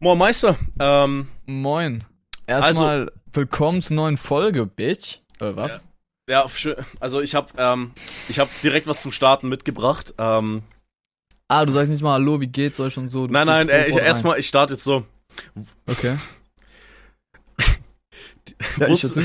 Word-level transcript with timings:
Moin 0.00 0.16
Meister. 0.16 0.56
Ähm, 0.78 1.28
Moin. 1.46 2.04
Erstmal 2.46 3.10
willkommen 3.32 3.82
zur 3.82 3.96
neuen 3.96 4.16
Folge, 4.16 4.64
Bitch. 4.64 5.18
Äh, 5.40 5.56
was? 5.56 5.84
ja, 6.30 6.48
schön. 6.48 6.76
also 7.00 7.20
ich 7.20 7.34
habe 7.34 7.52
ähm, 7.56 7.92
ich 8.28 8.38
habe 8.38 8.48
direkt 8.62 8.86
was 8.86 9.02
zum 9.02 9.12
Starten 9.12 9.48
mitgebracht. 9.48 10.14
Ähm, 10.18 10.62
Ah, 11.50 11.64
du 11.64 11.72
sagst 11.72 11.90
nicht 11.90 12.02
mal 12.02 12.12
Hallo, 12.12 12.40
wie 12.42 12.46
geht's 12.46 12.78
euch 12.78 12.98
und 12.98 13.08
so. 13.08 13.26
Du 13.26 13.32
nein, 13.32 13.46
nein, 13.46 13.68
äh, 13.70 13.88
ich, 13.88 13.96
erstmal, 13.96 14.38
ich 14.38 14.46
starte 14.46 14.74
jetzt 14.74 14.84
so. 14.84 15.04
Okay. 15.86 16.16
Ja, 18.78 18.88
Wusst, 18.88 19.16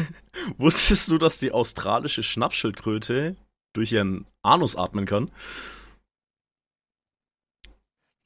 wusstest 0.57 1.09
du, 1.09 1.17
dass 1.17 1.39
die 1.39 1.51
australische 1.51 2.21
Schnappschildkröte 2.21 3.35
durch 3.73 3.91
ihren 3.91 4.27
Anus 4.43 4.75
atmen 4.75 5.05
kann? 5.07 5.31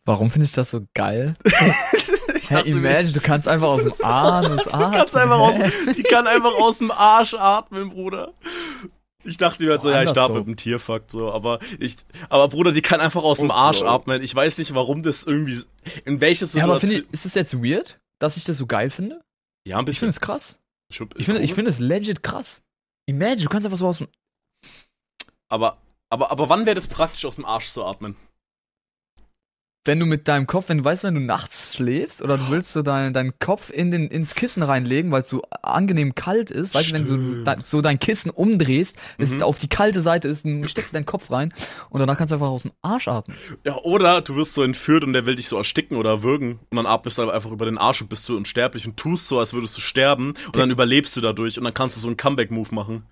Warum 0.04 0.30
finde 0.30 0.46
ich 0.46 0.52
das 0.52 0.72
so 0.72 0.86
geil? 0.94 1.36
ich 2.50 2.52
Hä, 2.52 2.56
dachte 2.56 2.70
mir, 2.76 2.90
imagine, 2.90 3.12
du 3.12 3.20
kannst 3.22 3.48
einfach 3.48 3.68
aus 3.68 3.82
dem 3.84 3.94
Anus 4.04 4.68
atmen. 4.68 4.92
kannst 4.92 5.16
einfach 5.16 5.40
aus, 5.40 5.56
die 5.96 6.04
kann 6.04 6.28
einfach 6.28 6.54
aus 6.54 6.78
dem 6.80 6.92
Arsch 6.92 7.34
atmen, 7.34 7.90
Bruder. 7.90 8.34
Ich 9.24 9.38
dachte 9.38 9.64
mir 9.64 9.72
halt 9.72 9.82
so, 9.82 9.90
ja, 9.90 10.04
ich 10.04 10.10
starte 10.10 10.34
mit 10.36 10.48
dem 10.48 10.56
Tierfakt 10.56 11.12
so, 11.12 11.32
aber 11.34 11.60
ich, 11.80 11.98
aber 12.30 12.48
Bruder, 12.48 12.72
die 12.72 12.82
kann 12.82 13.02
einfach 13.02 13.24
aus 13.24 13.40
dem 13.40 13.50
Oh, 13.50 13.54
Arsch 13.54 13.80
Bro. 13.82 13.90
atmen. 13.90 14.22
Ich 14.22 14.34
weiß 14.34 14.58
nicht, 14.60 14.74
warum 14.74 15.04
das 15.04 15.24
irgendwie, 15.24 15.62
in 16.06 16.22
welches 16.22 16.54
Ja, 16.54 16.64
aber 16.64 16.76
Situation. 16.76 17.02
finde 17.04 17.08
ich, 17.08 17.14
ist 17.20 17.26
es 17.26 17.34
jetzt 17.34 17.54
weird, 17.62 18.00
dass 18.20 18.38
ich 18.38 18.46
das 18.46 18.58
so 18.58 18.66
geil 18.66 18.90
finde? 18.90 19.22
ja, 19.68 19.78
ein 19.80 19.86
Ich 19.88 19.98
finde 20.00 20.08
bisschen. 20.08 20.10
es 20.10 20.20
krass. 20.22 20.60
Schon- 20.94 21.10
Ich 21.18 21.26
finde 21.26 21.42
ich 21.42 21.54
finde 21.54 21.72
es 21.72 21.80
legit 21.80 22.24
krass. 22.24 22.62
Imagine, 23.06 23.44
du 23.44 23.50
kannst 23.50 23.66
einfach 23.66 23.78
so 23.78 23.88
aus 23.88 23.98
dem. 23.98 24.08
Aber, 25.50 25.78
aber, 26.10 26.32
aber 26.32 26.48
wann 26.50 26.66
wäre 26.66 26.76
das 26.76 26.88
praktisch, 26.88 27.26
aus 27.26 27.36
dem 27.36 27.46
Arsch 27.46 27.68
zu 27.68 27.84
atmen? 27.84 28.16
Wenn 29.88 30.00
du 30.00 30.06
mit 30.06 30.28
deinem 30.28 30.48
Kopf, 30.48 30.66
wenn 30.68 30.80
du 30.80 30.84
weißt, 30.84 31.04
wenn 31.06 31.16
du 31.16 31.22
nachts 31.22 31.76
schläfst 31.76 32.22
oder 32.22 32.38
du 32.38 32.50
willst 32.50 32.74
so 32.74 32.82
deinen 32.82 33.14
deinen 33.14 33.40
Kopf 33.40 33.70
in 33.70 33.90
den, 33.90 34.08
ins 34.10 34.36
Kissen 34.36 34.62
reinlegen, 34.62 35.12
weil 35.12 35.22
es 35.22 35.30
so 35.30 35.42
angenehm 35.62 36.14
kalt 36.14 36.52
ist, 36.52 36.76
weißt 36.76 36.90
du, 36.92 36.94
wenn 36.94 37.06
du 37.06 37.44
da, 37.44 37.56
so 37.64 37.82
dein 37.82 37.98
Kissen 38.00 38.30
umdrehst, 38.30 38.98
es 39.18 39.32
Mhm. 39.32 39.44
auf 39.44 39.58
die 39.58 39.70
kalte 39.70 40.02
Seite 40.02 40.28
ist, 40.28 40.46
du 40.46 40.68
steckst 40.68 40.94
deinen 40.94 41.06
Kopf 41.06 41.32
rein 41.32 41.54
und 41.90 42.00
danach 42.00 42.18
kannst 42.18 42.32
du 42.32 42.36
einfach 42.36 42.50
aus 42.50 42.64
dem 42.64 42.72
Arsch 42.82 43.08
atmen. 43.08 43.38
Ja, 43.66 43.76
oder 43.84 44.22
du 44.22 44.36
wirst 44.36 44.54
so 44.54 44.64
entführt 44.64 45.04
und 45.04 45.14
der 45.14 45.26
will 45.26 45.36
dich 45.36 45.48
so 45.48 45.58
ersticken 45.58 45.98
oder 45.98 46.10
erwürgen 46.12 46.60
und 46.70 46.76
dann 46.76 46.86
atmest 46.86 47.18
du 47.18 47.30
einfach 47.30 47.52
über 47.52 47.66
den 47.66 47.78
Arsch 47.78 48.02
und 48.02 48.10
bist 48.10 48.28
du 48.28 48.36
unsterblich 48.36 48.86
und 48.88 48.98
tust 48.98 49.28
so, 49.28 49.40
als 49.40 49.54
würdest 49.54 49.78
du 49.78 49.82
sterben 49.82 50.34
und 50.48 50.58
dann 50.58 50.70
überlebst 50.70 51.16
du 51.16 51.22
dadurch 51.22 51.58
und 51.58 51.64
dann 51.64 51.74
kannst 51.74 51.96
du 51.98 52.02
so 52.02 52.08
einen 52.08 52.18
Comeback-Move 52.18 52.76
machen. 52.76 53.04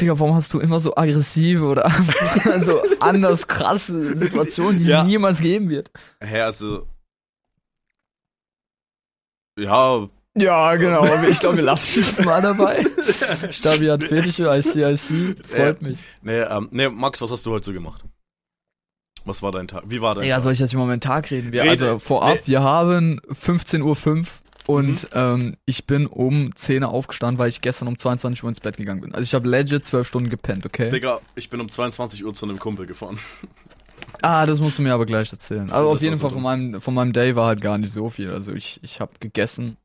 Digga, 0.00 0.18
warum 0.18 0.34
hast 0.34 0.52
du 0.54 0.60
immer 0.60 0.80
so 0.80 0.94
aggressive 0.96 1.64
oder 1.64 1.90
so 2.64 2.80
anders 3.00 3.46
krasse 3.46 4.18
Situationen, 4.18 4.78
die 4.78 4.84
Ja. 4.86 5.02
es 5.02 5.06
niemals 5.06 5.40
geben 5.40 5.68
wird? 5.68 5.90
Hä, 6.20 6.40
also. 6.40 6.86
Ja, 9.58 10.08
Ja, 10.36 10.76
genau. 10.76 11.04
Ich 11.24 11.40
glaube, 11.40 11.56
wir 11.56 11.64
lassen 11.64 12.00
es 12.00 12.24
mal 12.24 12.40
dabei. 12.40 12.84
Stabi 13.50 13.86
hat 13.86 14.04
Fetische, 14.04 14.44
ICIC. 14.54 15.44
Freut 15.46 15.82
Ja. 15.82 15.88
mich. 15.88 15.98
nee, 16.22 16.40
ähm, 16.40 16.68
nee, 16.70 16.88
Max, 16.88 17.20
was 17.20 17.30
hast 17.32 17.44
du 17.46 17.50
heute 17.50 17.66
so 17.66 17.72
gemacht? 17.72 18.02
Was 19.24 19.42
war 19.42 19.52
dein 19.52 19.68
Tag? 19.68 19.82
Wie 19.86 20.00
war 20.00 20.14
dein 20.14 20.24
Ja, 20.24 20.36
Tag? 20.36 20.44
soll 20.44 20.52
ich 20.54 20.60
jetzt 20.60 20.72
über 20.72 20.86
meinen 20.86 21.00
Tag 21.00 21.30
reden? 21.30 21.52
Wir, 21.52 21.62
Rede. 21.62 21.70
also 21.86 21.98
vorab, 21.98 22.36
Nee. 22.36 22.42
wir 22.46 22.62
haben 22.62 23.20
15.05 23.30 23.82
Uhr 23.82 24.26
und 24.70 25.02
Mhm. 25.04 25.08
ähm, 25.12 25.56
ich 25.66 25.86
bin 25.86 26.06
um 26.06 26.54
10 26.54 26.82
Uhr 26.82 26.90
aufgestanden, 26.90 27.38
weil 27.38 27.48
ich 27.48 27.60
gestern 27.60 27.88
um 27.88 27.98
22 27.98 28.42
Uhr 28.42 28.48
ins 28.48 28.60
Bett 28.60 28.76
gegangen 28.76 29.00
bin. 29.00 29.12
Also 29.14 29.24
ich 29.24 29.34
habe 29.34 29.48
legit 29.48 29.84
12 29.84 30.06
Stunden 30.06 30.30
gepennt, 30.30 30.66
okay? 30.66 30.90
Digga, 30.90 31.20
ich 31.34 31.50
bin 31.50 31.60
um 31.60 31.68
22 31.68 32.24
Uhr 32.24 32.34
zu 32.34 32.46
einem 32.46 32.58
Kumpel 32.58 32.86
gefahren. 32.86 33.18
Ah, 34.22 34.44
das 34.46 34.60
musst 34.60 34.78
du 34.78 34.82
mir 34.82 34.92
aber 34.94 35.06
gleich 35.06 35.30
erzählen. 35.32 35.70
Also 35.70 35.88
Das 35.90 35.96
auf 35.98 36.02
jeden 36.02 36.16
Fall 36.16 36.30
von 36.30 36.42
meinem, 36.42 36.80
von 36.80 36.94
meinem 36.94 37.12
Day 37.12 37.36
war 37.36 37.46
halt 37.46 37.60
gar 37.60 37.78
nicht 37.78 37.92
so 37.92 38.08
viel. 38.10 38.30
Also 38.30 38.52
ich, 38.52 38.80
ich 38.82 38.98
habe 39.00 39.12
gegessen, 39.20 39.76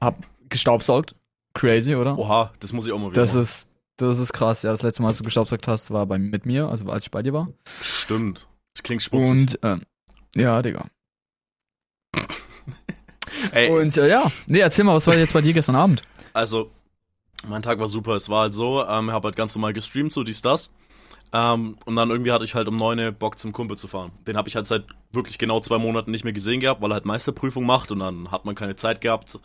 hab 0.00 0.16
gestaubsaugt. 0.48 1.14
Crazy, 1.54 1.94
oder? 1.94 2.18
Oha, 2.18 2.52
das 2.60 2.72
muss 2.72 2.86
ich 2.86 2.92
auch 2.92 2.98
mal 2.98 3.10
wieder 3.10 3.20
das 3.20 3.30
machen. 3.32 3.42
ist, 3.42 3.68
das 3.96 4.18
ist 4.18 4.32
krass. 4.32 4.62
Ja, 4.62 4.70
das 4.70 4.82
letzte 4.82 5.02
Mal, 5.02 5.08
als 5.08 5.18
du 5.18 5.24
gestaubsaugt 5.24 5.66
hast, 5.68 5.90
war 5.90 6.06
bei, 6.06 6.18
mit 6.18 6.46
mir, 6.46 6.68
also 6.68 6.86
als 6.90 7.04
ich 7.04 7.10
bei 7.10 7.22
dir 7.22 7.32
war. 7.32 7.48
Stimmt. 7.82 8.46
Das 8.74 8.82
klingt 8.82 9.02
schmutzig. 9.02 9.30
Und, 9.30 9.58
ähm, 9.62 9.82
ja, 10.36 10.62
Digga. 10.62 10.86
Ey, 13.54 13.70
Und 13.70 13.96
äh, 13.96 14.08
ja, 14.08 14.24
nee, 14.46 14.58
erzähl 14.58 14.84
mal, 14.84 14.94
was 14.94 15.06
war 15.06 15.16
jetzt 15.16 15.32
bei 15.32 15.40
dir 15.40 15.52
gestern 15.52 15.76
Abend? 15.76 16.02
Also, 16.32 16.70
mein 17.46 17.62
Tag 17.62 17.78
war 17.78 17.86
super. 17.88 18.14
Es 18.14 18.28
war 18.28 18.42
halt 18.42 18.54
so, 18.54 18.84
ähm, 18.84 19.08
ich 19.08 19.12
habe 19.12 19.28
halt 19.28 19.36
ganz 19.36 19.54
normal 19.54 19.72
gestreamt, 19.72 20.12
so 20.12 20.24
dies, 20.24 20.42
das. 20.42 20.70
Ähm, 21.32 21.76
und 21.84 21.96
dann 21.96 22.10
irgendwie 22.10 22.30
hatte 22.30 22.44
ich 22.44 22.54
halt 22.54 22.68
um 22.68 22.76
neune 22.76 23.10
Bock 23.10 23.38
zum 23.38 23.52
Kumpel 23.52 23.76
zu 23.76 23.88
fahren. 23.88 24.12
Den 24.26 24.36
habe 24.36 24.48
ich 24.48 24.54
halt 24.54 24.66
seit 24.66 24.84
wirklich 25.12 25.38
genau 25.38 25.60
zwei 25.60 25.78
Monaten 25.78 26.10
nicht 26.12 26.22
mehr 26.24 26.32
gesehen 26.32 26.60
gehabt, 26.60 26.80
weil 26.80 26.90
er 26.92 26.94
halt 26.94 27.06
Meisterprüfung 27.06 27.64
macht 27.66 27.90
und 27.90 27.98
dann 28.00 28.30
hat 28.30 28.44
man 28.44 28.54
keine 28.54 28.76
Zeit 28.76 29.00
gehabt. 29.00 29.38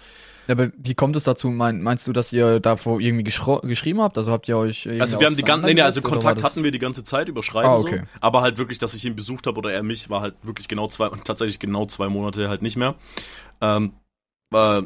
Ja, 0.47 0.53
aber 0.53 0.71
wie 0.77 0.93
kommt 0.93 1.15
es 1.15 1.23
dazu? 1.23 1.49
Mein, 1.49 1.81
meinst 1.81 2.05
du, 2.07 2.13
dass 2.13 2.31
ihr 2.31 2.59
davor 2.59 2.99
irgendwie 2.99 3.23
geschrieben 3.23 4.01
habt? 4.01 4.17
Also 4.19 4.31
habt 4.31 4.47
ihr 4.47 4.57
euch 4.57 4.87
Also 4.99 5.19
wir 5.19 5.27
haben 5.27 5.35
die 5.35 5.43
ganze, 5.43 5.65
nee, 5.65 5.73
nee, 5.75 5.81
also 5.81 6.01
Kontakt 6.01 6.43
hatten 6.43 6.63
wir 6.63 6.71
die 6.71 6.79
ganze 6.79 7.03
Zeit 7.03 7.27
über 7.27 7.41
Schreiben 7.43 7.69
Ah, 7.69 7.75
okay. 7.75 8.01
so. 8.03 8.17
Aber 8.21 8.41
halt 8.41 8.57
wirklich, 8.59 8.77
dass 8.77 8.93
ich 8.93 9.05
ihn 9.05 9.15
besucht 9.15 9.47
habe 9.47 9.57
oder 9.57 9.71
er 9.71 9.81
mich, 9.83 10.09
war 10.09 10.21
halt 10.21 10.35
wirklich 10.43 10.67
genau 10.67 10.87
zwei, 10.87 11.09
tatsächlich 11.23 11.59
genau 11.59 11.85
zwei 11.87 12.07
Monate 12.07 12.49
halt 12.49 12.61
nicht 12.61 12.77
mehr. 12.77 12.95
Ähm, 13.61 13.93
äh, 14.53 14.83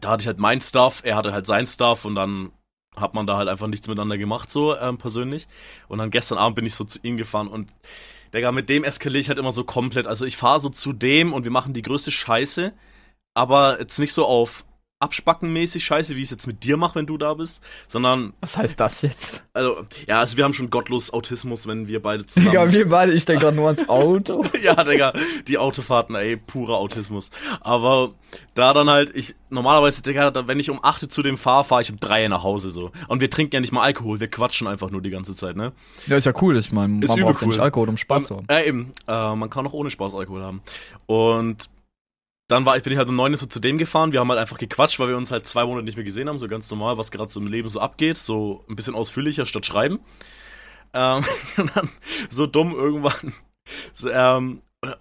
da 0.00 0.10
hatte 0.10 0.22
ich 0.22 0.26
halt 0.26 0.38
mein 0.38 0.60
Stuff, 0.60 1.02
er 1.04 1.16
hatte 1.16 1.32
halt 1.32 1.46
sein 1.46 1.66
Stuff 1.66 2.04
und 2.04 2.14
dann 2.14 2.52
hat 2.96 3.14
man 3.14 3.26
da 3.26 3.36
halt 3.36 3.48
einfach 3.48 3.66
nichts 3.66 3.88
miteinander 3.88 4.18
gemacht, 4.18 4.50
so 4.50 4.76
ähm, 4.76 4.98
persönlich. 4.98 5.46
Und 5.88 5.98
dann 5.98 6.10
gestern 6.10 6.38
Abend 6.38 6.56
bin 6.56 6.66
ich 6.66 6.74
so 6.74 6.84
zu 6.84 6.98
ihm 7.02 7.16
gefahren 7.16 7.48
und 7.48 7.70
Digga, 8.34 8.52
mit 8.52 8.68
dem 8.68 8.84
eskaliere 8.84 9.20
ich 9.20 9.28
halt 9.28 9.38
immer 9.38 9.52
so 9.52 9.64
komplett. 9.64 10.06
Also 10.06 10.24
ich 10.24 10.36
fahre 10.36 10.60
so 10.60 10.68
zu 10.68 10.92
dem 10.92 11.32
und 11.32 11.44
wir 11.44 11.50
machen 11.50 11.74
die 11.74 11.82
größte 11.82 12.12
Scheiße, 12.12 12.72
aber 13.34 13.80
jetzt 13.80 13.98
nicht 13.98 14.12
so 14.12 14.24
auf 14.26 14.64
abspackenmäßig 15.00 15.82
Scheiße, 15.84 16.14
wie 16.14 16.20
ich 16.20 16.26
es 16.26 16.30
jetzt 16.30 16.46
mit 16.46 16.62
dir 16.62 16.76
mache, 16.76 16.94
wenn 16.94 17.06
du 17.06 17.16
da 17.16 17.34
bist, 17.34 17.62
sondern 17.88 18.34
Was 18.40 18.56
heißt 18.56 18.78
das 18.78 19.02
jetzt? 19.02 19.42
also, 19.54 19.84
ja, 20.06 20.20
also 20.20 20.36
wir 20.36 20.44
haben 20.44 20.52
schon 20.52 20.70
gottlos 20.70 21.12
Autismus, 21.12 21.66
wenn 21.66 21.88
wir 21.88 22.00
beide 22.02 22.26
zusammen. 22.26 22.50
Digga, 22.50 22.72
wir 22.72 22.88
beide, 22.88 23.12
ich 23.12 23.24
denke 23.24 23.44
gerade 23.44 23.56
nur 23.56 23.68
ans 23.68 23.88
Auto. 23.88 24.44
ja, 24.62 24.84
Digga, 24.84 25.12
die 25.48 25.58
Autofahrten, 25.58 26.14
ey, 26.14 26.36
purer 26.36 26.76
Autismus. 26.76 27.30
Aber 27.60 28.12
da 28.54 28.72
dann 28.74 28.90
halt, 28.90 29.14
ich, 29.16 29.34
normalerweise, 29.48 30.02
Digga, 30.02 30.32
wenn 30.46 30.60
ich 30.60 30.68
um 30.70 30.84
8 30.84 31.04
Uhr 31.04 31.08
zu 31.08 31.22
dem 31.22 31.38
fahre, 31.38 31.64
fahre 31.64 31.82
ich 31.82 31.90
um 31.90 31.98
3 31.98 32.28
nach 32.28 32.42
Hause 32.42 32.70
so. 32.70 32.92
Und 33.08 33.20
wir 33.22 33.30
trinken 33.30 33.54
ja 33.56 33.60
nicht 33.60 33.72
mal 33.72 33.82
Alkohol, 33.82 34.20
wir 34.20 34.28
quatschen 34.28 34.66
einfach 34.66 34.90
nur 34.90 35.00
die 35.00 35.10
ganze 35.10 35.34
Zeit, 35.34 35.56
ne? 35.56 35.72
Ja, 36.06 36.18
ist 36.18 36.26
ja 36.26 36.34
cool. 36.42 36.56
Ich 36.58 36.72
meine, 36.72 36.88
man 36.94 37.02
Ist 37.02 37.16
braucht 37.16 37.40
cool. 37.42 37.48
nicht 37.48 37.58
Alkohol, 37.60 37.88
um 37.88 37.96
Spaß 37.96 38.24
zu 38.26 38.36
haben. 38.36 38.46
Ja, 38.50 38.60
eben. 38.60 38.92
Äh, 39.08 39.34
man 39.34 39.48
kann 39.48 39.66
auch 39.66 39.72
ohne 39.72 39.88
Spaß 39.88 40.14
Alkohol 40.14 40.42
haben. 40.42 40.60
Und 41.06 41.70
dann 42.50 42.66
war 42.66 42.76
ich, 42.76 42.82
bin 42.82 42.92
ich 42.92 42.98
halt 42.98 43.08
um 43.08 43.16
9 43.16 43.32
Uhr 43.32 43.36
so 43.38 43.46
zu 43.46 43.60
dem 43.60 43.78
gefahren. 43.78 44.12
Wir 44.12 44.20
haben 44.20 44.28
halt 44.28 44.40
einfach 44.40 44.58
gequatscht, 44.58 44.98
weil 44.98 45.08
wir 45.08 45.16
uns 45.16 45.30
halt 45.30 45.46
zwei 45.46 45.64
Monate 45.64 45.84
nicht 45.84 45.96
mehr 45.96 46.04
gesehen 46.04 46.28
haben, 46.28 46.38
so 46.38 46.48
ganz 46.48 46.70
normal, 46.70 46.98
was 46.98 47.10
gerade 47.10 47.30
so 47.30 47.40
im 47.40 47.46
Leben 47.46 47.68
so 47.68 47.80
abgeht. 47.80 48.18
So 48.18 48.64
ein 48.68 48.76
bisschen 48.76 48.94
ausführlicher 48.94 49.46
statt 49.46 49.64
schreiben. 49.66 50.00
Ähm, 50.92 51.24
und 51.56 51.76
dann 51.76 51.88
so 52.28 52.46
dumm 52.46 52.72
irgendwann. 52.74 53.32
So, 53.94 54.10
ähm, 54.10 54.62
und, 54.82 54.96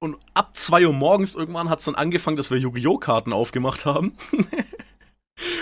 und 0.00 0.16
ab 0.34 0.50
2 0.56 0.86
Uhr 0.86 0.92
morgens 0.92 1.34
irgendwann 1.34 1.70
hat 1.70 1.78
es 1.78 1.86
dann 1.86 1.94
angefangen, 1.94 2.36
dass 2.36 2.50
wir 2.50 2.58
Yu-Gi-Oh! 2.58 2.98
Karten 2.98 3.32
aufgemacht 3.32 3.86
haben. 3.86 4.12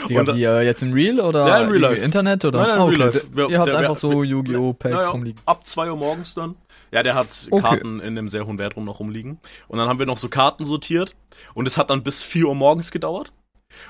Digga, 0.09 0.21
und 0.21 0.35
wie, 0.37 0.45
äh, 0.45 0.63
jetzt 0.63 0.83
im 0.83 0.93
Real 0.93 1.21
oder 1.21 1.47
Ja, 1.49 1.59
im 1.59 1.71
Real 1.71 1.81
Life. 1.83 2.03
Internet 2.05 2.45
oder? 2.45 2.61
Nein, 2.61 2.69
nein, 2.69 2.77
im 2.77 2.83
okay. 2.85 2.95
Real 2.97 3.07
Life. 3.09 3.27
Wir- 3.33 3.49
Ihr 3.51 3.59
habt 3.59 3.69
der- 3.69 3.79
einfach 3.79 3.97
so 3.97 4.23
Yu-Gi-Oh! 4.23 4.73
Packs 4.73 4.95
Naja, 4.95 5.09
rumliegen. 5.11 5.41
Ab 5.47 5.67
2 5.67 5.91
Uhr 5.91 5.97
morgens 5.97 6.35
dann. 6.35 6.57
Ja, 6.95 7.03
der 7.03 7.15
hat 7.17 7.49
Okay. 7.51 7.61
Karten 7.61 7.99
in 8.01 8.17
einem 8.17 8.29
sehr 8.29 8.47
hohen 8.47 8.59
Wert 8.59 8.77
rum 8.77 8.85
noch 8.85 9.01
rumliegen. 9.01 9.39
Und 9.67 9.79
dann 9.79 9.89
haben 9.89 9.99
wir 9.99 10.07
noch 10.07 10.17
so 10.17 10.29
Karten 10.29 10.65
sortiert. 10.65 11.17
Und 11.53 11.67
es 11.67 11.77
hat 11.77 11.91
dann 11.91 12.05
bis 12.05 12.23
4 12.23 12.47
Uhr 12.47 12.55
morgens 12.55 12.93
gedauert. 12.93 13.33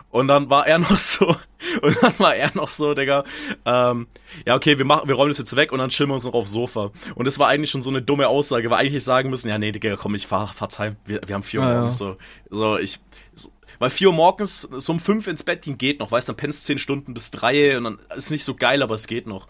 Und 0.08 0.28
dann 0.28 0.48
war 0.48 0.66
er 0.66 0.78
noch 0.90 0.96
so, 0.98 1.26
und 1.28 2.02
dann 2.02 2.18
war 2.18 2.34
er 2.34 2.50
noch 2.54 2.70
so, 2.70 2.94
Digga, 2.94 3.24
ähm, 3.66 4.06
ja, 4.46 4.54
okay, 4.56 4.78
wir 4.78 4.86
machen, 4.86 5.06
wir 5.06 5.14
räumen 5.14 5.28
das 5.28 5.36
jetzt 5.36 5.54
weg 5.56 5.72
und 5.72 5.78
dann 5.78 5.90
chillen 5.90 6.08
wir 6.08 6.14
uns 6.14 6.24
noch 6.24 6.32
aufs 6.32 6.52
Sofa. 6.52 6.90
Und 7.14 7.26
das 7.26 7.38
war 7.38 7.48
eigentlich 7.48 7.70
schon 7.70 7.82
so 7.82 7.90
eine 7.90 8.00
dumme 8.00 8.28
Aussage, 8.28 8.70
weil 8.70 8.78
eigentlich 8.78 9.04
sagen 9.04 9.28
müssen, 9.28 9.48
ja, 9.50 9.58
nee, 9.58 9.72
Digga, 9.72 9.96
komm, 9.96 10.14
ich 10.14 10.26
fahr, 10.26 10.48
fahr's 10.54 10.78
heim. 10.78 10.96
Wir, 11.04 11.20
wir 11.26 11.34
haben 11.34 11.42
4 11.42 11.60
Uhr 11.60 11.66
Ja, 11.66 11.72
ja. 11.72 11.76
morgens, 11.80 11.98
so, 11.98 12.16
so, 12.48 12.78
ich, 12.78 12.98
so, 13.34 13.50
weil 13.78 13.90
4 13.90 14.06
Uhr 14.08 14.14
morgens, 14.14 14.62
so 14.62 14.92
um 14.92 14.98
5 14.98 15.26
ins 15.26 15.42
Bett 15.42 15.60
gehen 15.60 15.76
geht 15.76 16.00
noch, 16.00 16.10
weißt 16.10 16.28
du, 16.28 16.32
dann 16.32 16.38
pennst 16.38 16.64
10 16.64 16.78
Stunden 16.78 17.12
bis 17.12 17.30
3 17.32 17.76
und 17.76 17.84
dann 17.84 17.98
ist 18.16 18.30
nicht 18.30 18.44
so 18.44 18.54
geil, 18.54 18.82
aber 18.82 18.94
es 18.94 19.06
geht 19.06 19.26
noch. 19.26 19.48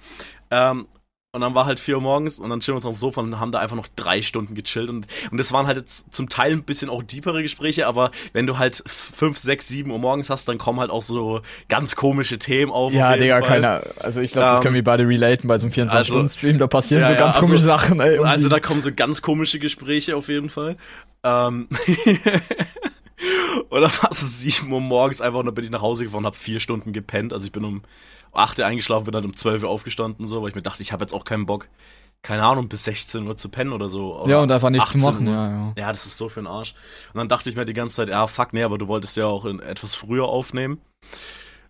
Ähm, 0.51 0.89
und 1.35 1.41
dann 1.41 1.55
war 1.55 1.67
halt 1.67 1.81
4 1.81 1.97
Uhr 1.97 2.01
morgens 2.01 2.39
und 2.39 2.49
dann 2.49 2.61
chillen 2.61 2.75
wir 2.75 2.77
uns 2.77 2.87
auf 2.87 2.95
dem 2.95 2.99
Sofa 2.99 3.21
und 3.21 3.41
haben 3.41 3.51
da 3.53 3.59
einfach 3.59 3.75
noch 3.77 3.89
drei 3.97 4.23
Stunden 4.23 4.55
gechillt. 4.55 4.89
Und, 4.89 5.07
und 5.33 5.37
das 5.39 5.53
waren 5.53 5.67
halt 5.67 5.77
jetzt 5.77 6.05
zum 6.15 6.29
Teil 6.29 6.53
ein 6.53 6.63
bisschen 6.63 6.89
auch 6.89 7.03
deepere 7.03 7.43
Gespräche, 7.43 7.87
aber 7.89 8.13
wenn 8.33 8.47
du 8.47 8.57
halt 8.59 8.83
5, 8.87 9.37
6, 9.37 9.67
7 9.69 9.91
Uhr 9.91 9.99
morgens 9.99 10.31
hast, 10.31 10.47
dann 10.49 10.59
kommen 10.59 10.79
halt 10.81 10.91
auch 10.91 11.03
so 11.03 11.41
ganz 11.69 11.97
komische 11.97 12.39
Themen 12.39 12.71
auf. 12.71 12.93
Ja, 12.93 13.17
Digga, 13.17 13.41
Fall. 13.41 13.49
keiner. 13.49 13.83
Also 14.01 14.21
ich 14.21 14.33
glaube, 14.33 14.49
das 14.49 14.59
Ähm, 14.59 14.63
können 14.63 14.75
wir 14.77 14.85
beide 14.85 15.07
relaten 15.09 15.49
bei 15.49 15.59
so 15.59 15.67
einem 15.67 15.73
also- 15.91 16.15
24-Stunden-Stream. 16.15 16.59
Da 16.59 16.67
passieren 16.69 17.03
Ja, 17.03 17.09
so 17.09 17.13
ja, 17.15 17.19
ganz 17.19 17.37
also- 17.37 17.47
komische 17.49 17.65
Sachen, 17.65 18.01
ey. 18.01 18.11
irgendwie. 18.13 18.31
Also 18.31 18.49
da 18.49 18.61
kommen 18.61 18.81
so 18.81 18.91
ganz 18.95 19.21
komische 19.21 19.59
Gespräche 19.59 20.17
auf 20.17 20.29
jeden 20.29 20.51
Fall. 20.51 20.77
Ähm 21.25 21.69
und 23.69 23.81
dann 23.81 23.91
war 24.03 24.11
es 24.11 24.21
so 24.21 24.27
7 24.27 24.71
Uhr 24.73 24.81
morgens 24.81 25.21
einfach 25.21 25.41
und 25.41 25.47
dann 25.47 25.55
bin 25.55 25.65
ich 25.65 25.71
nach 25.71 25.83
Hause 25.83 26.05
gefahren 26.05 26.21
und 26.21 26.27
habe 26.27 26.37
vier 26.37 26.61
Stunden 26.61 26.93
gepennt. 26.93 27.33
Also 27.33 27.47
ich 27.47 27.53
bin 27.53 27.65
um 27.65 27.83
8 28.33 28.59
Uhr 28.59 28.67
eingeschlafen, 28.67 29.05
bin 29.05 29.13
dann 29.13 29.25
um 29.25 29.37
12 29.37 29.63
Uhr 29.63 29.69
aufgestanden, 29.69 30.27
so, 30.27 30.43
weil 30.43 30.49
ich 30.49 30.55
mir 30.55 30.63
dachte, 30.63 30.83
ich 30.83 30.93
habe 30.93 31.03
jetzt 31.03 31.15
auch 31.15 31.25
keinen 31.25 31.47
Bock, 31.47 31.69
keine 32.23 32.43
Ahnung, 32.43 32.69
bis 32.69 32.85
16 32.85 33.27
Uhr 33.27 33.37
zu 33.37 33.49
pennen 33.49 33.73
oder 33.73 33.89
so. 33.89 34.21
Oder 34.21 34.31
Ja, 34.31 34.39
und 34.41 34.51
einfach 34.51 34.71
nichts 34.71 34.91
zu 34.91 34.99
18 34.99 35.03
machen, 35.03 35.27
ja, 35.27 35.51
ja. 35.51 35.73
Ja, 35.77 35.89
das 35.91 36.07
ist 36.07 36.17
so 36.17 36.29
für 36.29 36.41
den 36.41 36.47
Arsch. 36.47 36.75
Und 37.13 37.19
dann 37.19 37.29
dachte 37.29 37.49
ich 37.49 37.57
mir 37.57 37.65
die 37.65 37.75
ganze 37.75 37.97
Zeit, 37.97 38.09
ja, 38.09 38.27
fuck, 38.27 38.53
nee, 38.53 38.63
aber 38.63 38.79
du 38.79 38.89
wolltest 38.89 39.17
ja 39.17 39.27
auch 39.27 39.45
in 39.45 39.61
etwas 39.61 39.95
früher 39.95 40.25
aufnehmen. 40.25 40.81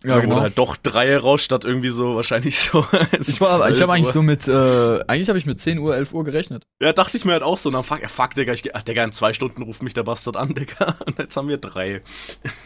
Ja, 0.05 0.19
genau. 0.19 0.35
wurde 0.35 0.41
halt 0.43 0.57
doch 0.57 0.77
drei 0.77 1.17
raus, 1.17 1.43
statt 1.43 1.65
irgendwie 1.65 1.89
so, 1.89 2.15
wahrscheinlich 2.15 2.59
so. 2.59 2.85
Ich, 3.19 3.41
war, 3.41 3.69
ich 3.69 3.77
12 3.77 3.81
habe 3.81 3.93
eigentlich 3.93 4.13
so 4.13 4.21
mit, 4.21 4.47
äh, 4.47 5.03
eigentlich 5.07 5.29
habe 5.29 5.37
ich 5.37 5.45
mit 5.45 5.59
10 5.59 5.79
Uhr, 5.79 5.95
11 5.95 6.13
Uhr 6.13 6.23
gerechnet. 6.23 6.65
Ja, 6.81 6.93
dachte 6.93 7.17
ich 7.17 7.25
mir 7.25 7.33
halt 7.33 7.43
auch 7.43 7.57
so. 7.57 7.71
Dann 7.71 7.83
fuck, 7.83 8.01
ja, 8.01 8.07
fuck, 8.07 8.35
Digga, 8.35 8.53
ich, 8.53 8.75
ach, 8.75 8.83
Digga, 8.83 9.03
in 9.03 9.11
zwei 9.11 9.33
Stunden 9.33 9.63
ruft 9.63 9.81
mich 9.81 9.93
der 9.93 10.03
Bastard 10.03 10.37
an, 10.37 10.53
Digga. 10.55 10.95
Und 11.05 11.17
jetzt 11.17 11.35
haben 11.35 11.47
wir 11.47 11.57
drei. 11.57 12.01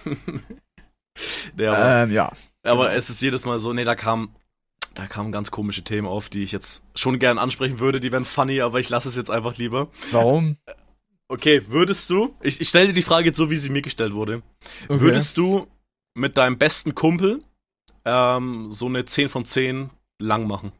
ja, 1.57 1.73
aber, 1.73 2.03
Ähm, 2.03 2.11
ja. 2.11 2.31
aber 2.63 2.85
genau. 2.85 2.97
es 2.97 3.09
ist 3.09 3.21
jedes 3.21 3.45
Mal 3.45 3.57
so, 3.57 3.73
nee, 3.73 3.85
da 3.85 3.95
kam, 3.95 4.35
da 4.95 5.05
kamen 5.07 5.31
ganz 5.31 5.51
komische 5.51 5.83
Themen 5.83 6.07
auf, 6.07 6.29
die 6.29 6.43
ich 6.43 6.51
jetzt 6.51 6.83
schon 6.95 7.19
gern 7.19 7.37
ansprechen 7.37 7.79
würde. 7.79 7.99
Die 7.99 8.11
wären 8.11 8.25
funny, 8.25 8.61
aber 8.61 8.79
ich 8.79 8.89
lasse 8.89 9.07
es 9.09 9.15
jetzt 9.15 9.31
einfach 9.31 9.57
lieber. 9.57 9.87
Warum? 10.11 10.57
Okay, 11.31 11.61
würdest 11.67 12.09
du, 12.09 12.35
ich, 12.41 12.59
ich 12.59 12.69
stelle 12.69 12.87
dir 12.87 12.93
die 12.93 13.03
Frage 13.03 13.27
jetzt 13.27 13.37
so, 13.37 13.51
wie 13.51 13.57
sie 13.57 13.69
mir 13.69 13.83
gestellt 13.83 14.13
wurde. 14.13 14.41
Okay. 14.87 14.99
Würdest 14.99 15.37
du 15.37 15.67
mit 16.15 16.37
deinem 16.37 16.57
besten 16.57 16.95
Kumpel 16.95 17.43
ähm, 18.05 18.71
so 18.71 18.87
eine 18.87 19.05
10 19.05 19.29
von 19.29 19.45
10 19.45 19.89
lang 20.21 20.47
machen? 20.47 20.71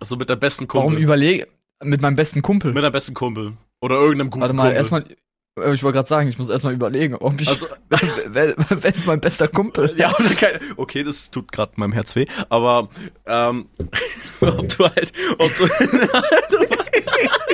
Also 0.00 0.16
mit 0.16 0.28
deinem 0.28 0.40
besten 0.40 0.68
Kumpel. 0.68 0.90
Warum 0.90 1.02
überlege, 1.02 1.48
mit 1.82 2.02
meinem 2.02 2.16
besten 2.16 2.42
Kumpel? 2.42 2.72
Mit 2.72 2.82
deinem 2.82 2.92
besten 2.92 3.14
Kumpel. 3.14 3.56
Oder 3.80 3.96
irgendeinem 3.96 4.30
guten 4.30 4.42
Warte 4.42 4.54
mal, 4.54 4.62
Kumpel. 4.64 4.76
erstmal, 4.76 5.02
äh, 5.58 5.74
ich 5.74 5.82
wollte 5.82 5.96
gerade 5.96 6.08
sagen, 6.08 6.28
ich 6.28 6.38
muss 6.38 6.48
erstmal 6.50 6.74
überlegen, 6.74 7.14
ob 7.14 7.40
ich, 7.40 7.48
Also, 7.48 7.66
wer, 7.88 8.54
wer 8.56 8.94
ist 8.94 9.06
mein 9.06 9.20
bester 9.20 9.48
Kumpel? 9.48 9.94
ja, 9.96 10.12
okay, 10.76 11.02
das 11.04 11.30
tut 11.30 11.50
gerade 11.52 11.72
meinem 11.76 11.92
Herz 11.92 12.14
weh, 12.16 12.26
aber 12.50 12.88
ähm, 13.26 13.68
ob 14.40 14.68
du 14.68 14.84
halt, 14.84 15.12
ob 15.38 15.50
du, 15.56 15.66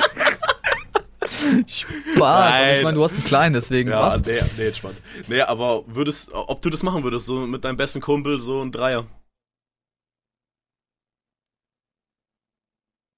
Spaß, 1.67 2.21
aber 2.21 2.49
Nein. 2.49 2.77
ich 2.77 2.83
meine, 2.83 2.95
du 2.95 3.03
hast 3.03 3.13
einen 3.13 3.23
kleinen, 3.23 3.53
deswegen 3.53 3.89
ja, 3.89 3.99
was? 4.01 4.23
nee, 4.23 4.39
nee, 4.57 4.67
entspannt. 4.67 4.97
Nee, 5.27 5.41
aber 5.41 5.83
würdest, 5.87 6.31
ob 6.33 6.61
du 6.61 6.69
das 6.69 6.83
machen 6.83 7.03
würdest, 7.03 7.25
so 7.25 7.45
mit 7.47 7.63
deinem 7.63 7.77
besten 7.77 8.01
Kumpel, 8.01 8.39
so 8.39 8.61
ein 8.63 8.71
Dreier. 8.71 9.05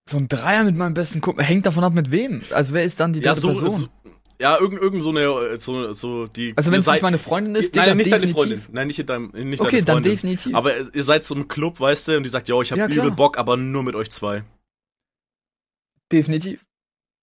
So 0.10 0.18
ein 0.18 0.28
Dreier 0.28 0.64
mit 0.66 0.76
meinem 0.76 0.94
besten 0.94 1.22
Kumpel, 1.22 1.46
hängt 1.46 1.66
davon 1.66 1.84
ab 1.84 1.94
mit 1.94 2.12
wem? 2.12 2.42
Also 2.52 2.74
wer 2.74 2.84
ist 2.84 3.00
dann 3.00 3.14
die 3.14 3.20
Ja, 3.20 3.34
dritte 3.34 3.42
so, 3.42 3.48
Person? 3.60 3.70
so 3.70 3.88
ja, 4.42 4.60
irgend, 4.60 4.82
irgend 4.82 5.02
so 5.02 5.12
eine, 5.12 5.58
so, 5.60 5.94
so, 5.94 6.28
die, 6.28 6.54
also 6.58 6.72
wenn 6.72 6.80
es 6.82 6.88
nicht 6.88 7.02
meine 7.02 7.18
Freundin 7.20 7.56
ist, 7.56 7.74
Nein, 7.76 7.96
nicht 7.96 8.12
deine 8.12 8.26
definitiv. 8.26 8.36
Freundin. 8.36 8.62
Nein, 8.74 8.88
nicht, 8.88 9.00
in 9.00 9.06
deinem, 9.06 9.28
nicht 9.32 9.62
Okay, 9.62 9.70
deine 9.78 9.86
dann 9.86 9.96
Freundin. 9.96 10.12
definitiv. 10.12 10.56
Aber 10.56 10.72
ihr 10.94 11.04
seid 11.04 11.24
so 11.24 11.36
im 11.36 11.48
Club, 11.48 11.80
weißt 11.80 12.10
du, 12.10 12.18
und 12.18 12.24
die 12.24 12.30
sagt, 12.30 12.50
yo, 12.50 12.62
ich 12.62 12.72
hab 12.72 12.78
Ja, 12.80 12.88
übel 12.88 13.12
Bock, 13.12 13.38
aber 13.38 13.56
nur 13.56 13.84
mit 13.84 13.96
euch 13.96 14.12
zwei. 14.12 14.44
definitiv. 16.12 16.66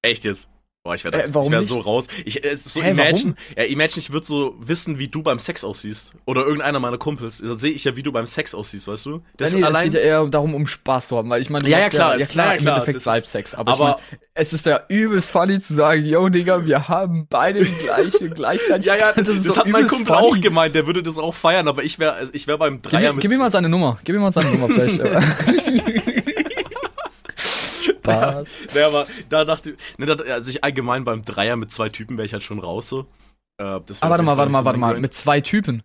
Echt 0.02 0.24
jetzt? 0.24 0.48
Boah, 0.82 0.94
ich 0.94 1.04
wäre 1.04 1.14
Äh, 1.22 1.34
wär 1.34 1.62
so 1.62 1.78
raus. 1.80 2.06
Ich, 2.24 2.42
ist 2.42 2.72
so 2.72 2.80
Hä, 2.80 2.92
imagine, 2.92 3.34
ja, 3.54 3.64
imagine, 3.64 3.98
ich 3.98 4.12
würde 4.12 4.24
so 4.24 4.54
wissen, 4.60 4.98
wie 4.98 5.08
du 5.08 5.22
beim 5.22 5.38
Sex 5.38 5.62
aussiehst. 5.62 6.12
Oder 6.24 6.40
irgendeiner 6.46 6.80
meiner 6.80 6.96
Kumpels. 6.96 7.42
Da 7.46 7.52
sehe 7.58 7.72
ich 7.72 7.84
ja, 7.84 7.96
wie 7.96 8.02
du 8.02 8.12
beim 8.12 8.24
Sex 8.26 8.54
aussiehst, 8.54 8.88
weißt 8.88 9.04
du? 9.04 9.18
Das, 9.36 9.50
Das 9.50 9.52
ja, 9.52 9.58
nee, 9.58 9.64
allein. 9.66 9.88
es 9.88 9.92
geht 9.92 10.00
ja 10.02 10.06
eher 10.22 10.26
darum, 10.28 10.54
um 10.54 10.66
Spaß 10.66 11.08
zu 11.08 11.18
haben, 11.18 11.28
weil 11.28 11.42
ich 11.42 11.50
meine, 11.50 11.68
Ja, 11.68 11.80
ja, 11.80 11.90
klar, 11.90 12.14
ja, 12.16 12.22
ist- 12.22 12.30
klar, 12.32 12.46
ja, 12.46 12.52
im 12.54 12.58
klar, 12.60 12.74
Endeffekt 12.76 12.96
das 12.96 13.02
bleibt 13.02 13.26
ist- 13.26 13.32
Sex, 13.32 13.54
aber, 13.54 13.72
aber- 13.72 13.98
ich 14.00 14.10
meine, 14.12 14.20
es 14.32 14.52
ist 14.54 14.64
ja 14.64 14.80
übelst 14.88 15.30
funny 15.30 15.60
zu 15.60 15.74
sagen, 15.74 16.02
yo, 16.06 16.30
Digga, 16.30 16.64
wir 16.64 16.88
haben 16.88 17.26
beide 17.28 17.60
die 17.62 17.72
gleiche, 17.72 18.30
gleichzeitig. 18.34 18.86
ja, 18.86 18.96
ja, 18.96 19.12
das, 19.12 19.26
das 19.44 19.58
hat 19.58 19.66
mein 19.66 19.86
Kumpel 19.86 20.14
funny. 20.14 20.28
auch 20.28 20.40
gemeint, 20.40 20.74
der 20.74 20.86
würde 20.86 21.02
das 21.02 21.18
auch 21.18 21.34
feiern, 21.34 21.68
aber 21.68 21.84
ich 21.84 21.98
wäre 21.98 22.26
ich 22.32 22.46
wär 22.46 22.56
beim 22.56 22.80
Gib 22.80 22.90
Dreier 22.90 23.10
mir, 23.10 23.16
mit. 23.16 23.20
gib 23.22 23.30
mir 23.30 23.36
mal 23.38 23.50
seine 23.50 23.68
Nummer, 23.68 23.98
gib 24.02 24.14
mir 24.14 24.22
mal 24.22 24.32
seine 24.32 24.50
Nummer 24.50 24.68
vielleicht. 24.68 24.98
aber- 28.10 28.32
Spaß. 28.46 28.48
Nee, 28.74 28.80
aber 28.82 29.06
da 29.28 29.44
dachte 29.44 29.70
ich, 29.72 29.98
ne, 29.98 30.06
da, 30.06 30.14
also 30.34 30.50
ich 30.50 30.62
allgemein 30.64 31.04
beim 31.04 31.24
Dreier 31.24 31.56
mit 31.56 31.70
zwei 31.72 31.88
Typen 31.88 32.16
wäre 32.16 32.26
ich 32.26 32.32
halt 32.32 32.42
schon 32.42 32.58
raus 32.58 32.88
so. 32.88 33.06
Äh, 33.58 33.64
wär 33.64 33.80
Ah, 34.00 34.10
warte 34.10 34.22
mal, 34.22 34.36
warte 34.36 34.52
mal, 34.52 34.64
warte 34.64 34.78
mal, 34.78 34.98
mit 35.00 35.12
zwei 35.14 35.40
Typen. 35.40 35.82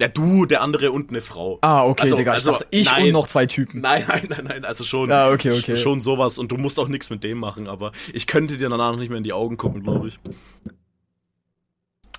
Ja, 0.00 0.08
du, 0.08 0.46
der 0.46 0.62
andere 0.62 0.90
und 0.90 1.10
eine 1.10 1.20
Frau. 1.20 1.58
Ah, 1.60 1.84
okay, 1.84 2.02
Also- 2.04 2.16
Digga, 2.16 2.32
also, 2.32 2.50
ich 2.52 2.58
dachte, 2.58 2.66
ich 2.70 2.90
nein. 2.90 3.04
und 3.04 3.12
noch 3.12 3.28
zwei 3.28 3.46
Typen. 3.46 3.80
Nein, 3.82 4.04
nein, 4.08 4.26
nein, 4.30 4.44
nein, 4.44 4.64
also 4.64 4.84
schon. 4.84 5.10
Ja, 5.10 5.30
okay, 5.30 5.52
okay. 5.56 5.76
Schon 5.76 6.00
sowas 6.00 6.38
und 6.38 6.50
du 6.50 6.56
musst 6.56 6.80
auch 6.80 6.88
nichts 6.88 7.10
mit 7.10 7.22
dem 7.22 7.38
machen, 7.38 7.68
aber 7.68 7.92
ich 8.12 8.26
könnte 8.26 8.56
dir 8.56 8.68
danach 8.68 8.96
nicht 8.96 9.10
mehr 9.10 9.18
in 9.18 9.24
die 9.24 9.32
Augen 9.34 9.56
gucken, 9.56 9.82
glaube 9.82 10.08
ich. 10.08 10.18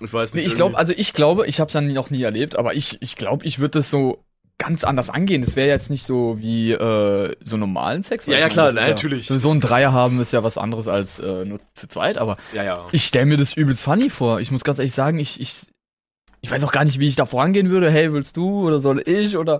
Ich 0.00 0.12
weiß 0.12 0.34
Nee, 0.34 0.40
nicht. 0.42 0.50
ich 0.50 0.56
glaube, 0.56 0.76
also 0.76 0.92
ich 0.96 1.12
glaube, 1.12 1.46
ich 1.46 1.60
habe 1.60 1.68
es 1.68 1.72
dann 1.72 1.92
noch 1.92 2.10
nie 2.10 2.22
erlebt, 2.22 2.56
aber 2.56 2.74
ich 2.74 2.98
ich 3.00 3.16
glaube, 3.16 3.44
ich 3.46 3.58
würde 3.58 3.78
das 3.78 3.90
so 3.90 4.24
ganz 4.64 4.84
anders 4.84 5.10
angehen. 5.10 5.42
Das 5.42 5.56
wäre 5.56 5.68
jetzt 5.68 5.90
nicht 5.90 6.04
so 6.04 6.38
wie 6.40 6.72
äh, 6.72 7.34
so 7.40 7.56
normalen 7.56 8.02
Sex. 8.02 8.26
Ja, 8.26 8.38
ja, 8.38 8.48
klar, 8.48 8.72
nein, 8.72 8.90
natürlich. 8.90 9.26
So 9.26 9.50
ein 9.50 9.60
Dreier 9.60 9.92
haben 9.92 10.20
ist 10.20 10.32
ja 10.32 10.42
was 10.42 10.58
anderes 10.58 10.88
als 10.88 11.18
äh, 11.18 11.44
nur 11.44 11.60
zu 11.74 11.86
zweit, 11.86 12.18
aber 12.18 12.36
ja, 12.54 12.64
ja. 12.64 12.86
ich 12.92 13.04
stelle 13.04 13.26
mir 13.26 13.36
das 13.36 13.54
übelst 13.54 13.82
funny 13.82 14.10
vor. 14.10 14.40
Ich 14.40 14.50
muss 14.50 14.64
ganz 14.64 14.78
ehrlich 14.78 14.94
sagen, 14.94 15.18
ich 15.18 15.40
ich 15.40 15.56
ich 16.40 16.50
weiß 16.50 16.64
auch 16.64 16.72
gar 16.72 16.84
nicht, 16.84 16.98
wie 16.98 17.08
ich 17.08 17.16
da 17.16 17.26
vorangehen 17.26 17.70
würde. 17.70 17.90
Hey, 17.90 18.12
willst 18.12 18.36
du 18.36 18.66
oder 18.66 18.80
soll 18.80 19.02
ich 19.06 19.36
oder 19.36 19.58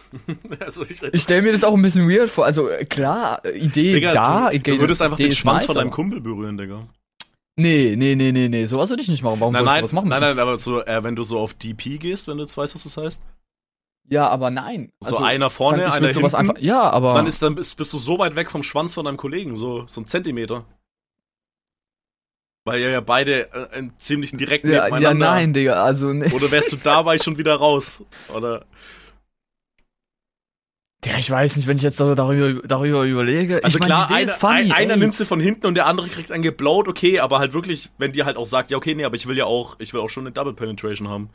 also 0.60 0.82
ich, 0.82 1.02
ich 1.12 1.22
stelle 1.22 1.42
mir 1.42 1.52
das 1.52 1.64
auch 1.64 1.74
ein 1.74 1.82
bisschen 1.82 2.08
weird 2.08 2.28
vor. 2.28 2.44
Also 2.44 2.68
äh, 2.68 2.84
klar, 2.84 3.44
äh, 3.44 3.58
Idee 3.58 3.94
Digga, 3.94 4.12
da, 4.12 4.50
du, 4.50 4.56
Idee, 4.56 4.72
du 4.72 4.80
würdest 4.80 5.02
einfach 5.02 5.18
Idee 5.18 5.28
den 5.28 5.36
Schwanz 5.36 5.66
von 5.66 5.74
deinem 5.74 5.90
Kumpel 5.90 6.20
berühren, 6.20 6.58
Digga. 6.58 6.88
Nee, 7.54 7.94
nee, 7.96 8.14
nee, 8.14 8.32
nee, 8.32 8.48
nee, 8.48 8.66
sowas 8.66 8.88
würde 8.88 9.02
ich 9.02 9.08
nicht 9.08 9.22
machen. 9.22 9.38
Warum 9.40 9.52
Nein, 9.52 9.64
nein, 9.64 9.80
du 9.80 9.84
was 9.84 9.92
machen? 9.92 10.08
nein, 10.08 10.20
nein, 10.22 10.38
aber 10.38 10.56
so, 10.56 10.82
äh, 10.82 11.04
wenn 11.04 11.14
du 11.14 11.22
so 11.22 11.38
auf 11.38 11.52
DP 11.52 11.98
gehst, 11.98 12.26
wenn 12.26 12.38
du 12.38 12.44
jetzt 12.44 12.56
weißt, 12.56 12.74
was 12.74 12.84
das 12.84 12.96
heißt. 12.96 13.22
Ja, 14.08 14.28
aber 14.28 14.50
nein. 14.50 14.92
So 15.00 15.14
Also, 15.16 15.24
einer 15.24 15.48
vorne, 15.48 15.90
einer 15.92 16.08
hinten. 16.08 16.34
einfach, 16.34 16.58
ja, 16.58 16.82
aber 16.90 17.14
Dann, 17.14 17.26
ist, 17.26 17.40
dann 17.40 17.54
bist, 17.54 17.76
bist 17.76 17.92
du 17.92 17.98
so 17.98 18.18
weit 18.18 18.36
weg 18.36 18.50
vom 18.50 18.62
Schwanz 18.62 18.94
von 18.94 19.04
deinem 19.04 19.16
Kollegen, 19.16 19.56
so, 19.56 19.86
so 19.86 20.00
ein 20.00 20.06
Zentimeter. 20.06 20.64
Weil 22.64 22.80
ihr 22.80 22.90
ja 22.90 23.00
beide 23.00 23.52
äh, 23.52 23.88
ziemlichen 23.98 24.38
direkt 24.38 24.64
Ja, 24.66 24.72
ja, 24.72 24.84
nebeneinander. 24.84 25.30
nein, 25.30 25.52
Digga, 25.52 25.82
also 25.82 26.12
ne. 26.12 26.26
Oder 26.32 26.50
wärst 26.50 26.72
du 26.72 26.76
dabei 26.76 27.18
schon 27.18 27.38
wieder 27.38 27.54
raus? 27.56 28.04
Oder? 28.32 28.66
Ja, 31.04 31.18
ich 31.18 31.28
weiß 31.28 31.56
nicht, 31.56 31.66
wenn 31.66 31.78
ich 31.78 31.82
jetzt 31.82 31.98
darüber, 31.98 32.14
darüber 32.64 33.02
überlege. 33.04 33.64
Also 33.64 33.78
ich 33.78 33.80
mein, 33.80 33.86
klar, 33.88 34.08
einer, 34.10 34.20
ist 34.30 34.36
funny, 34.38 34.60
ein, 34.60 34.72
einer 34.72 34.96
nimmt 34.96 35.16
sie 35.16 35.26
von 35.26 35.40
hinten 35.40 35.66
und 35.66 35.74
der 35.74 35.86
andere 35.86 36.08
kriegt 36.08 36.30
einen 36.30 36.44
geblaut, 36.44 36.86
okay, 36.86 37.18
aber 37.18 37.40
halt 37.40 37.54
wirklich, 37.54 37.90
wenn 37.98 38.12
die 38.12 38.22
halt 38.22 38.36
auch 38.36 38.46
sagt, 38.46 38.70
ja, 38.70 38.76
okay, 38.76 38.94
nee, 38.94 39.04
aber 39.04 39.16
ich 39.16 39.26
will 39.26 39.36
ja 39.36 39.46
auch, 39.46 39.74
ich 39.80 39.92
will 39.92 40.00
auch 40.00 40.10
schon 40.10 40.24
eine 40.24 40.32
Double 40.32 40.52
Penetration 40.54 41.08
haben. 41.08 41.30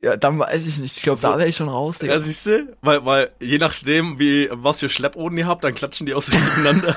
Ja, 0.00 0.16
dann 0.16 0.38
weiß 0.38 0.64
ich 0.64 0.78
nicht. 0.78 0.96
Ich 0.96 1.02
glaube, 1.02 1.18
So. 1.18 1.28
da 1.28 1.38
wäre 1.38 1.48
ich 1.48 1.56
schon 1.56 1.68
raus, 1.68 1.98
Digga. 1.98 2.12
Ja, 2.14 2.20
siehst 2.20 2.46
du? 2.46 2.76
Weil, 2.82 3.04
weil, 3.04 3.30
je 3.40 3.58
nachdem, 3.58 4.18
wie, 4.18 4.48
was 4.52 4.78
für 4.80 4.88
Schleppoden 4.88 5.36
ihr 5.38 5.46
habt, 5.48 5.64
dann 5.64 5.74
klatschen 5.74 6.06
die 6.06 6.14
aus 6.14 6.28
miteinander. 6.32 6.96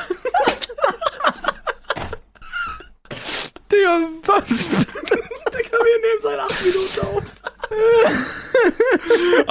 Digga, 3.71 4.01
was? 4.25 4.48
Digga, 4.68 5.77
wir 5.77 6.00
nehmen 6.00 6.22
seit 6.22 6.39
acht 6.39 6.65
Minuten 6.65 7.00
auf. 7.08 7.24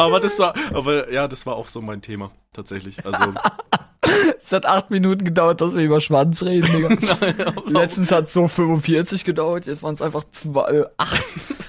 aber 0.06 0.20
das 0.20 0.38
war, 0.38 0.54
aber 0.72 1.10
ja, 1.10 1.28
das 1.28 1.46
war 1.46 1.56
auch 1.56 1.68
so 1.68 1.80
mein 1.80 2.02
Thema, 2.02 2.30
tatsächlich. 2.52 3.04
Also, 3.04 3.34
Es 4.38 4.52
hat 4.52 4.66
acht 4.66 4.90
Minuten 4.90 5.24
gedauert, 5.24 5.60
dass 5.60 5.74
wir 5.74 5.82
über 5.82 6.00
Schwanz 6.00 6.42
reden, 6.42 6.66
Digga. 6.72 7.52
Letztens 7.66 8.10
hat 8.10 8.28
so 8.28 8.48
45 8.48 9.24
gedauert, 9.24 9.66
jetzt 9.66 9.82
waren 9.82 9.94
es 9.94 10.02
einfach 10.02 10.24
zwei, 10.32 10.70
äh, 10.70 10.86
acht. 10.96 11.24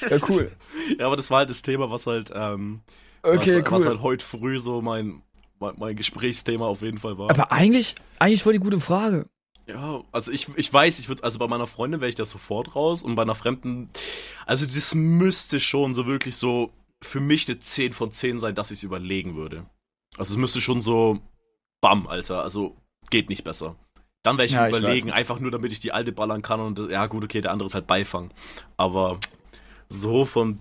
Ja, 0.10 0.18
cool. 0.30 0.52
ja, 1.00 1.06
aber 1.06 1.18
das 1.18 1.30
war 1.30 1.40
halt 1.40 1.50
das 1.50 1.62
Thema, 1.62 1.92
was 1.92 2.08
halt, 2.08 2.32
ähm, 2.34 2.82
Okay, 3.24 3.62
was, 3.64 3.72
was 3.72 3.82
cool. 3.84 3.90
halt 3.90 4.02
heute 4.02 4.26
früh 4.26 4.60
so 4.60 4.82
mein, 4.82 5.22
mein, 5.60 5.74
mein 5.78 5.96
Gesprächsthema 5.96 6.66
auf 6.66 6.82
jeden 6.82 6.98
Fall 6.98 7.18
war. 7.18 7.30
Aber 7.30 7.52
eigentlich, 7.52 7.96
eigentlich 8.18 8.44
voll 8.44 8.54
die 8.54 8.60
gute 8.60 8.80
Frage. 8.80 9.28
Ja, 9.68 10.02
also 10.12 10.32
ich, 10.32 10.48
ich 10.56 10.74
weiß, 10.74 11.00
ich 11.00 11.08
würde, 11.08 11.24
also 11.24 11.38
bei 11.38 11.48
meiner 11.48 11.68
Freundin 11.68 12.02
wäre 12.02 12.10
ich 12.10 12.16
da 12.16 12.26
sofort 12.26 12.76
raus 12.76 13.04
und 13.04 13.16
bei 13.16 13.22
einer 13.22 13.36
Fremden, 13.36 13.90
also 14.48 14.66
das 14.66 14.96
müsste 14.96 15.60
schon 15.60 15.94
so 15.94 16.08
wirklich 16.08 16.36
so 16.36 16.72
für 17.04 17.20
mich 17.20 17.48
eine 17.48 17.60
10 17.60 17.94
von 17.94 18.12
10 18.12 18.40
sein, 18.40 18.56
dass 18.56 18.72
ich 18.72 18.80
es 18.80 18.84
überlegen 18.84 19.36
würde. 19.36 19.66
Also 20.18 20.34
es 20.34 20.38
müsste 20.38 20.62
schon 20.62 20.82
so, 20.82 21.20
bam, 21.82 22.08
Alter, 22.08 22.44
also 22.44 22.78
geht 23.10 23.30
nicht 23.30 23.44
besser. 23.44 23.76
Dann 24.24 24.38
wäre 24.38 24.46
ich 24.46 24.52
Ja, 24.54 24.68
ich 24.68 24.76
überlegen, 24.76 25.08
weiß. 25.10 25.16
einfach 25.16 25.40
nur 25.40 25.52
damit 25.52 25.72
ich 25.72 25.80
die 25.80 25.92
alte 25.92 26.12
ballern 26.12 26.42
kann 26.42 26.60
und 26.60 26.80
ja 26.92 27.08
gut, 27.08 27.24
okay, 27.24 27.42
der 27.42 27.52
andere 27.52 27.68
ist 27.68 27.74
halt 27.76 27.88
Beifang. 27.88 28.32
Aber 28.78 29.20
so 29.90 30.26
von 30.26 30.60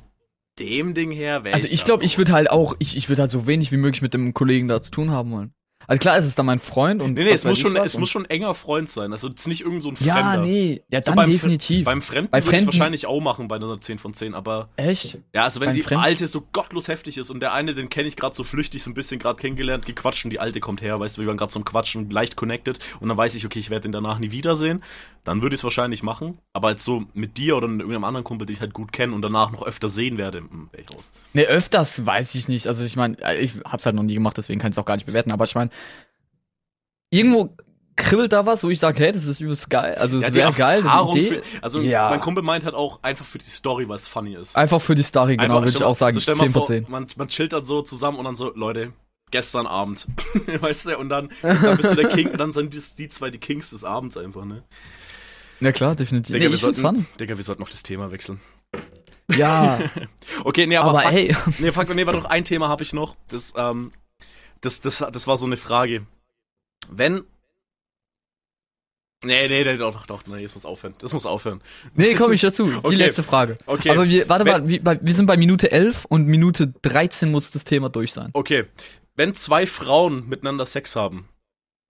dem 0.59 0.95
Ding 0.95 1.11
her 1.11 1.45
wäre 1.45 1.55
Also 1.55 1.69
ich 1.71 1.85
glaube, 1.85 2.05
ich 2.05 2.17
würde 2.19 2.33
halt 2.33 2.51
auch, 2.51 2.75
ich, 2.79 2.97
ich 2.97 3.09
würde 3.09 3.23
halt 3.23 3.31
so 3.31 3.47
wenig 3.47 3.71
wie 3.73 3.77
möglich 3.77 4.03
mit 4.03 4.15
dem 4.15 4.33
Kollegen 4.35 4.69
da 4.69 4.81
zu 4.81 4.91
tun 4.91 5.11
haben 5.11 5.33
wollen. 5.33 5.55
Also 5.87 5.99
klar, 5.99 6.17
es 6.19 6.27
ist 6.27 6.39
dann 6.39 6.47
mein 6.47 6.61
Freund 6.61 7.03
und. 7.03 7.15
Nee, 7.15 7.25
nee, 7.25 7.31
es 7.31 7.45
muss 7.45 7.59
schon, 7.59 7.75
es 7.75 7.99
muss 7.99 8.11
schon 8.11 8.23
ein 8.27 8.31
enger 8.31 8.55
Freund 8.55 8.89
sein. 8.89 9.11
Also 9.13 9.29
es 9.29 9.35
ist 9.41 9.49
nicht 9.49 9.63
irgend 9.63 9.83
so 9.83 9.89
ein 9.89 9.97
Ja, 10.01 10.15
Fremder. 10.15 10.43
nee, 10.43 10.83
ja, 10.89 11.03
So 11.03 11.11
dann 11.11 11.17
beim 11.17 11.29
Fre- 11.31 11.33
definitiv. 11.33 11.85
Beim 11.85 12.01
Fremden 12.03 12.31
Bei 12.31 12.45
würde 12.45 12.55
ich 12.57 12.61
es 12.63 12.67
wahrscheinlich 12.67 13.07
auch 13.07 13.21
machen 13.21 13.49
bei 13.49 13.57
einer 13.57 13.81
10 13.81 13.99
von 13.99 14.15
10, 14.15 14.35
aber 14.35 14.69
Echt? 14.77 15.19
ja, 15.35 15.43
also 15.45 15.61
wenn 15.61 15.69
Beim 15.69 15.75
die 15.75 15.83
Fremden? 15.83 16.05
alte 16.05 16.27
so 16.29 16.43
gottlos 16.53 16.87
heftig 16.87 17.19
ist 17.19 17.31
und 17.31 17.41
der 17.41 17.55
eine, 17.55 17.75
den 17.75 17.89
kenne 17.89 18.07
ich 18.09 18.15
gerade 18.15 18.37
so 18.37 18.45
flüchtig, 18.45 18.83
so 18.85 18.91
ein 18.91 18.95
bisschen 18.95 19.19
gerade 19.19 19.41
kennengelernt, 19.41 19.85
gequatscht 19.85 20.25
und 20.25 20.31
die 20.31 20.39
alte 20.39 20.61
kommt 20.61 20.81
her, 20.81 21.01
weißt 21.01 21.17
du, 21.17 21.23
wir 21.23 21.29
waren 21.29 21.37
gerade 21.39 21.51
zum 21.53 21.65
Quatschen, 21.65 22.09
leicht 22.11 22.37
connected 22.37 22.79
und 23.01 23.09
dann 23.09 23.19
weiß 23.19 23.35
ich, 23.35 23.45
okay, 23.45 23.59
ich 23.59 23.71
werde 23.71 23.83
den 23.83 23.93
danach 23.93 24.19
nie 24.21 24.31
wiedersehen, 24.31 24.83
dann 25.25 25.43
würde 25.43 25.55
ich 25.55 25.61
es 25.61 25.65
wahrscheinlich 25.65 26.03
machen. 26.03 26.39
Aber 26.53 26.71
jetzt 26.71 26.85
so 26.85 27.05
mit 27.15 27.37
dir 27.37 27.57
oder 27.57 27.69
mit 27.69 27.81
irgendeinem 27.81 28.05
anderen 28.05 28.25
Kumpel, 28.25 28.47
den 28.47 28.55
ich 28.55 28.61
halt 28.61 28.73
gut 28.75 28.93
kenne 28.93 29.15
und 29.15 29.23
danach 29.23 29.51
noch 29.51 29.63
öfter 29.67 29.89
sehen 29.89 30.19
werde, 30.19 30.39
hm, 30.39 30.69
wäre 30.73 30.83
ich 30.83 30.95
raus. 30.97 31.11
Nee, 31.33 31.45
öfters 31.47 32.05
weiß 32.05 32.35
ich 32.35 32.49
nicht. 32.49 32.67
Also 32.67 32.85
ich 32.85 32.97
meine, 32.97 33.17
ich 33.39 33.55
hab's 33.65 33.87
halt 33.87 33.97
noch 33.97 34.03
nie 34.03 34.15
gemacht, 34.15 34.37
deswegen 34.39 34.61
kann 34.61 34.71
ich 34.71 34.75
es 34.75 34.79
auch 34.79 34.87
gar 34.87 34.95
nicht 34.97 35.07
bewerten. 35.07 35.33
Aber 35.33 35.45
ich 35.45 35.55
meine, 35.55 35.71
irgendwo 37.11 37.55
kribbelt 37.97 38.33
da 38.33 38.47
was, 38.47 38.65
wo 38.65 38.71
ich 38.71 38.79
sage, 38.79 38.99
hey, 38.99 39.13
das 39.13 39.27
ist 39.27 39.41
übelst 39.41 39.69
geil. 39.69 39.95
Also 39.97 40.21
Ja, 40.21 40.33
wäre 40.33 40.53
geil. 40.53 40.83
Für, 40.83 41.43
also 41.61 41.81
Ja. 41.81 42.09
mein 42.09 42.21
Kumpel 42.21 42.43
meint 42.43 42.65
halt 42.65 42.75
auch 42.75 43.03
einfach 43.03 43.27
für 43.27 43.39
die 43.39 43.45
Story, 43.45 43.89
weil 43.89 43.97
es 43.97 44.09
funny 44.09 44.35
ist. 44.35 44.57
Einfach 44.57 44.81
für 44.81 44.95
die 44.95 45.03
Story, 45.03 45.37
genau, 45.37 45.55
würde 45.61 45.69
ich 45.69 45.83
auch 45.83 45.95
sagen. 45.95 46.19
so 46.19 46.31
mal 46.33 46.39
10 46.39 46.53
von 46.53 46.61
vor, 46.63 46.67
10. 46.67 46.87
Man, 46.89 47.07
man 47.17 47.29
chillt 47.29 47.53
dann 47.53 47.65
so 47.67 47.83
zusammen 47.83 48.19
und 48.19 48.25
dann 48.25 48.37
so, 48.37 48.53
Leute, 48.55 48.93
gestern 49.31 49.67
Abend. 49.67 50.07
weißt 50.61 50.87
du, 50.87 50.99
und 50.99 51.09
dann, 51.09 51.31
dann 51.43 51.77
bist 51.77 51.93
du 51.93 51.97
der 51.97 52.09
King 52.09 52.31
und 52.31 52.39
dann 52.39 52.53
sind 52.53 52.73
die, 52.75 52.81
die 52.99 53.09
zwei 53.09 53.31
die 53.31 53.39
Kings 53.39 53.71
des 53.71 53.85
Abends 53.85 54.17
einfach, 54.17 54.45
ne? 54.45 54.63
Ja 55.61 55.73
klar, 55.73 55.95
definitiv. 55.95 56.35
Digga, 56.35 56.47
nee, 56.47 56.51
wir 56.51 56.57
sollten. 56.73 57.07
Digga, 57.19 57.37
wir 57.37 57.45
sollten 57.45 57.63
noch 57.63 57.69
das 57.71 57.83
Thema 57.83 58.11
wechseln. 58.11 58.41
Ja, 59.37 59.79
Okay, 60.45 60.67
nee, 60.67 60.77
aber, 60.77 60.91
aber 60.91 61.01
fuck, 61.03 61.13
ey. 61.13 61.37
nee, 61.59 61.71
fuck, 61.73 61.95
nee, 61.95 62.07
warte 62.07 62.19
noch 62.21 62.25
ein 62.31 62.45
Thema 62.45 62.69
habe 62.69 62.83
ich 62.83 62.93
noch. 62.93 63.17
Das, 63.29 63.53
ähm, 63.57 63.93
das, 64.61 64.81
das, 64.81 64.99
das 65.13 65.27
war 65.27 65.37
so 65.37 65.47
eine 65.47 65.57
Frage. 65.57 66.07
Wenn. 66.89 67.23
Nee, 69.23 69.49
nee, 69.49 69.65
nee, 69.65 69.77
doch, 69.77 69.93
doch, 69.93 70.07
doch, 70.07 70.27
nee, 70.27 70.43
das 70.43 70.55
muss 70.55 70.65
aufhören. 70.65 70.95
Das 70.99 71.13
muss 71.13 71.27
aufhören. 71.27 71.61
Nee, 71.95 72.15
komm 72.15 72.33
ich 72.33 72.41
dazu. 72.41 72.65
Die 72.71 72.75
Okay. 72.83 72.95
letzte 72.97 73.23
Frage. 73.23 73.59
Okay. 73.67 73.91
Aber 73.91 74.09
wir, 74.09 74.27
warte 74.31 74.45
mal, 74.47 74.67
wir, 74.67 74.81
wir 74.83 75.13
sind 75.13 75.27
bei 75.27 75.37
Minute 75.37 75.71
11 75.71 76.07
und 76.07 76.27
Minute 76.27 76.69
13 76.83 77.31
muss 77.31 77.51
das 77.51 77.65
Thema 77.65 77.91
durch 77.91 78.15
sein. 78.15 78.31
Okay. 78.33 78.65
Wenn 79.17 79.35
zwei 79.35 79.67
Frauen 79.67 80.27
miteinander 80.27 80.65
Sex 80.65 80.97
haben 80.97 81.29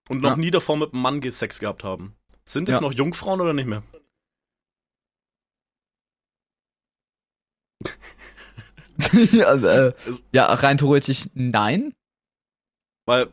und 0.09 0.21
noch 0.21 0.31
Ja. 0.31 0.35
nie 0.35 0.51
davor 0.51 0.75
mit 0.75 0.93
einem 0.93 1.01
Mann 1.01 1.31
Sex 1.31 1.59
gehabt 1.59 1.85
haben, 1.85 2.15
sind 2.45 2.69
es 2.69 2.75
Ja. 2.75 2.81
noch 2.81 2.93
Jungfrauen 2.93 3.41
oder 3.41 3.53
nicht 3.53 3.67
mehr? 3.67 3.83
ja, 9.31 9.53
äh, 9.87 9.93
Es- 10.07 10.23
ja, 10.31 10.45
rein 10.53 10.77
theoretisch 10.77 11.29
nein. 11.33 11.93
Weil. 13.05 13.27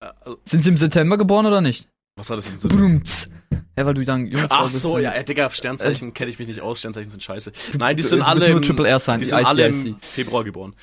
Äh, 0.00 0.06
also, 0.20 0.38
Sind 0.44 0.62
sie 0.62 0.70
im 0.70 0.76
September 0.76 1.16
geboren 1.16 1.46
oder 1.46 1.60
nicht? 1.60 1.88
was 2.16 2.28
hat 2.28 2.36
das 2.38 2.50
im 2.52 2.58
Sinn? 2.58 2.70
Brumts. 2.76 3.30
Ja, 3.76 3.86
weil 3.86 3.94
du 3.94 4.04
dann 4.04 4.26
Jungfrau 4.26 4.48
Ach 4.50 4.70
bist. 4.70 4.82
so, 4.82 4.98
ja, 4.98 5.12
äh, 5.12 5.24
Digga, 5.24 5.48
Sternzeichen 5.48 6.12
kenne 6.12 6.30
ich 6.30 6.38
mich 6.38 6.46
nicht 6.46 6.60
aus, 6.60 6.80
Sternzeichen 6.80 7.10
sind 7.10 7.22
scheiße. 7.22 7.52
Nein, 7.78 7.96
die 7.96 8.02
sind 8.02 8.18
du 8.18 8.26
alle 8.26 8.40
nur 8.48 8.56
im, 8.58 8.62
Triple 8.62 8.86
R 8.86 8.98
sein, 8.98 9.18
die 9.18 9.24
die 9.24 9.30
sind 9.30 9.46
alle 9.46 9.68
im 9.68 9.96
Februar 10.02 10.44
geboren. 10.44 10.74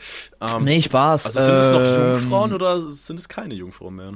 Ähm, 0.42 0.64
Nee, 0.64 0.82
Spaß. 0.82 1.26
also 1.28 1.40
sind 1.40 1.56
es 1.56 1.70
noch 1.70 1.82
ähm, 1.82 2.14
Jungfrauen 2.20 2.52
oder 2.54 2.82
sind 2.82 3.20
es 3.20 3.30
keine 3.30 3.54
Jungfrauen 3.54 3.96
mehr? 3.96 4.14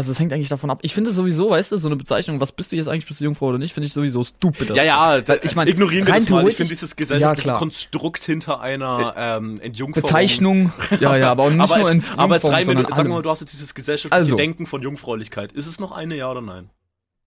Also 0.00 0.12
es 0.12 0.18
hängt 0.18 0.32
eigentlich 0.32 0.48
davon 0.48 0.70
ab. 0.70 0.78
Ich 0.80 0.94
finde 0.94 1.10
sowieso, 1.12 1.50
weißt 1.50 1.72
du, 1.72 1.76
so 1.76 1.86
eine 1.86 1.96
Bezeichnung, 1.96 2.40
was 2.40 2.52
bist 2.52 2.72
du 2.72 2.76
jetzt 2.76 2.88
eigentlich, 2.88 3.04
bist 3.06 3.20
du 3.20 3.24
Jungfrau 3.24 3.48
oder 3.48 3.58
nicht, 3.58 3.74
finde 3.74 3.86
ich 3.86 3.92
sowieso 3.92 4.24
stupid. 4.24 4.70
Ja, 4.70 4.82
ja, 4.82 5.20
Weil 5.28 5.40
ich 5.42 5.54
mein, 5.54 5.68
ignorieren 5.68 6.06
wir 6.06 6.14
das 6.14 6.26
mal. 6.30 6.48
Ich 6.48 6.56
finde 6.56 6.70
dieses 6.70 6.96
gesellschaftliche 6.96 7.48
Ja. 7.48 7.54
Konstrukt 7.58 8.24
hinter 8.24 8.62
einer 8.62 9.12
ähm, 9.14 9.60
Entjungferung. 9.60 10.08
Bezeichnung, 10.08 10.72
ja, 11.00 11.18
ja, 11.18 11.30
aber 11.32 11.42
auch 11.42 11.50
nicht 11.50 11.60
aber 11.60 11.78
nur 11.80 11.90
in 11.90 12.02
aber 12.16 12.36
jetzt 12.36 12.50
rein, 12.50 12.66
wenn 12.66 12.76
du, 12.78 12.82
sondern 12.84 12.96
sag 12.96 13.08
mal, 13.08 13.20
du 13.20 13.28
hast 13.28 13.40
jetzt 13.40 13.52
dieses 13.52 13.74
gesellschaftliche 13.74 14.16
Also. 14.18 14.36
Denken 14.36 14.64
von 14.66 14.80
Jungfräulichkeit. 14.80 15.52
Ist 15.52 15.66
es 15.66 15.78
noch 15.78 15.92
eine, 15.92 16.16
ja 16.16 16.30
oder 16.30 16.40
nein? 16.40 16.70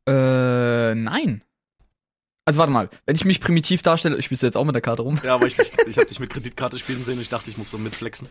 Äh, 0.07 0.95
nein. 0.95 1.43
Also 2.45 2.57
warte 2.59 2.71
mal, 2.73 2.89
wenn 3.05 3.15
ich 3.15 3.23
mich 3.23 3.39
primitiv 3.39 3.83
darstelle, 3.83 4.17
ich 4.17 4.25
spielst 4.25 4.41
du 4.41 4.47
jetzt 4.47 4.57
auch 4.57 4.65
mit 4.65 4.73
der 4.73 4.81
Karte 4.81 5.03
rum. 5.03 5.19
Ja, 5.23 5.35
aber 5.35 5.45
ich, 5.45 5.53
dich- 5.55 5.71
ich 5.87 5.97
habe 5.97 6.07
dich 6.09 6.19
mit 6.19 6.31
Kreditkarte 6.31 6.79
spielen 6.79 7.03
sehen 7.03 7.15
und 7.15 7.21
ich 7.21 7.29
dachte, 7.29 7.51
ich 7.51 7.57
muss 7.59 7.69
so 7.69 7.77
mitflexen. 7.77 8.29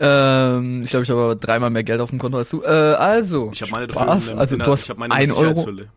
Ähm, 0.00 0.80
ich 0.82 0.90
glaube, 0.90 1.04
ich 1.04 1.10
habe 1.10 1.20
aber 1.22 1.34
dreimal 1.36 1.70
mehr 1.70 1.84
Geld 1.84 2.00
auf 2.00 2.10
dem 2.10 2.18
Konto 2.18 2.38
als 2.38 2.50
du. 2.50 2.62
Äh, 2.62 2.66
also. 2.68 3.50
Ich 3.52 3.62
habe 3.62 3.72
meine 3.72 3.92
Spaß. 3.92 4.22
in 4.22 4.30
der- 4.34 4.38
Also 4.38 4.56
du 4.56 4.64
hast 4.66 4.88
ich 4.88 4.96
meine 4.96 5.14
ein 5.14 5.30
Euro. 5.32 5.40
Sicherheitshülle. 5.56 5.88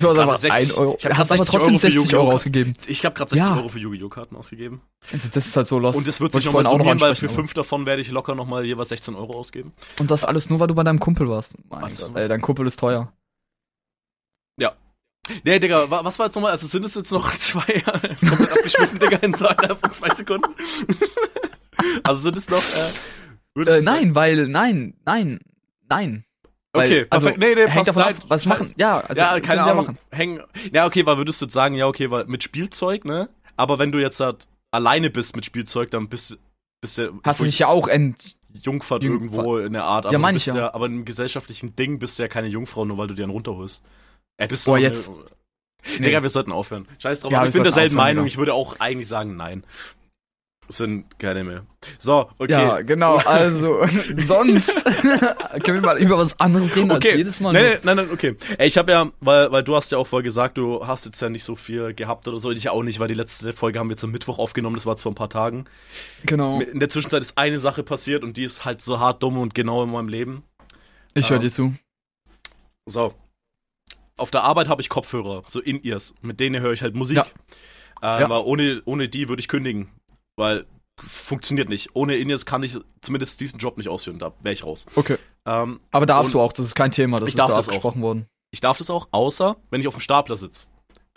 Du 0.00 0.06
hast 0.06 0.14
gerade 0.14 0.22
aber 0.22 0.36
60 0.38 0.52
1 0.62 0.74
Euro. 0.78 0.96
ich 0.96 1.04
hab 1.06 1.12
hast 1.16 1.32
aber 1.32 1.38
60 1.38 1.50
trotzdem 1.50 1.60
Euro 1.74 1.78
für 1.78 1.90
60 1.90 2.14
Euro 2.16 2.30
ausgegeben. 2.30 2.74
Ich 2.86 3.04
habe 3.04 3.14
gerade 3.16 3.30
60 3.30 3.48
Ja. 3.48 3.56
Euro 3.56 3.68
für 3.68 3.78
Yu-Gi-Oh! 3.80 4.08
Karten 4.08 4.36
ausgegeben. 4.36 4.80
Also 5.12 5.28
das 5.32 5.46
ist 5.48 5.56
halt 5.56 5.66
so 5.66 5.78
lost. 5.80 5.98
Und 5.98 6.06
das 6.06 6.20
wird 6.20 6.30
sich 6.32 6.40
ich 6.40 6.46
nochmal 6.46 6.60
auch 6.66 6.70
noch 6.72 6.78
summieren, 6.78 7.00
weil 7.00 7.14
für 7.16 7.26
ansprechen, 7.26 7.34
fünf 7.34 7.54
davon 7.54 7.84
werde 7.84 8.00
ich 8.02 8.10
locker 8.12 8.36
nochmal 8.36 8.64
jeweils 8.64 8.90
16 8.90 9.16
Euro 9.16 9.36
ausgeben. 9.36 9.72
Und 9.98 10.10
das 10.12 10.22
alles 10.24 10.48
nur, 10.50 10.60
weil 10.60 10.68
du 10.68 10.74
bei 10.76 10.84
deinem 10.84 11.00
Kumpel 11.00 11.28
warst. 11.28 11.56
Mein 11.68 11.82
Ach. 11.84 11.88
Gott, 11.98 12.12
ey, 12.14 12.28
dein 12.28 12.40
Kumpel 12.40 12.66
ist 12.68 12.78
teuer. 12.78 13.12
Nee, 15.44 15.58
Digga, 15.58 15.90
wa- 15.90 16.02
was 16.04 16.18
war 16.18 16.26
jetzt 16.26 16.36
nochmal? 16.36 16.52
Also 16.52 16.66
sind 16.66 16.84
es 16.86 16.94
jetzt 16.94 17.12
noch 17.12 17.30
zwei 17.36 17.60
komplett 17.82 18.50
abgeschwiffen, 18.50 18.98
Digga, 18.98 19.18
in 19.18 19.34
so 19.34 19.46
von 19.80 19.92
zwei 19.92 20.14
Sekunden? 20.14 20.54
Also 22.02 22.20
sind 22.22 22.36
es 22.36 22.48
noch, 22.50 22.62
äh, 23.56 23.60
Äh, 23.60 23.80
nein, 23.82 24.14
weil, 24.14 24.46
nein, 24.48 24.94
nein, 25.04 25.40
nein. 25.88 26.24
Weil, 26.72 26.86
Okay, 26.92 27.06
also, 27.10 27.26
perfekt. 27.26 27.40
Nee, 27.42 27.54
nee, 27.64 27.68
hängt 27.70 27.88
davon 27.88 28.02
ab, 28.02 28.14
was 28.28 28.44
machen, 28.46 28.72
ja, 28.78 29.00
also, 29.00 29.20
ja, 29.20 29.40
keine 29.40 29.62
Ahnung. 29.64 29.76
machen. 29.86 29.98
Hängen. 30.12 30.42
Ja, 30.72 30.86
okay, 30.86 31.04
weil 31.06 31.16
würdest 31.16 31.42
du 31.42 31.48
sagen, 31.48 31.74
ja, 31.74 31.86
okay, 31.88 32.10
weil 32.10 32.26
mit 32.26 32.42
Spielzeug, 32.44 33.04
ne? 33.04 33.28
Aber 33.56 33.78
wenn 33.80 33.90
du 33.90 33.98
jetzt 33.98 34.20
halt 34.20 34.46
alleine 34.70 35.10
bist 35.10 35.34
mit 35.34 35.44
Spielzeug, 35.44 35.90
dann 35.90 36.08
bist 36.08 36.30
du 36.32 36.36
bist 36.80 36.98
du 36.98 37.18
Hast 37.24 37.40
du 37.40 37.44
dich 37.44 37.58
ja 37.58 37.66
auch 37.66 37.88
ent, 37.88 38.36
Jungfahrt 38.52 39.02
Jungfahrt. 39.02 39.02
irgendwo 39.02 39.58
in 39.58 39.72
der 39.72 39.84
Art. 39.84 40.04
Aber 40.06 40.12
Ja, 40.12 40.18
du 40.18 40.22
mein 40.22 40.34
bist 40.34 40.46
ich 40.46 40.54
ja. 40.54 40.72
Aber 40.72 40.86
im 40.86 41.04
gesellschaftlichen 41.04 41.74
Ding 41.74 41.98
bist 41.98 42.18
du 42.18 42.22
ja 42.22 42.28
keine 42.28 42.46
Jungfrau, 42.46 42.84
nur 42.84 42.98
weil 42.98 43.08
du 43.08 43.14
dir 43.14 43.24
einen 43.24 43.32
runterholst. 43.32 43.82
Äh, 44.36 44.46
bist 44.46 44.66
Boah, 44.66 44.76
du 44.76 44.82
jetzt- 44.84 45.10
Nee. 45.98 46.06
Digga, 46.06 46.22
wir 46.22 46.28
sollten 46.28 46.52
aufhören. 46.52 46.86
Scheiß 46.98 47.20
drauf. 47.20 47.32
Ja, 47.32 47.44
ich 47.46 47.52
bin 47.52 47.62
derselben 47.62 47.94
aufhören, 47.96 47.96
Meinung. 47.96 48.24
Digga. 48.24 48.32
Ich 48.32 48.38
würde 48.38 48.54
auch 48.54 48.78
eigentlich 48.80 49.08
sagen, 49.08 49.36
nein. 49.36 49.64
Sind 50.70 51.18
keine 51.18 51.44
mehr. 51.44 51.64
So, 51.98 52.28
okay. 52.38 52.52
Ja, 52.52 52.82
genau, 52.82 53.16
also, 53.24 53.80
sonst 54.16 54.84
können 55.64 55.80
wir 55.80 55.80
mal 55.80 55.96
über 55.98 56.18
was 56.18 56.38
anderes 56.38 56.76
reden 56.76 56.92
Okay. 56.92 57.08
als 57.08 57.16
jedes 57.16 57.40
Mal. 57.40 57.54
Nur- 57.54 57.62
nee, 57.62 57.78
nein, 57.84 57.96
nein, 57.96 58.08
okay. 58.12 58.36
Ey, 58.58 58.66
ich 58.68 58.76
habe 58.76 58.92
ja, 58.92 59.10
weil, 59.20 59.50
weil 59.50 59.62
du 59.64 59.74
hast 59.74 59.90
ja 59.92 59.96
auch 59.96 60.06
vorher 60.06 60.24
gesagt, 60.24 60.58
du 60.58 60.86
hast 60.86 61.06
jetzt 61.06 61.22
ja 61.22 61.30
nicht 61.30 61.44
so 61.44 61.56
viel 61.56 61.94
gehabt 61.94 62.28
oder 62.28 62.38
so. 62.38 62.50
Ich 62.50 62.68
auch 62.68 62.82
nicht, 62.82 63.00
weil 63.00 63.08
die 63.08 63.14
letzte 63.14 63.52
Folge 63.54 63.78
haben 63.78 63.88
wir 63.88 63.96
zum 63.96 64.10
Mittwoch 64.10 64.38
aufgenommen, 64.38 64.76
das 64.76 64.84
war 64.84 64.98
vor 64.98 65.10
ein 65.10 65.14
paar 65.14 65.30
Tagen. 65.30 65.64
Genau. 66.26 66.60
In 66.60 66.80
der 66.80 66.90
Zwischenzeit 66.90 67.22
ist 67.22 67.38
eine 67.38 67.58
Sache 67.60 67.82
passiert 67.82 68.22
und 68.22 68.36
die 68.36 68.44
ist 68.44 68.66
halt 68.66 68.82
so 68.82 69.00
hart 69.00 69.22
dumm 69.22 69.38
und 69.38 69.54
genau 69.54 69.82
in 69.84 69.90
meinem 69.90 70.08
Leben. 70.08 70.42
Ich 71.14 71.30
höre 71.30 71.36
Ähm, 71.36 71.42
dir 71.44 71.50
zu. 71.50 71.74
So. 72.84 73.14
Auf 74.18 74.30
der 74.30 74.42
Arbeit 74.44 74.68
habe 74.68 74.82
ich 74.82 74.88
Kopfhörer, 74.90 75.44
so 75.46 75.60
In-Ears. 75.60 76.14
Mit 76.20 76.40
denen 76.40 76.60
höre 76.60 76.72
ich 76.72 76.82
halt 76.82 76.94
Musik. 76.94 77.16
Ja. 77.16 77.24
Ähm, 78.02 78.20
Ja. 78.20 78.24
Aber 78.26 78.44
ohne, 78.44 78.82
ohne 78.84 79.08
die 79.08 79.28
würde 79.30 79.40
ich 79.40 79.48
kündigen. 79.48 79.88
Weil 80.38 80.64
funktioniert 81.00 81.68
nicht. 81.68 81.90
Ohne 81.94 82.16
In-Ears 82.16 82.46
kann 82.46 82.62
ich 82.62 82.78
zumindest 83.02 83.40
diesen 83.40 83.58
Job 83.58 83.76
nicht 83.76 83.88
ausführen. 83.88 84.18
Da 84.18 84.32
wäre 84.40 84.52
ich 84.52 84.64
raus. 84.64 84.86
Okay. 84.94 85.16
Ähm, 85.46 85.80
Aber 85.90 86.06
darfst 86.06 86.32
du 86.34 86.40
auch, 86.40 86.52
das 86.52 86.66
ist 86.66 86.74
kein 86.74 86.90
Thema, 86.90 87.18
das 87.18 87.28
Ich 87.28 87.34
ist 87.34 87.38
darf 87.38 87.50
da 87.50 87.56
das 87.56 87.68
auch. 87.68 87.96
worden. 87.96 88.26
ich 88.50 88.60
darf 88.60 88.78
das 88.78 88.88
auch, 88.90 89.08
außer 89.10 89.56
wenn 89.70 89.80
ich 89.80 89.88
auf 89.88 89.94
dem 89.94 90.00
Stapler 90.00 90.36
sitze. 90.36 90.66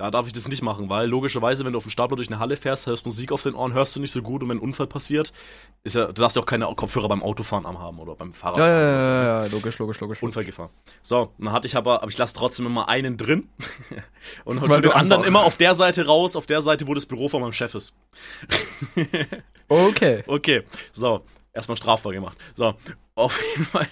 Da 0.02 0.10
darf 0.10 0.26
ich 0.26 0.34
das 0.34 0.48
nicht 0.48 0.64
machen, 0.64 0.90
weil 0.90 1.08
logischerweise, 1.08 1.64
wenn 1.64 1.74
du 1.74 1.78
auf 1.78 1.84
dem 1.84 1.92
Stapler 1.92 2.16
durch 2.16 2.28
eine 2.28 2.40
Halle 2.40 2.58
fährst, 2.58 2.88
hörst 2.88 3.06
Musik 3.06 3.32
auf 3.32 3.44
den 3.44 3.54
Ohren, 3.54 3.74
hörst 3.74 3.96
du 3.96 4.00
nicht 4.00 4.12
so 4.12 4.22
gut 4.24 4.42
und 4.42 4.50
wenn 4.50 4.58
ein 4.58 4.62
Unfall 4.62 4.88
passiert, 4.88 5.32
ist 5.84 5.96
ja, 5.96 6.08
du 6.08 6.14
darfst 6.14 6.36
ja 6.36 6.42
auch 6.42 6.46
keine 6.48 6.66
Kopfhörer 6.76 7.08
beim 7.08 7.22
Autofahren 7.22 7.66
am 7.68 7.78
haben 7.80 8.00
oder 8.00 8.16
beim 8.16 8.30
Ja, 8.30 8.36
Fahrradfahren. 8.36 8.72
ja, 8.74 8.90
oder 8.96 9.02
so. 9.02 9.08
ja, 9.10 9.24
ja, 9.24 9.42
ja, 9.44 9.52
logisch, 9.52 9.78
logisch, 9.78 10.00
logisch. 10.00 10.24
Unfall 10.24 10.44
gefahren. 10.44 10.70
So, 11.04 11.32
dann 11.38 11.52
hatte 11.52 11.68
ich 11.68 11.76
aber, 11.76 12.02
aber 12.02 12.10
ich 12.10 12.18
lasse 12.18 12.34
trotzdem 12.34 12.66
immer 12.66 12.90
einen 12.90 13.18
drin 13.18 13.48
und 14.46 14.60
hol 14.62 14.82
den 14.82 14.92
anderen 14.92 15.24
immer 15.24 15.42
auf 15.46 15.58
der 15.58 15.76
Seite 15.76 16.06
raus, 16.08 16.36
auf 16.36 16.48
der 16.48 16.62
Seite, 16.64 16.88
wo 16.88 16.94
das 16.96 17.06
Büro 17.06 17.28
von 17.30 17.42
meinem 17.42 17.54
Chef 17.54 17.76
ist. 17.76 17.96
Okay. 19.68 20.24
Okay, 20.28 20.64
so, 20.92 21.22
erstmal 21.54 21.78
strafbar 21.78 22.12
gemacht. 22.12 22.38
So, 22.56 22.74
auf 23.16 23.40
jeden 23.52 23.66
Fall. 23.66 23.88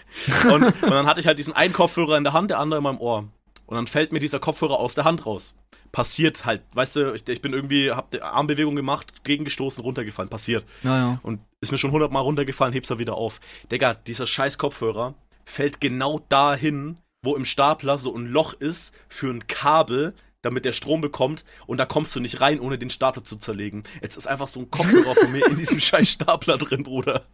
Und, 0.51 0.63
und 0.65 0.89
dann 0.91 1.05
hatte 1.07 1.19
ich 1.21 1.27
halt 1.27 1.39
diesen 1.39 1.53
einen 1.53 1.73
Kopfhörer 1.73 2.17
in 2.17 2.23
der 2.25 2.33
Hand, 2.33 2.49
der 2.51 2.59
andere 2.59 2.79
in 2.79 2.83
meinem 2.83 2.97
Ohr. 2.99 3.25
Und 3.69 3.75
dann 3.75 3.85
fällt 3.85 4.11
mir 4.11 4.17
dieser 4.19 4.39
Kopfhörer 4.39 4.79
aus 4.79 4.95
der 4.95 5.03
Hand 5.03 5.27
raus. 5.27 5.53
Passiert 5.91 6.43
halt, 6.43 6.63
weißt 6.73 6.95
du, 6.95 7.13
ich, 7.13 7.27
ich 7.27 7.39
bin 7.39 7.53
irgendwie, 7.53 7.91
hab 7.91 8.09
die 8.09 8.19
Armbewegung 8.19 8.75
gemacht, 8.75 9.23
gegengestoßen, 9.23 9.83
runtergefallen. 9.83 10.27
Passiert. 10.27 10.65
Ja, 10.81 10.97
ja. 10.97 11.19
Und 11.21 11.39
ist 11.61 11.71
mir 11.71 11.77
schon 11.77 11.91
hundertmal 11.91 12.23
runtergefallen, 12.23 12.73
heb's 12.73 12.89
er 12.89 12.97
wieder 12.97 13.13
auf. 13.13 13.39
Digga, 13.71 13.93
dieser 13.93 14.25
scheiß 14.25 14.57
Kopfhörer 14.57 15.13
fällt 15.45 15.79
genau 15.81 16.19
dahin, 16.29 16.97
wo 17.21 17.35
im 17.35 17.45
Stapler 17.45 17.99
so 17.99 18.15
ein 18.15 18.25
Loch 18.25 18.53
ist 18.53 18.95
für 19.07 19.29
ein 19.29 19.45
Kabel, 19.45 20.15
damit 20.41 20.63
der 20.63 20.71
Strom 20.71 21.01
bekommt 21.01 21.43
und 21.67 21.77
da 21.77 21.85
kommst 21.85 22.15
du 22.15 22.19
nicht 22.19 22.39
rein, 22.39 22.59
ohne 22.59 22.77
den 22.77 22.89
Stapler 22.89 23.23
zu 23.23 23.35
zerlegen. 23.37 23.83
Jetzt 24.01 24.15
ist 24.15 24.27
einfach 24.27 24.47
so 24.47 24.61
ein 24.61 24.71
Kopfhörer 24.71 25.13
von 25.15 25.31
mir 25.31 25.45
in 25.45 25.57
diesem 25.57 25.79
scheiß 25.79 26.09
Stapler 26.09 26.57
drin, 26.57 26.83
Bruder. 26.83 27.25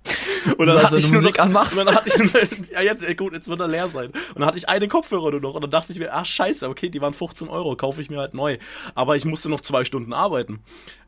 Und 0.57 0.65
dann 0.65 0.77
heißt, 0.77 0.85
hatte 0.85 0.95
ich 0.95 1.05
du 1.05 1.13
nur 1.13 1.21
Musik 1.21 1.37
noch, 1.37 1.45
anmachst? 1.45 1.77
Und 1.77 1.85
dann 1.85 1.95
hatte 1.95 2.09
ich 2.09 2.69
ja 2.71 2.81
jetzt, 2.81 3.17
gut, 3.17 3.33
jetzt 3.33 3.47
wird 3.47 3.59
er 3.59 3.67
leer 3.67 3.87
sein. 3.87 4.07
Und 4.07 4.39
dann 4.39 4.45
hatte 4.45 4.57
ich 4.57 4.67
einen 4.67 4.89
Kopfhörer 4.89 5.31
nur 5.31 5.41
noch 5.41 5.53
und 5.53 5.61
dann 5.61 5.71
dachte 5.71 5.91
ich 5.91 5.99
mir, 5.99 6.13
ah 6.13 6.25
scheiße, 6.25 6.67
okay, 6.67 6.89
die 6.89 7.01
waren 7.01 7.13
15 7.13 7.47
Euro, 7.47 7.75
kaufe 7.75 8.01
ich 8.01 8.09
mir 8.09 8.19
halt 8.19 8.33
neu. 8.33 8.57
Aber 8.95 9.15
ich 9.15 9.25
musste 9.25 9.49
noch 9.49 9.61
zwei 9.61 9.85
Stunden 9.85 10.13
arbeiten. 10.13 10.63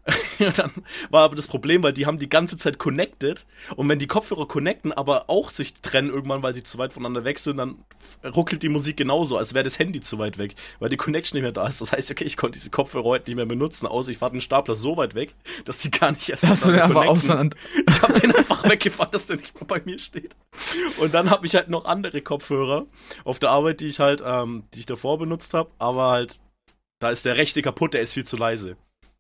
Und 0.39 0.57
dann 0.57 0.71
war 1.09 1.23
aber 1.23 1.35
das 1.35 1.47
Problem, 1.47 1.83
weil 1.83 1.93
die 1.93 2.05
haben 2.05 2.19
die 2.19 2.29
ganze 2.29 2.57
Zeit 2.57 2.77
connected 2.77 3.45
und 3.75 3.89
wenn 3.89 3.99
die 3.99 4.07
Kopfhörer 4.07 4.47
connecten, 4.47 4.93
aber 4.93 5.29
auch 5.29 5.49
sich 5.49 5.73
trennen 5.73 6.09
irgendwann, 6.09 6.43
weil 6.43 6.53
sie 6.53 6.63
zu 6.63 6.77
weit 6.77 6.93
voneinander 6.93 7.25
weg 7.25 7.39
sind, 7.39 7.57
dann 7.57 7.83
ruckelt 8.23 8.63
die 8.63 8.69
Musik 8.69 8.97
genauso, 8.97 9.37
als 9.37 9.53
wäre 9.53 9.63
das 9.63 9.79
Handy 9.79 9.99
zu 9.99 10.17
weit 10.17 10.37
weg, 10.37 10.55
weil 10.79 10.89
die 10.89 10.97
Connection 10.97 11.35
nicht 11.37 11.43
mehr 11.43 11.51
da 11.51 11.67
ist. 11.67 11.81
Das 11.81 11.91
heißt, 11.91 12.11
okay, 12.11 12.23
ich 12.23 12.37
konnte 12.37 12.57
diese 12.57 12.69
Kopfhörer 12.69 13.03
heute 13.03 13.29
nicht 13.29 13.35
mehr 13.35 13.45
benutzen, 13.45 13.85
außer 13.87 14.11
ich 14.11 14.17
fahre 14.17 14.31
den 14.31 14.41
Stapler 14.41 14.75
so 14.75 14.95
weit 14.95 15.15
weg, 15.15 15.35
dass 15.65 15.79
die 15.79 15.91
gar 15.91 16.11
nicht 16.11 16.29
erst 16.29 16.47
Hast 16.47 16.65
du 16.65 16.71
den 16.71 16.81
einfach 16.81 17.05
auseinander. 17.07 17.57
Ich 17.89 18.01
habe 18.01 18.13
den 18.13 18.35
einfach 18.35 18.69
weggefahren, 18.69 19.11
dass 19.11 19.25
der 19.25 19.37
nicht 19.37 19.55
mehr 19.55 19.67
bei 19.67 19.81
mir 19.83 19.99
steht. 19.99 20.35
Und 20.99 21.13
dann 21.13 21.29
habe 21.29 21.45
ich 21.45 21.55
halt 21.55 21.69
noch 21.69 21.85
andere 21.85 22.21
Kopfhörer 22.21 22.85
auf 23.23 23.39
der 23.39 23.49
Arbeit, 23.49 23.79
die 23.79 23.87
ich 23.87 23.99
halt, 23.99 24.21
ähm, 24.25 24.63
die 24.73 24.79
ich 24.79 24.85
davor 24.85 25.17
benutzt 25.17 25.53
habe, 25.53 25.71
aber 25.79 26.11
halt 26.11 26.39
Da 26.99 27.11
ist 27.11 27.25
der 27.25 27.37
rechte 27.37 27.61
kaputt, 27.61 27.93
der 27.93 28.01
ist 28.01 28.13
viel 28.13 28.25
zu 28.25 28.37
leise. 28.37 28.77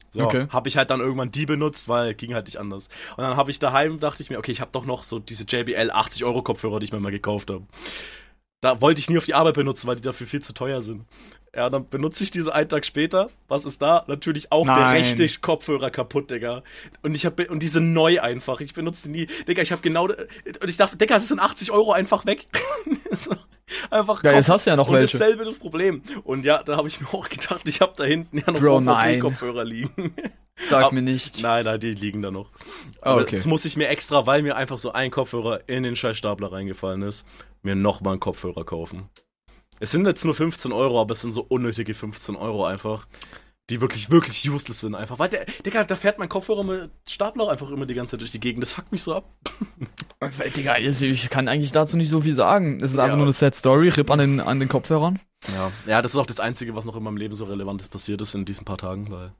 So, 0.09 0.21
Okay. 0.23 0.47
habe 0.49 0.69
ich 0.69 0.77
halt 0.77 0.89
dann 0.89 0.99
irgendwann 0.99 1.31
die 1.31 1.45
benutzt, 1.45 1.89
weil 1.89 2.13
ging 2.13 2.33
halt 2.33 2.45
nicht 2.45 2.57
anders. 2.57 2.87
Und 3.17 3.23
dann 3.23 3.35
habe 3.37 3.51
ich 3.51 3.59
daheim, 3.59 3.99
dachte 3.99 4.21
ich 4.23 4.29
mir, 4.29 4.37
okay, 4.37 4.51
ich 4.51 4.61
habe 4.61 4.71
doch 4.71 4.85
noch 4.85 5.03
so 5.03 5.19
diese 5.19 5.43
JBL 5.45 5.91
80 5.91 6.23
Euro 6.25 6.41
Kopfhörer, 6.41 6.79
die 6.79 6.85
ich 6.85 6.91
mir 6.93 6.99
mal 6.99 7.11
gekauft 7.11 7.49
habe. 7.51 7.65
Da 8.61 8.81
wollte 8.81 8.99
ich 8.99 9.09
nie 9.09 9.17
auf 9.17 9.25
die 9.25 9.35
Arbeit 9.35 9.53
benutzen, 9.55 9.87
weil 9.87 9.97
die 9.97 10.01
dafür 10.01 10.25
viel 10.25 10.41
zu 10.41 10.53
teuer 10.53 10.81
sind. 10.81 11.05
Ja, 11.55 11.69
dann 11.69 11.87
benutze 11.89 12.23
ich 12.23 12.31
diese 12.31 12.53
einen 12.53 12.69
Tag 12.69 12.85
später. 12.85 13.29
Was 13.47 13.65
ist 13.65 13.81
da? 13.81 14.03
Natürlich 14.07 14.51
auch 14.51 14.65
der 14.65 14.75
Nein. 14.75 14.97
rechte 14.97 15.27
Kopfhörer 15.41 15.89
kaputt, 15.89 16.29
Digga. 16.29 16.61
Und 17.01 17.15
ich 17.15 17.25
habe 17.25 17.47
und 17.47 17.63
diese 17.63 17.81
neu 17.81 18.19
einfach. 18.21 18.59
Ich 18.61 18.73
benutze 18.73 19.07
die 19.07 19.11
nie. 19.11 19.27
Digga, 19.47 19.61
ich 19.61 19.71
habe 19.71 19.81
genau 19.81 20.05
und 20.05 20.67
ich 20.69 20.77
dachte, 20.77 20.97
Digga, 20.97 21.15
das 21.17 21.27
sind 21.29 21.39
80 21.39 21.71
Euro 21.71 21.91
einfach 21.93 22.25
weg. 22.25 22.47
so, 23.11 23.35
einfach. 23.89 24.23
Ja, 24.23 24.31
jetzt 24.33 24.49
hast 24.49 24.65
du 24.65 24.69
ja 24.71 24.75
noch 24.75 24.87
und 24.87 24.95
welche. 24.95 25.17
dasselbe 25.17 25.45
das 25.45 25.55
Problem. 25.55 26.01
Und 26.23 26.45
ja, 26.45 26.63
da 26.63 26.77
habe 26.77 26.87
ich 26.87 26.99
mir 27.01 27.07
auch 27.13 27.27
gedacht, 27.29 27.61
ich 27.65 27.81
habe 27.81 27.93
da 27.95 28.03
hinten 28.03 28.37
ja 28.39 28.51
noch 28.51 28.59
Bro, 28.59 28.81
nein. 28.81 29.19
Kopfhörer 29.19 29.63
liegen. 29.65 30.13
Sag 30.59 30.85
Ab- 30.85 30.91
mir 30.91 31.03
nicht. 31.03 31.39
Nein, 31.41 31.65
nein, 31.65 31.79
die 31.79 31.91
liegen 31.93 32.21
da 32.23 32.31
noch. 32.31 32.49
Ah, 33.01 33.11
Aber 33.11 33.21
okay. 33.21 33.35
Jetzt 33.35 33.45
muss 33.45 33.63
ich 33.65 33.77
mir 33.77 33.89
extra, 33.89 34.25
weil 34.25 34.41
mir 34.41 34.55
einfach 34.55 34.79
so 34.79 34.91
ein 34.91 35.11
Kopfhörer 35.11 35.61
in 35.67 35.83
den 35.83 35.95
Scheißstapler 35.95 36.51
reingefallen 36.51 37.03
ist, 37.03 37.27
mir 37.61 37.75
nochmal 37.75 38.13
einen 38.13 38.19
Kopfhörer 38.19 38.63
kaufen. 38.65 39.07
Es 39.79 39.91
sind 39.91 40.07
jetzt 40.07 40.25
nur 40.25 40.33
15 40.33 40.71
Euro, 40.71 40.99
aber 40.99 41.11
es 41.11 41.21
sind 41.21 41.31
so 41.31 41.45
unnötige 41.47 41.93
15 41.93 42.35
Euro 42.35 42.65
einfach, 42.65 43.05
die 43.69 43.81
wirklich, 43.81 44.09
wirklich 44.09 44.49
useless 44.49 44.79
sind 44.79 44.95
einfach. 44.95 45.19
Weil 45.19 45.29
der, 45.29 45.45
Digga, 45.65 45.83
da 45.83 45.95
fährt 45.95 46.19
mein 46.19 46.29
Kopfhörer 46.29 46.63
mit 46.63 46.89
Stapler 47.07 47.49
einfach 47.49 47.69
immer 47.69 47.85
die 47.85 47.93
ganze 47.93 48.11
Zeit 48.11 48.21
durch 48.21 48.31
die 48.31 48.39
Gegend. 48.39 48.63
Das 48.63 48.71
fuckt 48.71 48.91
mich 48.91 49.03
so 49.03 49.15
ab. 49.15 49.25
Äh, 50.21 50.49
Digga, 50.55 50.73
also 50.73 51.05
ich 51.05 51.29
kann 51.29 51.47
eigentlich 51.47 51.71
dazu 51.73 51.97
nicht 51.97 52.09
so 52.09 52.21
viel 52.21 52.35
sagen. 52.35 52.79
Es 52.81 52.91
ist 52.93 52.97
einfach 52.99 53.13
Ja. 53.13 53.17
nur 53.17 53.25
eine 53.25 53.33
Sad 53.33 53.55
Story, 53.55 53.89
Rip 53.89 54.09
an 54.09 54.19
den, 54.19 54.39
an 54.39 54.59
den 54.59 54.69
Kopfhörern. 54.69 55.19
Ja. 55.53 55.71
ja, 55.85 56.01
das 56.01 56.13
ist 56.13 56.17
auch 56.17 56.25
das 56.25 56.39
Einzige, 56.39 56.75
was 56.75 56.85
noch 56.85 56.95
in 56.95 57.03
meinem 57.03 57.17
Leben 57.17 57.35
so 57.35 57.45
Relevantes 57.45 57.89
passiert 57.89 58.21
ist 58.21 58.33
in 58.35 58.45
diesen 58.45 58.65
paar 58.65 58.77
Tagen, 58.77 59.11
weil. 59.11 59.31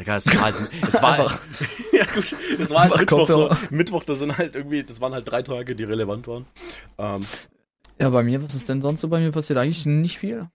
Digga, 0.00 0.16
es 0.16 0.26
war 0.34 0.42
halt. 0.42 0.54
Es 0.86 1.02
war 1.02 1.12
Einfach- 1.12 1.40
ja, 1.92 2.04
gut. 2.06 2.24
Es 2.58 2.70
war 2.70 2.82
halt 2.82 2.92
Einfach 2.92 3.00
Mittwoch 3.00 3.28
so. 3.28 3.50
Mittwoch, 3.70 4.04
das 4.04 4.18
sind 4.20 4.38
halt 4.38 4.54
irgendwie. 4.54 4.82
Das 4.84 5.00
waren 5.00 5.12
halt 5.12 5.28
drei 5.30 5.42
Tage, 5.42 5.74
die 5.76 5.84
relevant 5.84 6.26
waren. 6.26 6.46
Ähm, 6.98 7.20
Ja, 8.00 8.08
bei 8.10 8.22
mir, 8.22 8.42
was 8.42 8.54
ist 8.54 8.68
denn 8.68 8.80
sonst 8.80 9.00
so 9.00 9.08
bei 9.08 9.20
mir 9.20 9.30
passiert? 9.32 9.58
Eigentlich 9.58 9.84
nicht 9.86 10.18
viel. 10.18 10.48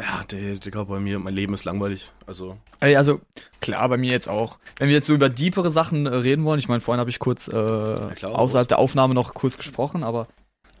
Ja, 0.00 0.24
der, 0.30 0.56
Digga, 0.56 0.84
bei 0.84 0.98
mir, 0.98 1.18
mein 1.18 1.34
Leben 1.34 1.52
ist 1.52 1.64
langweilig. 1.64 2.10
Also, 2.26 2.56
Ey, 2.80 2.96
also, 2.96 3.20
klar, 3.60 3.88
bei 3.88 3.98
mir 3.98 4.10
jetzt 4.10 4.28
auch. 4.28 4.58
Wenn 4.78 4.88
wir 4.88 4.94
jetzt 4.94 5.06
so 5.06 5.14
über 5.14 5.28
deepere 5.28 5.70
Sachen 5.70 6.06
äh, 6.06 6.14
reden 6.14 6.44
wollen, 6.44 6.58
ich 6.58 6.68
meine, 6.68 6.80
vorhin 6.80 7.00
habe 7.00 7.10
ich 7.10 7.18
kurz 7.18 7.48
äh, 7.48 7.52
klar, 7.52 8.38
außerhalb 8.38 8.64
los. 8.64 8.68
der 8.68 8.78
Aufnahme 8.78 9.14
noch 9.14 9.34
kurz 9.34 9.58
gesprochen, 9.58 10.02
aber 10.02 10.28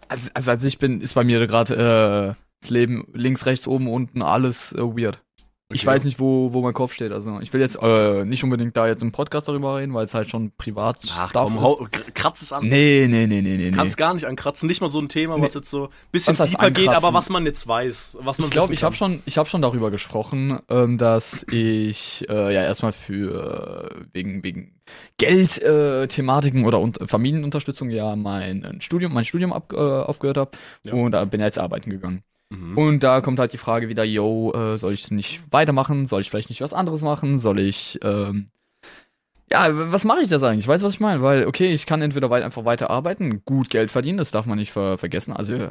als, 0.08 0.34
also 0.34 0.50
als 0.50 0.64
ich 0.64 0.78
bin, 0.78 1.00
ist 1.00 1.14
bei 1.14 1.24
mir 1.24 1.46
gerade 1.46 2.36
äh, 2.36 2.42
das 2.60 2.70
Leben 2.70 3.06
links, 3.12 3.46
rechts, 3.46 3.66
oben, 3.66 3.88
unten, 3.88 4.22
alles 4.22 4.72
äh, 4.72 4.78
weird. 4.78 5.20
Ich 5.72 5.82
Okay. 5.82 5.86
weiß 5.86 6.04
nicht, 6.04 6.18
wo, 6.18 6.52
wo 6.52 6.62
mein 6.62 6.74
Kopf 6.74 6.92
steht. 6.92 7.12
Also 7.12 7.38
ich 7.40 7.52
will 7.52 7.60
jetzt 7.60 7.78
äh, 7.82 8.24
nicht 8.24 8.42
unbedingt 8.42 8.76
da 8.76 8.88
jetzt 8.88 9.02
im 9.02 9.12
Podcast 9.12 9.46
darüber 9.46 9.76
reden, 9.76 9.94
weil 9.94 10.04
es 10.04 10.14
halt 10.14 10.28
schon 10.28 10.50
privat 10.58 10.98
ach 11.16 11.32
komm, 11.32 11.54
ist. 11.54 11.60
hau, 11.60 11.74
kr- 11.84 12.10
kratz 12.12 12.42
es 12.42 12.52
an. 12.52 12.68
Nee, 12.68 13.06
nee, 13.08 13.28
nee, 13.28 13.40
nee, 13.40 13.56
nee. 13.56 13.70
Kannst 13.70 13.96
gar 13.96 14.12
nicht 14.12 14.24
ankratzen. 14.26 14.66
Nicht 14.66 14.80
mal 14.80 14.88
so 14.88 15.00
ein 15.00 15.08
Thema, 15.08 15.34
was 15.40 15.54
Nee. 15.54 15.60
jetzt 15.60 15.70
so 15.70 15.84
ein 15.84 15.90
bisschen 16.10 16.36
Was 16.38 16.48
tiefer 16.50 16.70
geht, 16.72 16.88
ankratzen? 16.88 17.06
aber 17.06 17.14
was 17.16 17.30
man 17.30 17.46
jetzt 17.46 17.68
weiß. 17.68 18.18
Was 18.20 18.38
man 18.40 18.48
Ich 18.48 18.52
glaube, 18.52 18.74
ich 18.74 18.82
habe 18.82 18.96
schon, 18.96 19.22
ich 19.26 19.38
habe 19.38 19.48
schon 19.48 19.62
darüber 19.62 19.92
gesprochen, 19.92 20.58
ähm, 20.68 20.98
dass 20.98 21.46
ich 21.52 22.26
äh, 22.28 22.52
ja 22.52 22.62
erstmal 22.62 22.90
für 22.92 23.90
äh, 23.92 24.04
wegen 24.12 24.42
wegen 24.42 24.72
Geldthematiken 25.18 26.02
äh, 26.02 26.08
Thematiken 26.08 26.64
oder 26.64 26.80
und, 26.80 26.98
Familienunterstützung 27.08 27.90
ja 27.90 28.16
mein 28.16 28.64
äh, 28.64 28.80
Studium, 28.80 29.12
mein 29.14 29.24
Studium 29.24 29.52
ab, 29.52 29.72
äh, 29.72 29.76
aufgehört 29.76 30.36
habe 30.36 30.50
Ja. 30.84 30.94
und 30.94 31.12
da 31.12 31.24
bin 31.26 31.38
ja 31.40 31.46
jetzt 31.46 31.58
arbeiten 31.60 31.90
gegangen. 31.90 32.24
Mhm. 32.50 32.76
Und 32.76 33.02
da 33.02 33.20
kommt 33.20 33.38
halt 33.38 33.52
die 33.52 33.58
Frage 33.58 33.88
wieder, 33.88 34.04
yo, 34.04 34.52
äh, 34.52 34.76
soll 34.78 34.92
ich 34.92 35.10
nicht 35.10 35.42
weitermachen? 35.50 36.06
Soll 36.06 36.20
ich 36.20 36.30
vielleicht 36.30 36.50
nicht 36.50 36.60
was 36.60 36.74
anderes 36.74 37.00
machen? 37.02 37.38
Soll 37.38 37.58
ich 37.60 37.98
ähm, 38.02 38.50
ja, 39.52 39.68
was 39.92 40.04
mache 40.04 40.20
ich 40.20 40.28
das 40.28 40.42
eigentlich? 40.44 40.68
Weißt 40.68 40.82
du, 40.82 40.86
was 40.86 40.94
ich 40.94 41.00
meine? 41.00 41.22
Weil, 41.22 41.46
okay, 41.46 41.72
ich 41.72 41.86
kann 41.86 42.02
entweder 42.02 42.30
weit, 42.30 42.44
einfach 42.44 42.64
weiter 42.64 42.88
arbeiten, 42.88 43.44
gut 43.44 43.68
Geld 43.68 43.90
verdienen, 43.90 44.18
das 44.18 44.30
darf 44.30 44.46
man 44.46 44.58
nicht 44.58 44.70
ver 44.72 44.96
vergessen. 44.98 45.32
Also 45.32 45.70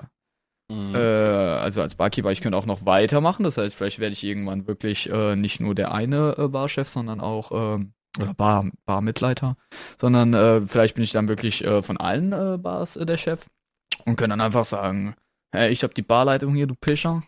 Mhm. 0.71 0.93
äh, 0.93 0.98
also 1.00 1.81
als 1.81 1.95
Barkeeper, 1.95 2.31
ich 2.31 2.41
könnte 2.41 2.57
auch 2.57 2.67
noch 2.67 2.86
weitermachen. 2.86 3.43
Das 3.43 3.57
heißt, 3.57 3.75
vielleicht 3.75 4.00
werde 4.00 4.13
ich 4.13 4.24
irgendwann 4.24 4.67
wirklich 4.67 5.09
äh, 5.09 5.36
nicht 5.36 5.59
nur 5.59 5.74
der 5.74 5.91
eine 5.93 6.36
äh, 6.38 6.48
Barchef, 6.48 6.88
sondern 6.88 7.21
auch 7.21 7.51
ähm, 7.51 7.93
oder 8.19 8.33
Bar, 8.33 8.69
Barmitleiter, 8.86 9.55
sondern 10.00 10.33
äh, 10.33 10.61
vielleicht 10.68 10.96
bin 10.96 11.03
ich 11.03 11.11
dann 11.11 11.27
wirklich 11.27 11.63
äh, 11.63 11.81
von 11.81 11.98
allen 11.98 12.33
äh, 12.33 12.57
Bars 12.57 12.98
äh, 12.98 13.05
der 13.05 13.18
Chef 13.18 13.48
und 14.05 14.15
kann 14.15 14.29
dann 14.29 14.42
einfach 14.42 14.65
sagen, 14.65 15.15
hey, 15.51 15.72
ich 15.72 15.83
habe 15.83 15.94
die 15.94 16.01
Barleitung 16.01 16.55
hier, 16.55 16.68
du 16.68 16.75
Pischer. 16.75 17.24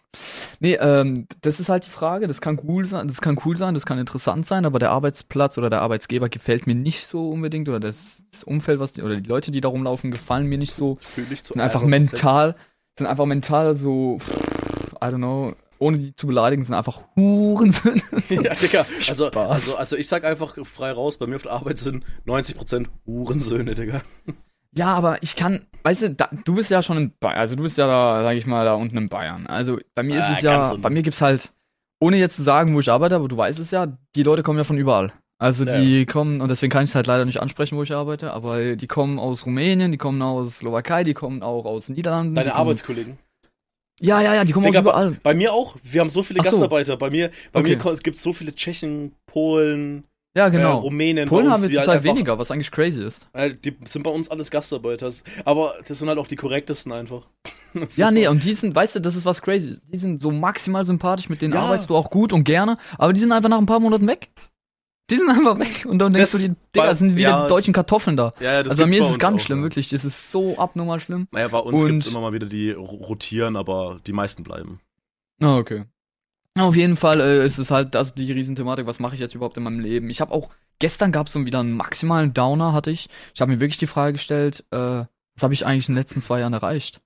Nee, 0.60 0.78
ähm, 0.80 1.28
das 1.42 1.60
ist 1.60 1.70
halt 1.70 1.86
die 1.86 1.90
Frage. 1.90 2.28
Das 2.28 2.42
kann 2.42 2.60
cool 2.68 2.86
sein, 2.86 3.08
das 3.08 3.22
kann 3.22 3.40
cool 3.46 3.58
sein, 3.58 3.74
das 3.74 3.86
kann 3.86 3.98
interessant 3.98 4.46
sein, 4.46 4.66
aber 4.66 4.80
der 4.80 4.92
Arbeitsplatz 4.92 5.58
oder 5.58 5.70
der 5.70 5.82
Arbeitsgeber 5.82 6.30
gefällt 6.30 6.68
mir 6.68 6.76
nicht 6.76 7.08
so 7.08 7.30
unbedingt 7.30 7.68
oder 7.68 7.80
das, 7.80 8.24
das 8.32 8.44
Umfeld, 8.44 8.80
was 8.80 8.94
die, 8.94 9.02
oder 9.02 9.16
die 9.16 9.28
Leute, 9.28 9.52
die 9.52 9.62
da 9.62 9.70
rumlaufen, 9.70 10.12
gefallen 10.12 10.48
mir 10.48 10.58
nicht 10.58 10.74
so 10.74 10.98
Ich 11.02 11.08
fühl 11.08 11.26
dich 11.26 11.44
zu 11.44 11.54
sind 11.54 11.62
einfach 11.62 11.84
100%. 11.84 11.88
mental, 11.88 12.56
sind 12.98 13.08
einfach 13.08 13.26
mental 13.26 13.74
so, 13.74 14.20
I 15.02 15.06
don't 15.06 15.18
know, 15.18 15.56
ohne 15.80 15.98
die 15.98 16.16
zu 16.16 16.28
beleidigen, 16.28 16.64
sind 16.64 16.76
einfach 16.76 17.02
Hurensöhne. 17.16 18.04
ja, 18.30 18.54
Digga. 18.54 18.86
Also, 19.08 19.32
also, 19.32 19.76
also 19.78 19.98
ich 19.98 20.08
sag 20.08 20.24
einfach 20.24 20.56
frei 20.64 20.92
raus, 20.92 21.18
bei 21.18 21.26
mir 21.26 21.38
auf 21.38 21.42
der 21.42 21.54
Arbeit 21.54 21.80
sind 21.80 22.06
90% 22.28 22.86
Hurensöhne, 23.08 23.74
Digga. 23.74 24.02
Ja, 24.76 24.94
aber 24.94 25.22
ich 25.22 25.36
kann, 25.36 25.66
weißt 25.84 26.02
du, 26.04 26.10
da, 26.12 26.30
du 26.46 26.56
bist 26.56 26.70
ja 26.70 26.82
schon 26.82 26.98
in 26.98 27.14
Bayern, 27.20 27.38
also 27.40 27.56
du 27.56 27.64
bist 27.64 27.78
ja 27.78 27.88
da, 27.88 28.24
sag 28.24 28.36
ich 28.38 28.46
mal, 28.46 28.64
da 28.66 28.74
unten 28.76 28.98
in 28.98 29.10
Bayern. 29.10 29.48
Also 29.48 29.80
bei 29.96 30.04
mir 30.04 30.18
ist 30.20 30.26
Ah, 30.26 30.34
es 30.34 30.42
ja, 30.42 30.74
bei 30.76 30.90
mir 30.90 31.04
gibt's 31.04 31.22
halt, 31.22 31.52
ohne 32.00 32.18
jetzt 32.18 32.36
zu 32.38 32.44
sagen, 32.44 32.74
wo 32.74 32.80
ich 32.80 32.90
arbeite, 32.90 33.16
aber 33.16 33.28
du 33.28 33.36
weißt 33.38 33.60
es 33.60 33.72
ja, 33.72 33.88
die 34.16 34.24
Leute 34.24 34.44
kommen 34.44 34.58
ja 34.58 34.64
von 34.64 34.78
überall. 34.78 35.12
Also 35.40 35.66
Ja, 35.66 35.78
die 35.78 36.06
kommen, 36.06 36.40
und 36.40 36.50
deswegen 36.50 36.72
kann 36.72 36.84
ich 36.84 36.92
es 36.92 36.96
halt 36.96 37.08
leider 37.08 37.26
nicht 37.26 37.42
ansprechen, 37.42 37.76
wo 37.78 37.84
ich 37.84 37.92
arbeite, 37.94 38.32
aber 38.32 38.76
die 38.76 38.88
kommen 38.88 39.18
aus 39.20 39.46
Rumänien, 39.46 39.92
die 39.92 39.98
kommen 39.98 40.22
aus 40.22 40.60
Slowakei, 40.60 41.04
die 41.04 41.16
kommen 41.16 41.42
auch 41.44 41.66
aus 41.66 41.90
Niederlanden. 41.90 42.36
Deine 42.36 42.52
kommen, 42.52 42.60
Arbeitskollegen. 42.60 43.18
Ja, 44.00 44.22
ja, 44.22 44.36
ja, 44.36 44.46
die 44.46 44.52
kommen 44.54 44.66
Digga, 44.68 44.80
aus 44.80 44.84
überall. 44.84 45.18
Bei 45.22 45.34
mir 45.34 45.52
auch. 45.54 45.76
Wir 45.84 46.02
haben 46.02 46.10
so 46.10 46.24
viele 46.24 46.40
so. 46.44 46.50
Gastarbeiter. 46.50 46.96
Bei 46.98 47.10
mir, 47.10 47.30
bei 47.52 47.60
Okay. 47.60 47.76
mir 47.78 47.96
gibt 47.98 48.18
es 48.18 48.24
so 48.24 48.34
viele 48.34 48.54
Tschechen, 48.56 49.14
Polen, 49.28 50.04
Ja, 50.36 50.48
äh, 50.48 50.52
genau. 50.52 50.78
Rumänen. 50.80 51.28
Polen 51.28 51.46
bei 51.46 51.52
uns, 51.52 51.56
haben 51.56 51.62
wir 51.64 51.70
die 51.70 51.76
zurzeit 51.76 51.88
halt 51.90 51.98
einfach- 52.00 52.16
weniger, 52.16 52.40
was 52.40 52.52
eigentlich 52.52 52.72
crazy 52.72 53.04
ist. 53.04 53.28
Äh, 53.34 53.54
die 53.54 53.76
sind 53.86 54.04
bei 54.04 54.12
uns 54.12 54.30
alles 54.30 54.50
Gastarbeiter. 54.50 55.10
Aber 55.46 55.76
das 55.88 56.00
sind 56.00 56.08
halt 56.08 56.18
auch 56.20 56.28
die 56.28 56.36
korrektesten 56.38 56.92
einfach. 56.92 57.28
Ja, 57.96 58.12
nee, 58.12 58.28
und 58.28 58.44
die 58.44 58.54
sind, 58.54 58.76
weißt 58.76 58.96
du, 58.96 59.00
das 59.00 59.16
ist 59.16 59.26
was 59.26 59.42
crazy. 59.42 59.78
Die 59.88 59.98
sind 59.98 60.20
so 60.20 60.30
maximal 60.30 60.84
sympathisch, 60.84 61.30
mit 61.30 61.42
denen 61.42 61.54
Ja. 61.54 61.62
arbeitest 61.62 61.90
du 61.90 61.96
auch 61.96 62.10
gut 62.10 62.34
und 62.34 62.44
gerne, 62.44 62.78
aber 62.98 63.14
die 63.14 63.20
sind 63.22 63.32
einfach 63.32 63.48
nach 63.50 63.58
ein 63.60 63.66
paar 63.66 63.80
Monaten 63.80 64.08
weg. 64.08 64.30
Die 65.10 65.16
sind 65.18 65.30
einfach 65.30 65.58
weg. 65.60 65.86
Und 65.88 66.00
dann 66.00 66.12
denkst 66.14 66.32
Das 66.32 66.42
du 66.42 66.48
dir, 66.48 66.52
ist 66.54 66.60
Digga, 66.76 66.86
bei- 66.88 66.96
sind 66.96 67.16
wieder 67.16 67.30
ja. 67.30 67.42
die 67.44 67.48
deutschen 67.50 67.74
Kartoffeln 67.74 68.16
da. 68.18 68.34
Ja, 68.42 68.54
ja, 68.54 68.64
das 68.64 68.72
also 68.74 68.84
bei 68.84 68.90
mir 68.90 69.00
ist 69.02 69.10
es 69.10 69.20
ganz 69.20 69.42
auch, 69.42 69.46
schlimm, 69.46 69.60
ja. 69.60 69.64
wirklich. 69.64 69.90
Das 69.90 70.04
ist 70.06 70.32
so 70.32 70.58
abnormal 70.58 71.00
schlimm. 71.00 71.28
Naja, 71.32 71.48
bei 71.50 71.60
uns 71.60 71.86
gibt 71.86 72.02
es 72.02 72.08
immer 72.08 72.20
mal 72.22 72.34
wieder 72.34 72.46
die 72.46 72.72
ro- 72.72 72.84
rotieren, 72.84 73.56
aber 73.58 74.00
die 74.06 74.14
meisten 74.14 74.44
bleiben. 74.44 74.80
Ah, 75.42 75.56
okay. 75.58 75.86
Auf 76.60 76.76
jeden 76.76 76.98
Fall 76.98 77.22
äh, 77.22 77.46
ist 77.46 77.58
es 77.58 77.72
halt 77.72 77.96
das 77.96 78.14
die 78.14 78.32
Riesenthematik, 78.32 78.86
was 78.86 79.00
mache 79.00 79.16
ich 79.16 79.22
jetzt 79.22 79.36
überhaupt 79.36 79.58
in 79.58 79.64
meinem 79.64 79.80
Leben? 79.80 80.10
Ich 80.10 80.20
habe 80.20 80.34
auch, 80.34 80.50
gestern 80.80 81.12
gab 81.12 81.28
es 81.28 81.34
so 81.34 81.46
wieder 81.46 81.60
einen 81.60 81.74
maximalen 81.74 82.34
Downer, 82.34 82.74
hatte 82.74 82.92
ich. 82.92 83.08
Ich 83.34 83.42
habe 83.42 83.52
mir 83.52 83.60
wirklich 83.60 83.78
die 83.78 83.88
Frage 83.88 84.14
gestellt, 84.14 84.66
äh, 84.72 84.78
was 84.78 85.44
habe 85.44 85.54
ich 85.54 85.66
eigentlich 85.66 85.88
in 85.88 85.96
den 85.96 86.02
letzten 86.02 86.22
zwei 86.22 86.42
Jahren 86.42 86.54
erreicht? 86.54 87.02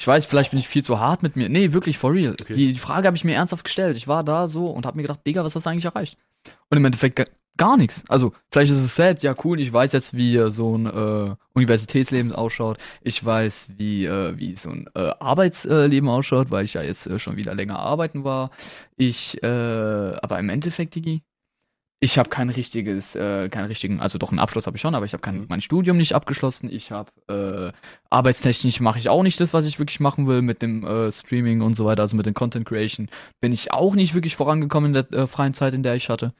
Ich 0.00 0.06
weiß, 0.06 0.26
vielleicht 0.26 0.50
bin 0.50 0.60
ich 0.60 0.68
viel 0.68 0.84
zu 0.84 1.00
hart 1.00 1.22
mit 1.22 1.36
mir. 1.36 1.48
Nee, 1.48 1.72
wirklich, 1.72 1.98
for 1.98 2.12
real. 2.12 2.36
Okay. 2.40 2.54
Die, 2.54 2.72
die 2.72 2.78
Frage 2.78 3.06
habe 3.06 3.16
ich 3.16 3.24
mir 3.24 3.34
ernsthaft 3.34 3.64
gestellt. 3.64 3.96
Ich 3.96 4.08
war 4.08 4.24
da 4.24 4.48
so 4.48 4.68
und 4.68 4.86
habe 4.86 4.96
mir 4.96 5.02
gedacht, 5.02 5.26
Digga, 5.26 5.44
was 5.44 5.54
hast 5.54 5.66
du 5.66 5.70
eigentlich 5.70 5.84
erreicht? 5.84 6.18
Und 6.68 6.78
im 6.78 6.84
Endeffekt 6.84 7.30
gar 7.56 7.76
nichts. 7.76 8.04
Also, 8.08 8.32
vielleicht 8.50 8.72
ist 8.72 8.78
es 8.78 8.94
sad, 8.94 9.22
ja 9.22 9.34
cool, 9.44 9.60
ich 9.60 9.72
weiß 9.72 9.92
jetzt, 9.92 10.14
wie 10.14 10.36
äh, 10.36 10.50
so 10.50 10.76
ein 10.76 10.86
äh, 10.86 11.36
Universitätsleben 11.54 12.32
ausschaut. 12.32 12.78
Ich 13.02 13.24
weiß, 13.24 13.68
wie, 13.76 14.06
äh, 14.06 14.36
wie 14.36 14.56
so 14.56 14.70
ein 14.70 14.88
äh, 14.94 15.12
Arbeitsleben 15.20 16.08
ausschaut, 16.08 16.50
weil 16.50 16.64
ich 16.64 16.74
ja 16.74 16.82
jetzt 16.82 17.06
äh, 17.06 17.18
schon 17.18 17.36
wieder 17.36 17.54
länger 17.54 17.78
arbeiten 17.78 18.24
war. 18.24 18.50
Ich, 18.96 19.42
äh, 19.42 19.46
aber 19.46 20.38
im 20.38 20.48
Endeffekt, 20.48 20.94
Digi, 20.94 21.22
ich 22.04 22.18
habe 22.18 22.28
kein 22.28 22.50
richtiges, 22.50 23.16
äh, 23.16 23.48
keinen 23.48 23.64
richtigen, 23.66 23.98
also 24.00 24.18
doch 24.18 24.30
einen 24.30 24.38
Abschluss 24.38 24.66
habe 24.66 24.76
ich 24.76 24.80
schon, 24.82 24.94
aber 24.94 25.06
ich 25.06 25.14
habe 25.14 25.22
kein, 25.22 25.38
Mhm. 25.40 25.46
mein 25.48 25.60
Studium 25.62 25.96
nicht 25.96 26.14
abgeschlossen. 26.14 26.68
Ich 26.70 26.90
habe 26.92 27.10
äh, 27.28 27.72
arbeitstechnisch 28.10 28.80
mache 28.80 28.98
ich 28.98 29.08
auch 29.08 29.22
nicht 29.22 29.40
das, 29.40 29.54
was 29.54 29.64
ich 29.64 29.78
wirklich 29.78 30.00
machen 30.00 30.26
will 30.26 30.42
mit 30.42 30.60
dem 30.60 30.84
äh, 30.84 31.10
Streaming 31.10 31.62
und 31.62 31.72
so 31.74 31.86
weiter, 31.86 32.02
also 32.02 32.14
mit 32.16 32.26
dem 32.26 32.34
Content 32.34 32.66
Creation 32.66 33.08
bin 33.40 33.52
ich 33.52 33.72
auch 33.72 33.94
nicht 33.94 34.14
wirklich 34.14 34.36
vorangekommen 34.36 34.94
in 34.94 35.08
der 35.08 35.18
äh, 35.18 35.26
freien 35.26 35.54
Zeit, 35.54 35.72
in 35.72 35.82
der 35.82 35.94
ich 35.94 36.10
hatte. 36.10 36.34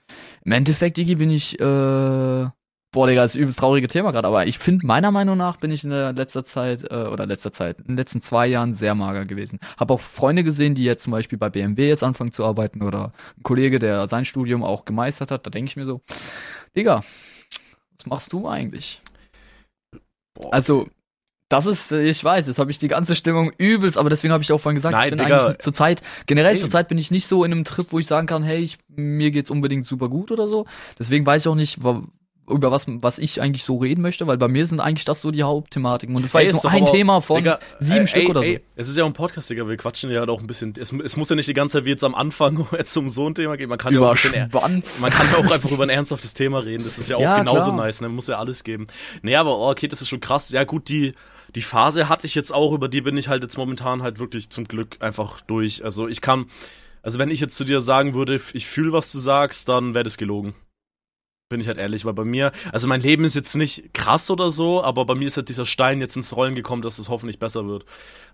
Im 0.45 0.53
Endeffekt, 0.53 0.99
Digi, 0.99 1.15
bin 1.15 1.31
ich, 1.31 1.59
äh, 1.59 2.47
boah, 2.95 3.09
Digga, 3.09 3.23
das 3.23 3.35
ist 3.35 3.41
übelst 3.41 3.59
traurige 3.59 3.89
Thema 3.89 4.13
gerade, 4.13 4.29
aber 4.29 4.47
ich 4.47 4.59
finde, 4.59 4.87
meiner 4.87 5.11
Meinung 5.11 5.37
nach 5.37 5.57
bin 5.57 5.73
ich 5.73 5.83
in 5.83 5.91
der 5.91 6.13
letzter 6.13 6.45
Zeit, 6.45 6.85
äh, 6.91 6.95
oder 6.95 7.27
letzter 7.27 7.53
Zeit, 7.53 7.81
in 7.81 7.89
den 7.89 7.97
letzten 7.97 8.21
zwei 8.21 8.47
Jahren 8.47 8.73
sehr 8.73 8.95
mager 8.95 9.25
gewesen. 9.27 9.59
Habe 9.77 9.95
auch 9.95 10.01
Freunde 10.01 10.45
gesehen, 10.45 10.75
die 10.77 10.85
jetzt 10.85 11.03
zum 11.03 11.11
Beispiel 11.11 11.37
bei 11.37 11.51
BMW 11.51 11.89
jetzt 11.89 12.05
anfangen 12.05 12.31
zu 12.31 12.45
arbeiten 12.45 12.83
oder 12.83 13.13
ein 13.37 13.43
Kollege, 13.43 13.81
der 13.81 14.07
sein 14.07 14.25
Studium 14.25 14.63
auch 14.63 14.85
gemeistert 14.85 15.33
hat, 15.33 15.45
da 15.45 15.51
denke 15.51 15.69
ich 15.71 15.77
mir 15.77 15.85
so, 15.85 16.03
Digga, 16.77 17.03
was 17.99 18.07
machst 18.07 18.33
du 18.33 18.47
eigentlich? 18.49 19.03
Boah. 20.35 20.53
Also, 20.55 20.87
Das 21.49 21.67
ist, 21.67 21.91
äh, 21.93 22.03
ich 22.05 22.23
weiß, 22.25 22.47
jetzt 22.47 22.59
habe 22.59 22.71
ich 22.71 22.79
die 22.79 22.89
ganze 22.89 23.17
Stimmung 23.17 23.53
übelst, 23.59 23.99
aber 23.99 24.09
deswegen 24.09 24.33
habe 24.33 24.43
ich 24.43 24.53
auch 24.53 24.59
vorhin 24.59 24.77
gesagt, 24.77 24.93
Nein, 24.93 25.05
ich 25.05 25.11
bin 25.11 25.19
Digga. 25.25 25.47
eigentlich 25.47 25.59
zur 25.59 25.73
Zeit, 25.73 26.01
generell 26.27 26.59
zur 26.59 26.71
Zeit 26.71 26.89
bin 26.89 26.99
ich 26.99 27.11
nicht 27.11 27.27
so 27.27 27.45
in 27.45 27.53
einem 27.53 27.65
Trip, 27.65 27.87
wo 27.91 27.99
ich 27.99 28.07
sagen 28.07 28.27
kann, 28.29 28.45
hey, 28.45 28.59
ich, 28.59 28.79
mir 28.89 29.31
geht's 29.33 29.51
unbedingt 29.51 29.85
super 29.85 30.09
gut 30.09 30.31
oder 30.31 30.47
so. 30.49 30.67
Deswegen 30.99 31.27
weiß 31.27 31.43
ich 31.43 31.49
auch 31.49 31.55
nicht, 31.57 31.83
über 32.49 32.71
was, 32.71 32.85
was 32.87 33.19
ich 33.19 33.41
eigentlich 33.41 33.65
so 33.65 33.79
reden 33.79 34.03
möchte, 34.03 34.27
weil 34.27 34.37
bei 34.37 34.49
mir 34.49 34.67
sind 34.67 34.81
eigentlich 34.81 35.05
das 35.05 35.21
so 35.21 35.31
die 35.31 35.43
Hauptthematiken. 35.43 36.15
Und 36.15 36.25
das 36.25 36.35
war 36.35 36.43
Ey, 36.43 36.49
jetzt 36.49 36.63
nur 36.63 36.73
ein 36.73 36.85
Thema 36.87 37.21
von 37.21 37.39
Digga, 37.39 37.59
sieben 37.81 38.05
äh, 38.05 38.07
Stück 38.07 38.23
ey, 38.25 38.29
oder 38.29 38.41
so. 38.41 38.47
ey, 38.47 38.61
Es 38.77 38.89
ist 38.89 38.97
ja 38.97 39.05
auch 39.05 39.09
ein 39.09 39.15
Podcast, 39.15 39.49
Digga. 39.51 39.67
Wir 39.69 39.77
quatschen 39.77 40.11
ja 40.11 40.27
auch 40.29 40.41
ein 40.41 40.47
bisschen. 40.47 40.75
Es, 40.79 40.93
es 40.93 41.17
muss 41.17 41.31
ja 41.31 41.37
nicht 41.37 41.49
die 41.49 41.55
ganze 41.55 41.79
Zeit 41.79 41.85
wie 41.87 41.91
jetzt 41.91 42.05
am 42.05 42.15
Anfang 42.15 42.67
jetzt 42.79 42.97
um 42.97 43.09
so 43.09 43.27
ein 43.27 43.35
Thema 43.35 43.57
gehen. 43.57 43.69
Man 43.69 43.79
kann 43.79 43.95
ja 43.95 44.01
auch 44.01 44.13
bisschen, 44.13 44.51
man 44.53 45.11
kann 45.11 45.27
ja 45.33 45.39
auch 45.39 45.51
einfach 45.51 45.71
über 45.71 45.85
ein 45.85 45.91
ernsthaftes 45.91 46.35
Thema 46.35 46.59
reden. 46.59 46.85
Das 46.85 46.99
ist 46.99 47.09
ja 47.09 47.17
auch 47.17 47.21
Ja, 47.21 47.39
genauso 47.39 47.73
klar. 47.73 47.87
nice. 47.87 48.01
Ne? 48.01 48.09
Muss 48.09 48.27
ja 48.27 48.39
alles 48.39 48.65
geben. 48.65 48.87
Nee, 49.23 49.37
aber 49.37 49.57
oh, 49.59 49.71
okay, 49.71 49.89
das 49.89 50.03
ist 50.03 50.09
schon 50.09 50.21
krass. 50.21 50.51
Ja, 50.51 50.65
gut, 50.65 50.89
die, 50.89 51.13
die 51.55 51.63
Phase 51.63 52.09
hatte 52.09 52.27
ich 52.27 52.35
jetzt 52.35 52.53
auch. 52.53 52.73
Über 52.73 52.89
die 52.89 53.01
bin 53.01 53.17
ich 53.17 53.29
halt 53.29 53.43
jetzt 53.43 53.57
momentan 53.57 54.03
halt 54.03 54.19
wirklich 54.19 54.51
zum 54.51 54.65
Glück 54.65 54.97
einfach 55.01 55.41
durch. 55.41 55.85
Also 55.85 56.09
ich 56.09 56.21
kann, 56.21 56.47
also 57.03 57.19
wenn 57.19 57.31
ich 57.31 57.41
jetzt 57.41 57.57
zu 57.57 57.65
dir 57.65 57.81
sagen 57.81 58.15
würde, 58.15 58.41
ich 58.53 58.67
fühle, 58.67 58.93
was 58.93 59.11
du 59.13 59.19
sagst, 59.19 59.69
dann 59.69 59.95
wäre 59.95 60.05
das 60.05 60.17
gelogen. 60.17 60.55
Bin 61.55 61.61
ich 61.61 61.69
halt 61.69 61.79
ehrlich, 61.79 62.05
weil 62.05 62.15
bei 62.15 62.25
mir, 62.25 62.51
also 62.73 62.89
mein 62.89 63.01
Leben 63.01 63.23
ist 63.23 63.37
jetzt 63.37 63.55
nicht 63.55 63.95
krass 63.95 64.29
oder 64.29 64.51
so, 64.51 64.83
aber 64.83 65.05
bei 65.05 65.15
mir 65.15 65.29
ist 65.29 65.37
halt 65.37 65.49
dieser 65.49 65.67
Stein 65.67 66.01
jetzt 66.01 66.17
ins 66.17 66.35
Rollen 66.35 66.57
gekommen, 66.57 66.83
dass 66.83 66.99
es 66.99 67.09
hoffentlich 67.09 67.39
besser 67.39 67.69
wird. 67.69 67.85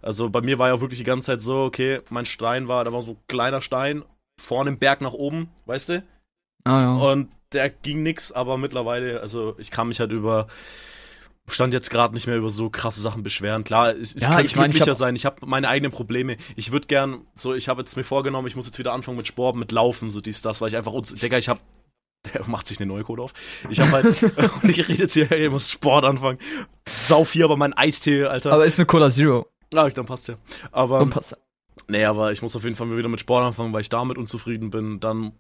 Also 0.01 0.31
bei 0.31 0.41
mir 0.41 0.59
war 0.59 0.69
ja 0.69 0.81
wirklich 0.81 1.01
die 1.01 1.05
ganze 1.05 1.27
Zeit 1.27 1.43
so, 1.43 1.65
okay, 1.65 2.01
mein 2.09 2.25
Stein 2.25 2.67
war, 2.67 2.83
da 2.87 2.95
war 2.95 3.03
so 3.03 3.11
ein 3.11 3.19
kleiner 3.29 3.61
Stein, 3.61 4.05
vorne 4.41 4.71
im 4.71 4.79
Berg 4.79 5.03
nach 5.03 5.13
oben, 5.13 5.51
weißt 5.67 5.91
du? 5.91 6.03
Ah, 6.65 6.81
ja. 6.81 6.95
Und 6.95 7.29
der 7.53 7.69
ging 7.69 8.03
nix, 8.03 8.33
aber 8.33 8.57
mittlerweile, 8.57 9.21
also 9.21 9.55
ich 9.59 9.71
kann 9.71 9.89
mich 9.89 10.01
halt 10.01 10.13
über, 10.13 10.47
stand 11.47 11.75
jetzt 11.75 11.91
gerade 11.91 12.15
nicht 12.15 12.27
mehr 12.27 12.37
über 12.39 12.49
so 12.49 12.71
krasse 12.71 13.03
Sachen 13.03 13.23
beschweren. 13.23 13.65
Klar, 13.65 13.97
ich, 13.97 14.17
ich 14.17 14.23
Ja, 14.23 14.31
kann 14.37 14.45
ich 14.47 14.57
mein, 14.57 14.71
ich 14.71 14.77
glücklicher 14.77 14.93
hab- 14.93 14.97
sein, 14.99 15.15
ich 15.15 15.27
habe 15.27 15.45
meine 15.45 15.69
eigenen 15.69 15.93
Probleme. 15.93 16.39
Ich 16.57 16.73
würde 16.73 16.87
gern, 16.87 17.27
so, 17.35 17.53
ich 17.53 17.69
habe 17.69 17.81
jetzt 17.83 17.97
mir 17.99 18.05
vorgenommen, 18.05 18.49
ich 18.49 18.57
muss 18.57 18.65
jetzt 18.65 18.79
wieder 18.79 18.95
anfangen 18.95 19.19
mit 19.19 19.27
Sport, 19.27 19.57
mit 19.57 19.73
Laufen, 19.73 20.09
so 20.09 20.23
dies, 20.23 20.41
das, 20.41 20.63
weil 20.63 20.69
ich 20.69 20.77
einfach, 20.79 20.93
uns- 20.93 21.13
Digga, 21.13 21.37
ich 21.37 21.51
habe 21.51 21.61
der 22.35 22.47
macht 22.49 22.67
sich 22.67 22.79
eine 22.79 22.87
neue 22.87 23.05
Code 23.05 23.23
auf. 23.23 23.33
Ich 23.69 23.81
habe 23.81 23.93
halt, 23.93 24.23
und 24.63 24.71
ich 24.71 24.89
rede 24.89 25.03
jetzt 25.03 25.15
hier, 25.15 25.31
ey, 25.31 25.47
ich 25.47 25.51
muss 25.51 25.71
Sport 25.71 26.05
anfangen. 26.05 26.39
Sau 26.89 27.25
viel, 27.25 27.45
aber 27.45 27.57
mein 27.57 27.73
Eistee, 27.73 28.25
Alter. 28.25 28.53
Aber 28.53 28.65
ist 28.65 28.79
eine 28.79 28.87
Cola 28.87 29.11
Zero. 29.11 29.47
ah, 29.75 29.89
dann 29.89 30.07
passt 30.07 30.29
ja. 30.29 30.37
Aber, 30.73 31.01
Und 31.01 31.11
passt. 31.11 31.37
Nee, 31.89 32.05
aber 32.05 32.31
ich 32.31 32.43
muss 32.43 32.55
auf 32.57 32.65
jeden 32.65 32.77
Fall 32.77 32.95
wieder 32.97 33.09
mit 33.09 33.21
Sport 33.21 33.45
anfangen, 33.45 33.73
weil 33.73 33.81
ich 33.81 33.89
damit 33.89 34.19
unzufrieden 34.19 34.71
bin. 34.71 35.01
Dann, 35.01 35.33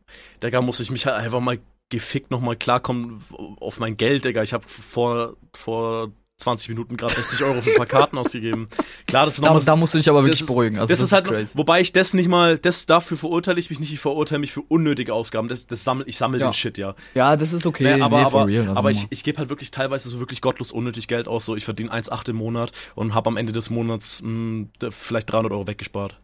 Digga, 0.42 0.62
muss 0.62 0.80
ich 0.80 0.90
mich 0.90 1.06
halt 1.06 1.16
einfach 1.16 1.40
mal 1.40 1.58
gefickt 1.90 2.30
nochmal 2.30 2.56
klarkommen 2.56 3.22
auf 3.60 3.78
mein 3.78 3.96
Geld, 3.96 4.24
Digga. 4.24 4.42
Ich 4.42 4.52
habe 4.52 4.66
vor, 4.66 5.36
vor 5.54 6.12
20 6.40 6.68
Minuten 6.70 6.96
gerade 6.96 7.14
60 7.14 7.42
Euro 7.44 7.61
für 7.62 7.70
ein 7.70 7.76
paar 7.76 7.87
Karten 7.87 8.18
ausgegeben. 8.18 8.68
Klar, 9.07 9.26
das 9.26 9.35
ist 9.35 9.42
Da, 9.44 9.50
nochmal. 9.50 9.64
da 9.64 9.76
musst 9.76 9.94
du 9.94 9.98
dich 9.98 10.09
aber 10.09 10.24
wirklich 10.24 10.44
beruhigen. 10.46 10.79
Also, 10.79 10.92
das, 10.92 11.00
ist 11.00 11.12
halt, 11.12 11.26
crazy. 11.26 11.53
wobei 11.55 11.81
ich 11.81 11.92
das 11.92 12.14
nicht 12.14 12.29
mal, 12.29 12.59
das 12.59 12.87
dafür 12.87 13.16
verurteile 13.16 13.61
ich 13.61 13.70
mich 13.70 13.79
nicht, 13.81 13.92
ich 13.92 14.00
verurteile 14.00 14.38
mich 14.40 14.53
für 14.53 14.62
unnötige 14.62 15.14
Ausgaben. 15.14 15.48
Das, 15.48 15.66
das 15.66 15.85
sammel, 15.85 16.05
ich 16.09 16.16
sammle 16.16 16.38
Ja. 16.40 16.48
den 16.48 16.53
Shit, 16.53 16.79
ja. 16.79 16.94
Ja, 17.14 17.37
das 17.37 17.53
ist 17.53 17.66
okay. 17.66 17.96
Nee, 17.96 18.03
aber 18.03 18.18
nee, 18.18 18.24
aber, 18.24 18.46
real, 18.46 18.68
also 18.68 18.79
aber 18.79 18.90
ich, 18.90 19.07
ich 19.11 19.22
gebe 19.24 19.38
halt 19.38 19.48
wirklich 19.50 19.70
teilweise 19.70 20.09
so 20.09 20.18
wirklich 20.20 20.40
gottlos 20.40 20.72
unnötig 20.72 21.07
Geld 21.09 21.29
aus. 21.29 21.44
So, 21.44 21.57
ich 21.57 21.64
verdiene 21.64 21.92
1,8 21.92 22.31
im 22.31 22.37
Monat 22.37 22.72
und 22.94 23.14
habe 23.14 23.29
am 23.29 23.37
Ende 23.37 23.53
des 23.53 23.70
Monats 23.70 24.22
mh, 24.22 24.68
d- 24.81 24.90
vielleicht 24.90 25.31
300 25.33 25.53
Euro 25.53 25.66
weggespart. 25.66 26.18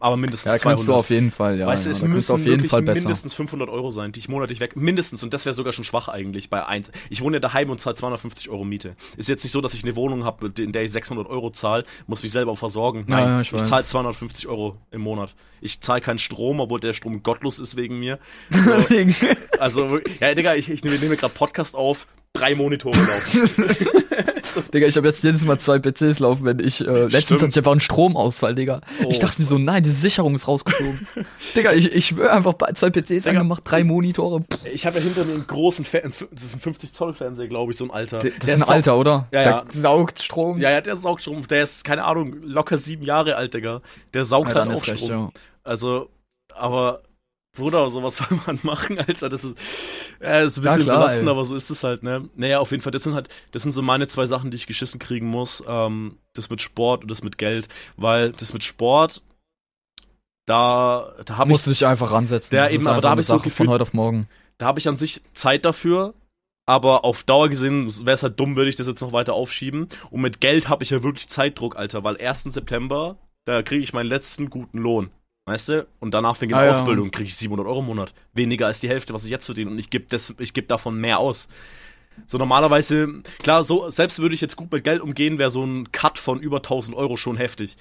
Aber 0.00 0.16
mindestens 0.16 0.52
ja, 0.52 0.58
200. 0.58 0.76
kannst 0.76 0.88
du 0.88 0.94
auf 0.94 1.10
jeden 1.10 1.30
Fall, 1.30 1.58
ja. 1.58 1.66
weißt 1.66 1.86
du, 1.86 1.90
es 1.90 2.02
müssen 2.02 2.32
auf 2.32 2.44
jeden 2.44 2.68
Fall 2.68 2.82
besser. 2.82 3.00
mindestens 3.00 3.34
500 3.34 3.68
Euro 3.68 3.90
sein, 3.90 4.12
die 4.12 4.20
ich 4.20 4.28
monatlich 4.28 4.60
weg, 4.60 4.76
mindestens, 4.76 5.22
und 5.22 5.34
das 5.34 5.44
wäre 5.44 5.54
sogar 5.54 5.72
schon 5.72 5.84
schwach 5.84 6.08
eigentlich 6.08 6.50
bei 6.50 6.64
eins. 6.64 6.90
Ich 7.10 7.20
wohne 7.20 7.36
ja 7.36 7.40
daheim 7.40 7.70
und 7.70 7.80
zahle 7.80 7.96
250 7.96 8.48
Euro 8.48 8.64
Miete. 8.64 8.94
Ist 9.16 9.28
jetzt 9.28 9.42
nicht 9.42 9.52
so, 9.52 9.60
dass 9.60 9.74
ich 9.74 9.82
eine 9.82 9.96
Wohnung 9.96 10.24
habe, 10.24 10.52
in 10.58 10.72
der 10.72 10.82
ich 10.84 10.92
600 10.92 11.26
Euro 11.28 11.50
zahle, 11.50 11.84
muss 12.06 12.22
mich 12.22 12.32
selber 12.32 12.54
versorgen. 12.56 13.04
Nein, 13.08 13.24
ja, 13.24 13.40
ich, 13.40 13.52
ich 13.52 13.62
zahle 13.64 13.84
250 13.84 14.46
Euro 14.46 14.76
im 14.90 15.00
Monat. 15.00 15.34
Ich 15.60 15.80
zahle 15.80 16.00
keinen 16.00 16.18
Strom, 16.20 16.60
obwohl 16.60 16.78
der 16.78 16.92
Strom 16.92 17.22
gottlos 17.22 17.58
ist 17.58 17.76
wegen 17.76 17.98
mir. 17.98 18.18
So, 18.50 18.60
also, 19.58 19.90
wirklich- 19.90 20.20
ja, 20.20 20.34
Digga, 20.34 20.54
ich, 20.54 20.70
ich 20.70 20.84
nehme, 20.84 20.98
nehme 20.98 21.16
gerade 21.16 21.34
Podcast 21.34 21.74
auf, 21.74 22.06
drei 22.38 22.54
Monitore 22.54 22.96
laufen. 22.96 23.50
Digga, 24.74 24.86
ich 24.86 24.96
habe 24.96 25.06
jetzt 25.08 25.22
jedes 25.22 25.42
Mal 25.44 25.58
zwei 25.58 25.78
PCs 25.78 26.18
laufen, 26.18 26.44
wenn 26.44 26.58
ich. 26.58 26.80
Äh, 26.80 26.84
letztens 27.04 27.22
Stimmt. 27.24 27.42
hatte 27.42 27.50
ich 27.50 27.56
einfach 27.58 27.70
einen 27.72 27.80
Stromausfall, 27.80 28.54
Digga. 28.54 28.80
Oh, 29.04 29.08
ich 29.10 29.18
dachte 29.18 29.40
mir 29.40 29.46
so, 29.46 29.58
nein, 29.58 29.82
die 29.82 29.90
Sicherung 29.90 30.34
ist 30.34 30.48
rausgeflogen. 30.48 31.06
Digga, 31.56 31.72
ich, 31.72 31.92
ich 31.92 32.06
schwöre 32.06 32.32
einfach 32.32 32.54
zwei 32.74 32.90
PCs 32.90 33.26
angemacht, 33.26 33.62
drei 33.64 33.84
Monitore. 33.84 34.44
Ich 34.72 34.86
habe 34.86 34.98
ja 34.98 35.04
hinter 35.04 35.24
mir 35.24 35.34
einen 35.34 35.46
großen, 35.46 35.84
Fer 35.84 36.02
das 36.02 36.42
ist 36.44 36.54
ein 36.54 36.60
50 36.60 36.92
Zoll 36.92 37.14
Fernseher, 37.14 37.46
glaube 37.48 37.72
ich, 37.72 37.78
so 37.78 37.84
ein 37.84 37.90
alter. 37.90 38.18
Das 38.18 38.32
Der 38.38 38.56
ist 38.56 38.62
ein 38.62 38.68
Alter, 38.68 38.96
oder? 38.98 39.28
Ja, 39.32 39.42
Der 39.42 39.52
ja. 39.52 39.64
saugt 39.70 40.22
Strom. 40.22 40.58
Ja, 40.58 40.70
ja, 40.70 40.80
der 40.80 40.96
saugt 40.96 41.22
Strom. 41.22 41.46
Der 41.46 41.62
ist, 41.62 41.84
keine 41.84 42.04
Ahnung, 42.04 42.34
locker 42.42 42.78
sieben 42.78 43.04
Jahre 43.04 43.36
alt, 43.36 43.54
Digga. 43.54 43.80
Der 44.14 44.24
saugt 44.24 44.48
Ja, 44.50 44.54
halt 44.56 44.68
dann 44.68 44.74
auch 44.76 44.82
ist 44.82 44.88
recht, 44.88 45.04
Strom. 45.04 45.10
ja. 45.10 45.30
Also, 45.64 46.08
aber, 46.54 47.02
Bruder, 47.58 47.88
sowas 47.90 48.16
soll 48.18 48.38
man 48.46 48.58
machen, 48.62 48.98
Alter. 48.98 49.28
Das 49.28 49.44
ist, 49.44 49.56
äh, 50.20 50.44
ist 50.44 50.58
ein 50.58 50.64
Ja, 50.64 50.70
bisschen 50.72 50.84
klar, 50.84 50.98
belastend, 50.98 51.28
ey. 51.28 51.30
aber 51.32 51.44
so 51.44 51.54
ist 51.54 51.70
es 51.70 51.84
halt, 51.84 52.02
ne? 52.02 52.28
Naja, 52.36 52.58
auf 52.60 52.70
jeden 52.70 52.82
Fall, 52.82 52.92
das 52.92 53.02
sind 53.02 53.14
halt, 53.14 53.28
das 53.52 53.62
sind 53.62 53.72
so 53.72 53.82
meine 53.82 54.06
zwei 54.06 54.26
Sachen, 54.26 54.50
die 54.50 54.56
ich 54.56 54.66
geschissen 54.66 54.98
kriegen 54.98 55.26
muss. 55.26 55.62
Ähm, 55.68 56.18
das 56.34 56.48
mit 56.50 56.62
Sport 56.62 57.02
und 57.02 57.10
das 57.10 57.22
mit 57.22 57.36
Geld. 57.38 57.68
Weil 57.96 58.32
das 58.32 58.52
mit 58.52 58.64
Sport, 58.64 59.22
da, 60.46 61.12
da 61.26 61.36
habe 61.36 61.50
ich 61.50 61.54
Musst 61.56 61.66
du 61.66 61.70
dich 61.70 61.84
einfach 61.86 62.10
ransetzen. 62.10 62.56
Ja, 62.56 62.68
eben, 62.68 62.86
aber 62.88 63.00
da 63.00 63.08
hab 63.08 63.12
eine 63.12 63.20
ich 63.20 63.26
so 63.26 63.34
Sache 63.34 63.44
gefühlt- 63.44 63.66
Von 63.66 63.74
heute 63.74 63.82
auf 63.82 63.92
morgen. 63.92 64.28
da 64.58 64.66
habe 64.66 64.78
ich 64.78 64.88
an 64.88 64.96
sich 64.96 65.22
Zeit 65.34 65.64
dafür, 65.64 66.14
aber 66.66 67.04
auf 67.04 67.22
Dauer 67.24 67.48
gesehen 67.48 67.86
wäre 68.06 68.14
es 68.14 68.22
halt 68.22 68.38
dumm, 68.40 68.56
würde 68.56 68.70
ich 68.70 68.76
das 68.76 68.86
jetzt 68.86 69.00
noch 69.00 69.12
weiter 69.12 69.34
aufschieben. 69.34 69.88
Und 70.10 70.20
mit 70.20 70.40
Geld 70.40 70.68
habe 70.68 70.84
ich 70.84 70.90
ja 70.90 71.02
wirklich 71.02 71.28
Zeitdruck, 71.28 71.76
Alter, 71.76 72.02
weil 72.04 72.16
1. 72.18 72.44
September, 72.44 73.18
da 73.44 73.62
kriege 73.62 73.82
ich 73.82 73.92
meinen 73.92 74.06
letzten 74.08 74.48
guten 74.50 74.78
Lohn. 74.78 75.10
Weißt 75.48 75.68
du? 75.70 75.86
Und 75.98 76.12
danach 76.12 76.36
fängt 76.36 76.52
Ah, 76.52 76.58
eine 76.58 76.66
ja. 76.66 76.72
Ausbildung, 76.72 77.10
kriege 77.10 77.26
ich 77.26 77.34
700 77.36 77.66
Euro 77.66 77.80
im 77.80 77.86
Monat. 77.86 78.12
Weniger 78.34 78.66
als 78.66 78.80
die 78.80 78.88
Hälfte, 78.88 79.14
was 79.14 79.24
ich 79.24 79.30
jetzt 79.30 79.46
verdiene. 79.46 79.70
Und 79.70 79.78
ich 79.78 79.88
gebe 79.88 80.04
geb 80.08 80.68
davon 80.68 81.00
mehr 81.00 81.18
aus. 81.18 81.48
So 82.26 82.36
normalerweise, 82.36 83.22
klar, 83.38 83.64
so 83.64 83.88
selbst 83.90 84.18
würde 84.18 84.34
ich 84.34 84.40
jetzt 84.40 84.56
gut 84.56 84.70
mit 84.70 84.84
Geld 84.84 85.00
umgehen, 85.00 85.38
wäre 85.38 85.50
so 85.50 85.64
ein 85.64 85.90
Cut 85.92 86.18
von 86.18 86.40
über 86.40 86.58
1000 86.58 86.96
Euro 86.96 87.16
schon 87.16 87.36
heftig. 87.36 87.76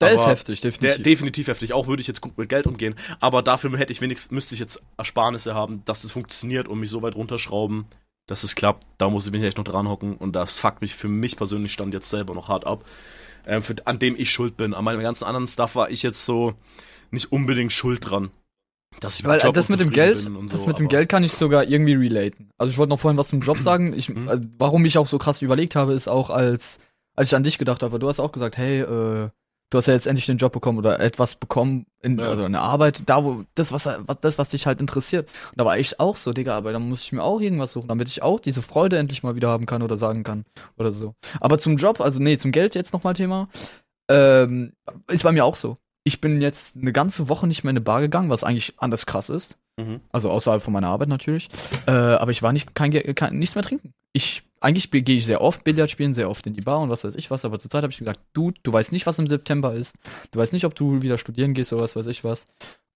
Der 0.00 0.12
ist 0.12 0.20
Aber- 0.20 0.30
heftig, 0.32 0.60
der, 0.62 0.72
definitiv. 0.72 1.02
definitiv 1.04 1.48
heftig. 1.48 1.72
Auch 1.74 1.86
würde 1.86 2.00
ich 2.00 2.08
jetzt 2.08 2.20
gut 2.20 2.36
mit 2.36 2.48
Geld 2.48 2.66
umgehen. 2.66 2.96
Aber 3.20 3.40
dafür 3.42 3.76
hätte 3.78 3.92
ich 3.92 4.00
wenigstens, 4.00 4.32
müsste 4.32 4.54
ich 4.54 4.60
jetzt 4.60 4.82
Ersparnisse 4.96 5.54
haben, 5.54 5.84
dass 5.84 6.02
es 6.02 6.10
funktioniert 6.10 6.66
und 6.66 6.80
mich 6.80 6.90
so 6.90 7.02
weit 7.02 7.14
runterschrauben, 7.14 7.84
dass 8.26 8.42
es 8.42 8.56
klappt. 8.56 8.84
Da 8.98 9.08
muss 9.08 9.26
ich 9.26 9.32
mich 9.32 9.44
echt 9.44 9.58
noch 9.58 9.64
dran 9.64 9.86
hocken. 9.88 10.16
Und 10.16 10.34
das 10.34 10.58
fuckt 10.58 10.80
mich 10.80 10.94
für 10.94 11.06
mich 11.08 11.36
persönlich 11.36 11.72
stand 11.72 11.94
jetzt 11.94 12.10
selber 12.10 12.34
noch 12.34 12.48
hart 12.48 12.66
ab. 12.66 12.84
Ähm, 13.46 13.62
für, 13.62 13.74
an 13.84 13.98
dem 13.98 14.14
ich 14.18 14.30
schuld 14.30 14.56
bin. 14.56 14.72
An 14.74 14.84
meinem 14.84 15.02
ganzen 15.02 15.24
anderen 15.24 15.46
Stuff 15.46 15.76
war 15.76 15.90
ich 15.90 16.02
jetzt 16.02 16.24
so 16.26 16.54
nicht 17.12 17.30
unbedingt 17.30 17.72
schuld 17.72 18.10
dran. 18.10 18.30
Dass 19.00 19.18
ich 19.20 19.24
Weil 19.24 19.40
Job 19.40 19.54
das 19.54 19.68
mit 19.68 19.80
dem 19.80 19.90
Geld, 19.90 20.26
und 20.26 20.52
das 20.52 20.60
so, 20.60 20.66
mit 20.66 20.78
dem 20.78 20.88
Geld 20.88 21.08
kann 21.08 21.24
ich 21.24 21.32
sogar 21.32 21.64
irgendwie 21.64 21.94
relaten. 21.94 22.50
Also 22.58 22.70
ich 22.70 22.78
wollte 22.78 22.90
noch 22.90 23.00
vorhin 23.00 23.16
was 23.18 23.28
zum 23.28 23.40
Job 23.40 23.58
sagen. 23.58 23.94
Ich, 23.96 24.08
Mhm. 24.10 24.28
äh, 24.28 24.40
warum 24.58 24.84
ich 24.84 24.98
auch 24.98 25.06
so 25.06 25.18
krass 25.18 25.40
überlegt 25.42 25.76
habe, 25.76 25.92
ist 25.94 26.08
auch 26.08 26.28
als, 26.30 26.78
als 27.16 27.28
ich 27.30 27.34
an 27.36 27.42
dich 27.42 27.58
gedacht 27.58 27.82
habe. 27.82 27.98
Du 27.98 28.08
hast 28.08 28.20
auch 28.20 28.32
gesagt, 28.32 28.58
hey, 28.58 28.80
äh, 28.80 29.30
du 29.70 29.78
hast 29.78 29.86
ja 29.86 29.94
jetzt 29.94 30.06
endlich 30.06 30.26
den 30.26 30.36
Job 30.36 30.52
bekommen 30.52 30.76
oder 30.76 31.00
etwas 31.00 31.34
bekommen, 31.36 31.86
in, 32.02 32.18
Ja. 32.18 32.28
also 32.28 32.44
eine 32.44 32.60
Arbeit, 32.60 33.04
da 33.06 33.24
wo 33.24 33.44
das 33.54 33.72
was, 33.72 33.86
was 33.86 34.20
das 34.20 34.36
was 34.36 34.50
dich 34.50 34.66
halt 34.66 34.80
interessiert. 34.82 35.26
Und 35.52 35.58
da 35.58 35.64
war 35.64 35.78
ich 35.78 35.98
auch 35.98 36.18
so, 36.18 36.34
Digga, 36.34 36.54
aber 36.54 36.72
dann 36.72 36.86
muss 36.90 37.02
ich 37.02 37.12
mir 37.12 37.22
auch 37.22 37.40
irgendwas 37.40 37.72
suchen, 37.72 37.88
damit 37.88 38.08
ich 38.08 38.22
auch 38.22 38.38
diese 38.40 38.60
Freude 38.60 38.98
endlich 38.98 39.22
mal 39.22 39.34
wieder 39.34 39.48
haben 39.48 39.64
kann 39.64 39.80
oder 39.82 39.96
sagen 39.96 40.22
kann 40.22 40.44
oder 40.76 40.92
so. 40.92 41.14
Aber 41.40 41.58
zum 41.58 41.78
Job, 41.78 42.02
also 42.02 42.20
nee, 42.20 42.36
zum 42.36 42.52
Geld 42.52 42.74
jetzt 42.74 42.92
nochmal 42.92 43.14
Thema. 43.14 43.48
Ähm, 44.10 44.72
ist 45.08 45.22
bei 45.22 45.32
mir 45.32 45.44
auch 45.46 45.56
so. 45.56 45.78
Ich 46.04 46.20
bin 46.20 46.40
jetzt 46.40 46.76
eine 46.76 46.92
ganze 46.92 47.28
Woche 47.28 47.46
nicht 47.46 47.64
mehr 47.64 47.70
in 47.70 47.76
eine 47.76 47.84
Bar 47.84 48.00
gegangen, 48.00 48.30
was 48.30 48.44
eigentlich 48.44 48.74
anders 48.78 49.06
krass 49.06 49.28
ist. 49.28 49.56
Mhm. 49.76 50.00
Also 50.10 50.30
außerhalb 50.30 50.62
von 50.62 50.72
meiner 50.72 50.88
Arbeit 50.88 51.08
natürlich. 51.08 51.48
Äh, 51.86 51.92
aber 51.92 52.30
ich 52.30 52.42
war 52.42 52.52
nicht 52.52 52.74
kein, 52.74 52.92
kein 53.14 53.38
nichts 53.38 53.54
mehr 53.54 53.64
trinken. 53.64 53.94
Ich 54.12 54.42
eigentlich 54.60 54.90
gehe 54.90 55.16
ich 55.16 55.26
sehr 55.26 55.40
oft 55.40 55.64
Billard 55.64 55.90
spielen, 55.90 56.14
sehr 56.14 56.30
oft 56.30 56.46
in 56.46 56.54
die 56.54 56.60
Bar 56.60 56.80
und 56.80 56.88
was 56.88 57.04
weiß 57.04 57.16
ich 57.16 57.30
was. 57.30 57.44
Aber 57.44 57.58
zurzeit 57.58 57.82
habe 57.82 57.92
ich 57.92 57.98
gesagt, 57.98 58.20
du, 58.32 58.52
du 58.62 58.72
weißt 58.72 58.92
nicht, 58.92 59.06
was 59.06 59.18
im 59.18 59.26
September 59.26 59.74
ist. 59.74 59.96
Du 60.30 60.38
weißt 60.38 60.52
nicht, 60.52 60.64
ob 60.64 60.74
du 60.74 61.02
wieder 61.02 61.18
studieren 61.18 61.54
gehst 61.54 61.72
oder 61.72 61.82
was 61.82 61.96
weiß 61.96 62.06
ich 62.06 62.22
was. 62.22 62.44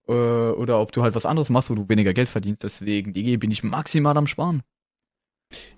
Äh, 0.08 0.12
oder 0.12 0.80
ob 0.80 0.92
du 0.92 1.02
halt 1.02 1.14
was 1.14 1.26
anderes 1.26 1.50
machst, 1.50 1.70
wo 1.70 1.74
du 1.74 1.88
weniger 1.88 2.14
Geld 2.14 2.28
verdienst. 2.28 2.62
Deswegen, 2.62 3.12
die 3.12 3.36
bin 3.36 3.50
ich 3.50 3.64
maximal 3.64 4.16
am 4.16 4.26
Sparen. 4.26 4.62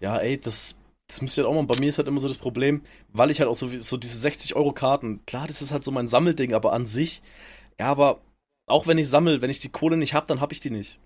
Ja, 0.00 0.16
ey, 0.18 0.38
das, 0.38 0.78
das 1.08 1.20
müsst 1.22 1.36
ihr 1.38 1.44
halt 1.44 1.50
auch 1.50 1.54
mal. 1.60 1.66
Bei 1.66 1.78
mir 1.80 1.88
ist 1.88 1.98
halt 1.98 2.06
immer 2.08 2.20
so 2.20 2.28
das 2.28 2.38
Problem, 2.38 2.82
weil 3.12 3.30
ich 3.30 3.40
halt 3.40 3.48
auch 3.50 3.56
so, 3.56 3.68
so 3.78 3.96
diese 3.96 4.26
60-Euro-Karten, 4.28 5.24
klar, 5.26 5.46
das 5.46 5.62
ist 5.62 5.72
halt 5.72 5.84
so 5.84 5.90
mein 5.90 6.06
Sammelding, 6.08 6.54
aber 6.54 6.72
an 6.72 6.86
sich, 6.86 7.22
ja, 7.80 7.86
aber 7.86 8.20
auch 8.66 8.86
wenn 8.86 8.98
ich 8.98 9.08
sammel, 9.08 9.40
wenn 9.42 9.50
ich 9.50 9.60
die 9.60 9.70
Kohle 9.70 9.96
nicht 9.96 10.14
hab, 10.14 10.26
dann 10.28 10.40
hab 10.40 10.52
ich 10.52 10.60
die 10.60 10.70
nicht. 10.70 11.00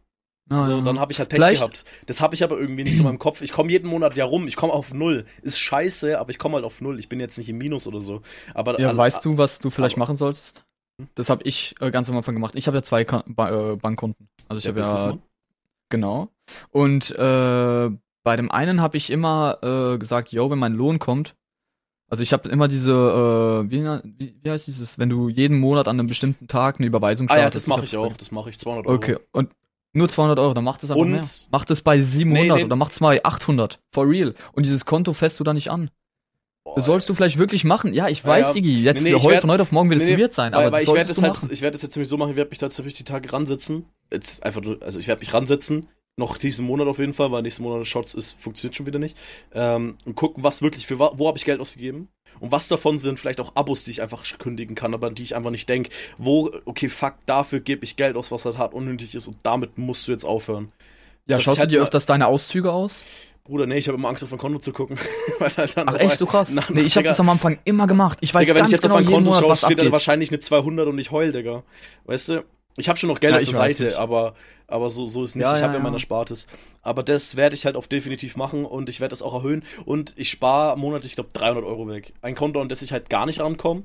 Ah, 0.50 0.62
So, 0.64 0.72
ja. 0.72 0.80
dann 0.80 0.98
habe 0.98 1.12
ich 1.12 1.20
halt 1.20 1.28
Pech 1.28 1.36
Vielleicht- 1.38 1.60
gehabt. 1.60 1.84
Das 2.06 2.20
habe 2.20 2.34
ich 2.34 2.42
aber 2.42 2.58
irgendwie 2.58 2.82
nicht 2.82 2.96
so 2.96 3.02
in 3.02 3.06
meinem 3.06 3.20
Kopf. 3.20 3.42
Ich 3.42 3.52
komme 3.52 3.70
jeden 3.70 3.88
Monat 3.88 4.16
ja 4.16 4.24
rum. 4.24 4.48
Ich 4.48 4.56
komme 4.56 4.72
auf 4.72 4.92
null. 4.92 5.24
Ist 5.42 5.60
scheiße, 5.60 6.18
aber 6.18 6.30
ich 6.30 6.38
komme 6.40 6.56
halt 6.56 6.64
auf 6.64 6.80
null. 6.80 6.98
Ich 6.98 7.08
bin 7.08 7.20
jetzt 7.20 7.38
nicht 7.38 7.48
im 7.48 7.58
Minus 7.58 7.86
oder 7.86 8.00
so. 8.00 8.22
Aber 8.52 8.80
Ja, 8.80 8.88
al- 8.88 8.96
weißt 8.96 9.24
du, 9.24 9.38
was 9.38 9.60
du 9.60 9.70
vielleicht 9.70 9.96
machen 9.96 10.16
solltest? 10.16 10.64
Hm? 11.00 11.06
Das 11.14 11.30
habe 11.30 11.44
ich 11.44 11.76
äh, 11.78 11.92
ganz 11.92 12.10
am 12.10 12.16
Anfang 12.16 12.34
gemacht. 12.34 12.54
Ich 12.56 12.66
habe 12.66 12.76
ja 12.76 12.82
zwei 12.82 13.04
Ka 13.04 13.22
ba 13.28 13.72
äh, 13.72 13.76
Bankkonten. 13.76 14.28
Also 14.48 14.58
ich 14.58 14.64
der 14.64 14.72
habe 14.72 14.80
ja 14.80 14.86
Businessman? 14.90 15.22
Genau. 15.90 16.28
Und 16.70 17.10
äh, 17.12 17.90
bei 18.24 18.36
dem 18.36 18.50
einen 18.50 18.80
habe 18.80 18.96
ich 18.96 19.10
immer 19.10 19.58
äh, 19.62 19.98
gesagt, 19.98 20.32
yo, 20.32 20.50
wenn 20.50 20.58
mein 20.58 20.74
Lohn 20.74 20.98
kommt, 20.98 21.34
Also 22.08 22.22
ich 22.22 22.32
habe 22.32 22.48
immer 22.50 22.68
diese, 22.68 22.90
äh, 22.92 23.70
wie, 23.70 23.82
wie, 24.18 24.34
wie 24.42 24.50
heißt 24.50 24.66
dieses, 24.66 24.98
wenn 24.98 25.08
du 25.08 25.28
jeden 25.28 25.58
Monat 25.58 25.88
an 25.88 25.98
einem 25.98 26.08
bestimmten 26.08 26.46
Tag 26.46 26.76
eine 26.78 26.86
Überweisung 26.86 27.28
Ah 27.30 27.34
ja, 27.34 27.40
startest. 27.42 27.66
das 27.66 27.68
mache 27.68 27.84
ich 27.84 27.96
auch. 27.96 28.16
Das 28.16 28.30
mache 28.30 28.50
ich 28.50 28.58
200 28.58 28.86
Euro. 28.86 28.96
Okay, 28.96 29.16
und 29.32 29.50
nur 29.94 30.08
200 30.08 30.38
Euro, 30.38 30.54
dann 30.54 30.64
macht 30.64 30.82
es 30.84 30.90
einfach 30.90 31.00
Und- 31.02 31.10
mehr. 31.12 31.22
Macht 31.50 31.70
es 31.70 31.80
bei 31.82 32.00
700 32.00 32.42
Nee, 32.44 32.52
nee. 32.54 32.64
oder 32.64 32.76
macht 32.76 32.92
es 32.92 33.00
mal 33.00 33.20
800. 33.22 33.80
For 33.92 34.08
real. 34.08 34.34
Und 34.52 34.64
dieses 34.66 34.84
Konto 34.84 35.12
fässt 35.12 35.40
du 35.40 35.44
da 35.44 35.52
nicht 35.54 35.70
an. 35.70 35.90
Boah, 36.64 36.76
Das 36.76 36.84
sollst 36.84 37.08
du 37.08 37.14
vielleicht 37.14 37.38
wirklich 37.38 37.64
machen. 37.64 37.92
Ja, 37.92 38.08
ich 38.08 38.24
weiß, 38.24 38.48
ja. 38.48 38.52
Diggi, 38.52 38.82
jetzt 38.84 39.02
Nee, 39.02 39.10
nee, 39.12 39.18
heute, 39.20 39.40
von 39.40 39.50
heute 39.50 39.62
auf 39.62 39.72
morgen 39.72 39.90
wird 39.90 40.00
es 40.00 40.06
Nee, 40.06 40.16
weird 40.18 40.32
sein, 40.32 40.52
weil, 40.52 40.66
aber 40.66 40.72
weil 40.76 40.84
das 40.84 40.88
ich 40.90 40.94
werde 40.96 41.12
du 41.14 41.22
halt, 41.22 41.32
machen. 41.34 41.48
ich 41.50 41.60
werde 41.60 41.76
es 41.76 41.82
jetzt 41.82 41.96
nämlich 41.96 42.08
so 42.08 42.16
machen, 42.16 42.30
ich 42.30 42.36
werde 42.36 42.50
mich 42.50 42.58
tatsächlich 42.58 42.94
die 42.94 43.04
Tage 43.04 43.32
ransetzen. 43.32 43.86
Jetzt 44.12 44.42
einfach, 44.44 44.62
also 44.80 45.00
ich 45.00 45.08
werde 45.08 45.20
mich 45.20 45.34
ransetzen, 45.34 45.88
noch 46.16 46.36
diesen 46.36 46.66
Monat 46.66 46.86
auf 46.88 46.98
jeden 46.98 47.12
Fall, 47.14 47.32
weil 47.32 47.42
nächsten 47.42 47.62
Monat 47.62 47.86
Shots 47.86 48.14
ist, 48.14 48.32
funktioniert 48.40 48.76
schon 48.76 48.86
wieder 48.86 48.98
nicht. 48.98 49.16
Ähm, 49.54 49.96
und 50.04 50.14
gucken, 50.14 50.44
was 50.44 50.60
wirklich 50.62 50.86
für, 50.86 50.98
wo 50.98 51.26
habe 51.28 51.38
ich 51.38 51.44
Geld 51.44 51.60
ausgegeben? 51.60 52.08
Und 52.40 52.52
was 52.52 52.68
davon 52.68 52.98
sind 52.98 53.18
vielleicht 53.20 53.40
auch 53.40 53.54
Abos, 53.56 53.84
die 53.84 53.92
ich 53.92 54.02
einfach 54.02 54.24
kündigen 54.38 54.74
kann, 54.74 54.94
aber 54.94 55.06
an 55.06 55.14
die 55.14 55.22
ich 55.22 55.34
einfach 55.36 55.50
nicht 55.50 55.68
denke, 55.68 55.90
wo, 56.18 56.50
okay, 56.64 56.88
fuck, 56.88 57.14
dafür 57.26 57.60
gebe 57.60 57.84
ich 57.84 57.96
Geld 57.96 58.16
aus, 58.16 58.30
was 58.32 58.44
halt 58.44 58.58
hart 58.58 58.74
unnötig 58.74 59.14
ist 59.14 59.26
und 59.28 59.36
damit 59.42 59.78
musst 59.78 60.06
du 60.08 60.12
jetzt 60.12 60.24
aufhören. 60.24 60.72
Ja, 61.26 61.36
dass 61.36 61.44
schaust 61.44 61.56
ich 61.56 61.58
du 61.58 61.60
halt 61.62 61.72
dir 61.72 61.82
öfters 61.82 62.04
deine 62.06 62.26
Auszüge 62.26 62.72
aus? 62.72 63.04
Bruder, 63.44 63.66
nee, 63.66 63.76
ich 63.78 63.88
habe 63.88 63.98
immer 63.98 64.08
Angst, 64.08 64.22
auf 64.22 64.30
mein 64.30 64.38
Konto 64.38 64.60
zu 64.60 64.72
gucken. 64.72 64.96
Halt 65.40 65.76
Ach 65.76 65.94
echt, 65.98 66.16
so 66.18 66.26
krass? 66.26 66.50
nach- 66.50 66.70
nee, 66.70 66.82
ich 66.82 66.96
habe 66.96 67.08
das 67.08 67.18
am 67.18 67.28
Anfang 67.28 67.58
immer 67.64 67.88
gemacht. 67.88 68.18
Ich 68.20 68.32
weiß 68.32 68.42
Digga, 68.42 68.54
wenn 68.54 68.60
ganz 68.60 68.68
ich 68.68 68.72
jetzt 68.74 68.82
genau 68.82 68.94
auf 68.94 69.00
mein 69.00 69.10
Konto 69.12 69.32
schaue, 69.32 69.48
was 69.50 69.62
steht 69.62 69.80
da 69.80 69.90
wahrscheinlich 69.90 70.30
eine 70.30 70.38
200 70.38 70.86
und 70.86 70.96
ich 71.00 71.10
heul, 71.10 71.32
Digga. 71.32 71.64
Weißt 72.04 72.28
du? 72.28 72.44
Ich 72.76 72.88
habe 72.88 72.98
schon 73.00 73.08
noch 73.08 73.18
Geld 73.18 73.32
Ja, 73.34 73.38
auf 73.38 73.44
der 73.44 73.54
Seite, 73.54 73.84
nicht. 73.86 73.96
aber, 73.96 74.34
aber 74.72 74.90
so, 74.90 75.06
so 75.06 75.22
ist 75.22 75.36
nicht. 75.36 75.44
Ja, 75.44 75.54
ich 75.54 75.60
ja, 75.60 75.66
habe 75.66 75.76
ja 75.76 75.82
meine 75.82 75.96
Erspartes. 75.96 76.46
Aber 76.82 77.02
das 77.02 77.36
werde 77.36 77.54
ich 77.54 77.66
halt 77.66 77.76
auch 77.76 77.86
definitiv 77.86 78.36
machen 78.36 78.64
und 78.64 78.88
ich 78.88 79.00
werde 79.00 79.10
das 79.10 79.22
auch 79.22 79.34
erhöhen. 79.34 79.62
Und 79.84 80.14
ich 80.16 80.30
spare 80.30 80.78
monatlich, 80.78 81.12
ich 81.12 81.16
glaube, 81.16 81.30
300 81.32 81.64
Euro 81.64 81.88
weg. 81.88 82.14
Ein 82.22 82.34
Konto, 82.34 82.60
an 82.60 82.68
das 82.68 82.82
ich 82.82 82.92
halt 82.92 83.10
gar 83.10 83.26
nicht 83.26 83.40
rankomme. 83.40 83.82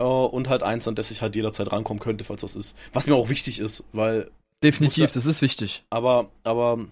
Äh, 0.00 0.04
und 0.04 0.48
halt 0.48 0.62
eins, 0.62 0.88
an 0.88 0.94
das 0.94 1.10
ich 1.10 1.22
halt 1.22 1.36
jederzeit 1.36 1.72
rankommen 1.72 2.00
könnte, 2.00 2.24
falls 2.24 2.42
was 2.42 2.56
ist. 2.56 2.76
Was 2.92 3.06
mir 3.06 3.14
auch 3.14 3.28
wichtig 3.28 3.58
ist, 3.60 3.84
weil 3.92 4.30
Definitiv, 4.62 5.04
muss 5.04 5.12
das 5.12 5.26
ist 5.26 5.40
wichtig. 5.42 5.84
aber, 5.90 6.30
aber 6.42 6.86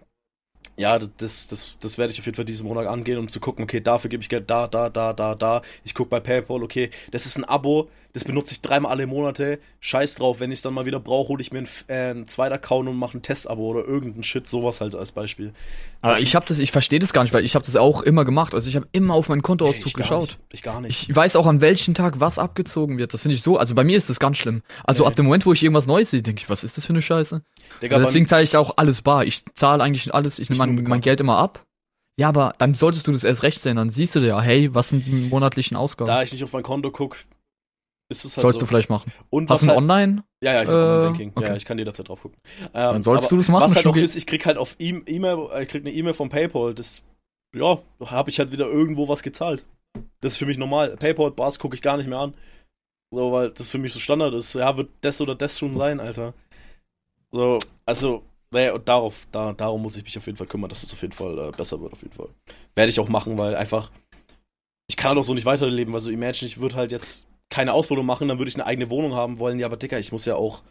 ja, 0.76 0.98
das, 0.98 1.48
das, 1.48 1.76
das 1.80 1.98
werde 1.98 2.12
ich 2.12 2.18
auf 2.18 2.26
jeden 2.26 2.36
Fall 2.36 2.44
diesen 2.44 2.66
Monat 2.66 2.86
angehen, 2.86 3.18
um 3.18 3.28
zu 3.28 3.40
gucken, 3.40 3.64
okay, 3.64 3.80
dafür 3.80 4.10
gebe 4.10 4.22
ich 4.22 4.28
Geld 4.28 4.50
da, 4.50 4.66
da, 4.66 4.88
da, 4.90 5.12
da, 5.12 5.34
da. 5.34 5.62
Ich 5.84 5.94
gucke 5.94 6.10
bei 6.10 6.20
PayPal, 6.20 6.62
okay, 6.62 6.90
das 7.10 7.24
ist 7.26 7.36
ein 7.38 7.44
Abo, 7.44 7.88
das 8.12 8.24
benutze 8.24 8.52
ich 8.52 8.62
dreimal 8.62 8.92
alle 8.92 9.06
Monate. 9.06 9.58
Scheiß 9.80 10.14
drauf, 10.14 10.40
wenn 10.40 10.50
ich 10.50 10.58
es 10.58 10.62
dann 10.62 10.72
mal 10.72 10.86
wieder 10.86 11.00
brauche, 11.00 11.28
hole 11.28 11.42
ich 11.42 11.52
mir 11.52 11.58
einen, 11.58 11.68
äh, 11.88 12.10
einen 12.10 12.26
zweiten 12.26 12.54
Account 12.54 12.88
und 12.88 12.96
mache 12.96 13.18
ein 13.18 13.22
Testabo 13.22 13.62
oder 13.62 13.86
irgendein 13.86 14.22
Shit, 14.22 14.48
sowas 14.48 14.80
halt 14.80 14.94
als 14.94 15.12
Beispiel. 15.12 15.52
Aber 16.00 16.14
Das- 16.14 16.22
ich 16.22 16.34
habe 16.34 16.46
das, 16.48 16.58
ich 16.58 16.72
verstehe 16.72 16.98
das 16.98 17.12
gar 17.12 17.22
nicht, 17.24 17.34
weil 17.34 17.44
ich 17.44 17.54
habe 17.54 17.66
das 17.66 17.76
auch 17.76 18.00
immer 18.02 18.24
gemacht. 18.24 18.54
Also 18.54 18.68
ich 18.70 18.76
habe 18.76 18.86
immer 18.92 19.12
auf 19.14 19.28
meinen 19.28 19.42
Kontoauszug 19.42 19.92
gar 19.92 20.02
geschaut. 20.02 20.28
Nicht, 20.28 20.38
ich 20.52 20.62
gar 20.62 20.80
nicht. 20.80 21.08
Ich 21.10 21.14
weiß 21.16 21.36
auch, 21.36 21.46
an 21.46 21.60
welchem 21.60 21.92
Tag 21.92 22.18
was 22.20 22.38
abgezogen 22.38 22.96
wird. 22.96 23.12
Das 23.12 23.20
finde 23.20 23.34
ich 23.34 23.42
so. 23.42 23.58
Also 23.58 23.74
bei 23.74 23.84
mir 23.84 23.98
ist 23.98 24.08
das 24.08 24.18
ganz 24.18 24.38
schlimm. 24.38 24.62
Also 24.84 25.02
Nee. 25.02 25.08
ab 25.08 25.16
dem 25.16 25.26
Moment, 25.26 25.44
wo 25.44 25.52
ich 25.52 25.62
irgendwas 25.62 25.86
Neues 25.86 26.10
sehe, 26.10 26.22
denke 26.22 26.40
ich, 26.42 26.48
was 26.48 26.64
ist 26.64 26.76
das 26.78 26.86
für 26.86 26.94
eine 26.94 27.02
Scheiße? 27.02 27.42
Digga, 27.82 27.96
Also 27.96 28.06
deswegen 28.08 28.26
zahle 28.28 28.44
ich 28.44 28.56
auch 28.56 28.78
alles 28.78 29.02
bar. 29.02 29.24
Ich 29.26 29.42
zahle 29.54 29.82
eigentlich 29.82 30.14
alles, 30.14 30.38
ich 30.38 30.48
nehme 30.48 30.64
mein, 30.74 30.84
mein. 30.84 31.00
Geld 31.00 31.20
immer 31.20 31.38
ab. 31.38 31.64
Ja, 32.18 32.28
aber 32.28 32.54
dann 32.58 32.74
solltest 32.74 33.06
du 33.06 33.12
das 33.12 33.24
erst 33.24 33.42
recht 33.42 33.60
sehen. 33.62 33.76
Dann 33.76 33.90
siehst 33.90 34.14
du 34.14 34.20
ja, 34.20 34.40
hey, 34.40 34.74
was 34.74 34.88
sind 34.88 35.04
die 35.06 35.10
monatlichen 35.12 35.76
Ausgaben? 35.76 36.08
da 36.08 36.22
ich 36.22 36.32
nicht 36.32 36.42
auf 36.44 36.52
mein 36.52 36.62
Konto 36.62 36.90
gucke, 36.90 37.18
ist 38.08 38.24
es 38.24 38.36
halt 38.36 38.42
sollst 38.42 38.54
so. 38.56 38.60
du 38.60 38.66
vielleicht 38.66 38.88
machen. 38.88 39.12
und 39.30 39.50
Hast 39.50 39.64
du 39.64 39.68
halt, 39.68 39.76
Online? 39.78 40.24
Ja, 40.42 40.54
ja, 40.54 40.62
ich 40.62 40.68
habe 40.68 40.78
Äh, 40.78 40.82
Online-Banking. 40.84 41.32
Ja, 41.36 41.48
okay. 41.48 41.56
ich 41.58 41.64
kann 41.66 41.76
jederzeit 41.78 42.08
drauf 42.08 42.22
gucken. 42.22 42.38
Ähm, 42.62 42.70
Dann 42.72 43.02
solltest 43.02 43.30
du 43.30 43.36
das 43.36 43.48
machen, 43.48 43.64
Was 43.64 43.76
halt 43.76 43.86
auch 43.86 43.96
ist, 43.96 44.16
ich 44.16 44.26
krieg 44.26 44.46
halt 44.46 44.56
auf 44.56 44.76
E- 44.78 45.02
E-Mail, 45.06 45.48
äh, 45.52 45.62
ich 45.64 45.68
krieg 45.68 45.82
eine 45.82 45.92
E-Mail 45.92 46.14
von 46.14 46.28
PayPal, 46.30 46.72
das, 46.74 47.02
ja, 47.54 47.78
habe 48.04 48.30
ich 48.30 48.38
halt 48.38 48.50
wieder 48.52 48.66
irgendwo 48.66 49.08
was 49.08 49.22
gezahlt. 49.22 49.66
Das 50.20 50.32
ist 50.32 50.38
für 50.38 50.46
mich 50.46 50.56
normal. 50.58 50.96
PayPal, 50.96 51.30
Bars 51.32 51.58
gucke 51.58 51.74
ich 51.74 51.82
gar 51.82 51.96
nicht 51.98 52.08
mehr 52.08 52.18
an. 52.18 52.34
So, 53.12 53.30
weil 53.32 53.50
das 53.50 53.68
für 53.70 53.78
mich 53.78 53.92
so 53.92 53.98
Standard 54.00 54.34
ist. 54.34 54.54
Ja, 54.54 54.76
wird 54.76 54.88
das 55.02 55.20
oder 55.20 55.34
das 55.34 55.58
schon 55.58 55.76
sein, 55.76 56.00
Alter. 56.00 56.32
So, 57.32 57.58
also, 57.84 58.22
naja, 58.56 58.74
und 58.74 58.88
darauf, 58.88 59.26
da, 59.30 59.52
darum 59.52 59.82
muss 59.82 59.96
ich 59.96 60.02
mich 60.04 60.16
auf 60.18 60.26
jeden 60.26 60.36
Fall 60.38 60.46
kümmern, 60.46 60.68
dass 60.70 60.82
es 60.82 60.92
auf 60.92 61.02
jeden 61.02 61.12
Fall 61.12 61.38
äh, 61.38 61.50
besser 61.56 61.80
wird, 61.80 61.92
auf 61.92 62.02
jeden 62.02 62.14
Fall. 62.14 62.28
Werde 62.74 62.90
ich 62.90 62.98
auch 63.00 63.08
machen, 63.08 63.38
weil 63.38 63.54
einfach, 63.54 63.90
ich 64.88 64.96
kann 64.96 65.16
auch 65.18 65.22
so 65.22 65.34
nicht 65.34 65.44
weiterleben, 65.46 65.92
weil 65.92 66.00
so 66.00 66.10
Imagine, 66.10 66.48
ich 66.48 66.58
würde 66.58 66.74
halt 66.76 66.90
jetzt 66.92 67.26
keine 67.50 67.72
Ausbildung 67.72 68.06
machen, 68.06 68.28
dann 68.28 68.38
würde 68.38 68.48
ich 68.48 68.54
eine 68.56 68.66
eigene 68.66 68.90
Wohnung 68.90 69.14
haben 69.14 69.38
wollen, 69.38 69.58
ja, 69.58 69.66
aber 69.66 69.76
Dicker, 69.76 69.98
ich 69.98 70.10
muss 70.12 70.24
ja 70.24 70.34
auch, 70.36 70.62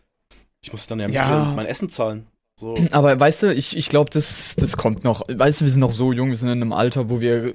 ich 0.61 0.71
muss 0.71 0.87
dann 0.87 0.99
ja, 0.99 1.07
Ja. 1.09 1.53
mein 1.55 1.65
Essen 1.67 1.89
zahlen. 1.89 2.27
So. 2.57 2.73
Aber 2.91 3.19
weißt 3.19 3.43
du, 3.43 3.53
ich, 3.53 3.75
ich 3.75 3.89
glaube, 3.89 4.09
das, 4.11 4.55
das 4.55 4.77
kommt 4.77 5.03
noch. 5.03 5.21
Weißt 5.27 5.59
du, 5.59 5.65
wir 5.65 5.71
sind 5.71 5.81
noch 5.81 5.91
so 5.91 6.13
jung, 6.13 6.29
wir 6.29 6.37
sind 6.37 6.47
in 6.47 6.61
einem 6.61 6.71
Alter, 6.71 7.09
wo 7.09 7.19
wir 7.19 7.53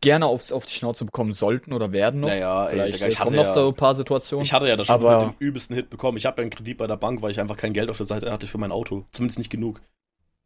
gerne 0.00 0.24
aufs, 0.26 0.52
auf 0.52 0.64
die 0.64 0.72
Schnauze 0.72 1.04
bekommen 1.04 1.34
sollten 1.34 1.74
oder 1.74 1.92
werden 1.92 2.20
noch. 2.20 2.28
Naja, 2.28 2.66
ey, 2.66 2.70
Vielleicht 2.72 2.94
Digga, 2.94 3.06
äh, 3.06 3.08
ich 3.10 3.18
hatte 3.18 3.24
kommen 3.26 3.36
noch 3.36 3.44
ja, 3.44 3.52
so 3.52 3.68
ein 3.68 3.74
paar 3.74 3.94
Situationen. 3.94 4.44
ich 4.44 4.52
hatte 4.54 4.66
ja 4.66 4.76
das 4.76 4.86
schon 4.86 5.02
mit 5.02 5.20
dem 5.20 5.34
übelsten 5.38 5.76
Hit 5.76 5.90
bekommen. 5.90 6.16
Ich 6.16 6.24
habe 6.24 6.40
ja 6.40 6.42
einen 6.42 6.50
Kredit 6.50 6.78
bei 6.78 6.86
der 6.86 6.96
Bank, 6.96 7.20
weil 7.20 7.30
ich 7.30 7.40
einfach 7.40 7.58
kein 7.58 7.74
Geld 7.74 7.90
auf 7.90 7.98
der 7.98 8.06
Seite 8.06 8.32
hatte 8.32 8.46
für 8.46 8.56
mein 8.56 8.72
Auto. 8.72 9.04
Zumindest 9.12 9.36
nicht 9.38 9.50
genug. 9.50 9.82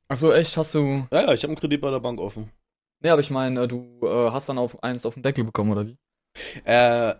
Achso, 0.09 0.33
echt? 0.33 0.57
Hast 0.57 0.75
du. 0.75 1.07
Ja, 1.13 1.23
ja, 1.23 1.33
ich 1.33 1.45
habe 1.45 1.53
einen 1.53 1.61
Kredit 1.61 1.81
bei 1.81 1.91
der 1.93 2.01
Bank 2.01 2.21
offen. 2.21 2.51
Nee, 3.05 3.11
aber 3.11 3.21
ich 3.21 3.31
meine, 3.31 3.69
du 3.69 3.87
äh, 4.03 4.31
hast 4.33 4.49
dann 4.49 4.59
auf 4.59 4.83
eins 4.83 5.07
auf 5.07 5.15
den 5.15 5.23
Deckel 5.23 5.45
bekommen, 5.45 5.71
oder 5.71 5.87
wie? 5.87 5.97
Äh, 6.65 7.15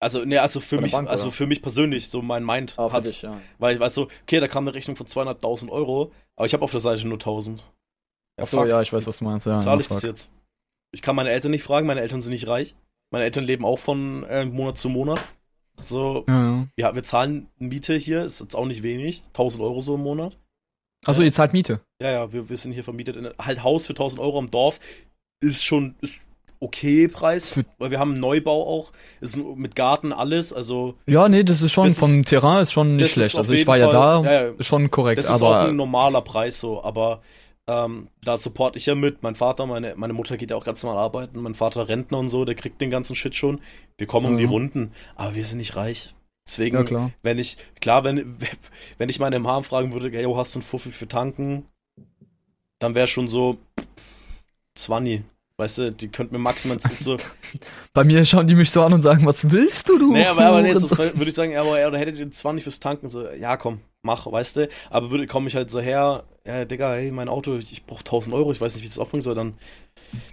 also, 0.00 0.24
ne, 0.24 0.38
also 0.42 0.60
für 0.60 0.80
mich, 0.80 0.92
Bank, 0.92 1.08
also 1.08 1.30
für 1.30 1.46
mich 1.46 1.62
persönlich, 1.62 2.08
so 2.10 2.20
mein 2.20 2.44
Mind 2.44 2.74
Ah, 2.78 2.92
hat, 2.92 3.06
dich, 3.06 3.22
ja. 3.22 3.40
weil 3.58 3.74
ich 3.74 3.80
weiß 3.80 3.94
so, 3.94 4.08
okay, 4.22 4.38
da 4.38 4.48
kam 4.48 4.64
eine 4.64 4.74
Rechnung 4.74 4.96
von 4.96 5.06
200.000 5.06 5.70
Euro, 5.70 6.12
aber 6.36 6.46
ich 6.46 6.52
habe 6.52 6.64
auf 6.64 6.70
der 6.70 6.80
Seite 6.80 7.06
nur 7.06 7.16
1000. 7.16 7.60
Ja, 8.36 8.44
Achso, 8.44 8.64
ja, 8.64 8.82
ich 8.82 8.92
weiß, 8.92 9.06
was 9.06 9.18
du 9.18 9.24
meinst. 9.24 9.46
Ja, 9.46 9.60
zahle 9.60 9.80
ich 9.80 9.88
das 9.88 10.00
fuck. 10.00 10.10
jetzt? 10.10 10.32
Ich 10.92 11.02
kann 11.02 11.16
meine 11.16 11.30
Eltern 11.30 11.50
nicht 11.50 11.62
fragen, 11.62 11.86
meine 11.86 12.00
Eltern 12.00 12.20
sind 12.20 12.32
nicht 12.32 12.48
reich. 12.48 12.74
Meine 13.10 13.24
Eltern 13.24 13.44
leben 13.44 13.64
auch 13.64 13.78
von 13.78 14.24
äh, 14.24 14.44
Monat 14.44 14.78
zu 14.78 14.88
Monat. 14.88 15.20
So, 15.76 16.24
Ja, 16.28 16.50
ja. 16.50 16.68
ja, 16.76 16.94
wir 16.94 17.02
zahlen 17.02 17.48
Miete 17.58 17.94
hier, 17.94 18.24
ist 18.24 18.40
jetzt 18.40 18.54
auch 18.56 18.66
nicht 18.66 18.82
wenig, 18.82 19.22
1000 19.28 19.62
Euro 19.62 19.80
so 19.80 19.94
im 19.96 20.02
Monat. 20.02 20.36
Achso, 21.04 21.22
ihr 21.22 21.32
zahlt 21.32 21.52
Miete. 21.52 21.80
Ja, 22.00 22.10
ja, 22.10 22.32
wir, 22.32 22.48
wir 22.48 22.56
sind 22.56 22.72
hier 22.72 22.84
vermietet. 22.84 23.16
In, 23.16 23.30
halt 23.38 23.62
Haus 23.62 23.86
für 23.86 23.92
1000 23.92 24.20
Euro 24.20 24.38
am 24.38 24.50
Dorf 24.50 24.80
ist 25.40 25.64
schon 25.64 25.94
ist 26.00 26.26
okay 26.64 27.08
Preis, 27.08 27.50
Für- 27.50 27.64
weil 27.78 27.90
wir 27.90 27.98
haben 27.98 28.12
einen 28.12 28.20
Neubau 28.20 28.66
auch, 28.66 28.92
ist 29.20 29.36
mit 29.36 29.76
Garten 29.76 30.12
alles, 30.12 30.52
also 30.52 30.94
Ja, 31.06 31.28
nee, 31.28 31.44
das 31.44 31.62
ist 31.62 31.72
schon 31.72 31.84
Das 31.86 31.98
vom 31.98 32.20
ist- 32.20 32.28
Terrain 32.28 32.62
ist 32.62 32.72
schon 32.72 32.96
nicht 32.96 33.12
schlecht. 33.12 33.36
Also 33.36 33.52
ich 33.52 33.66
war 33.66 33.76
ja 33.76 33.90
Fall- 33.90 34.22
da, 34.24 34.30
ja, 34.32 34.44
ja. 34.46 34.50
ist 34.58 34.66
schon 34.66 34.90
korrekt, 34.90 35.18
das 35.18 35.26
ist 35.30 35.42
auch 35.42 35.54
aber 35.54 35.68
ein 35.68 35.76
normaler 35.76 36.20
Preis 36.22 36.58
so, 36.60 36.82
aber 36.82 37.22
ähm, 37.66 38.08
da 38.22 38.36
support 38.36 38.76
ich 38.76 38.84
ja 38.86 38.94
mit. 38.94 39.22
Mein 39.22 39.34
Vater, 39.36 39.64
meine, 39.66 39.94
meine 39.96 40.12
Mutter 40.12 40.36
geht 40.36 40.50
ja 40.50 40.56
auch 40.56 40.64
ganz 40.64 40.82
normal 40.82 41.02
arbeiten, 41.02 41.40
mein 41.40 41.54
Vater 41.54 41.88
Rentner 41.88 42.18
und 42.18 42.28
so, 42.28 42.44
der 42.44 42.54
kriegt 42.56 42.80
den 42.80 42.90
ganzen 42.90 43.14
Shit 43.16 43.34
schon. 43.36 43.60
Wir 43.96 44.06
kommen 44.06 44.26
um 44.26 44.36
die 44.36 44.44
Mhm. 44.44 44.50
Runden, 44.50 44.92
aber 45.16 45.34
wir 45.34 45.44
sind 45.46 45.58
nicht 45.58 45.74
reich. 45.76 46.14
Deswegen, 46.46 46.86
ja 46.88 47.10
wenn 47.22 47.38
ich, 47.38 47.56
klar, 47.80 48.04
wenn, 48.04 48.36
wenn 48.98 49.08
ich 49.08 49.18
meine 49.18 49.38
Mom 49.38 49.64
fragen 49.64 49.94
würde, 49.94 50.10
hey, 50.10 50.24
yo, 50.24 50.36
hast 50.36 50.54
du 50.54 50.58
einen 50.58 50.62
Fuffi 50.64 50.90
für 50.90 51.08
tanken? 51.08 51.64
Dann 52.80 52.94
wäre 52.94 53.06
schon 53.06 53.28
so 53.28 53.56
20. 54.74 55.22
Weißt 55.56 55.78
du, 55.78 55.92
die 55.92 56.08
könnten 56.08 56.34
mir 56.34 56.40
maximal 56.40 56.78
so. 56.80 57.16
Bei 57.92 58.02
mir 58.02 58.24
schauen 58.24 58.48
die 58.48 58.56
mich 58.56 58.72
so 58.72 58.82
an 58.82 58.92
und 58.92 59.02
sagen, 59.02 59.24
was 59.24 59.50
willst 59.52 59.88
du, 59.88 59.98
du? 59.98 60.12
nee, 60.12 60.26
aber, 60.26 60.46
aber 60.46 60.62
nee, 60.62 60.70
jetzt 60.70 60.90
das 60.90 60.98
würde 60.98 61.28
ich 61.28 61.34
sagen, 61.34 61.52
ja, 61.52 61.60
aber 61.60 61.78
ja, 61.78 61.86
oder 61.86 61.98
hättet 61.98 62.18
ihr 62.18 62.28
20 62.28 62.64
fürs 62.64 62.80
Tanken? 62.80 63.08
So, 63.08 63.30
ja, 63.30 63.56
komm, 63.56 63.80
mach, 64.02 64.30
weißt 64.30 64.56
du. 64.56 64.68
Aber 64.90 65.12
würde 65.12 65.28
komme 65.28 65.46
ich 65.46 65.54
halt 65.54 65.70
so 65.70 65.80
her, 65.80 66.24
ja, 66.44 66.64
Digga, 66.64 66.94
hey, 66.94 67.12
mein 67.12 67.28
Auto, 67.28 67.56
ich, 67.56 67.70
ich 67.70 67.86
brauche 67.86 68.00
1000 68.00 68.34
Euro, 68.34 68.50
ich 68.50 68.60
weiß 68.60 68.74
nicht, 68.74 68.82
wie 68.82 68.88
ich 68.88 68.94
das 68.94 68.98
aufbringen 68.98 69.22
soll, 69.22 69.36
dann, 69.36 69.54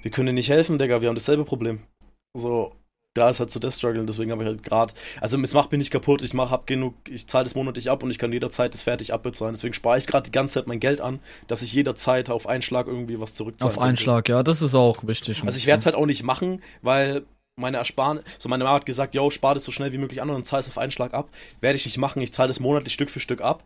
wir 0.02 0.10
können 0.10 0.28
dir 0.28 0.34
nicht 0.34 0.50
helfen, 0.50 0.80
Digga, 0.80 1.02
wir 1.02 1.10
haben 1.10 1.16
dasselbe 1.16 1.46
Problem. 1.46 1.82
So, 2.36 2.74
da 3.14 3.30
ist 3.30 3.40
halt 3.40 3.52
so 3.52 3.60
der 3.60 3.72
Struggle, 3.72 4.06
deswegen 4.06 4.32
habe 4.32 4.44
ich 4.44 4.48
halt 4.48 4.64
gerade, 4.64 4.94
also 5.20 5.40
es 5.40 5.54
macht 5.54 5.72
mich 5.72 5.80
nicht 5.80 5.92
kaputt, 5.92 6.22
ich 6.22 6.34
mach, 6.34 6.50
hab 6.50 6.66
genug, 6.66 6.94
ich 7.10 7.28
zahle 7.28 7.44
das 7.44 7.56
monatlich 7.56 7.90
ab 7.90 8.04
und 8.04 8.10
ich 8.10 8.18
kann 8.18 8.32
jederzeit 8.32 8.74
das 8.74 8.84
fertig 8.84 9.14
abbezahlen, 9.14 9.54
deswegen 9.54 9.74
spare 9.74 9.98
ich 9.98 10.08
gerade 10.08 10.24
die 10.24 10.32
ganze 10.32 10.56
Zeit 10.56 10.68
mein 10.68 10.80
Geld 10.80 11.02
an, 11.02 11.20
dass 11.48 11.62
ich 11.62 11.74
jederzeit 11.74 12.30
auf 12.30 12.48
einen 12.48 12.62
Schlag 12.62 12.88
irgendwie 12.88 13.20
was 13.20 13.34
zurückzahlen 13.34 13.74
Auf 13.74 13.80
einen 13.80 13.90
könnte. 13.90 14.04
Schlag, 14.04 14.30
ja, 14.30 14.44
das 14.44 14.62
ist 14.62 14.76
auch 14.76 15.06
wichtig. 15.06 15.44
Also 15.46 15.58
ich 15.58 15.68
werde 15.68 15.80
es 15.80 15.86
halt 15.86 15.96
auch 15.96 16.06
nicht 16.06 16.24
machen, 16.24 16.62
weil 16.82 17.24
meine 17.58 17.78
Ersparnis, 17.78 18.24
so 18.38 18.48
meine 18.48 18.64
Mama 18.64 18.78
hat 18.78 18.86
gesagt, 18.86 19.14
yo, 19.14 19.30
spar 19.30 19.56
das 19.56 19.66
so 19.66 19.72
schnell 19.72 19.92
wie 19.92 19.98
möglich 19.98 20.22
an 20.22 20.30
und 20.30 20.46
zahl 20.46 20.62
es 20.62 20.70
auf 20.70 20.78
einen 20.78 20.92
Schlag 20.92 21.14
ab. 21.14 21.30
Werde 21.60 21.76
ich 21.76 21.86
nicht 21.86 21.98
machen, 21.98 22.22
ich 22.22 22.34
zahle 22.34 22.48
das 22.48 22.62
monatlich 22.62 22.94
Stück 22.94 23.10
für 23.10 23.20
Stück 23.20 23.42
ab. 23.42 23.64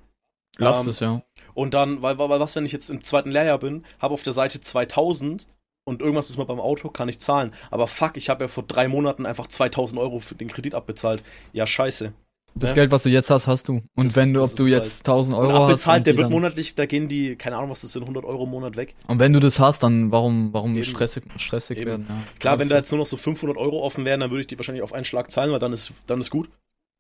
Lass 0.58 0.82
ähm, 0.82 0.90
es, 0.90 1.00
ja. 1.00 1.22
Und 1.54 1.74
dann, 1.74 2.02
weil, 2.02 2.18
weil 2.18 2.40
was, 2.40 2.56
wenn 2.56 2.66
ich 2.66 2.72
jetzt 2.72 2.90
im 2.90 3.04
zweiten 3.04 3.32
Lehrjahr 3.32 3.60
bin, 3.60 3.86
habe 4.00 4.14
auf 4.14 4.24
der 4.24 4.34
Seite 4.34 4.60
2000 4.60 5.48
und 5.86 6.02
irgendwas 6.02 6.30
ist 6.30 6.38
mal 6.38 6.44
beim 6.46 6.60
Auto, 6.60 6.90
kann 6.90 7.08
ich 7.10 7.20
zahlen. 7.20 7.54
Aber 7.72 7.88
fuck, 7.88 8.18
ich 8.18 8.30
habe 8.30 8.44
ja 8.44 8.48
vor 8.48 8.64
drei 8.64 8.88
Monaten 8.88 9.26
einfach 9.26 9.48
2000 9.48 10.00
Euro 10.02 10.20
für 10.20 10.36
den 10.36 10.50
Kredit 10.50 10.74
abbezahlt. 10.76 11.24
Ja, 11.54 11.66
scheiße. 11.66 12.14
Das 12.58 12.70
ja. 12.70 12.76
Geld, 12.76 12.92
was 12.92 13.04
du 13.04 13.10
jetzt 13.10 13.30
hast, 13.30 13.48
hast 13.48 13.68
du. 13.68 13.82
Und 13.96 14.06
Das- 14.06 14.16
wenn 14.16 14.34
du, 14.34 14.42
ob 14.42 14.56
du 14.56 14.66
jetzt 14.66 15.06
1000 15.06 15.36
Euro 15.36 15.48
Und 15.50 15.54
hast. 15.56 15.62
abbezahlt, 15.64 16.08
der 16.08 16.18
wird 16.18 16.30
monatlich, 16.30 16.74
da 16.74 16.86
gehen 16.86 17.10
die, 17.10 17.36
keine 17.36 17.58
Ahnung, 17.58 17.70
was 17.70 17.82
das 17.82 17.92
sind, 17.92 18.04
100 18.04 18.24
Euro 18.24 18.46
im 18.46 18.50
Monat 18.50 18.78
weg. 18.78 18.96
Und 19.08 19.20
wenn 19.20 19.34
du 19.34 19.40
das 19.42 19.60
hast, 19.60 19.84
dann 19.84 20.10
warum, 20.12 20.54
warum 20.54 20.74
Eben. 20.74 20.86
stressig, 20.86 21.24
stressig 21.38 21.78
Eben. 21.78 21.86
werden? 21.90 22.06
Ja. 22.08 22.16
Klar, 22.40 22.60
wenn 22.60 22.70
da 22.70 22.78
jetzt 22.78 22.92
nur 22.92 23.00
noch 23.00 23.06
so 23.06 23.18
500 23.18 23.58
Euro 23.58 23.82
offen 23.84 24.06
wären, 24.06 24.22
dann 24.22 24.32
würde 24.32 24.42
ich 24.42 24.48
die 24.48 24.58
wahrscheinlich 24.58 24.84
auf 24.84 24.94
einen 24.94 25.04
Schlag 25.06 25.32
zahlen, 25.32 25.52
weil 25.52 25.60
dann 25.60 25.74
ist, 25.74 25.92
dann 26.08 26.20
ist 26.22 26.30
gut. 26.32 26.50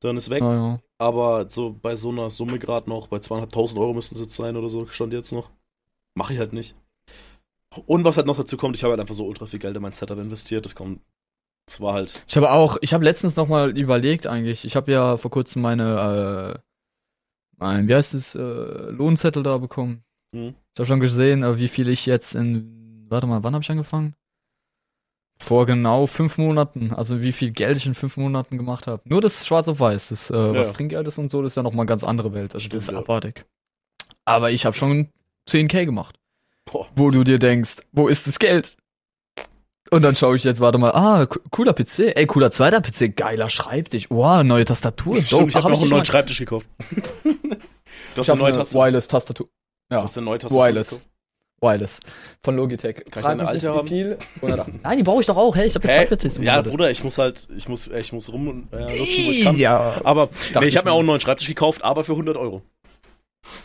Dann 0.01 0.17
ist 0.17 0.29
weg. 0.29 0.41
ja, 0.41 0.53
ja. 0.53 0.79
Aber 0.99 1.49
so 1.49 1.73
bei 1.81 1.95
so 1.95 2.09
einer 2.09 2.29
Summe 2.29 2.59
gerade 2.59 2.89
noch, 2.89 3.07
bei 3.07 3.17
200.000 3.17 3.79
Euro 3.79 3.93
müssten 3.93 4.15
es 4.15 4.21
jetzt 4.21 4.35
sein 4.35 4.57
oder 4.57 4.67
so, 4.69 4.85
stand 4.87 5.13
jetzt 5.13 5.31
noch. 5.31 5.49
Mache 6.15 6.33
ich 6.33 6.39
halt 6.39 6.51
nicht. 6.51 6.75
Und 7.85 8.03
was 8.03 8.17
halt 8.17 8.27
noch 8.27 8.37
dazu 8.37 8.57
kommt, 8.57 8.75
ich 8.75 8.83
habe 8.83 8.91
halt 8.91 9.01
einfach 9.01 9.15
so 9.15 9.25
ultra 9.25 9.45
viel 9.45 9.59
Geld 9.59 9.75
in 9.75 9.81
mein 9.81 9.91
Setup 9.91 10.17
investiert. 10.17 10.65
Das 10.65 10.75
kommt 10.75 11.01
Das 11.67 11.81
war 11.81 11.93
halt. 11.93 12.23
Ich 12.27 12.37
habe 12.37 12.51
auch, 12.51 12.77
ich 12.81 12.93
habe 12.93 13.03
letztens 13.03 13.35
noch 13.35 13.47
mal 13.47 13.77
überlegt 13.77 14.27
eigentlich. 14.27 14.65
Ich 14.65 14.75
habe 14.75 14.91
ja 14.91 15.17
vor 15.17 15.31
kurzem 15.31 15.61
meine, 15.61 16.55
äh, 16.55 16.59
mein, 17.57 17.87
wie 17.87 17.95
heißt 17.95 18.13
es, 18.13 18.35
äh, 18.35 18.39
Lohnzettel 18.39 19.43
da 19.43 19.57
bekommen. 19.57 20.03
Hm. 20.35 20.55
Ich 20.73 20.79
habe 20.79 20.87
schon 20.87 20.99
gesehen, 20.99 21.43
äh, 21.43 21.57
wie 21.57 21.67
viel 21.67 21.87
ich 21.89 22.05
jetzt 22.05 22.35
in, 22.35 23.05
warte 23.09 23.27
mal, 23.27 23.43
wann 23.43 23.53
habe 23.53 23.63
ich 23.63 23.71
angefangen? 23.71 24.15
Vor 25.37 25.65
genau 25.65 26.05
fünf 26.05 26.37
Monaten, 26.37 26.93
also 26.93 27.21
wie 27.21 27.33
viel 27.33 27.51
Geld 27.51 27.75
ich 27.77 27.85
in 27.85 27.93
fünf 27.93 28.15
Monaten 28.15 28.57
gemacht 28.57 28.87
habe. 28.87 29.01
Nur 29.05 29.19
das 29.19 29.45
Schwarz 29.45 29.67
auf 29.67 29.79
Weiß, 29.81 30.09
das, 30.09 30.31
äh, 30.31 30.53
was 30.53 30.67
Ja. 30.67 30.73
Trinkgeld 30.73 31.07
ist 31.07 31.17
und 31.17 31.29
so, 31.29 31.41
das 31.41 31.51
ist 31.53 31.55
ja 31.57 31.63
noch 31.63 31.73
mal 31.73 31.81
eine 31.81 31.87
ganz 31.89 32.03
andere 32.05 32.33
Welt. 32.33 32.53
Also 32.53 32.59
Stimmt, 32.65 32.75
das 32.75 32.83
ist 32.83 32.91
ja. 32.91 32.99
abartig. 32.99 33.45
Aber 34.23 34.51
ich 34.51 34.65
habe 34.65 34.75
schon 34.75 35.09
10k 35.47 35.85
gemacht. 35.85 36.17
Boah. 36.65 36.87
Wo 36.95 37.11
du 37.11 37.23
dir 37.23 37.39
denkst, 37.39 37.77
wo 37.91 38.07
ist 38.07 38.27
das 38.27 38.39
Geld? 38.39 38.75
Und 39.91 40.01
dann 40.01 40.15
schaue 40.15 40.35
ich 40.35 40.43
jetzt, 40.43 40.59
warte 40.59 40.79
mal, 40.79 40.91
ah, 40.91 41.27
co- 41.27 41.39
cooler 41.51 41.73
PC, 41.73 42.15
ey, 42.15 42.25
cooler 42.25 42.49
zweiter 42.49 42.81
PC, 42.81 43.15
geiler 43.15 43.49
Schreibtisch, 43.49 44.07
wow, 44.09 44.43
neue 44.43 44.65
Tastatur. 44.65 45.21
Stimmt, 45.21 45.49
ich 45.49 45.55
habe 45.55 45.69
noch 45.69 45.73
dich 45.75 45.81
einen 45.83 45.91
neuen 45.91 46.05
Schreibtisch 46.05 46.39
gekauft. 46.39 46.65
du 47.23 47.37
hast 48.17 48.27
Ich 48.27 48.29
eine 48.31 48.39
neue 48.39 48.47
eine 48.47 48.57
Tastatur. 48.57 48.81
Wireless-Tastatur. 48.83 49.47
Du 49.89 49.95
Ja, 49.95 50.01
hast 50.01 50.17
eine 50.17 50.25
neue 50.25 50.39
Tastatur. 50.39 50.65
Wireless. 50.65 50.89
gekauft? 50.89 51.07
Wireless. 51.61 51.99
Von 52.43 52.55
Logitech. 52.57 52.95
Kann 52.95 53.05
ich 53.05 53.13
Frag 53.13 53.23
deine 53.23 53.43
mich 53.43 53.49
alte 53.49 53.69
haben? 53.73 53.87
viel? 53.87 54.17
180. 54.37 54.81
Nein, 54.83 54.97
die 54.97 55.03
brauche 55.03 55.21
ich 55.21 55.27
doch 55.27 55.37
auch, 55.37 55.55
hey, 55.55 55.67
ich 55.67 55.75
habe 55.75 55.87
jetzt 55.87 55.97
Hä? 55.99 56.07
zwei 56.07 56.15
PCs. 56.29 56.37
Ja, 56.43 56.61
Bruder, 56.63 56.89
ich 56.89 57.03
muss 57.03 57.17
halt, 57.19 57.47
ich 57.55 57.69
muss, 57.69 57.87
ich 57.87 58.11
muss 58.11 58.33
rum 58.33 58.47
und 58.47 58.73
äh, 58.73 58.97
lutschen, 58.97 59.25
wo 59.27 59.31
ich 59.31 59.43
kann. 59.43 59.55
Ja. 59.55 60.01
Aber 60.03 60.29
nee, 60.55 60.61
ich 60.61 60.65
ich 60.69 60.77
habe 60.77 60.89
mir 60.89 60.93
auch 60.93 60.99
einen 60.99 61.07
neuen 61.07 61.21
Schreibtisch 61.21 61.47
gekauft, 61.47 61.83
aber 61.83 62.03
für 62.03 62.13
100 62.13 62.35
Euro. 62.37 62.63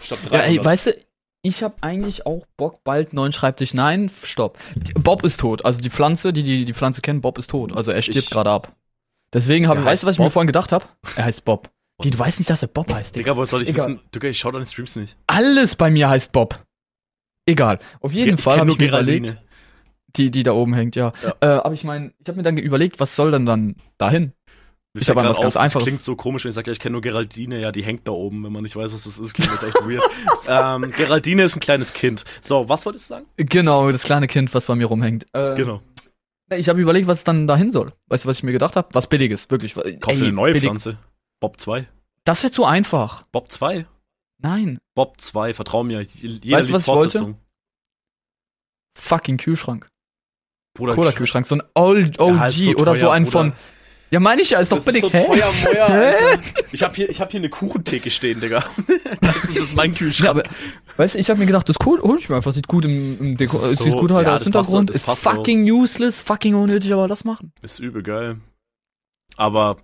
Statt 0.03 0.19
Ja, 0.25 0.31
300. 0.39 0.49
ey, 0.51 0.65
weißt 0.65 0.87
du, 0.87 0.97
ich 1.42 1.62
habe 1.62 1.76
eigentlich 1.81 2.26
auch 2.26 2.46
Bock, 2.57 2.85
bald 2.85 3.12
neuen 3.12 3.33
Schreibtisch. 3.33 3.74
Nein, 3.74 4.11
stopp. 4.24 4.59
Bob 4.94 5.24
ist 5.24 5.40
tot. 5.40 5.64
Also 5.64 5.81
die 5.81 5.90
Pflanze, 5.90 6.33
die 6.33 6.42
die, 6.42 6.64
die 6.64 6.74
Pflanze 6.74 7.00
kennen, 7.00 7.20
Bob 7.20 7.38
ist 7.38 7.50
tot. 7.50 7.74
Also 7.76 7.90
er 7.92 8.03
stirbt 8.03 8.31
gerade 8.31 8.50
ab. 8.50 8.76
Deswegen 9.33 9.68
habe 9.68 9.81
ich, 9.81 9.87
weißt 9.87 10.03
du, 10.03 10.07
was 10.07 10.11
heißt 10.11 10.16
ich 10.16 10.18
mir 10.18 10.24
Bob? 10.26 10.33
vorhin 10.33 10.46
gedacht 10.48 10.72
habe? 10.72 10.85
Er 11.16 11.24
heißt 11.24 11.44
Bob. 11.44 11.70
Die, 12.03 12.11
du 12.11 12.18
weißt 12.18 12.38
nicht, 12.40 12.50
dass 12.50 12.62
er 12.62 12.68
Bob 12.68 12.92
heißt, 12.92 13.14
Digga. 13.14 13.24
Digga, 13.24 13.37
woher 13.37 13.46
soll 13.46 13.62
ich 13.62 13.68
Egal. 13.68 13.88
wissen? 13.88 14.00
Digga, 14.14 14.29
ich 14.29 14.38
schau 14.38 14.50
deine 14.50 14.66
Streams 14.66 14.96
nicht. 14.96 15.16
Alles 15.26 15.76
bei 15.76 15.90
mir 15.90 16.09
heißt 16.09 16.33
Bob. 16.33 16.64
Egal. 17.46 17.79
Auf 18.00 18.12
jeden 18.12 18.37
ich 18.37 18.42
Fall 18.42 18.59
habe 18.59 18.70
ich 18.70 18.79
mir 18.79 18.88
überlegt, 18.88 19.37
die, 20.16 20.31
die 20.31 20.42
da 20.42 20.53
oben 20.53 20.74
hängt, 20.74 20.96
ja. 20.96 21.12
Ja. 21.22 21.35
Äh, 21.40 21.46
aber 21.61 21.74
ich 21.74 21.85
meine, 21.85 22.12
ich 22.18 22.29
habe 22.29 22.37
mir 22.37 22.42
dann 22.42 22.57
überlegt, 22.57 23.00
was 23.00 23.14
soll 23.16 23.31
denn 23.31 23.46
dann 23.46 23.76
dahin? 23.98 24.33
Mir 24.92 25.03
Ich 25.03 25.07
fällt 25.07 25.18
hab 25.18 25.24
an 25.24 25.26
grad 25.33 25.37
was 25.38 25.42
ganz 25.42 25.57
Einfaches. 25.57 25.72
Das 25.74 25.85
klingt 25.85 26.03
so 26.03 26.16
komisch, 26.16 26.44
wenn 26.44 26.48
ich 26.48 26.55
sage, 26.57 26.66
ja, 26.68 26.72
ich 26.72 26.81
kenne 26.81 26.94
nur 26.94 27.00
Geraldine, 27.00 27.61
ja, 27.61 27.70
die 27.70 27.85
hängt 27.85 28.09
da 28.09 28.12
oben. 28.12 28.42
Wenn 28.42 28.53
man 28.53 28.64
nicht 28.64 28.74
weiß, 28.74 28.92
was 28.92 29.03
das 29.03 29.18
ist, 29.18 29.35
klingt 29.35 29.53
das 29.53 29.62
echt 29.62 29.76
weird. 29.76 30.03
ähm, 30.48 30.90
Geraldine 30.96 31.44
ist 31.44 31.57
ein 31.57 31.61
kleines 31.61 31.92
Kind. 31.92 32.24
So, 32.40 32.68
was 32.68 32.85
wolltest 32.87 33.09
du 33.09 33.14
sagen? 33.14 33.26
Genau, 33.37 33.92
das 33.92 34.03
kleine 34.03 34.26
Kind, 34.26 34.53
was 34.53 34.66
bei 34.66 34.74
mir 34.74 34.87
rumhängt. 34.87 35.26
Äh, 35.33 35.55
Genau. 35.55 35.81
Ich 36.53 36.68
habe 36.68 36.81
überlegt, 36.81 37.07
was 37.07 37.22
dann 37.22 37.46
dahin 37.46 37.70
soll. 37.70 37.92
Weißt 38.09 38.24
du, 38.24 38.29
was 38.29 38.38
ich 38.38 38.42
mir 38.42 38.50
gedacht 38.50 38.74
habe? 38.74 38.88
Was 38.92 39.07
billiges, 39.07 39.48
wirklich. 39.53 39.74
Kaufst 40.00 40.20
du 40.20 40.24
eine 40.24 40.33
neue 40.33 40.53
billig. 40.55 40.68
Pflanze? 40.68 40.98
Bob 41.38 41.61
2? 41.61 41.87
Das 42.24 42.42
wäre 42.42 42.50
zu 42.50 42.64
einfach. 42.64 43.22
Bob 43.31 43.53
2? 43.53 43.87
Nein. 44.42 44.81
Bob 44.96 45.20
2, 45.20 45.55
vertrau 45.55 45.85
mir. 45.85 46.00
Jeder 46.03 46.59
Weißt 46.59 46.68
du, 46.70 46.72
was 46.72 46.83
ich 46.83 46.88
wollte? 46.88 47.37
Fucking 48.98 49.37
Kühlschrank. 49.37 49.87
Bruder, 50.74 50.94
Cola-Kühlschrank. 50.96 51.46
So 51.46 51.55
ein 51.55 51.62
OG 51.74 52.16
Ja, 52.18 52.50
so 52.50 52.70
oder 52.72 52.96
so 52.96 53.11
ein 53.11 53.22
Bruder. 53.24 53.33
von. 53.38 53.53
Ja, 54.12 54.18
meine 54.18 54.42
ich 54.42 54.51
ja, 54.51 54.59
ist 54.59 54.73
doch 54.73 54.77
Das 54.79 54.85
billig. 54.87 55.05
ist 55.05 55.12
so 55.12 55.16
Hä? 55.16 55.25
teuer, 55.27 55.53
Moja, 55.64 55.87
Alter. 55.87 56.40
Ich 56.73 56.83
hab 56.83 56.96
hier, 56.96 57.09
ich 57.09 57.20
hab 57.20 57.31
hier 57.31 57.38
eine 57.38 57.49
Kuchentheke 57.49 58.11
stehen, 58.11 58.40
Digga. 58.40 58.64
Das 59.20 59.37
ist, 59.44 59.57
das 59.57 59.64
ist 59.64 59.77
mein 59.77 59.92
Ja, 59.92 59.99
Kühlschrank. 59.99 60.31
aber, 60.31 60.42
weißt 60.96 61.14
du, 61.14 61.18
ich 61.18 61.29
habe 61.31 61.38
mir 61.40 61.46
gedacht, 61.46 61.68
das 61.68 61.77
ist 61.79 61.87
cool, 61.87 62.01
hol 62.03 62.18
ich 62.18 62.29
mir 62.29 62.37
einfach, 62.37 62.53
sieht 62.53 62.66
gut 62.68 62.85
im, 62.85 63.18
im 63.20 63.37
Deko, 63.37 63.57
Das 63.59 63.73
ist 63.73 63.79
sieht 63.83 63.92
so- 63.92 64.01
gut 64.01 64.11
halt 64.12 64.27
ja, 64.27 64.33
als 64.35 64.44
Hintergrund, 64.44 64.90
das 64.90 64.96
ist 64.96 65.05
fucking 65.05 65.70
useless, 65.70 66.18
fucking 66.20 66.55
unnötig, 66.55 66.92
aber 66.92 67.07
das 67.09 67.25
machen. 67.25 67.53
ist 67.62 67.79
übel 67.81 68.03
geil. 68.03 68.37
Aber, 69.37 69.77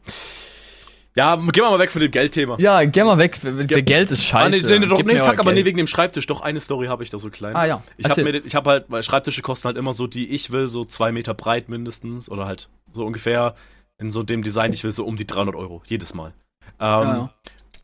ja, 1.17 1.37
geh 1.37 1.61
mal 1.61 1.79
weg 1.79 1.91
von 1.91 2.01
dem 2.03 2.11
Geldthema. 2.11 2.57
Ja, 2.59 2.85
geh 2.85 3.03
mal 3.05 3.19
weg, 3.19 3.39
der 3.43 3.83
Geld 3.83 4.11
ist 4.11 4.25
scheiße. 4.25 4.47
Ah, 4.47 4.49
nee, 4.49 4.61
nee, 4.73 4.79
nee, 4.81 4.87
doch, 4.87 5.03
nee, 5.03 5.17
fuck, 5.19 5.39
aber 5.39 5.53
nee, 5.53 5.65
wegen 5.65 5.79
dem 5.79 5.87
Schreibtisch. 5.87 6.27
Doch, 6.27 6.41
eine 6.43 6.61
Story 6.61 6.87
habe 6.87 7.03
ich 7.03 7.11
da 7.11 7.19
so 7.19 7.31
klein. 7.31 7.55
Ah 7.57 7.65
ja, 7.67 7.83
Ich 7.97 8.05
habe 8.09 8.23
habe 8.55 8.71
halt, 8.71 8.85
weil 8.89 9.03
Schreibtische 9.03 9.43
kosten 9.43 9.67
halt 9.67 9.77
immer 9.77 9.93
so, 9.93 10.07
die 10.07 10.29
ich 10.29 10.51
will, 10.53 10.69
so 10.69 10.85
zwei 10.85 11.13
Meter 11.13 11.35
breit 11.35 11.69
mindestens 11.69 12.31
oder 12.31 12.47
halt 12.47 12.69
so 12.93 13.05
ungefähr 13.05 13.55
in 13.99 14.11
so 14.11 14.23
dem 14.23 14.43
Design, 14.43 14.73
ich 14.73 14.85
will 14.85 14.93
so 14.93 15.05
um 15.07 15.17
die 15.17 15.27
300 15.27 15.55
Euro 15.55 15.83
jedes 15.87 16.15
Mal. 16.15 16.33
Ähm, 16.79 17.03
Ja. 17.09 17.31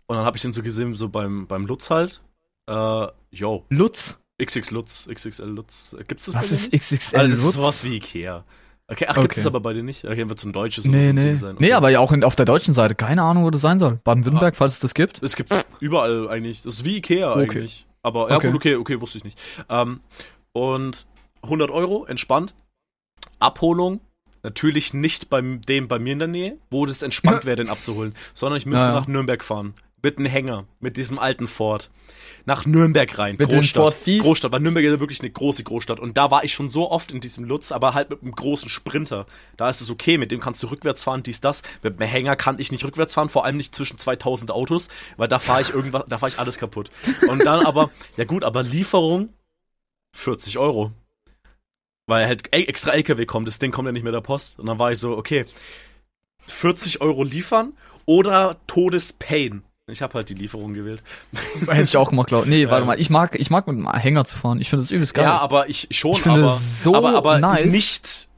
Und 0.07 0.17
dann 0.17 0.25
habe 0.27 0.37
ich 0.37 0.43
den 0.43 0.53
so 0.53 0.63
gesehen, 0.63 0.95
so 0.95 1.09
beim 1.09 1.47
beim 1.47 1.65
Lutz 1.67 1.89
halt. 1.91 2.23
Äh, 2.69 3.07
yo, 3.31 3.65
Lutz? 3.71 4.19
XX 4.43 4.71
Lutz, 4.73 5.09
XXL 5.13 5.45
Lutz. 5.49 5.97
Gibt's 6.09 6.27
das 6.27 6.35
Was 6.35 6.49
bei 6.49 6.55
ist? 6.57 6.73
XXL 6.73 7.17
Also, 7.19 7.29
das 7.31 7.39
ist 7.39 7.45
Lutz? 7.45 7.55
sowas 7.55 7.85
wie 7.85 7.97
Ikea. 7.97 8.45
Okay, 8.89 9.07
ach, 9.09 9.15
gibt 9.21 9.33
es 9.37 9.39
Okay. 9.39 9.47
aber 9.47 9.61
bei 9.61 9.73
dir 9.73 9.83
nicht? 9.85 10.05
Okay, 10.05 10.29
wird 10.29 10.39
es 10.39 10.45
ein 10.45 10.53
deutsches 10.53 10.85
Nee, 10.85 11.07
so 11.07 11.13
nee. 11.13 11.23
Ding 11.23 11.37
sein. 11.37 11.57
Nee, 11.59 11.67
Okay. 11.67 11.73
aber 11.75 11.89
ja 11.91 12.01
auch 12.01 12.13
in, 12.13 12.25
auf 12.25 12.35
der 12.37 12.45
deutschen 12.45 12.75
Seite. 12.75 12.95
Keine 12.95 13.23
Ahnung, 13.23 13.45
wo 13.45 13.51
das 13.51 13.61
sein 13.63 13.79
soll. 13.79 14.01
Baden-Württemberg, 14.05 14.57
falls 14.57 14.75
es 14.75 14.81
das 14.81 14.93
gibt. 14.95 15.23
Es 15.23 15.37
gibt 15.37 15.55
überall 15.81 16.29
eigentlich. 16.29 16.63
Das 16.63 16.75
ist 16.75 16.85
wie 16.85 16.97
Ikea 16.97 17.33
Okay. 17.33 17.43
eigentlich. 17.43 17.87
Aber 18.03 18.29
ja 18.31 18.37
Okay. 18.37 18.49
gut, 18.49 18.57
okay, 18.57 18.75
okay, 18.75 19.01
wusste 19.01 19.19
ich 19.19 19.25
nicht. 19.25 19.39
Ähm, 19.71 20.01
und 20.53 21.07
100 21.43 21.71
Euro, 21.71 22.05
entspannt. 22.05 22.55
Abholung, 23.39 24.01
natürlich 24.43 24.95
nicht 24.95 25.31
beim 25.31 25.63
dem 25.63 25.89
bei 25.89 25.99
mir 25.99 26.13
in 26.13 26.19
der 26.19 26.29
Nähe, 26.29 26.59
wo 26.71 26.87
das 26.87 27.03
entspannt 27.03 27.45
wäre, 27.45 27.57
den 27.57 27.69
abzuholen, 27.69 28.15
sondern 28.35 28.59
ich 28.59 28.67
müsste 28.67 28.87
Ja, 28.87 28.93
ja. 28.95 29.01
nach 29.01 29.07
Nürnberg 29.09 29.43
fahren. 29.43 29.75
Mit 30.05 30.19
einem 30.19 30.27
Hänger, 30.27 30.67
mit 30.81 30.97
diesem 30.97 31.21
alten 31.21 31.47
Ford. 31.47 31.89
Nach 32.45 32.67
Nürnberg 32.67 33.19
rein, 33.21 33.37
Mit 33.39 33.49
Großstadt. 33.49 33.83
Ford 33.83 33.95
Fies? 33.95 34.23
Großstadt, 34.23 34.51
weil 34.51 34.59
Nürnberg 34.59 34.85
ist 34.85 34.91
ja 34.95 34.99
wirklich 34.99 35.21
eine 35.21 35.31
große 35.31 35.63
Großstadt. 35.63 36.01
Und 36.01 36.17
da 36.17 36.33
war 36.33 36.43
ich 36.43 36.53
schon 36.53 36.69
so 36.69 36.91
oft 36.91 37.13
in 37.13 37.21
diesem 37.21 37.45
Lutz, 37.45 37.71
aber 37.71 37.95
halt 37.95 38.11
mit 38.11 38.21
einem 38.21 38.33
großen 38.33 38.69
Sprinter. 38.69 39.27
Da 39.57 39.71
ist 39.71 39.81
es 39.81 39.91
okay, 39.91 40.19
mit 40.19 40.33
dem 40.33 40.41
kannst 40.41 40.61
du 40.61 40.67
rückwärts 40.67 41.05
fahren, 41.05 41.23
dies, 41.23 41.41
das. 41.41 41.63
Mit 41.85 42.01
einem 42.01 42.11
Hänger 42.11 42.35
kann 42.35 42.59
ich 42.59 42.73
nicht 42.73 42.85
rückwärts 42.85 43.15
fahren, 43.15 43.29
vor 43.29 43.45
allem 43.45 43.57
nicht 43.57 43.77
zwischen 43.77 43.97
2000 43.97 44.51
Autos, 44.51 44.89
weil 45.19 45.29
da 45.29 45.39
fahre 45.39 45.63
ich 45.63 45.71
irgendwas, 45.71 46.03
da 46.09 46.19
fahre 46.19 46.33
ich 46.33 46.41
alles 46.41 46.59
kaputt. 46.59 46.91
Und 47.29 47.47
dann 47.47 47.65
aber, 47.65 47.91
ja 48.17 48.25
gut, 48.25 48.43
aber 48.43 48.65
Lieferung 48.65 49.29
40 50.17 50.59
Euro. 50.59 50.91
Weil 52.07 52.27
halt 52.27 52.53
extra 52.53 52.93
LKW 52.93 53.27
kommt, 53.27 53.47
das 53.47 53.59
Ding 53.59 53.71
kommt 53.71 53.87
ja 53.87 53.93
nicht 53.93 54.03
mehr 54.03 54.13
der 54.13 54.21
Post. 54.21 54.59
Und 54.59 54.67
dann 54.67 54.79
war 54.79 54.91
ich 54.93 54.99
so, 54.99 55.17
okay, 55.17 55.45
40 56.47 57.01
Euro 57.01 57.23
liefern 57.23 57.73
oder 58.07 58.57
Todespain. 58.67 59.63
Ich 59.89 60.01
habe 60.01 60.15
halt 60.15 60.29
die 60.29 60.35
Lieferung 60.35 60.75
gewählt. 60.75 61.03
Hätte 61.67 61.83
ich 61.83 61.97
auch 61.97 62.11
gemacht, 62.11 62.29
glaube 62.29 62.49
Nee, 62.49 62.67
warte 62.71 62.83
Ähm. 62.83 62.87
mal. 62.89 63.01
Ich 63.01 63.11
mag, 63.11 63.39
ich 63.39 63.51
mag 63.51 63.67
mit 63.67 63.77
einem 63.77 63.93
Hänger 63.93 64.25
zu 64.25 64.37
fahren. 64.37 64.61
Ich 64.61 64.71
finde 64.71 64.85
das 64.85 64.91
übelst 64.91 65.15
geil. 65.15 65.25
Ja, 65.25 65.39
aber 65.39 65.69
ich 65.69 65.89
schon, 65.91 66.13
Ich 66.13 66.27
aber, 66.27 66.59
so 66.59 66.95
aber, 66.95 67.15
aber 67.17 67.39
nice. 67.39 67.71
nicht 67.71 68.29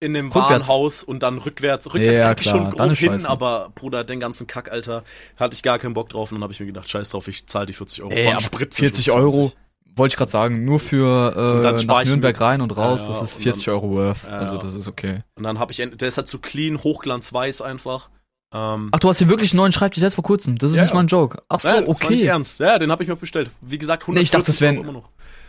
in 0.00 0.14
dem 0.14 0.26
Rückwärts. 0.26 0.50
Warenhaus 0.68 1.02
und 1.02 1.22
dann 1.22 1.38
rückwärts. 1.38 1.86
Rückwärts 1.94 2.18
Ja, 2.18 2.34
krieg 2.34 2.44
ich 2.44 2.50
schon 2.50 2.70
grob 2.70 2.92
hin, 2.96 3.10
scheiße. 3.12 3.28
aber 3.28 3.70
Bruder, 3.74 4.04
den 4.04 4.20
ganzen 4.20 4.46
Kack, 4.46 4.70
Alter, 4.70 5.04
hatte 5.38 5.54
ich 5.54 5.62
gar 5.62 5.78
keinen 5.78 5.94
Bock 5.94 6.08
drauf 6.08 6.30
und 6.30 6.36
dann 6.36 6.42
habe 6.42 6.52
ich 6.52 6.60
mir 6.60 6.66
gedacht, 6.66 6.90
scheiß 6.90 7.10
drauf, 7.10 7.26
ich 7.28 7.46
zahle 7.46 7.66
die 7.66 7.72
40 7.72 8.02
Euro. 8.02 8.12
Ey, 8.12 8.38
Sprit 8.40 8.74
sind 8.74 8.84
40 8.90 9.04
schon 9.06 9.20
Euro, 9.20 9.32
20. 9.32 9.56
wollte 9.94 10.12
ich 10.14 10.16
gerade 10.16 10.30
sagen, 10.30 10.64
nur 10.64 10.80
für 10.80 11.30
dann 11.62 11.76
äh, 11.78 11.84
nach 11.84 12.04
Nürnberg 12.04 12.40
rein 12.40 12.60
und 12.60 12.76
raus, 12.76 13.00
Ja, 13.02 13.08
das 13.08 13.22
ist 13.22 13.36
und 13.36 13.42
40 13.42 13.68
Euro 13.70 13.90
worth. 13.90 14.24
Ja, 14.26 14.38
also 14.38 14.58
das 14.58 14.74
ist 14.74 14.88
okay. 14.88 15.22
Und 15.34 15.42
dann 15.44 15.58
habe 15.58 15.72
ich, 15.72 15.78
der 15.78 16.08
ist 16.08 16.16
halt 16.16 16.28
so 16.28 16.38
clean, 16.38 16.78
hochglanzweiß 16.82 17.62
einfach. 17.62 18.10
Ähm, 18.54 18.90
Ach, 18.92 18.98
du 18.98 19.08
hast 19.08 19.18
hier 19.18 19.28
wirklich 19.28 19.52
einen 19.52 19.58
neuen 19.58 19.72
Schreibtisch 19.72 20.02
jetzt 20.02 20.14
vor 20.14 20.24
kurzem. 20.24 20.58
Das 20.58 20.70
ist 20.70 20.76
Ja, 20.76 20.82
nicht 20.82 20.92
mal 20.94 21.00
ein 21.00 21.06
Joke. 21.06 21.42
Ach 21.48 21.58
so, 21.60 21.68
ja, 21.68 21.80
das 21.80 22.00
war 22.02 22.10
nicht 22.10 22.20
okay. 22.20 22.28
ernst. 22.28 22.60
Ja, 22.60 22.78
den 22.78 22.90
habe 22.90 23.02
ich 23.02 23.08
mir 23.08 23.16
bestellt. 23.16 23.50
Wie 23.62 23.78
gesagt, 23.78 24.02
140 24.02 24.14
Nee, 24.14 24.22
ich 24.22 24.30
dachte, 24.30 24.46
das 24.52 24.60
wären- 24.60 24.76
immer 24.76 24.92
noch. 24.92 25.08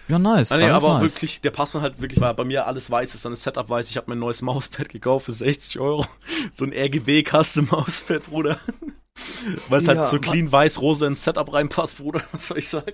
Ja, 0.09 0.19
nice. 0.19 0.51
Ah, 0.51 0.57
nee, 0.57 0.63
dann 0.67 0.75
aber 0.75 0.95
nice. 0.99 1.13
wirklich, 1.13 1.39
der 1.39 1.51
passt 1.51 1.75
dann 1.75 1.81
halt 1.81 2.01
wirklich, 2.01 2.19
weil 2.19 2.33
bei 2.33 2.43
mir 2.43 2.67
alles 2.67 2.91
weiß 2.91 3.15
ist, 3.15 3.23
dann 3.23 3.31
ist 3.31 3.43
Setup 3.43 3.69
weiß. 3.69 3.89
Ich 3.89 3.95
habe 3.95 4.09
mir 4.11 4.17
ein 4.17 4.19
neues 4.19 4.41
Mauspad 4.41 4.89
gekauft 4.89 5.25
für 5.27 5.31
60 5.31 5.79
Euro. 5.79 6.05
So 6.51 6.65
ein 6.65 6.73
RGB 6.73 7.23
Custom 7.23 7.67
Mauspad, 7.71 8.25
Bruder. 8.25 8.59
Weil 9.69 9.81
es 9.81 9.87
Ja, 9.87 9.95
halt 9.95 10.09
so 10.09 10.19
clean 10.19 10.51
weiß 10.51 10.81
rosa 10.81 11.05
ins 11.07 11.23
Setup 11.23 11.53
reinpasst, 11.53 11.97
Bruder. 11.97 12.21
Was 12.31 12.47
soll 12.47 12.57
ich 12.57 12.67
sagen? 12.67 12.93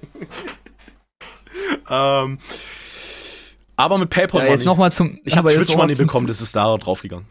ähm, 1.89 2.37
aber 3.75 3.97
mit 3.97 4.09
PayPal 4.09 4.39
Ja, 4.41 4.45
Money. 4.45 4.57
jetzt 4.57 4.65
nochmal 4.65 4.91
zum. 4.91 5.19
ich 5.23 5.37
habe 5.37 5.49
Twitch 5.49 5.69
noch 5.69 5.77
mal 5.77 5.83
Money 5.83 5.95
bekommen, 5.95 6.27
das 6.27 6.41
ist 6.41 6.55
da 6.55 6.77
draufgegangen. 6.77 7.25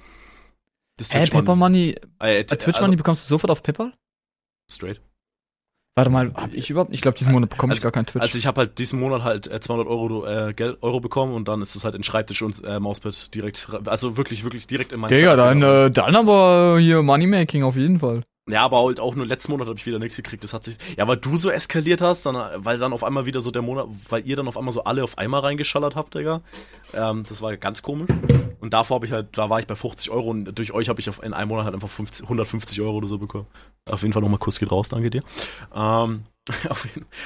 Das 0.97 1.13
Hä, 1.15 1.25
PayPal 1.27 1.57
Money, 1.57 1.95
Äh, 2.21 2.39
äh, 2.41 2.45
Twitch 2.45 2.67
also, 2.67 2.81
Money 2.83 2.97
bekommst 2.97 3.25
du 3.25 3.29
sofort 3.29 3.51
auf 3.51 3.63
PayPal? 3.63 3.93
Straight. 4.71 5.01
Warte 5.95 6.11
mal, 6.11 6.33
hab 6.35 6.55
ich 6.55 6.71
überhaupt? 6.71 6.93
Ich 6.93 7.01
glaube, 7.01 7.19
diesen 7.19 7.33
Monat 7.33 7.51
bekomme 7.51 7.73
ich 7.73 7.79
Also- 7.79 7.87
gar 7.87 7.93
kein 7.93 8.07
Twitch. 8.07 8.23
Also 8.23 8.39
ich 8.39 8.47
habe 8.47 8.61
halt 8.61 8.79
diesen 8.79 9.01
Monat 9.01 9.23
halt 9.25 9.49
äh, 9.49 9.61
200 9.61 9.87
Euro 9.89 10.25
äh, 10.27 10.55
Geld, 10.55 10.79
Euro 10.81 11.01
bekommen 11.01 11.35
und 11.35 11.49
dann 11.49 11.61
ist 11.61 11.75
es 11.75 11.85
halt 11.85 11.95
in 11.97 12.05
Schreibtisch 12.05 12.41
und 12.43 12.65
äh, 12.67 12.79
Mauspad 12.79 13.35
direkt, 13.35 13.69
also 13.87 14.17
wirklich, 14.17 14.45
wirklich 14.45 14.67
direkt 14.69 14.93
in 14.93 15.01
mein 15.01 15.11
Digga, 15.13 15.33
gegangen. 15.35 15.63
äh, 15.63 15.91
dann 15.91 16.15
aber 16.15 16.79
hier 16.79 17.03
Moneymaking 17.03 17.65
auf 17.65 17.75
jeden 17.77 17.99
Fall. 17.99 18.23
Ja, 18.49 18.63
aber 18.65 18.83
halt 18.85 18.99
auch 19.01 19.15
nur 19.15 19.27
letzten 19.27 19.53
Monat 19.53 19.69
habe 19.69 19.79
ich 19.79 19.87
wieder 19.87 19.99
nichts 19.99 20.17
gekriegt. 20.17 20.43
Das 20.43 20.53
hat 20.55 20.65
sich, 20.65 20.77
ja, 20.97 21.07
weil 21.07 21.17
du 21.19 21.37
so 21.37 21.51
eskaliert 21.51 22.01
hast, 22.01 22.25
dann, 22.27 22.37
weil 22.65 22.79
dann 22.79 22.93
auf 22.93 23.05
einmal 23.05 23.27
wieder 23.27 23.41
so 23.41 23.51
der 23.51 23.63
Monat, 23.63 23.87
weil 24.09 24.27
ihr 24.27 24.37
dann 24.37 24.49
auf 24.49 24.57
einmal 24.57 24.73
so 24.73 24.85
alle 24.85 25.05
auf 25.05 25.19
einmal 25.19 25.41
reingeschallert 25.41 25.97
habt, 25.97 26.15
Digga. 26.15 26.41
Ähm, 26.95 27.25
das 27.29 27.43
war 27.43 27.57
ganz 27.57 27.83
komisch. 27.83 28.09
Und 28.61 28.73
davor 28.73 28.97
habe 28.97 29.07
ich 29.07 29.13
halt, 29.13 29.37
da 29.37 29.51
war 29.51 29.61
ich 29.61 29.67
bei 29.67 29.77
50 29.77 30.11
Euro 30.11 30.31
und 30.31 30.47
durch 30.59 30.73
euch 30.73 30.89
habe 30.89 31.01
ich 31.01 31.09
auf, 31.09 31.23
in 31.23 31.33
einem 31.35 31.49
Monat 31.49 31.67
halt 31.67 31.75
einfach 31.75 31.89
50, 31.89 32.25
150 32.25 32.81
Euro 32.81 32.97
oder 32.97 33.07
so 33.09 33.19
bekommen. 33.19 33.47
Auf 33.89 34.03
jeden 34.03 34.13
Fall 34.13 34.23
nochmal 34.23 34.39
Kuss 34.39 34.59
geht 34.59 34.71
raus, 34.73 34.89
danke 34.89 35.11
dir. 35.11 35.23
Ähm, 35.75 36.25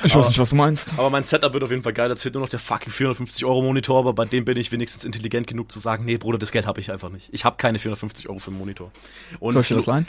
Ich 0.02 0.12
Aber- 0.12 0.20
weiß 0.24 0.28
nicht, 0.28 0.38
was 0.40 0.50
du 0.50 0.56
meinst. 0.56 0.88
Aber 0.98 1.08
mein 1.08 1.22
Setup 1.22 1.52
wird 1.52 1.62
auf 1.62 1.70
jeden 1.70 1.84
Fall 1.84 1.92
geil. 1.92 2.10
Jetzt 2.10 2.22
fehlt 2.22 2.34
nur 2.34 2.42
noch 2.42 2.48
der 2.48 2.58
fucking 2.58 2.90
450 2.92 3.44
Euro 3.44 3.62
Monitor, 3.62 4.00
aber 4.00 4.12
bei 4.12 4.24
dem 4.24 4.44
bin 4.44 4.56
ich 4.56 4.72
wenigstens 4.72 5.04
intelligent 5.04 5.46
genug 5.46 5.70
zu 5.70 5.78
sagen, 5.78 6.04
nee, 6.04 6.16
Bruder, 6.18 6.38
das 6.38 6.50
Geld 6.50 6.66
habe 6.66 6.80
ich 6.80 6.90
einfach 6.90 7.08
nicht. 7.10 7.28
Ich 7.32 7.44
habe 7.44 7.56
keine 7.56 7.78
450 7.78 8.28
Euro 8.28 8.38
für 8.40 8.50
einen 8.50 8.58
Monitor. 8.58 8.90
Und 9.38 9.52
Soll 9.52 9.62
ich 9.62 9.68
dir 9.68 9.76
das 9.76 9.86
leihen? 9.86 10.06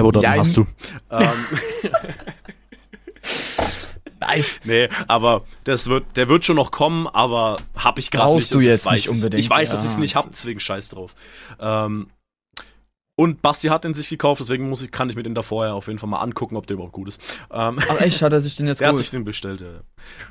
Pebodaten 0.00 0.24
Jein. 0.30 0.38
hast 0.40 0.56
du. 0.56 0.66
ähm, 1.10 1.28
Nice. 4.20 4.60
nee, 4.64 4.88
aber 5.08 5.44
das 5.64 5.88
wird, 5.88 6.04
der 6.16 6.28
wird 6.28 6.44
schon 6.44 6.56
noch 6.56 6.70
kommen, 6.70 7.06
aber 7.06 7.56
hab 7.74 7.98
ich 7.98 8.10
gerade 8.10 8.34
nicht. 8.34 8.52
du 8.52 8.58
und 8.58 8.64
das 8.66 8.74
jetzt 8.74 8.86
weiß 8.86 8.92
nicht 8.94 9.04
ich. 9.06 9.10
unbedingt, 9.10 9.42
Ich 9.42 9.48
weiß, 9.48 9.70
dass 9.70 9.80
ja. 9.80 9.86
ich 9.86 9.92
es 9.92 9.98
nicht 9.98 10.14
hab, 10.14 10.30
deswegen 10.30 10.60
scheiß 10.60 10.90
drauf. 10.90 11.14
Ähm, 11.58 12.08
und 13.16 13.40
Basti 13.42 13.68
hat 13.68 13.84
den 13.84 13.94
sich 13.94 14.08
gekauft, 14.10 14.40
deswegen 14.40 14.68
muss 14.68 14.82
ich, 14.82 14.90
kann 14.90 15.08
ich 15.10 15.16
mir 15.16 15.22
den 15.22 15.34
da 15.34 15.42
vorher 15.42 15.74
auf 15.74 15.86
jeden 15.86 15.98
Fall 15.98 16.08
mal 16.08 16.20
angucken, 16.20 16.56
ob 16.56 16.66
der 16.66 16.74
überhaupt 16.74 16.92
gut 16.92 17.08
ist. 17.08 17.20
Ähm, 17.50 17.78
Ach 17.88 18.00
echt, 18.00 18.20
hat 18.22 18.32
er 18.32 18.40
sich 18.40 18.56
den 18.56 18.66
jetzt 18.66 18.80
der 18.80 18.88
hat 18.88 18.92
geholt? 18.92 19.04
sich 19.04 19.10
den 19.10 19.24
bestellt, 19.24 19.60
ja. 19.62 19.66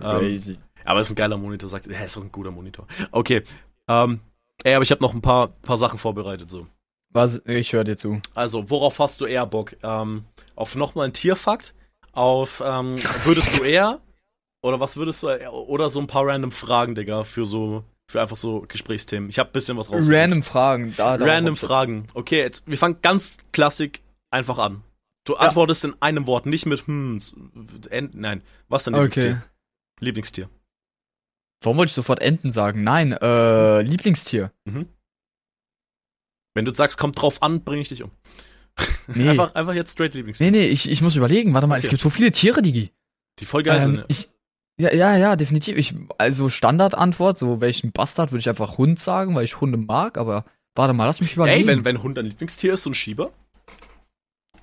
ja. 0.01 0.13
Ähm, 0.13 0.19
Crazy. 0.19 0.57
Aber 0.85 0.99
ist 0.99 1.09
ein 1.11 1.15
geiler 1.15 1.37
Monitor, 1.37 1.67
sagt 1.69 1.87
er. 1.87 2.03
ist 2.05 2.17
auch 2.17 2.21
ein 2.23 2.31
guter 2.31 2.51
Monitor. 2.51 2.87
Okay. 3.11 3.43
Ähm, 3.87 4.19
ey, 4.63 4.75
aber 4.75 4.83
ich 4.83 4.91
habe 4.91 5.01
noch 5.01 5.13
ein 5.13 5.21
paar, 5.21 5.47
paar 5.47 5.77
Sachen 5.77 5.97
vorbereitet. 5.97 6.49
So. 6.49 6.67
Was, 7.11 7.41
ich 7.45 7.73
höre 7.73 7.83
dir 7.83 7.97
zu. 7.97 8.21
Also, 8.35 8.69
worauf 8.69 8.99
hast 8.99 9.19
du 9.21 9.25
eher 9.25 9.45
Bock? 9.45 9.75
Ähm, 9.83 10.25
auf 10.55 10.75
nochmal 10.75 11.07
ein 11.07 11.13
Tierfakt? 11.13 11.73
Auf, 12.11 12.61
ähm, 12.65 12.97
würdest 13.23 13.57
du 13.57 13.63
eher? 13.63 13.99
Oder 14.61 14.79
was 14.79 14.97
würdest 14.97 15.23
du 15.23 15.27
eher? 15.29 15.53
Oder 15.53 15.89
so 15.89 15.99
ein 15.99 16.07
paar 16.07 16.27
random 16.27 16.51
Fragen, 16.51 16.93
Digga, 16.95 17.23
für 17.23 17.45
so, 17.45 17.83
für 18.11 18.21
einfach 18.21 18.35
so 18.35 18.65
Gesprächsthemen. 18.67 19.29
Ich 19.29 19.39
habe 19.39 19.49
ein 19.49 19.53
bisschen 19.53 19.77
was 19.77 19.91
raus. 19.91 20.05
Random 20.07 20.43
Fragen. 20.43 20.93
Da, 20.97 21.17
da 21.17 21.25
Random 21.25 21.55
Fragen. 21.55 22.07
Okay, 22.13 22.39
jetzt, 22.39 22.63
wir 22.67 22.77
fangen 22.77 22.97
ganz 23.01 23.37
klassik 23.53 24.01
einfach 24.29 24.57
an. 24.57 24.83
Du 25.25 25.35
antwortest 25.35 25.83
in 25.83 25.95
einem 26.01 26.27
Wort, 26.27 26.45
nicht 26.45 26.65
mit 26.65 26.87
hm, 26.87 27.19
end, 27.89 28.15
nein. 28.15 28.41
Was 28.67 28.83
denn 28.85 28.95
Okay. 28.95 29.03
Lieblingstier? 29.03 29.43
Lieblingstier. 29.99 30.49
Warum 31.61 31.77
wollte 31.77 31.89
ich 31.89 31.95
sofort 31.95 32.21
Enten 32.21 32.51
sagen? 32.51 32.83
Nein, 32.83 33.11
äh, 33.13 33.81
Lieblingstier. 33.81 34.51
Wenn 36.53 36.65
du 36.65 36.71
sagst, 36.73 36.97
kommt 36.97 37.21
drauf 37.21 37.41
an, 37.41 37.63
bringe 37.63 37.81
ich 37.81 37.89
dich 37.89 38.03
um. 38.03 38.11
Nee. 39.13 39.29
Einfach, 39.29 39.55
einfach 39.55 39.73
jetzt 39.73 39.93
straight 39.93 40.13
Lieblingstier. 40.13 40.51
Nee, 40.51 40.57
nee, 40.59 40.67
ich, 40.67 40.89
ich 40.89 41.01
muss 41.01 41.15
überlegen. 41.15 41.53
Warte 41.53 41.65
mal, 41.67 41.77
es 41.77 41.85
Okay. 41.85 41.91
gibt 41.91 42.01
so 42.03 42.09
viele 42.11 42.31
Tiere, 42.31 42.61
Digi. 42.61 42.91
Die 43.39 43.45
voll 43.45 43.63
geil 43.63 43.81
sind. 43.81 43.99
Ähm, 44.01 44.05
ich, 44.07 44.29
ja, 44.79 44.93
ja, 44.93 45.17
ja, 45.17 45.35
definitiv. 45.35 45.75
Ich, 45.77 45.95
also 46.17 46.49
Standardantwort, 46.49 47.37
so 47.37 47.59
welchen 47.59 47.91
Bastard 47.91 48.31
würde 48.31 48.39
ich 48.41 48.49
einfach 48.49 48.77
Hund 48.77 48.99
sagen, 48.99 49.33
weil 49.35 49.43
ich 49.45 49.59
Hunde 49.59 49.77
mag, 49.77 50.17
aber 50.17 50.45
warte 50.75 50.93
mal, 50.93 51.05
lass 51.05 51.21
mich 51.21 51.35
überlegen. 51.35 51.61
Ey, 51.61 51.67
wenn, 51.67 51.85
wenn 51.85 52.03
Hund 52.03 52.17
dein 52.17 52.25
Lieblingstier 52.25 52.73
ist, 52.73 52.83
so 52.83 52.91
ein 52.91 52.93
Schieber, 52.93 53.31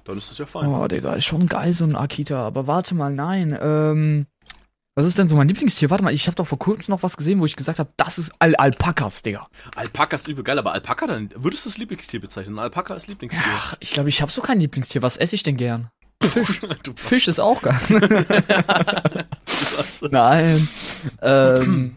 dann 0.05 0.17
ist 0.17 0.31
das 0.31 0.39
ja 0.39 0.47
fein. 0.47 0.69
Oh, 0.69 0.87
Digga, 0.87 1.15
ist 1.15 1.25
schon 1.25 1.49
geil, 1.49 1.75
so 1.75 1.85
ein 1.85 1.97
Akita. 1.97 2.47
Aber 2.47 2.67
warte 2.69 2.95
mal, 2.95 3.13
nein. 3.13 3.59
Ähm, 3.61 4.27
was 4.97 5.05
ist 5.05 5.19
denn 5.19 5.29
so 5.29 5.37
mein 5.37 5.47
Lieblingstier? 5.47 5.91
Warte 5.91 6.03
mal, 6.03 6.15
ich 6.15 6.27
habe 6.27 6.37
doch 6.37 6.47
vor 6.47 6.59
kurzem 6.59 6.93
noch 6.93 7.03
was 7.03 7.19
gesehen, 7.19 7.39
wo 7.39 7.45
ich 7.45 7.55
gesagt 7.55 7.79
habe, 7.79 7.91
das 7.99 8.17
ist 8.17 8.33
Al 8.39 8.57
Alpakas, 8.57 9.21
Digga. 9.21 9.47
Alpaka 9.75 10.17
ist 10.17 10.27
übel 10.27 10.43
geil, 10.43 10.59
aber 10.59 10.73
Alpaka 10.73 11.07
dann, 11.07 11.29
würdest 11.37 11.67
du 11.67 11.69
das 11.69 11.77
Lieblingstier 11.77 12.19
bezeichnen? 12.19 12.59
Alpaka 12.59 12.95
ist 12.95 13.07
Lieblingstier. 13.07 13.45
Ach, 13.55 13.75
ich 13.81 13.93
glaube, 13.93 14.09
ich 14.09 14.23
habe 14.23 14.33
so 14.33 14.41
kein 14.41 14.59
Lieblingstier. 14.59 15.03
Was 15.03 15.19
esse 15.19 15.35
ich 15.35 15.43
denn 15.43 15.59
gern? 15.59 15.91
Fisch. 16.23 16.63
du 16.83 16.95
Fisch 16.97 17.29
ist 17.29 17.39
auch 17.39 17.61
geil. 17.61 17.79
Nein. 20.11 20.67
ähm, 21.21 21.97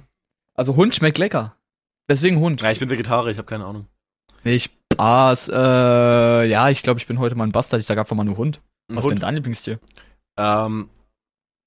also 0.55 0.75
Hund 0.75 0.93
schmeckt 0.93 1.17
lecker. 1.19 1.55
Deswegen 2.09 2.39
Hund. 2.39 2.61
Ja, 2.61 2.71
ich 2.71 2.79
bin 2.79 2.89
Vegetarier, 2.89 3.31
ich 3.31 3.37
habe 3.37 3.47
keine 3.47 3.63
Ahnung. 3.65 3.87
Nee, 4.43 4.59
Spaß. 4.59 5.49
Äh, 5.53 6.45
ja, 6.49 6.69
ich 6.69 6.83
glaube, 6.83 6.99
ich 6.99 7.07
bin 7.07 7.19
heute 7.19 7.35
mal 7.35 7.45
ein 7.45 7.53
Bastard. 7.53 7.79
Ich 7.79 7.87
sage 7.87 8.01
einfach 8.01 8.15
mal 8.17 8.25
nur 8.25 8.35
Hund. 8.35 8.59
Ein 8.89 8.97
Was 8.97 9.05
ist 9.05 9.09
denn 9.09 9.17
Hund? 9.17 9.23
dein 9.23 9.35
Lieblingstier? 9.35 9.79
Ähm, 10.37 10.89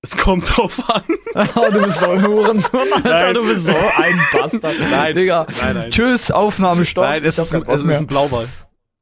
es 0.02 0.16
kommt 0.16 0.56
drauf 0.56 0.90
an. 0.90 1.04
Oh, 1.34 1.70
du 1.72 1.84
bist 1.84 1.98
so 1.98 2.10
ein 2.10 2.26
Hurensohn, 2.26 2.92
Alter. 2.92 3.08
Nein. 3.08 3.34
Du 3.34 3.46
bist 3.46 3.64
so 3.66 3.76
ein 3.76 4.20
Bastard. 4.32 4.74
Nein. 4.90 5.14
Digga. 5.14 5.46
Nein, 5.60 5.74
nein. 5.74 5.90
Tschüss, 5.90 6.30
Aufnahme, 6.30 6.84
stopp. 6.84 7.04
Nein, 7.04 7.24
es 7.24 7.38
ist, 7.38 7.54
ein, 7.54 7.64
es 7.68 7.84
ist 7.84 8.00
ein 8.00 8.06
Blauwal. 8.06 8.48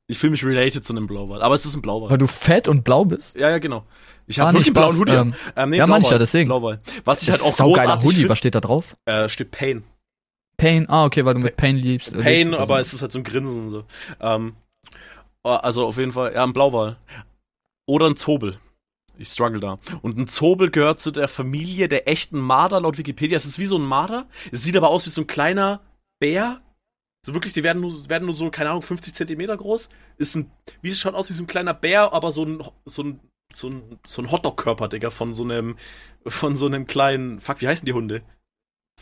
Ich 0.06 0.18
fühle 0.18 0.32
mich 0.32 0.44
related 0.44 0.84
zu 0.84 0.92
einem 0.92 1.06
Blauwal, 1.06 1.40
aber 1.42 1.54
es 1.54 1.64
ist 1.64 1.74
ein 1.76 1.82
Blauwal. 1.82 2.10
Weil 2.10 2.18
du 2.18 2.26
fett 2.26 2.66
und 2.68 2.82
blau 2.82 3.04
bist? 3.04 3.36
Ja, 3.36 3.50
ja, 3.50 3.58
genau. 3.58 3.84
Ich 4.26 4.40
Ah, 4.40 4.46
habe 4.46 4.52
nee, 4.52 4.58
wirklich 4.64 4.68
einen 4.68 4.74
blauen 4.74 4.98
Hoodie. 4.98 5.12
ähm, 5.12 5.34
ähm, 5.56 5.70
nee, 5.70 5.76
ja, 5.78 5.86
manche, 5.86 6.02
Blauwal. 6.08 6.18
deswegen. 6.18 6.48
Blauwal. 6.48 6.80
Was 7.04 7.22
ich 7.22 7.30
halt 7.30 7.42
auch 7.42 7.56
großartig 7.56 8.04
Hoodie. 8.04 8.28
Was 8.28 8.38
steht 8.38 8.54
da 8.54 8.60
drauf? 8.60 8.94
äh, 9.04 9.28
steht 9.28 9.50
Pain. 9.52 9.84
Pain. 10.56 10.86
Ah, 10.88 11.04
okay, 11.04 11.24
weil 11.24 11.34
du 11.34 11.40
mit 11.40 11.56
Pain 11.56 11.76
liebst. 11.76 12.12
äh, 12.12 12.22
Pain, 12.22 12.48
oder 12.48 12.60
aber 12.60 12.76
so. 12.76 12.80
es 12.82 12.92
ist 12.94 13.02
halt 13.02 13.12
so 13.12 13.18
ein 13.20 13.24
Grinsen 13.24 13.64
und 13.64 13.70
so. 13.70 13.84
Ähm, 14.20 14.54
also 15.42 15.86
auf 15.86 15.96
jeden 15.96 16.12
Fall, 16.12 16.34
ja, 16.34 16.44
ein 16.44 16.52
Blauwal. 16.52 16.96
Oder 17.86 18.06
ein 18.06 18.16
Zobel. 18.16 18.56
Ich 19.18 19.28
struggle 19.28 19.60
da. 19.60 19.78
Und 20.02 20.16
ein 20.16 20.28
Zobel 20.28 20.70
gehört 20.70 21.00
zu 21.00 21.10
der 21.10 21.28
Familie 21.28 21.88
der 21.88 22.08
echten 22.08 22.38
Marder 22.38 22.80
laut 22.80 22.98
Wikipedia. 22.98 23.36
Es 23.36 23.44
ist 23.44 23.58
wie 23.58 23.66
so 23.66 23.76
ein 23.76 23.84
Marder. 23.84 24.26
Es 24.50 24.62
sieht 24.62 24.76
aber 24.76 24.88
aus 24.88 25.06
wie 25.06 25.10
so 25.10 25.22
ein 25.22 25.26
kleiner 25.26 25.80
Bär. 26.20 26.60
So 27.24 27.34
wirklich, 27.34 27.52
die 27.52 27.62
werden 27.62 27.82
nur, 27.82 28.08
werden 28.08 28.24
nur 28.24 28.34
so, 28.34 28.50
keine 28.50 28.70
Ahnung, 28.70 28.82
50 28.82 29.14
Zentimeter 29.14 29.56
groß. 29.56 29.88
Ist 30.16 30.36
ein, 30.36 30.50
wie 30.80 30.88
es 30.88 30.98
schaut 30.98 31.14
aus 31.14 31.28
wie 31.28 31.34
so 31.34 31.42
ein 31.42 31.46
kleiner 31.46 31.74
Bär, 31.74 32.12
aber 32.12 32.32
so 32.32 32.44
ein, 32.44 32.64
so 32.86 33.02
ein, 33.02 33.20
so 33.52 33.68
ein, 33.68 33.98
so 34.06 34.22
ein 34.22 34.30
Hotdog-Körper, 34.30 34.88
Digga, 34.88 35.10
von 35.10 35.34
so 35.34 35.44
einem, 35.44 35.76
von 36.26 36.56
so 36.56 36.66
einem 36.66 36.86
kleinen, 36.86 37.40
fuck, 37.40 37.60
wie 37.60 37.68
heißen 37.68 37.84
die 37.84 37.92
Hunde? 37.92 38.22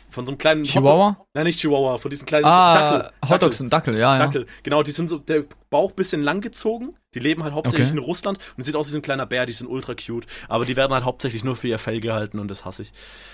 Von 0.09 0.25
so 0.25 0.31
einem 0.31 0.37
kleinen 0.39 0.63
Chihuahua? 0.63 1.17
Nein, 1.33 1.45
nicht 1.45 1.59
Chihuahua, 1.59 1.97
von 1.97 2.09
diesen 2.09 2.25
kleinen 2.25 2.45
Ah, 2.45 2.73
Dackel. 2.73 3.11
Hotdogs 3.29 3.61
und 3.61 3.71
Dackel, 3.71 3.95
ja, 3.95 4.13
ja. 4.17 4.19
Dackel. 4.25 4.45
Genau, 4.63 4.81
die 4.81 4.91
sind 4.91 5.07
so, 5.09 5.19
der 5.19 5.43
Bauch 5.69 5.91
bisschen 5.91 6.23
langgezogen. 6.23 6.95
Die 7.13 7.19
leben 7.19 7.43
halt 7.43 7.53
hauptsächlich 7.53 7.89
Okay. 7.89 7.97
in 7.97 8.03
Russland 8.03 8.39
und 8.57 8.63
sieht 8.63 8.75
aus 8.75 8.87
wie 8.87 8.91
so 8.91 8.97
ein 8.97 9.01
kleiner 9.03 9.25
Bär, 9.25 9.45
die 9.45 9.51
sind 9.53 9.67
ultra 9.67 9.93
cute. 9.95 10.25
Aber 10.47 10.65
die 10.65 10.75
werden 10.75 10.93
halt 10.93 11.05
hauptsächlich 11.05 11.43
nur 11.43 11.55
für 11.55 11.67
ihr 11.67 11.77
Fell 11.79 11.99
gehalten 11.99 12.39
und 12.39 12.47
das 12.47 12.65
hasse 12.65 12.83
ich. 12.83 12.91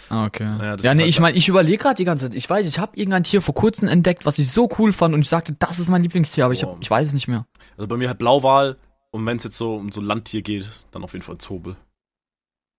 Ah, 0.09 0.25
okay. 0.25 0.43
Ja, 0.43 0.75
Ja, 0.75 0.93
nee, 0.93 1.01
halt- 1.01 1.09
ich 1.09 1.19
meine, 1.19 1.37
ich 1.37 1.47
überlege 1.47 1.77
gerade 1.77 1.95
die 1.95 2.03
ganze 2.05 2.25
Zeit. 2.25 2.35
Ich 2.35 2.49
weiß, 2.49 2.67
ich 2.67 2.79
habe 2.79 2.97
irgendein 2.97 3.23
Tier 3.23 3.41
vor 3.41 3.55
kurzem 3.55 3.87
entdeckt, 3.87 4.25
was 4.25 4.37
ich 4.39 4.51
so 4.51 4.69
cool 4.79 4.91
fand 4.91 5.13
und 5.13 5.21
ich 5.21 5.29
sagte, 5.29 5.53
das 5.57 5.79
ist 5.79 5.87
mein 5.89 6.03
Lieblingstier, 6.03 6.45
aber 6.45 6.53
ich, 6.53 6.63
hab, 6.63 6.77
ich 6.81 6.89
weiß 6.89 7.07
es 7.07 7.13
nicht 7.13 7.27
mehr. 7.27 7.45
Also 7.77 7.87
bei 7.87 7.95
mir 7.97 8.09
halt 8.09 8.17
Blauwal 8.17 8.75
und 9.11 9.25
wenn 9.25 9.37
es 9.37 9.43
jetzt 9.45 9.57
so 9.57 9.75
um 9.75 9.91
so 9.91 10.01
Landtier 10.01 10.41
geht, 10.41 10.67
dann 10.91 11.03
auf 11.03 11.13
jeden 11.13 11.23
Fall 11.23 11.37
Zobel. 11.37 11.75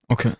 Okay. 0.07 0.33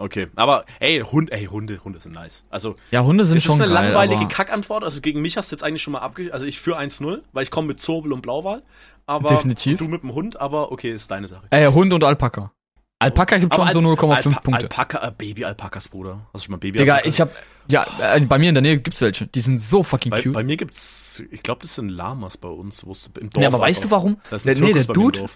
Okay, 0.00 0.28
aber 0.34 0.64
ey, 0.80 1.00
Hund, 1.00 1.30
ey, 1.30 1.44
Hunde, 1.44 1.78
Hunde 1.84 2.00
sind 2.00 2.14
nice. 2.14 2.42
Also, 2.48 2.74
Ja, 2.90 3.02
Hunde 3.04 3.26
sind 3.26 3.42
schon 3.42 3.56
ist 3.56 3.60
eine 3.60 3.72
geil, 3.74 3.92
langweilige 3.92 4.26
Kackantwort. 4.28 4.82
Also 4.82 5.02
gegen 5.02 5.20
mich 5.20 5.36
hast 5.36 5.52
du 5.52 5.56
jetzt 5.56 5.62
eigentlich 5.62 5.82
schon 5.82 5.92
mal 5.92 5.98
abge... 5.98 6.32
Also 6.32 6.46
ich 6.46 6.58
führe 6.58 6.78
1-0, 6.80 7.20
weil 7.32 7.42
ich 7.42 7.50
komme 7.50 7.68
mit 7.68 7.80
Zobel 7.82 8.12
und 8.14 8.22
Blauwal. 8.22 8.62
Aber 9.04 9.28
Definitiv. 9.28 9.78
du 9.78 9.88
mit 9.88 10.02
dem 10.02 10.14
Hund, 10.14 10.40
aber 10.40 10.72
okay, 10.72 10.90
ist 10.90 11.10
deine 11.10 11.28
Sache. 11.28 11.46
Äh, 11.50 11.70
Hund 11.70 11.92
und 11.92 12.02
Alpaka. 12.02 12.50
Alpaka 12.98 13.36
gibt 13.38 13.54
schon 13.54 13.64
Aber 13.64 13.72
so 13.72 13.78
Al- 13.80 13.84
0,5 13.84 14.10
Alpa 14.28 14.40
Punkte. 14.40 14.62
Alpaka, 14.62 15.06
äh, 15.08 15.12
Baby-Alpakas, 15.16 15.88
Bruder. 15.90 16.20
Hast 16.32 16.44
du 16.44 16.46
schon 16.46 16.52
mal 16.52 16.58
baby 16.58 16.78
Digga, 16.78 17.00
ich 17.04 17.20
hab, 17.20 17.32
ja, 17.68 17.86
äh, 18.00 18.20
bei 18.20 18.38
mir 18.38 18.48
in 18.50 18.54
der 18.54 18.62
Nähe 18.62 18.78
gibt's 18.78 19.00
welche. 19.02 19.26
Die 19.26 19.40
sind 19.42 19.58
so 19.58 19.82
fucking 19.82 20.10
Bei, 20.10 20.22
cute. 20.22 20.32
bei 20.32 20.44
mir 20.44 20.56
gibt's, 20.56 21.22
ich 21.30 21.42
glaube, 21.42 21.60
das 21.62 21.74
sind 21.74 21.88
Lamas 21.90 22.36
bei 22.38 22.48
uns, 22.48 22.86
wo 22.86 22.92
es 22.92 23.10
im 23.20 23.28
Dorf 23.30 23.40
nee, 23.40 23.46
aber 23.46 23.60
weißt 23.60 23.84
du 23.84 23.90
warum? 23.90 24.18
Da 24.30 24.36
ist 24.36 24.44
Der, 24.46 24.54
ein 24.54 24.60
nee, 24.60 24.66
Zirkus 24.72 24.86
der 24.86 24.96
mir 24.96 25.02
im 25.04 25.12
Dude. 25.12 25.30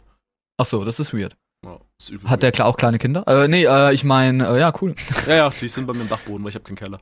Ach 0.57 0.67
so, 0.67 0.85
das 0.85 1.01
ist 1.01 1.13
weird. 1.13 1.37
Ja, 1.65 1.79
Hat 2.31 2.43
der 2.43 2.53
klar 2.53 2.69
auch 2.69 2.77
kleine 2.77 2.99
Kinder? 2.99 3.25
Äh, 3.27 3.49
nee, 3.49 3.65
äh, 3.65 3.93
ich 3.95 4.05
meine, 4.05 4.47
äh, 4.49 4.61
ja, 4.61 4.73
cool. 4.83 4.95
Ja, 5.27 5.35
ja, 5.35 5.51
die 5.51 5.69
sind 5.69 5.87
bei 5.87 5.93
mir 5.95 6.03
im 6.03 6.09
Dachboden, 6.09 6.43
weil 6.45 6.51
ich 6.51 6.55
habe 6.55 6.65
keinen 6.65 6.77
Keller. 6.77 6.99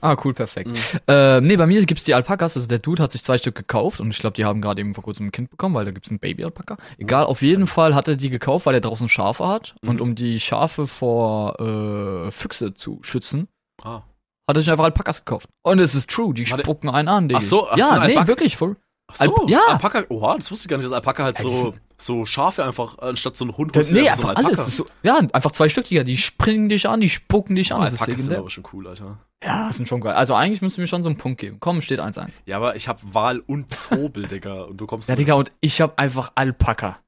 Ah, 0.00 0.16
cool, 0.24 0.32
perfekt. 0.32 0.68
Mhm. 0.70 0.76
Äh, 1.08 1.40
nee, 1.40 1.56
bei 1.56 1.66
mir 1.66 1.84
gibt's 1.84 2.04
die 2.04 2.14
Alpakas, 2.14 2.56
also 2.56 2.68
der 2.68 2.78
Dude 2.78 3.02
hat 3.02 3.10
sich 3.10 3.24
zwei 3.24 3.36
Stück 3.36 3.56
gekauft 3.56 3.98
und 4.00 4.10
ich 4.10 4.18
glaube, 4.20 4.34
die 4.34 4.44
haben 4.44 4.60
gerade 4.60 4.80
eben 4.80 4.94
vor 4.94 5.02
kurzem 5.02 5.26
ein 5.26 5.32
Kind 5.32 5.50
bekommen, 5.50 5.74
weil 5.74 5.84
da 5.84 5.90
gibt's 5.90 6.10
ein 6.12 6.20
Baby-Alpaka. 6.20 6.76
Egal, 6.98 7.24
auf 7.24 7.42
jeden 7.42 7.66
Fall 7.66 7.96
hat 7.96 8.06
er 8.06 8.14
die 8.14 8.30
gekauft, 8.30 8.66
weil 8.66 8.74
er 8.74 8.80
draußen 8.80 9.08
Schafe 9.08 9.46
hat 9.48 9.74
Mhm. 9.82 9.88
und 9.90 10.00
um 10.00 10.14
die 10.14 10.38
Schafe 10.38 10.86
vor 10.86 11.58
äh, 11.60 12.30
Füchse 12.30 12.74
zu 12.74 13.00
schützen, 13.02 13.48
Ah. 13.82 14.02
hat 14.48 14.56
er 14.56 14.60
sich 14.60 14.70
einfach 14.70 14.84
Alpakas 14.84 15.24
gekauft. 15.24 15.48
Und 15.64 15.80
es 15.80 15.96
ist 15.96 16.08
true, 16.08 16.32
die 16.32 16.48
Warte. 16.48 16.62
spucken 16.62 16.88
einen 16.90 17.08
an, 17.08 17.28
Digga. 17.28 17.40
Ach 17.40 17.42
so, 17.42 17.68
ach 17.68 17.76
ja, 17.76 17.86
so, 17.96 18.00
nee, 18.06 18.26
wirklich, 18.28 18.56
voll. 18.56 18.76
Ach 19.10 19.16
so, 19.16 19.34
Alp- 19.36 19.50
ja. 19.50 19.60
Alpaka, 19.68 20.04
oha, 20.10 20.36
das 20.36 20.48
wusste 20.52 20.66
ich 20.66 20.68
gar 20.68 20.76
nicht, 20.76 20.86
dass 20.86 20.92
Alpaka 20.92 21.24
halt 21.24 21.38
die 21.40 21.42
so, 21.42 21.74
so 22.00 22.24
Schafe 22.24 22.64
einfach, 22.64 22.98
anstatt 22.98 23.36
so 23.36 23.44
ein 23.44 23.56
Hund, 23.56 23.74
Der, 23.74 23.80
holst 23.82 23.92
nee, 23.92 24.02
dir 24.02 24.06
so 24.06 24.10
einfach 24.22 24.34
einen 24.36 24.46
alles. 24.46 24.68
Ist 24.68 24.76
so, 24.76 24.86
ja, 25.02 25.18
einfach 25.32 25.50
zwei 25.50 25.68
Stück, 25.68 25.84
Digga. 25.86 26.04
Die 26.04 26.16
springen 26.16 26.68
dich 26.68 26.88
an, 26.88 27.00
die 27.00 27.08
spucken 27.08 27.56
dich 27.56 27.72
an. 27.72 27.80
Ah, 27.80 27.84
Das 27.84 27.94
ist 27.94 28.00
Alpakas 28.00 28.20
sind 28.22 28.26
legendär. 28.30 28.38
aber 28.40 28.50
schon 28.50 28.64
cool, 28.72 28.86
Alter. 28.86 29.18
Ja, 29.42 29.68
das 29.68 29.76
sind 29.76 29.88
schon 29.88 30.00
geil. 30.00 30.14
Also 30.14 30.34
eigentlich 30.34 30.62
müsst 30.62 30.78
ihr 30.78 30.82
mir 30.82 30.86
schon 30.88 31.02
so 31.02 31.08
einen 31.08 31.18
Punkt 31.18 31.40
geben. 31.40 31.58
Komm, 31.60 31.82
steht 31.82 32.00
1-1. 32.00 32.28
Ja, 32.46 32.56
aber 32.56 32.76
ich 32.76 32.86
habe 32.88 33.00
Wal 33.12 33.40
und 33.40 33.74
Zobel, 33.74 34.26
Digga, 34.26 34.62
und 34.62 34.76
du 34.80 34.86
kommst 34.86 35.08
Ja, 35.08 35.16
Digga, 35.16 35.34
und 35.34 35.50
ich 35.60 35.80
hab 35.80 35.98
einfach 35.98 36.32
Alpaka. 36.36 36.98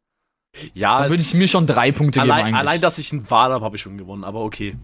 ja, 0.75 1.03
Da 1.05 1.11
würde 1.11 1.23
ich 1.23 1.35
mir 1.35 1.47
schon 1.49 1.67
drei 1.67 1.93
Punkte 1.93 2.21
allein, 2.21 2.37
geben 2.39 2.47
eigentlich. 2.49 2.59
allein, 2.61 2.81
dass 2.81 2.99
ich 2.99 3.13
einen 3.13 3.29
Wal 3.31 3.53
habe, 3.53 3.65
habe 3.65 3.77
ich 3.77 3.83
schon 3.83 3.97
gewonnen, 3.99 4.25
aber 4.25 4.41
okay. 4.43 4.77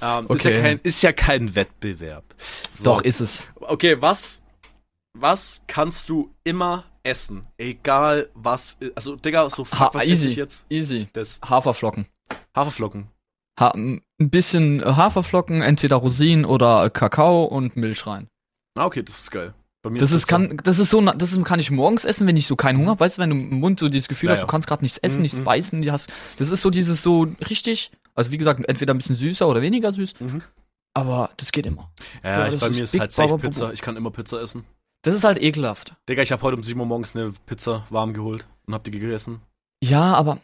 Ähm, 0.00 0.24
Ist, 0.26 0.30
Okay. 0.46 0.54
ja 0.54 0.60
kein, 0.62 0.80
ist 0.84 1.02
ja 1.02 1.12
kein 1.12 1.54
Wettbewerb. 1.56 2.24
So. 2.70 2.84
Doch, 2.84 3.02
ist 3.02 3.20
es. 3.20 3.44
Okay, 3.60 3.96
was, 4.00 4.42
was 5.14 5.62
kannst 5.66 6.10
du 6.10 6.30
immer 6.44 6.84
essen? 7.04 7.46
Egal 7.58 8.28
was, 8.34 8.76
also 8.96 9.14
Digga, 9.16 9.48
so 9.50 9.64
Ha 9.64 9.76
fuck, 9.76 9.94
was 9.94 10.02
esse 10.02 10.10
easy. 10.12 10.28
ich 10.28 10.36
jetzt? 10.36 10.66
Easy. 10.70 11.08
Das 11.12 11.38
Haferflocken. 11.48 12.06
Haferflocken. 12.56 13.06
Ha 13.60 13.70
ein 13.76 14.02
bisschen 14.18 14.80
äh, 14.80 14.84
Haferflocken, 14.84 15.62
entweder 15.62 15.96
Rosinen 15.96 16.44
oder 16.44 16.90
Kakao 16.90 17.44
und 17.44 17.76
Milch 17.76 18.06
rein. 18.06 18.26
Ah, 18.76 18.86
okay, 18.86 19.02
das 19.02 19.20
ist 19.20 19.30
geil. 19.30 19.54
Das 19.98 20.12
ist, 20.12 20.26
kann, 20.26 20.56
das 20.64 20.78
ist 20.78 20.88
so, 20.88 21.02
das 21.02 21.32
ist, 21.32 21.44
kann 21.44 21.60
ich 21.60 21.70
morgens 21.70 22.06
essen, 22.06 22.26
wenn 22.26 22.38
ich 22.38 22.46
so 22.46 22.56
keinen 22.56 22.78
Hunger 22.78 22.92
habe. 22.92 23.00
Weißt 23.00 23.18
du, 23.18 23.22
wenn 23.22 23.28
du 23.30 23.36
im 23.36 23.60
Mund 23.60 23.78
so 23.78 23.90
dieses 23.90 24.08
Gefühl 24.08 24.30
Ja, 24.30 24.36
hast, 24.36 24.42
du 24.42 24.46
kannst 24.46 24.66
gerade 24.66 24.82
nichts 24.82 24.96
essen, 24.96 25.16
Mhm, 25.18 25.22
nichts 25.22 25.38
mhm. 25.40 25.44
beißen, 25.44 25.82
die 25.82 25.92
hast, 25.92 26.10
das 26.38 26.48
ist 26.50 26.62
so 26.62 26.70
dieses 26.70 27.02
so 27.02 27.26
richtig, 27.50 27.90
also 28.14 28.30
wie 28.32 28.38
gesagt, 28.38 28.66
entweder 28.66 28.94
ein 28.94 28.96
bisschen 28.96 29.14
süßer 29.14 29.46
oder 29.46 29.60
weniger 29.60 29.92
süß, 29.92 30.14
Mhm. 30.20 30.40
aber 30.94 31.30
das 31.36 31.52
geht 31.52 31.66
immer. 31.66 31.90
Ja, 32.22 32.30
Ja, 32.40 32.48
ich, 32.48 32.58
bei 32.58 32.68
ist 32.68 32.76
mir 32.76 32.84
ist 32.84 32.92
Big 32.92 33.00
halt 33.02 33.12
safe. 33.12 33.36
Pizza. 33.38 33.74
Ich 33.74 33.82
kann 33.82 33.94
immer 33.98 34.10
Pizza 34.10 34.40
essen. 34.40 34.64
Das 35.04 35.14
ist 35.14 35.24
halt 35.24 35.40
ekelhaft. 35.40 35.94
Digga, 36.08 36.22
ich 36.22 36.32
habe 36.32 36.42
heute 36.42 36.56
um 36.56 36.62
7 36.62 36.78
Uhr 36.80 36.86
morgens 36.86 37.14
eine 37.14 37.32
Pizza 37.46 37.84
warm 37.90 38.12
geholt 38.14 38.46
und 38.66 38.74
hab 38.74 38.82
die 38.84 38.90
gegessen. 38.90 39.40
Ja, 39.82 40.14
aber 40.14 40.38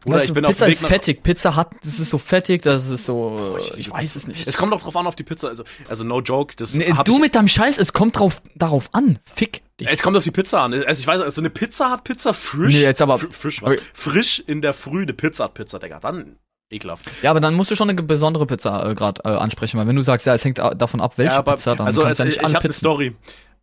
Bruder, 0.00 0.16
weißt 0.16 0.24
ich 0.24 0.28
du, 0.28 0.34
bin 0.34 0.44
auf 0.46 0.52
Pizza 0.52 0.64
dem 0.66 0.72
ist 0.72 0.78
Weg 0.78 0.82
nach, 0.82 0.88
fettig. 0.88 1.22
Pizza 1.22 1.56
hat, 1.56 1.70
das 1.84 1.98
ist 1.98 2.08
so 2.08 2.16
fettig, 2.16 2.62
das 2.62 2.88
ist 2.88 3.04
so, 3.04 3.56
ich 3.58 3.70
ich, 3.72 3.86
liebe 3.86 3.90
weiß 3.98 4.16
es 4.16 4.26
nicht. 4.26 4.46
Es 4.46 4.56
kommt 4.56 4.72
auch 4.72 4.80
drauf 4.80 4.96
an 4.96 5.06
auf 5.06 5.16
die 5.16 5.22
Pizza. 5.24 5.48
Also, 5.48 5.64
also 5.88 6.04
no 6.04 6.20
joke. 6.22 6.54
Das 6.56 6.74
Nee, 6.74 6.92
hab 6.92 7.04
du 7.04 7.14
ich, 7.14 7.20
mit 7.20 7.34
deinem 7.34 7.48
Scheiß, 7.48 7.76
es 7.78 7.92
kommt 7.92 8.18
drauf, 8.18 8.40
darauf 8.54 8.88
an. 8.92 9.18
Fick 9.30 9.60
dich. 9.78 9.88
Es 9.90 10.02
kommt 10.02 10.16
auf 10.16 10.24
die 10.24 10.30
Pizza 10.30 10.62
an. 10.62 10.72
Also 10.72 11.00
ich 11.00 11.06
weiß, 11.06 11.20
also 11.20 11.40
eine 11.42 11.50
Pizza 11.50 11.90
hat 11.90 12.04
Pizza 12.04 12.32
frisch. 12.32 12.72
Nee, 12.74 12.82
jetzt 12.82 13.02
aber- 13.02 13.16
Fr- 13.16 13.30
frisch 13.32 13.60
was? 13.62 13.74
Okay. 13.74 13.82
Frisch 13.92 14.42
in 14.46 14.62
der 14.62 14.72
Früh 14.72 15.02
eine 15.02 15.12
Pizza 15.12 15.44
hat 15.44 15.54
Pizza, 15.54 15.78
Digga. 15.78 15.98
Dann 16.00 16.36
ekelhaft. 16.70 17.04
Ja, 17.22 17.30
aber 17.30 17.40
dann 17.40 17.54
musst 17.54 17.70
du 17.70 17.76
schon 17.76 17.90
eine 17.90 18.02
besondere 18.02 18.46
Pizza 18.46 18.88
äh, 18.90 18.94
gerade 18.94 19.20
äh, 19.24 19.28
ansprechen, 19.36 19.78
weil 19.78 19.86
wenn 19.86 19.96
du 19.96 20.02
sagst, 20.02 20.26
ja, 20.26 20.34
es 20.34 20.44
hängt 20.44 20.58
äh, 20.58 20.74
davon 20.74 21.00
ab, 21.02 21.18
welche 21.18 21.32
Ja, 21.34 21.38
aber- 21.40 21.52
Pizza, 21.52 21.76
dann 21.76 21.86
also, 21.86 22.02
kannst 22.02 22.20
also 22.20 22.22
du 22.22 22.28
ja 22.28 22.28
ich, 22.30 22.36
nicht 22.36 22.44
alle 22.44 22.48
ich 22.50 22.54
habe 22.54 22.62
eine 22.64 22.68
Pizzen. 22.70 22.78
Story. 22.78 23.16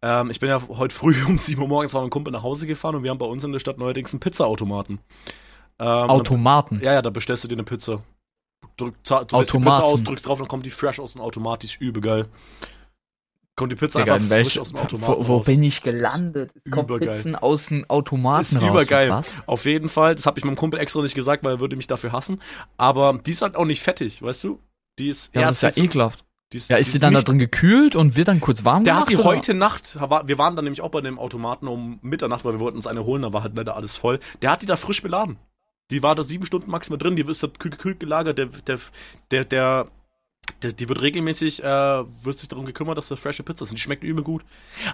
Ähm, 0.03 0.31
ich 0.31 0.39
bin 0.39 0.49
ja 0.49 0.61
heute 0.67 0.93
früh 0.95 1.15
um 1.27 1.37
7 1.37 1.61
Uhr 1.61 1.67
morgens 1.67 1.93
war 1.93 2.01
mein 2.01 2.09
Kumpel 2.09 2.31
nach 2.33 2.43
Hause 2.43 2.67
gefahren 2.67 2.95
und 2.95 3.03
wir 3.03 3.11
haben 3.11 3.17
bei 3.19 3.25
uns 3.25 3.43
in 3.43 3.51
der 3.51 3.59
Stadt 3.59 3.77
neuerdings 3.77 4.13
einen 4.13 4.19
Pizzaautomaten. 4.19 4.99
Ähm, 5.79 5.87
Automaten. 5.87 6.79
Ja, 6.83 6.93
ja, 6.93 7.01
da 7.01 7.09
bestellst 7.09 7.43
du 7.43 7.47
dir 7.47 7.55
eine 7.55 7.63
Pizza. 7.63 8.01
Drück, 8.77 8.95
za- 9.03 9.23
du 9.23 9.37
lässt 9.37 9.51
die 9.51 9.57
Automaten. 9.57 9.77
Pizza 9.81 9.83
aus, 9.91 10.03
drückst 10.03 10.27
drauf, 10.27 10.39
dann 10.39 10.47
kommt 10.47 10.65
die 10.65 10.69
fresh 10.71 10.99
aus 10.99 11.13
dem 11.13 11.21
Automat, 11.21 11.63
die 11.63 11.67
ist 11.67 11.81
übel 11.81 12.01
geil. 12.01 12.27
Kommt 13.55 13.71
die 13.73 13.75
Pizza 13.75 13.99
Digga, 13.99 14.13
einfach 14.15 14.37
in 14.37 14.43
frisch 14.45 14.57
aus 14.59 14.69
dem 14.69 14.79
Automaten 14.79 15.13
wo, 15.13 15.27
wo 15.27 15.37
raus. 15.37 15.45
bin 15.45 15.61
ich 15.61 15.81
gelandet? 15.83 16.51
Kommt 16.71 16.89
Übergeil. 16.89 17.09
Pizzen 17.09 17.35
aus 17.35 17.65
dem 17.67 17.87
Automaten 17.89 18.41
Ist 18.41 18.55
raus. 18.61 18.69
übergeil. 18.69 19.21
Auf 19.45 19.65
jeden 19.65 19.89
Fall, 19.89 20.15
das 20.15 20.25
habe 20.25 20.39
ich 20.39 20.45
meinem 20.45 20.55
Kumpel 20.55 20.79
extra 20.79 21.01
nicht 21.01 21.15
gesagt, 21.15 21.43
weil 21.43 21.55
er 21.55 21.59
würde 21.59 21.75
mich 21.75 21.85
dafür 21.87 22.11
hassen. 22.11 22.41
Aber 22.77 23.19
die 23.23 23.31
ist 23.31 23.41
halt 23.41 23.55
auch 23.55 23.65
nicht 23.65 23.81
fettig, 23.81 24.21
weißt 24.21 24.45
du? 24.45 24.59
Die 24.99 25.09
ist 25.09 25.35
Ja, 25.35 25.41
das 25.49 25.61
ist 25.63 25.77
ja 25.77 25.83
ekelhaft. 25.83 26.25
Die 26.51 26.57
ist, 26.57 26.69
Ja, 26.69 26.77
ist 26.77 26.91
sie 26.91 26.99
dann 26.99 27.13
da 27.13 27.21
drin 27.21 27.39
gekühlt 27.39 27.95
und 27.95 28.15
wird 28.15 28.27
dann 28.27 28.41
kurz 28.41 28.65
warm 28.65 28.83
Der 28.83 28.93
gemacht? 28.93 29.07
hat 29.07 29.11
die 29.11 29.17
oder? 29.17 29.25
heute 29.25 29.53
Nacht, 29.53 29.95
wir 29.99 30.37
waren 30.37 30.55
dann 30.55 30.65
nämlich 30.65 30.81
auch 30.81 30.89
bei 30.91 31.01
dem 31.01 31.17
Automaten 31.19 31.67
um 31.67 31.99
Mitternacht, 32.01 32.43
weil 32.45 32.53
wir 32.53 32.59
wollten 32.59 32.77
uns 32.77 32.87
eine 32.87 33.05
holen, 33.05 33.21
da 33.21 33.33
war 33.33 33.43
halt 33.43 33.55
leider 33.55 33.75
alles 33.75 33.95
voll. 33.95 34.19
Der 34.41 34.51
hat 34.51 34.61
die 34.61 34.65
da 34.65 34.75
frisch 34.75 35.01
beladen. 35.01 35.37
Die 35.91 36.03
war 36.03 36.15
da 36.15 36.23
sieben 36.23 36.45
Stunden 36.45 36.71
maximal 36.71 36.97
drin, 36.97 37.15
die 37.15 37.23
ist 37.23 37.43
da 37.43 37.47
kühl, 37.47 37.71
kühl 37.71 37.95
gelagert, 37.95 38.37
der, 38.37 38.45
der, 38.45 38.79
der, 39.31 39.45
der, 39.45 39.87
der, 40.63 40.71
die 40.73 40.87
wird 40.89 41.01
regelmäßig, 41.01 41.63
äh, 41.63 41.65
wird 41.67 42.39
sich 42.39 42.47
darum 42.49 42.65
gekümmert, 42.65 42.97
dass 42.97 43.09
da 43.09 43.15
frische 43.15 43.43
Pizza 43.43 43.63
ist. 43.63 43.71
Und 43.71 43.77
die 43.77 43.81
schmeckt 43.81 44.03
übel 44.03 44.23
gut. 44.23 44.43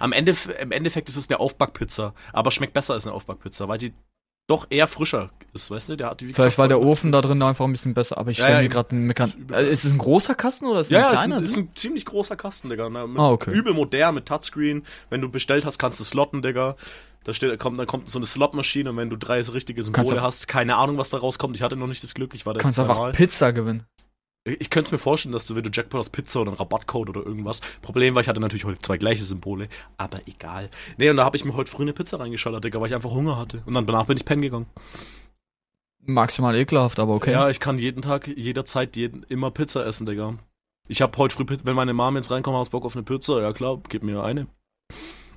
Am 0.00 0.12
Ende, 0.12 0.34
im 0.60 0.72
Endeffekt 0.72 1.08
ist 1.08 1.16
es 1.16 1.28
eine 1.28 1.40
Aufbackpizza, 1.40 2.14
aber 2.32 2.50
schmeckt 2.50 2.72
besser 2.74 2.94
als 2.94 3.06
eine 3.06 3.14
Aufbackpizza, 3.14 3.68
weil 3.68 3.78
sie 3.80 3.92
doch 4.48 4.66
eher 4.70 4.86
frischer 4.88 5.30
ist, 5.54 5.70
weißt 5.70 5.90
du? 5.90 5.96
Der 5.96 6.08
hat 6.10 6.20
wie 6.22 6.26
Vielleicht 6.26 6.36
gesagt, 6.36 6.58
war 6.58 6.68
der 6.68 6.80
Ofen 6.80 7.12
da 7.12 7.20
drin 7.20 7.40
einfach 7.42 7.64
ein 7.64 7.72
bisschen 7.72 7.94
besser, 7.94 8.18
aber 8.18 8.30
ich 8.32 8.38
stelle 8.38 8.54
ja, 8.56 8.62
mir 8.62 8.68
gerade 8.68 8.90
einen 8.90 9.06
Mekan 9.06 9.32
äh, 9.52 9.70
Ist 9.70 9.84
es 9.84 9.92
ein 9.92 9.98
großer 9.98 10.34
Kasten 10.34 10.66
oder 10.66 10.80
ist 10.80 10.88
es 10.88 10.90
Ja, 10.90 10.98
ein 10.98 11.04
ja, 11.04 11.10
ist 11.12 11.18
kleiner? 11.20 11.36
ein, 11.36 11.44
ist 11.44 11.56
ein 11.56 11.70
ziemlich 11.74 12.04
großer 12.04 12.34
Kasten, 12.36 12.68
Digga. 12.70 12.88
Ne? 12.90 13.06
Mit 13.06 13.18
Ah, 13.18 13.30
okay. 13.30 13.52
Übel 13.52 13.72
modern 13.74 14.14
mit 14.16 14.26
Touchscreen. 14.26 14.82
Wenn 15.10 15.20
du 15.20 15.28
bestellt 15.30 15.64
hast, 15.64 15.78
kannst 15.78 16.00
du 16.00 16.04
slotten, 16.04 16.42
Digga. 16.42 16.76
Da 17.24 17.34
steht, 17.34 17.58
kommt, 17.58 17.78
dann 17.78 17.86
kommt 17.86 18.08
so 18.08 18.18
eine 18.18 18.26
Slotmaschine 18.26 18.90
und 18.90 18.96
wenn 18.96 19.10
du 19.10 19.16
drei 19.16 19.40
richtige 19.42 19.82
Kannst 19.82 19.94
Symbole 19.96 20.16
du- 20.16 20.22
hast, 20.22 20.48
keine 20.48 20.76
Ahnung, 20.76 20.96
was 20.98 21.10
da 21.10 21.18
rauskommt. 21.18 21.56
Ich 21.56 21.62
hatte 21.62 21.76
noch 21.76 21.86
nicht 21.86 22.02
das 22.02 22.14
Glück, 22.14 22.34
ich 22.34 22.46
war 22.46 22.54
da 22.54 22.60
kannst 22.60 22.78
einfach. 22.78 23.12
Pizza 23.12 23.52
gewinnen. 23.52 23.84
Ich 24.58 24.70
könnte 24.70 24.88
es 24.88 24.92
mir 24.92 24.98
vorstellen, 24.98 25.32
dass 25.32 25.46
du, 25.46 25.54
wenn 25.56 25.62
du 25.62 25.70
Jackpot 25.72 26.00
hast, 26.00 26.10
Pizza 26.10 26.40
oder 26.40 26.50
einen 26.50 26.58
Rabattcode 26.58 27.08
oder 27.10 27.24
irgendwas. 27.24 27.60
Problem 27.82 28.14
war, 28.14 28.22
ich 28.22 28.28
hatte 28.28 28.40
natürlich 28.40 28.64
heute 28.64 28.78
zwei 28.80 28.96
gleiche 28.98 29.22
Symbole, 29.22 29.68
aber 29.96 30.20
egal. 30.26 30.70
Nee, 30.96 31.10
und 31.10 31.16
da 31.16 31.24
habe 31.24 31.36
ich 31.36 31.44
mir 31.44 31.54
heute 31.54 31.70
früh 31.70 31.82
eine 31.82 31.92
Pizza 31.92 32.18
reingeschallert, 32.20 32.64
Digga, 32.64 32.80
weil 32.80 32.88
ich 32.88 32.94
einfach 32.94 33.10
Hunger 33.10 33.36
hatte. 33.36 33.62
Und 33.66 33.74
dann 33.74 33.86
danach 33.86 34.06
bin 34.06 34.16
ich 34.16 34.24
pennen 34.24 34.42
gegangen. 34.42 34.66
Maximal 36.04 36.56
ekelhaft, 36.56 37.00
aber 37.00 37.14
okay. 37.14 37.32
Ja, 37.32 37.50
ich 37.50 37.60
kann 37.60 37.78
jeden 37.78 38.02
Tag, 38.02 38.28
jederzeit, 38.28 38.96
jeden, 38.96 39.24
immer 39.24 39.50
Pizza 39.50 39.84
essen, 39.84 40.06
Digga. 40.06 40.34
Ich 40.86 41.02
habe 41.02 41.16
heute 41.18 41.34
früh, 41.34 41.44
Pizza- 41.44 41.66
wenn 41.66 41.76
meine 41.76 41.92
Mom 41.92 42.16
jetzt 42.16 42.30
reinkommt, 42.30 42.56
hast 42.56 42.70
Bock 42.70 42.84
auf 42.86 42.94
eine 42.96 43.02
Pizza, 43.02 43.42
ja 43.42 43.52
klar, 43.52 43.78
gib 43.88 44.02
mir 44.02 44.22
eine. 44.22 44.46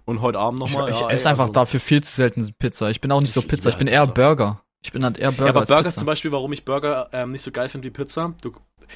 Und 0.05 0.21
heute 0.21 0.39
Abend 0.39 0.61
ich 0.65 0.71
nochmal. 0.73 0.89
ich 0.89 0.99
ja, 0.99 1.09
esse 1.09 1.25
ey, 1.25 1.31
einfach 1.31 1.43
also- 1.43 1.53
dafür 1.53 1.79
viel 1.79 2.01
zu 2.01 2.15
selten 2.15 2.49
Pizza. 2.57 2.89
Ich 2.89 3.01
bin 3.01 3.11
auch 3.11 3.21
nicht 3.21 3.33
so 3.33 3.41
Ich 3.41 3.47
Pizza, 3.47 3.69
ich 3.69 3.77
bin 3.77 3.87
eher 3.87 4.01
Pizza. 4.01 4.13
Burger. 4.13 4.61
Ich 4.83 4.91
bin 4.91 5.03
halt 5.03 5.17
eher 5.19 5.31
Burger 5.31 5.45
Ja, 5.45 5.49
aber 5.51 5.65
Burger 5.65 5.93
zum 5.93 6.05
Beispiel, 6.07 6.31
warum 6.31 6.51
ich 6.53 6.65
Burger 6.65 7.09
ähm, 7.11 7.31
nicht 7.31 7.43
so 7.43 7.51
geil 7.51 7.69
finde 7.69 7.85
wie 7.87 7.91
Pizza. 7.91 8.33
Du, 8.41 8.51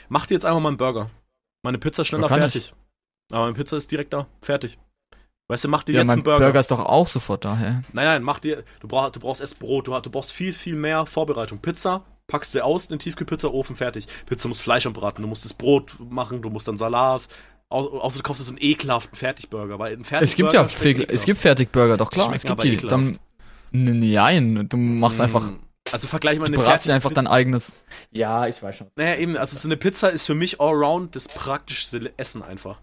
mach 0.10 0.26
dir 0.26 0.36
jetzt 0.36 0.46
einfach 0.46 0.62
mal 0.62 0.70
einen 0.70 0.78
Burger. 0.78 1.10
Meine 1.64 1.78
Pizza 1.78 2.02
ist 2.04 2.10
schneller 2.10 2.30
fertig. 2.30 2.74
Aber 3.32 3.42
meine 3.46 3.54
Pizza 3.54 3.78
ist 3.78 3.92
direkt 3.92 4.14
da, 4.14 4.28
fertig. 4.42 4.78
Weißt 5.48 5.64
du, 5.64 5.68
mach 5.68 5.84
dir 5.84 5.94
ja, 5.94 6.02
jetzt 6.02 6.12
einen 6.12 6.24
Burger. 6.24 6.46
Burger 6.46 6.60
ist 6.60 6.72
doch 6.72 6.80
auch 6.80 7.08
sofort 7.08 7.46
da, 7.46 7.56
hä? 7.56 7.82
Nein, 7.94 8.06
nein, 8.06 8.24
mach 8.24 8.40
dir, 8.40 8.64
du 8.80 8.88
brauchst, 8.88 9.16
du 9.16 9.20
brauchst 9.20 9.42
erst 9.42 9.60
Brot, 9.60 9.88
du, 9.88 10.00
du 10.00 10.10
brauchst 10.10 10.32
viel, 10.32 10.54
viel 10.54 10.76
mehr 10.76 11.06
Vorbereitung. 11.06 11.60
Pizza, 11.60 12.04
packst 12.28 12.54
sie 12.54 12.64
aus, 12.64 12.86
in 12.86 12.92
den 12.92 13.00
Tiefkühlpizza, 13.00 13.48
Ofen, 13.50 13.76
fertig. 13.76 14.08
Pizza 14.26 14.48
muss 14.48 14.62
Fleisch 14.62 14.88
anbraten, 14.88 15.22
du 15.22 15.28
musst 15.28 15.46
das 15.46 15.54
Brot 15.54 15.98
machen, 16.10 16.42
du 16.42 16.50
musst 16.50 16.68
dann 16.68 16.78
Salat. 16.78 17.28
Au, 17.70 18.00
außer 18.00 18.20
du 18.20 18.24
kaufst 18.24 18.42
jetzt 18.42 18.48
so 18.48 18.54
einen 18.54 18.64
ekelhaften 18.64 19.16
Fertigburger, 19.16 19.78
weil 19.80 19.94
ein 19.94 20.02
Es 20.02 20.08
Fertigburger 20.08 20.52
gibt 20.52 20.54
ja 20.54 20.62
es 20.80 20.86
ekelhaft. 20.86 21.26
gibt 21.26 21.40
Fertigburger, 21.42 21.98
doch 21.98 22.10
klar. 22.10 22.34
Es 22.34 22.44
gibt 22.44 22.64
die. 22.64 22.78
Dann, 22.78 23.20
nein, 23.72 24.68
du 24.70 24.78
machst 24.78 25.22
einfach, 25.22 25.52
Mm, 25.52 25.60
Also 25.92 26.08
vergleich 26.08 26.40
mal 26.40 26.46
du 26.46 26.54
eine 26.54 26.58
bratst 26.64 26.86
dir 26.86 26.90
Fertig- 26.90 26.94
einfach 26.96 27.12
dein 27.14 27.28
eigenes. 27.28 27.78
Ja, 28.12 28.48
ich 28.48 28.62
weiß 28.62 28.76
schon. 28.78 28.88
Naja, 28.96 29.16
eben, 29.18 29.38
also 29.38 29.56
so 29.56 29.68
eine 29.68 29.78
Pizza 29.78 30.10
ist 30.10 30.26
für 30.26 30.36
mich 30.36 30.60
allround 30.60 31.16
das 31.16 31.28
praktischste 31.28 32.12
Essen 32.18 32.42
einfach. 32.42 32.80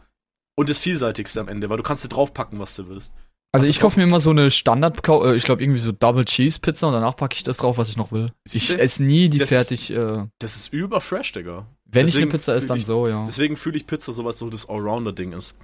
Und 0.56 0.68
das 0.68 0.78
vielseitigste 0.78 1.40
am 1.40 1.48
Ende, 1.48 1.68
weil 1.70 1.78
du 1.78 1.82
kannst 1.82 2.04
dir 2.04 2.08
draufpacken, 2.08 2.58
was 2.58 2.76
du 2.76 2.88
willst. 2.88 3.12
Also 3.54 3.64
Also 3.64 3.70
ich 3.70 3.80
kaufe 3.80 3.98
mir 3.98 4.04
immer 4.04 4.20
so 4.20 4.30
eine 4.30 4.50
Standard, 4.50 5.06
äh, 5.08 5.34
ich 5.36 5.44
glaube 5.44 5.62
irgendwie 5.62 5.80
so 5.80 5.92
Double 5.92 6.24
Cheese 6.24 6.58
Pizza 6.60 6.86
und 6.86 6.94
danach 6.94 7.16
packe 7.16 7.34
ich 7.34 7.42
das 7.42 7.58
drauf, 7.58 7.76
was 7.76 7.88
ich 7.88 7.96
noch 7.96 8.12
will. 8.12 8.32
Ich 8.50 8.70
esse 8.78 9.02
nie 9.02 9.28
die 9.28 9.38
Das- 9.38 9.48
fertig. 9.50 9.90
Äh, 9.90 10.26
Das 10.38 10.56
ist 10.56 10.72
überfresh, 10.72 11.32
Digga. 11.32 11.66
wenn 11.84 12.06
ich 12.06 12.12
Deswegen 12.12 12.30
eine 12.30 12.38
Pizza 12.38 12.54
esse, 12.54 12.66
dann 12.66 12.78
ich- 12.78 12.86
so, 12.86 13.08
ja. 13.08 13.24
Deswegen 13.26 13.56
fühle 13.56 13.76
ich 13.76 13.86
Pizza 13.86 14.12
so, 14.12 14.24
was 14.24 14.38
so 14.38 14.48
das 14.48 14.68
Allrounder-Ding 14.68 15.32
ist. 15.32 15.54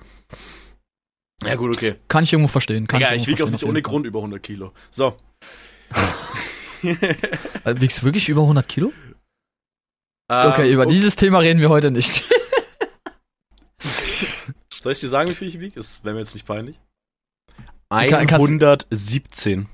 Ja, 1.44 1.54
gut, 1.54 1.74
okay. 1.76 1.94
Kann 2.08 2.24
ich 2.24 2.32
irgendwo 2.32 2.48
verstehen. 2.48 2.86
Kann 2.88 2.98
Digga, 3.00 3.14
ich, 3.14 3.22
ich 3.22 3.28
wiege 3.28 3.44
auch 3.44 3.50
nicht 3.50 3.64
ohne 3.64 3.80
Grund 3.80 4.04
über 4.06 4.18
100 4.18 4.42
Kilo. 4.42 4.72
So. 4.90 5.16
Äh, 7.64 7.80
Wiegst 7.80 8.00
du 8.00 8.04
wirklich 8.04 8.28
über 8.28 8.42
100 8.42 8.68
Kilo? 8.68 8.92
Ähm, 10.30 10.52
Okay, 10.52 10.72
über 10.72 10.86
oh, 10.86 10.88
dieses 10.88 11.16
Thema 11.16 11.38
reden 11.40 11.60
wir 11.60 11.68
heute 11.70 11.90
nicht. 11.90 12.22
Soll 14.80 14.92
ich 14.92 15.00
dir 15.00 15.08
sagen, 15.08 15.28
wie 15.30 15.34
viel 15.34 15.48
ich 15.48 15.58
wiege? 15.60 15.74
Das 15.74 16.04
wäre 16.04 16.14
mir 16.14 16.20
jetzt 16.20 16.34
nicht 16.34 16.46
peinlich. 16.46 16.76
Kann- 17.90 18.26
kannst- 18.26 18.46
117. 18.46 19.68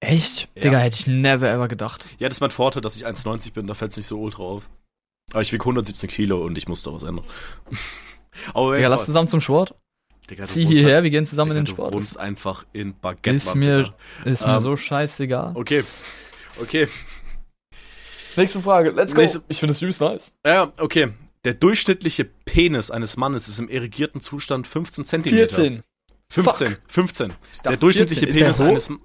Echt? 0.00 0.48
Ja. 0.56 0.62
Digga, 0.62 0.78
hätte 0.78 0.96
ich 0.96 1.06
never 1.06 1.48
ever 1.48 1.68
gedacht. 1.68 2.04
Ja, 2.18 2.28
das 2.28 2.36
ist 2.38 2.40
mein 2.40 2.50
Vorteil, 2.50 2.82
dass 2.82 2.96
ich 2.96 3.06
1,90 3.06 3.52
bin, 3.52 3.66
da 3.68 3.74
fällt 3.74 3.92
es 3.92 3.96
nicht 3.96 4.06
so 4.06 4.20
ultra 4.20 4.42
auf. 4.42 4.68
Aber 5.30 5.40
ich 5.42 5.52
wiege 5.52 5.62
117 5.62 6.10
Kilo 6.10 6.44
und 6.44 6.58
ich 6.58 6.66
muss 6.66 6.82
da 6.82 6.92
was 6.92 7.04
ändern. 7.04 7.24
Aber 8.54 8.74
Digga, 8.74 8.88
lass 8.88 9.04
zusammen 9.04 9.28
zum 9.28 9.40
Sport. 9.40 9.74
Digga, 10.30 10.44
du 10.44 10.50
Zieh 10.52 10.64
hierher, 10.66 10.94
halt- 10.96 11.04
wir 11.04 11.10
gehen 11.10 11.26
zusammen 11.26 11.50
Digga, 11.50 11.58
in 11.60 11.64
den 11.64 11.70
du 11.70 11.76
Sport. 11.76 11.94
wohnst 11.94 12.18
einfach 12.18 12.64
in 12.72 12.94
Baguette. 12.98 13.36
Ist 13.36 13.54
mir, 13.54 13.92
ist 14.24 14.46
mir 14.46 14.54
Ähm, 14.56 14.60
so 14.62 14.76
scheißegal. 14.76 15.52
Okay. 15.54 15.82
Okay. 16.60 16.88
Nächste 18.36 18.60
Frage, 18.60 18.90
let's 18.90 19.14
go. 19.14 19.20
Nächste- 19.20 19.42
Ich 19.48 19.58
finde 19.58 19.72
es 19.72 19.82
übelst 19.82 20.00
nice. 20.00 20.32
Ja, 20.46 20.72
okay. 20.78 21.08
Der 21.44 21.54
durchschnittliche 21.54 22.24
Penis 22.24 22.90
eines 22.90 23.16
Mannes 23.16 23.48
ist 23.48 23.58
im 23.58 23.68
irrigierten 23.68 24.20
Zustand 24.20 24.66
15 24.66 25.04
Zentimeter. 25.04 25.56
14. 25.56 25.82
15. 26.30 26.76
15. 26.88 27.32
Der 27.64 27.76
durchschnittliche 27.76 28.26
14. 28.26 28.28
Ist 28.30 28.36
der 28.38 28.44
Penis 28.44 28.56
so? 28.56 28.62
eines. 28.94 29.00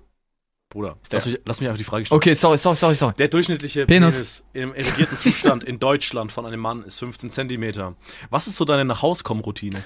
Bruder, 0.70 0.98
der- 1.12 1.18
lass 1.18 1.26
mich, 1.26 1.40
lass 1.46 1.60
mich 1.62 1.70
einfach 1.70 1.78
die 1.78 1.84
Frage 1.86 2.06
stellen. 2.06 2.18
Okay, 2.18 2.34
sorry, 2.36 2.58
sorry, 2.58 2.76
sorry, 2.76 2.96
sorry. 2.96 3.14
Der 3.18 3.30
durchschnittliche 3.30 3.86
Penis. 3.86 4.16
Penis. 4.16 4.46
im 4.54 4.76
irrigierten 4.76 5.18
Zustand 5.18 5.64
in 5.64 5.80
Deutschland 5.80 6.32
von 6.32 6.46
einem 6.46 6.60
Mann 6.60 6.84
ist 6.84 7.00
15 7.00 7.30
Zentimeter. 7.30 7.96
Was 8.30 8.48
ist 8.48 8.58
so 8.58 8.66
deine 8.66 8.84
Nachhauskomm-Routine? 8.86 9.82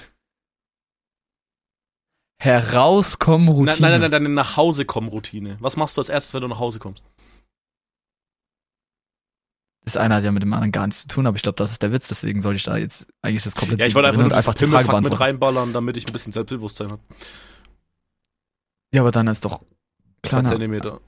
Herauskommen 2.42 3.46
Nein, 3.46 3.54
Routine. 3.54 3.88
nein, 3.88 4.00
nein, 4.00 4.10
deine 4.10 4.28
Nachhausekommen-Routine. 4.28 5.58
Was 5.60 5.76
machst 5.76 5.96
du 5.96 6.00
als 6.00 6.08
erstes, 6.08 6.34
wenn 6.34 6.40
du 6.40 6.48
nach 6.48 6.58
Hause 6.58 6.80
kommst? 6.80 7.04
Das 9.84 9.96
eine 9.96 10.16
hat 10.16 10.24
ja 10.24 10.32
mit 10.32 10.42
dem 10.42 10.52
anderen 10.52 10.72
gar 10.72 10.88
nichts 10.88 11.02
zu 11.02 11.08
tun, 11.08 11.28
aber 11.28 11.36
ich 11.36 11.42
glaube, 11.42 11.54
das 11.54 11.70
ist 11.70 11.82
der 11.82 11.92
Witz, 11.92 12.08
deswegen 12.08 12.42
sollte 12.42 12.56
ich 12.56 12.64
da 12.64 12.76
jetzt 12.76 13.06
eigentlich 13.22 13.44
das 13.44 13.54
komplett 13.54 13.78
Ja, 13.78 13.86
ich 13.86 13.94
wollte 13.94 14.08
einfach, 14.08 14.22
nur 14.22 14.32
einfach 14.32 14.54
die 14.54 14.64
Frage 14.66 14.86
Pimmelfakt 14.86 15.04
mit 15.04 15.20
reinballern, 15.20 15.72
damit 15.72 15.96
ich 15.96 16.04
ein 16.06 16.12
bisschen 16.12 16.32
Selbstbewusstsein 16.32 16.90
habe. 16.90 17.02
Ja, 18.92 19.02
aber 19.02 19.12
dann 19.12 19.28
ist 19.28 19.44
doch 19.44 19.60
kleiner 20.22 20.48
Zentimeter. 20.48 21.00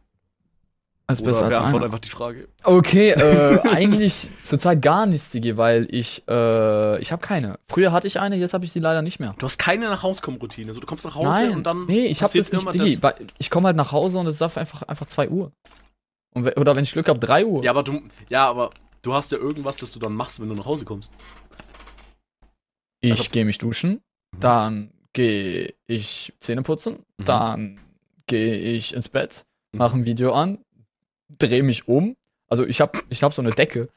Als 1.07 1.21
Oder 1.21 1.27
besser 1.31 1.45
als 1.47 1.75
einer. 1.75 1.83
einfach 1.85 1.99
die 1.99 2.09
Frage. 2.09 2.49
Okay, 2.63 3.11
äh, 3.11 3.59
eigentlich 3.71 4.29
zurzeit 4.43 4.81
gar 4.81 5.05
nichts, 5.07 5.31
Digi, 5.31 5.57
weil 5.59 5.87
ich, 5.95 6.23
äh, 6.29 6.99
ich 7.01 7.13
habe 7.13 7.21
keine. 7.21 7.59
Früher 7.69 7.93
hatte 7.93 8.07
ich 8.07 8.19
eine, 8.21 8.37
jetzt 8.37 8.55
habe 8.55 8.65
ich 8.65 8.73
sie 8.73 8.81
leider 8.81 9.03
nicht 9.03 9.21
mehr. 9.21 9.35
Du 9.39 9.45
hast 9.45 9.59
keine 9.59 9.89
Nachhauskomm-Routine. 9.91 10.69
Also 10.69 10.81
du 10.81 10.87
kommst 10.87 11.05
nach 11.05 11.15
Hause 11.15 11.29
Nein, 11.29 11.51
und 11.53 11.65
dann. 11.65 11.85
nee, 11.87 12.07
ich 12.07 12.19
habe 12.23 12.29
passiert 12.29 12.51
das 12.53 12.63
nicht, 12.65 12.75
Digi, 12.75 12.95
das. 12.95 13.03
weil 13.03 13.27
ich 13.39 13.51
komme 13.51 13.67
halt 13.67 13.77
nach 13.77 13.93
Hause 13.93 14.19
und 14.19 14.27
es 14.29 14.37
ist 14.37 14.43
einfach, 14.43 14.83
einfach 14.83 15.07
2 15.07 15.29
Uhr. 15.29 15.53
Und, 16.35 16.57
oder 16.57 16.75
wenn 16.75 16.85
ich 16.85 16.93
Glück 16.93 17.09
habe, 17.09 17.19
3 17.19 17.45
Uhr. 17.45 17.63
Ja, 17.63 17.71
aber 17.73 17.83
du, 17.83 18.01
ja, 18.31 18.49
aber 18.49 18.71
du 19.03 19.13
hast 19.13 19.31
ja 19.31 19.37
irgendwas, 19.39 19.77
das 19.77 19.93
du 19.93 19.99
dann 19.99 20.15
machst, 20.15 20.41
wenn 20.41 20.49
du 20.49 20.55
nach 20.55 20.65
Hause 20.67 20.85
kommst. 20.87 21.13
ich 23.01 23.11
also- 23.11 23.25
gehe 23.31 23.45
mich 23.45 23.59
duschen, 23.59 24.01
dann 24.41 24.91
gehe 25.13 25.75
ich 25.87 26.33
Zähne 26.41 26.63
putzen, 26.63 27.05
Mhm. 27.19 27.25
dann 27.25 27.81
gehe 28.27 28.55
ich 28.57 28.95
ins 28.95 29.09
Bett, 29.09 29.45
Mhm. 29.73 29.79
mache 29.79 29.97
ein 29.99 30.07
Video 30.07 30.33
an, 30.33 30.59
drehe 31.39 31.63
mich 31.63 31.89
um. 31.89 32.17
Also 32.49 32.67
ich 32.67 32.81
habe 32.81 33.01
ich 33.09 33.23
hab 33.23 33.35
so 33.35 33.43
eine 33.43 33.51
Decke. 33.51 33.89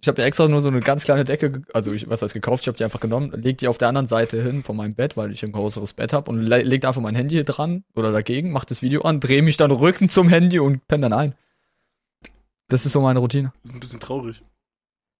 Ich 0.00 0.06
habe 0.06 0.22
extra 0.22 0.46
nur 0.46 0.60
so 0.60 0.68
eine 0.68 0.78
ganz 0.78 1.04
kleine 1.04 1.24
Decke, 1.24 1.62
also 1.72 1.92
ich, 1.92 2.08
was 2.08 2.22
heißt 2.22 2.32
gekauft, 2.32 2.62
ich 2.62 2.68
habe 2.68 2.78
die 2.78 2.84
einfach 2.84 3.00
genommen, 3.00 3.32
leg 3.32 3.58
die 3.58 3.66
auf 3.66 3.78
der 3.78 3.88
anderen 3.88 4.06
Seite 4.06 4.40
hin 4.40 4.62
von 4.62 4.76
meinem 4.76 4.94
Bett, 4.94 5.16
weil 5.16 5.32
ich 5.32 5.44
ein 5.44 5.50
größeres 5.50 5.94
Bett 5.94 6.12
habe 6.12 6.30
und 6.30 6.40
le 6.44 6.62
leg 6.62 6.84
einfach 6.84 7.00
mein 7.00 7.16
Handy 7.16 7.34
hier 7.34 7.44
dran 7.44 7.82
oder 7.96 8.12
dagegen, 8.12 8.52
mach 8.52 8.64
das 8.64 8.80
Video 8.80 9.02
an, 9.02 9.18
drehe 9.18 9.42
mich 9.42 9.56
dann 9.56 9.72
Rücken 9.72 10.08
zum 10.08 10.28
Handy 10.28 10.60
und 10.60 10.86
penne 10.86 11.10
dann 11.10 11.18
ein. 11.18 11.34
Das 12.68 12.86
ist 12.86 12.92
so 12.92 13.00
meine 13.00 13.18
Routine. 13.18 13.52
Das 13.62 13.72
ist 13.72 13.76
ein 13.76 13.80
bisschen 13.80 13.98
traurig. 13.98 14.44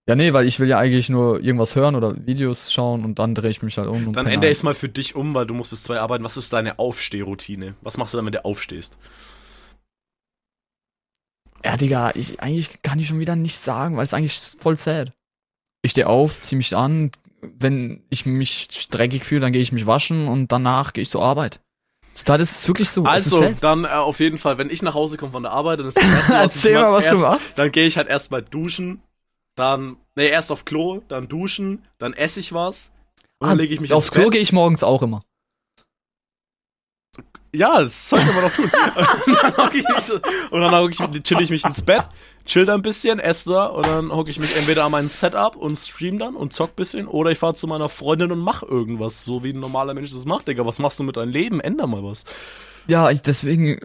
Ja, 0.08 0.14
nee, 0.14 0.32
weil 0.32 0.46
ich 0.46 0.58
will 0.58 0.68
ja 0.68 0.78
eigentlich 0.78 1.10
nur 1.10 1.40
irgendwas 1.40 1.74
hören 1.74 1.94
oder 1.94 2.14
Videos 2.26 2.72
schauen 2.72 3.04
und 3.04 3.18
dann 3.18 3.34
drehe 3.34 3.50
ich 3.50 3.62
mich 3.62 3.76
halt 3.76 3.88
um. 3.88 4.12
Dann 4.14 4.26
ändere 4.26 4.50
ich 4.50 4.58
es 4.58 4.62
mal 4.62 4.74
für 4.74 4.88
dich 4.88 5.14
um, 5.14 5.34
weil 5.34 5.44
du 5.44 5.52
musst 5.52 5.68
bis 5.68 5.82
zwei 5.82 6.00
arbeiten. 6.00 6.24
Was 6.24 6.38
ist 6.38 6.52
deine 6.52 6.78
Aufstehroutine? 6.78 7.74
Was 7.82 7.98
machst 7.98 8.14
du 8.14 8.18
dann, 8.18 8.24
wenn 8.24 8.32
du 8.32 8.42
aufstehst? 8.44 8.96
Ja, 11.64 11.76
Digga, 11.76 12.12
ich, 12.14 12.40
eigentlich 12.40 12.82
kann 12.82 12.98
ich 12.98 13.08
schon 13.08 13.20
wieder 13.20 13.36
nichts 13.36 13.64
sagen, 13.64 13.96
weil 13.96 14.04
es 14.04 14.14
eigentlich 14.14 14.38
voll 14.58 14.76
sad. 14.76 15.12
Ich 15.82 15.92
stehe 15.92 16.06
auf, 16.06 16.40
zieh 16.40 16.56
mich 16.56 16.74
an, 16.76 17.10
wenn 17.40 18.04
ich 18.10 18.26
mich 18.26 18.88
dreckig 18.90 19.24
fühle, 19.24 19.40
dann 19.40 19.52
gehe 19.52 19.62
ich 19.62 19.72
mich 19.72 19.86
waschen 19.86 20.28
und 20.28 20.50
danach 20.52 20.92
gehe 20.92 21.02
ich 21.02 21.10
zur 21.10 21.22
Arbeit. 21.22 21.60
Zurzeit 22.14 22.40
ist 22.40 22.66
wirklich 22.66 22.90
so. 22.90 23.04
Also, 23.04 23.54
dann 23.60 23.84
äh, 23.84 23.88
auf 23.88 24.18
jeden 24.18 24.38
Fall, 24.38 24.58
wenn 24.58 24.70
ich 24.70 24.82
nach 24.82 24.94
Hause 24.94 25.16
komme 25.16 25.32
von 25.32 25.44
der 25.44 25.52
Arbeit, 25.52 25.78
dann 25.78 25.86
ist 25.86 25.96
das 26.00 26.04
erste, 26.04 26.32
was 26.32 26.54
Erzähl 26.56 26.74
mal, 26.74 26.92
was 26.92 27.04
du 27.04 27.10
erst, 27.10 27.22
machst. 27.22 27.58
Dann 27.58 27.70
gehe 27.70 27.86
ich 27.86 27.96
halt 27.96 28.08
erstmal 28.08 28.42
duschen, 28.42 29.02
dann, 29.54 29.96
nee, 30.16 30.28
erst 30.28 30.50
auf 30.50 30.64
Klo, 30.64 31.02
dann 31.06 31.28
duschen, 31.28 31.84
dann 31.98 32.12
esse 32.14 32.40
ich 32.40 32.52
was 32.52 32.92
und 33.38 33.48
dann 33.48 33.50
Ah, 33.50 33.60
lege 33.60 33.74
ich 33.74 33.80
mich 33.80 33.92
Aufs 33.92 34.10
Klo 34.10 34.30
gehe 34.30 34.40
ich 34.40 34.52
morgens 34.52 34.82
auch 34.82 35.02
immer. 35.02 35.20
Ja, 37.54 37.80
das 37.80 38.10
sollte 38.10 38.26
man 38.26 38.42
doch 38.42 38.52
tun. 38.52 38.70
und 40.50 40.60
dann 40.60 40.74
hocke 40.74 40.92
ich 40.92 41.00
mich, 41.00 41.22
chill 41.22 41.40
ich 41.40 41.50
mich 41.50 41.64
ins 41.64 41.80
Bett, 41.80 42.08
chill 42.44 42.66
da 42.66 42.74
ein 42.74 42.82
bisschen, 42.82 43.18
esse 43.18 43.50
da 43.50 43.66
und 43.66 43.86
dann 43.86 44.12
hocke 44.12 44.30
ich 44.30 44.38
mich 44.38 44.54
entweder 44.56 44.84
an 44.84 44.92
mein 44.92 45.08
Setup 45.08 45.56
und 45.56 45.76
stream 45.76 46.18
dann 46.18 46.36
und 46.36 46.52
zock 46.52 46.76
bisschen 46.76 47.06
oder 47.06 47.30
ich 47.30 47.38
fahre 47.38 47.54
zu 47.54 47.66
meiner 47.66 47.88
Freundin 47.88 48.32
und 48.32 48.40
mach 48.40 48.62
irgendwas, 48.62 49.22
so 49.22 49.44
wie 49.44 49.52
ein 49.52 49.60
normaler 49.60 49.94
Mensch 49.94 50.10
das 50.10 50.26
macht, 50.26 50.48
Digga. 50.48 50.66
Was 50.66 50.78
machst 50.78 50.98
du 50.98 51.04
mit 51.04 51.16
deinem 51.16 51.32
Leben? 51.32 51.60
Änder 51.60 51.86
mal 51.86 52.04
was. 52.04 52.24
Ja, 52.86 53.10
ich, 53.10 53.22
deswegen 53.22 53.78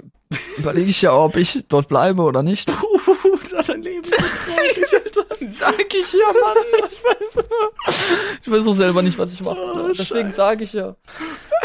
überlege 0.57 0.89
ich 0.89 1.01
ja, 1.01 1.13
ob 1.13 1.37
ich 1.37 1.65
dort 1.69 1.87
bleibe 1.87 2.23
oder 2.23 2.43
nicht. 2.43 2.67
Puh, 2.67 3.02
dein 3.61 3.81
Leben 3.81 4.03
ist 4.03 4.15
so 4.15 4.51
traurig, 4.51 4.77
Alter. 5.05 5.25
Sag 5.51 5.93
ich 5.93 6.13
ja, 6.13 6.19
Mann. 6.41 6.57
Ich 6.89 7.03
weiß, 7.03 7.45
ich 8.43 8.51
weiß 8.51 8.67
auch 8.67 8.73
selber 8.73 9.01
nicht, 9.01 9.17
was 9.17 9.33
ich 9.33 9.41
mache. 9.41 9.57
Oh, 9.59 9.91
Deswegen 9.97 10.31
sage 10.33 10.63
ich 10.63 10.73
ja. 10.73 10.95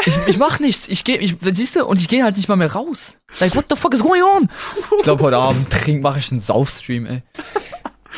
Ich, 0.05 0.17
ich 0.27 0.37
mach 0.37 0.59
nichts. 0.59 0.87
Ich 0.87 1.03
gehe, 1.03 1.17
ich, 1.17 1.35
siehst 1.51 1.75
du, 1.75 1.85
und 1.85 1.99
ich 1.99 2.07
gehe 2.07 2.23
halt 2.23 2.37
nicht 2.37 2.47
mal 2.47 2.55
mehr 2.55 2.71
raus. 2.71 3.17
Like, 3.39 3.55
what 3.55 3.65
the 3.69 3.75
fuck 3.75 3.93
is 3.93 4.01
going 4.01 4.23
on? 4.23 4.49
Ich 4.97 5.03
glaube, 5.03 5.23
heute 5.23 5.37
Abend 5.37 5.69
trink, 5.71 6.01
mache 6.01 6.19
ich 6.19 6.31
einen 6.31 6.39
Saufstream, 6.39 7.05
ey. 7.05 7.23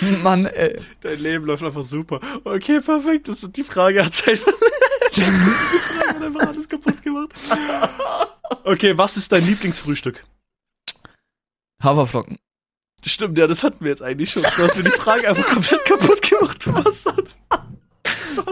Mann, 0.24 0.46
ey. 0.46 0.80
Dein 1.02 1.20
Leben 1.20 1.46
läuft 1.46 1.64
einfach 1.64 1.84
super. 1.84 2.20
Okay, 2.44 2.82
perfekt. 2.82 3.28
Das 3.28 3.44
ist 3.44 3.56
die 3.56 3.64
Frage 3.64 4.06
hat 4.06 4.28
einfach, 4.28 4.54
die 5.16 5.22
Frage 5.22 6.10
hat 6.10 6.24
einfach 6.24 6.48
alles 6.48 6.70
kaputt 6.70 7.02
gemacht. 7.04 7.30
Okay, 8.64 8.98
was 8.98 9.18
ist 9.18 9.32
dein 9.32 9.46
Lieblingsfrühstück? 9.46 10.24
Haferflocken. 11.84 12.38
Stimmt, 13.06 13.38
ja, 13.38 13.48
das 13.48 13.64
hatten 13.64 13.84
wir 13.84 13.90
jetzt 13.92 14.02
eigentlich 14.02 14.30
schon. 14.32 14.44
Du 14.44 14.50
hast 14.50 14.78
mir 14.78 14.84
die 14.84 14.90
Frage 14.92 15.28
einfach 15.30 15.48
komplett 15.48 15.86
kaputt 15.86 16.22
gemacht, 16.22 16.66
du 16.66 16.72
Bastard. 16.74 17.30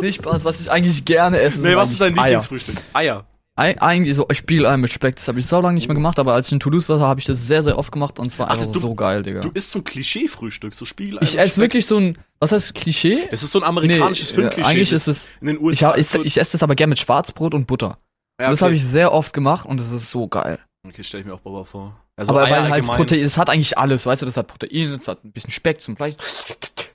Nicht 0.01 0.15
Spaß, 0.17 0.43
was 0.45 0.59
ich 0.59 0.71
eigentlich 0.71 1.05
gerne 1.05 1.39
esse. 1.39 1.59
Nee, 1.61 1.75
was 1.75 1.91
ist 1.91 2.01
dein. 2.01 2.15
Lieblingsfrühstück? 2.15 2.75
Eier. 2.93 3.25
Ei, 3.55 3.79
eigentlich 3.81 4.15
so 4.15 4.25
Spiegelei 4.31 4.77
mit 4.77 4.89
Speck. 4.91 5.17
Das 5.17 5.27
habe 5.27 5.37
ich 5.39 5.45
so 5.45 5.59
lange 5.59 5.73
nicht 5.73 5.87
mehr 5.89 5.95
gemacht, 5.95 6.17
aber 6.17 6.33
als 6.33 6.47
ich 6.47 6.53
in 6.53 6.61
Toulouse 6.61 6.87
war, 6.87 6.99
habe 7.01 7.19
ich 7.19 7.25
das 7.25 7.45
sehr, 7.45 7.61
sehr 7.61 7.77
oft 7.77 7.91
gemacht 7.91 8.17
und 8.17 8.27
es 8.27 8.39
war 8.39 8.47
Ach, 8.49 8.53
einfach 8.57 8.71
du- 8.71 8.79
so 8.79 8.95
geil, 8.95 9.21
Digga. 9.21 9.41
Du 9.41 9.49
isst 9.53 9.71
so 9.71 9.79
ein 9.79 9.83
Klischee-Frühstück, 9.83 10.73
so 10.73 10.85
Spiegelei. 10.85 11.21
Ich 11.23 11.37
esse 11.37 11.59
wirklich 11.59 11.85
so 11.85 11.97
ein, 11.97 12.17
was 12.39 12.53
heißt 12.53 12.73
Klischee? 12.73 13.27
Es 13.31 13.43
ist 13.43 13.51
so 13.51 13.59
ein 13.59 13.65
amerikanisches 13.65 14.29
Nee, 14.29 14.35
Filmklischee. 14.35 14.69
eigentlich 14.69 14.91
ist 14.93 15.07
es- 15.07 15.27
in 15.41 15.47
den 15.47 15.57
Ich, 15.57 15.61
USA. 15.61 15.95
ich, 15.97 16.07
so- 16.07 16.23
ich 16.23 16.37
esse 16.39 16.53
das 16.53 16.63
aber 16.63 16.75
gerne 16.75 16.91
mit 16.91 16.99
Schwarzbrot 16.99 17.53
und 17.53 17.67
Butter. 17.67 17.97
ja, 18.39 18.47
Und 18.47 18.51
das 18.53 18.61
okay. 18.61 18.65
habe 18.65 18.75
ich 18.75 18.83
sehr 18.85 19.11
oft 19.11 19.33
gemacht 19.33 19.65
und 19.65 19.77
das 19.81 19.91
ist 19.91 20.09
so 20.09 20.27
geil. 20.29 20.59
Okay, 20.87 21.03
stell 21.03 21.19
ich 21.19 21.25
mir 21.25 21.33
auch 21.33 21.41
Baba 21.41 21.65
vor. 21.65 21.99
Also 22.19 22.33
aber 22.33 22.43
Eier 22.43 22.63
weil 22.69 22.71
halt. 22.71 22.85
Protein, 22.85 23.21
es 23.23 23.37
hat 23.37 23.49
eigentlich 23.49 23.77
alles, 23.77 24.05
weißt 24.05 24.21
du, 24.21 24.25
das 24.25 24.37
hat 24.37 24.47
Protein, 24.47 24.93
es 24.93 25.07
hat 25.07 25.23
ein 25.23 25.31
bisschen 25.31 25.51
Speck 25.51 25.81
zum 25.81 25.95
Fleisch, 25.95 26.15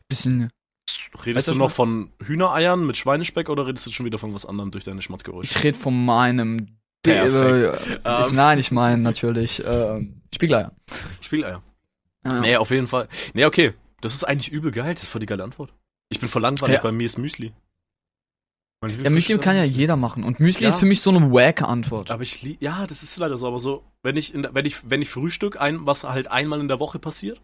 bisschen. 0.09 0.51
Redest 1.25 1.37
Weißt 1.37 1.49
du, 1.49 1.53
du 1.53 1.59
was 1.61 1.71
noch 1.71 1.71
von 1.71 2.11
Hühnereiern 2.23 2.85
mit 2.87 2.97
Schweinespeck 2.97 3.49
oder 3.49 3.67
redest 3.67 3.87
du 3.87 3.91
schon 3.91 4.05
wieder 4.05 4.19
von 4.19 4.35
was 4.35 4.45
anderem 4.47 4.71
durch 4.71 4.85
deine 4.85 5.01
Schmatzgeräusche? 5.01 5.57
Ich 5.59 5.65
rede 5.65 5.79
von 5.79 6.05
meinem. 6.05 6.77
Perfekt. 7.03 7.35
Äh, 7.35 7.99
Ähm. 8.05 8.25
ich, 8.27 8.33
nein, 8.33 8.59
ich 8.59 8.71
meine 8.71 8.99
natürlich 8.99 9.63
ähm, 9.67 10.23
Spiegeleier. 10.35 10.73
Spiegeleier. 11.21 11.63
Ja. 12.27 12.41
Nee, 12.41 12.57
auf 12.57 12.71
jeden 12.71 12.87
Fall. 12.87 13.09
Nee, 13.33 13.45
okay. 13.45 13.75
Das 14.01 14.15
ist 14.15 14.25
eigentlich 14.25 14.51
übel 14.53 14.73
geil. 14.73 14.93
Das 14.95 15.05
ist 15.05 15.09
voll 15.11 15.21
die 15.21 15.27
geile 15.27 15.45
Antwort. 15.45 15.73
Ich 16.11 16.21
bin 16.21 16.29
voll 16.29 16.43
langweilig, 16.43 16.77
Ja. 16.77 16.83
bei 16.83 16.93
mir 16.93 17.07
ist 17.07 17.19
Müsli. 17.19 17.53
Ja, 18.89 19.11
Müsli 19.11 19.39
kann 19.39 19.57
ja 19.57 19.65
jeder 19.65 19.97
machen 19.97 20.25
und 20.25 20.41
Müsli 20.41 20.65
Ja. 20.65 20.69
ist 20.71 20.77
für 20.79 20.87
mich 20.87 21.01
so 21.01 21.11
eine 21.11 21.31
wack 21.33 21.63
Antwort. 21.63 22.11
Aber 22.11 22.23
ich 22.23 22.43
lieb, 22.43 22.61
ja, 22.63 22.87
das 22.87 23.03
ist 23.03 23.17
leider 23.19 23.37
so, 23.39 23.47
aber 23.49 23.59
so, 23.59 23.83
wenn 24.03 24.17
ich, 24.17 24.35
in, 24.35 24.43
der- 24.43 24.55
wenn 24.55 24.65
ich, 24.67 24.89
wenn 24.89 25.03
ich 25.03 25.09
Frühstück, 25.09 25.61
ein, 25.61 25.87
was 25.87 26.05
halt 26.05 26.31
einmal 26.31 26.61
in 26.61 26.69
der 26.69 26.81
Woche 26.81 26.99
passiert, 26.99 27.41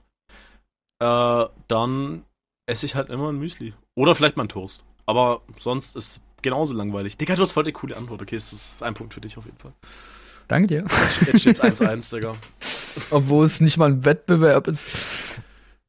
äh, 1.01 1.45
dann 1.69 2.25
esse 2.67 2.87
ich 2.87 2.95
halt 2.95 3.09
immer 3.11 3.31
ein 3.31 3.39
Müsli. 3.39 3.75
Oder 3.97 4.15
vielleicht 4.15 4.37
mal 4.37 4.43
einen 4.45 4.49
Toast. 4.51 4.85
Aber 5.07 5.41
sonst 5.59 5.97
ist 5.97 6.21
genauso 6.43 6.73
langweilig. 6.75 7.17
Digga, 7.17 7.35
du 7.37 7.43
hast 7.43 7.53
voll 7.53 7.65
die 7.65 7.73
coole 7.73 7.97
Antwort. 7.97 8.23
Okay, 8.23 8.37
es 8.37 8.53
ist 8.53 8.83
ein 8.83 8.95
Punkt 8.95 9.15
für 9.15 9.21
dich 9.21 9.37
auf 9.37 9.45
jeden 9.45 9.59
Fall. 9.59 9.73
Danke 10.47 10.69
dir. 10.69 10.85
Jetzt 11.27 11.41
steht's 11.41 11.61
1-1, 11.63 12.11
Digga. 12.15 12.33
Obwohl 13.11 13.45
es 13.47 13.61
nicht 13.61 13.77
mal 13.77 13.91
ein 13.91 14.05
Wettbewerb 14.05 14.69
ist. 14.69 15.41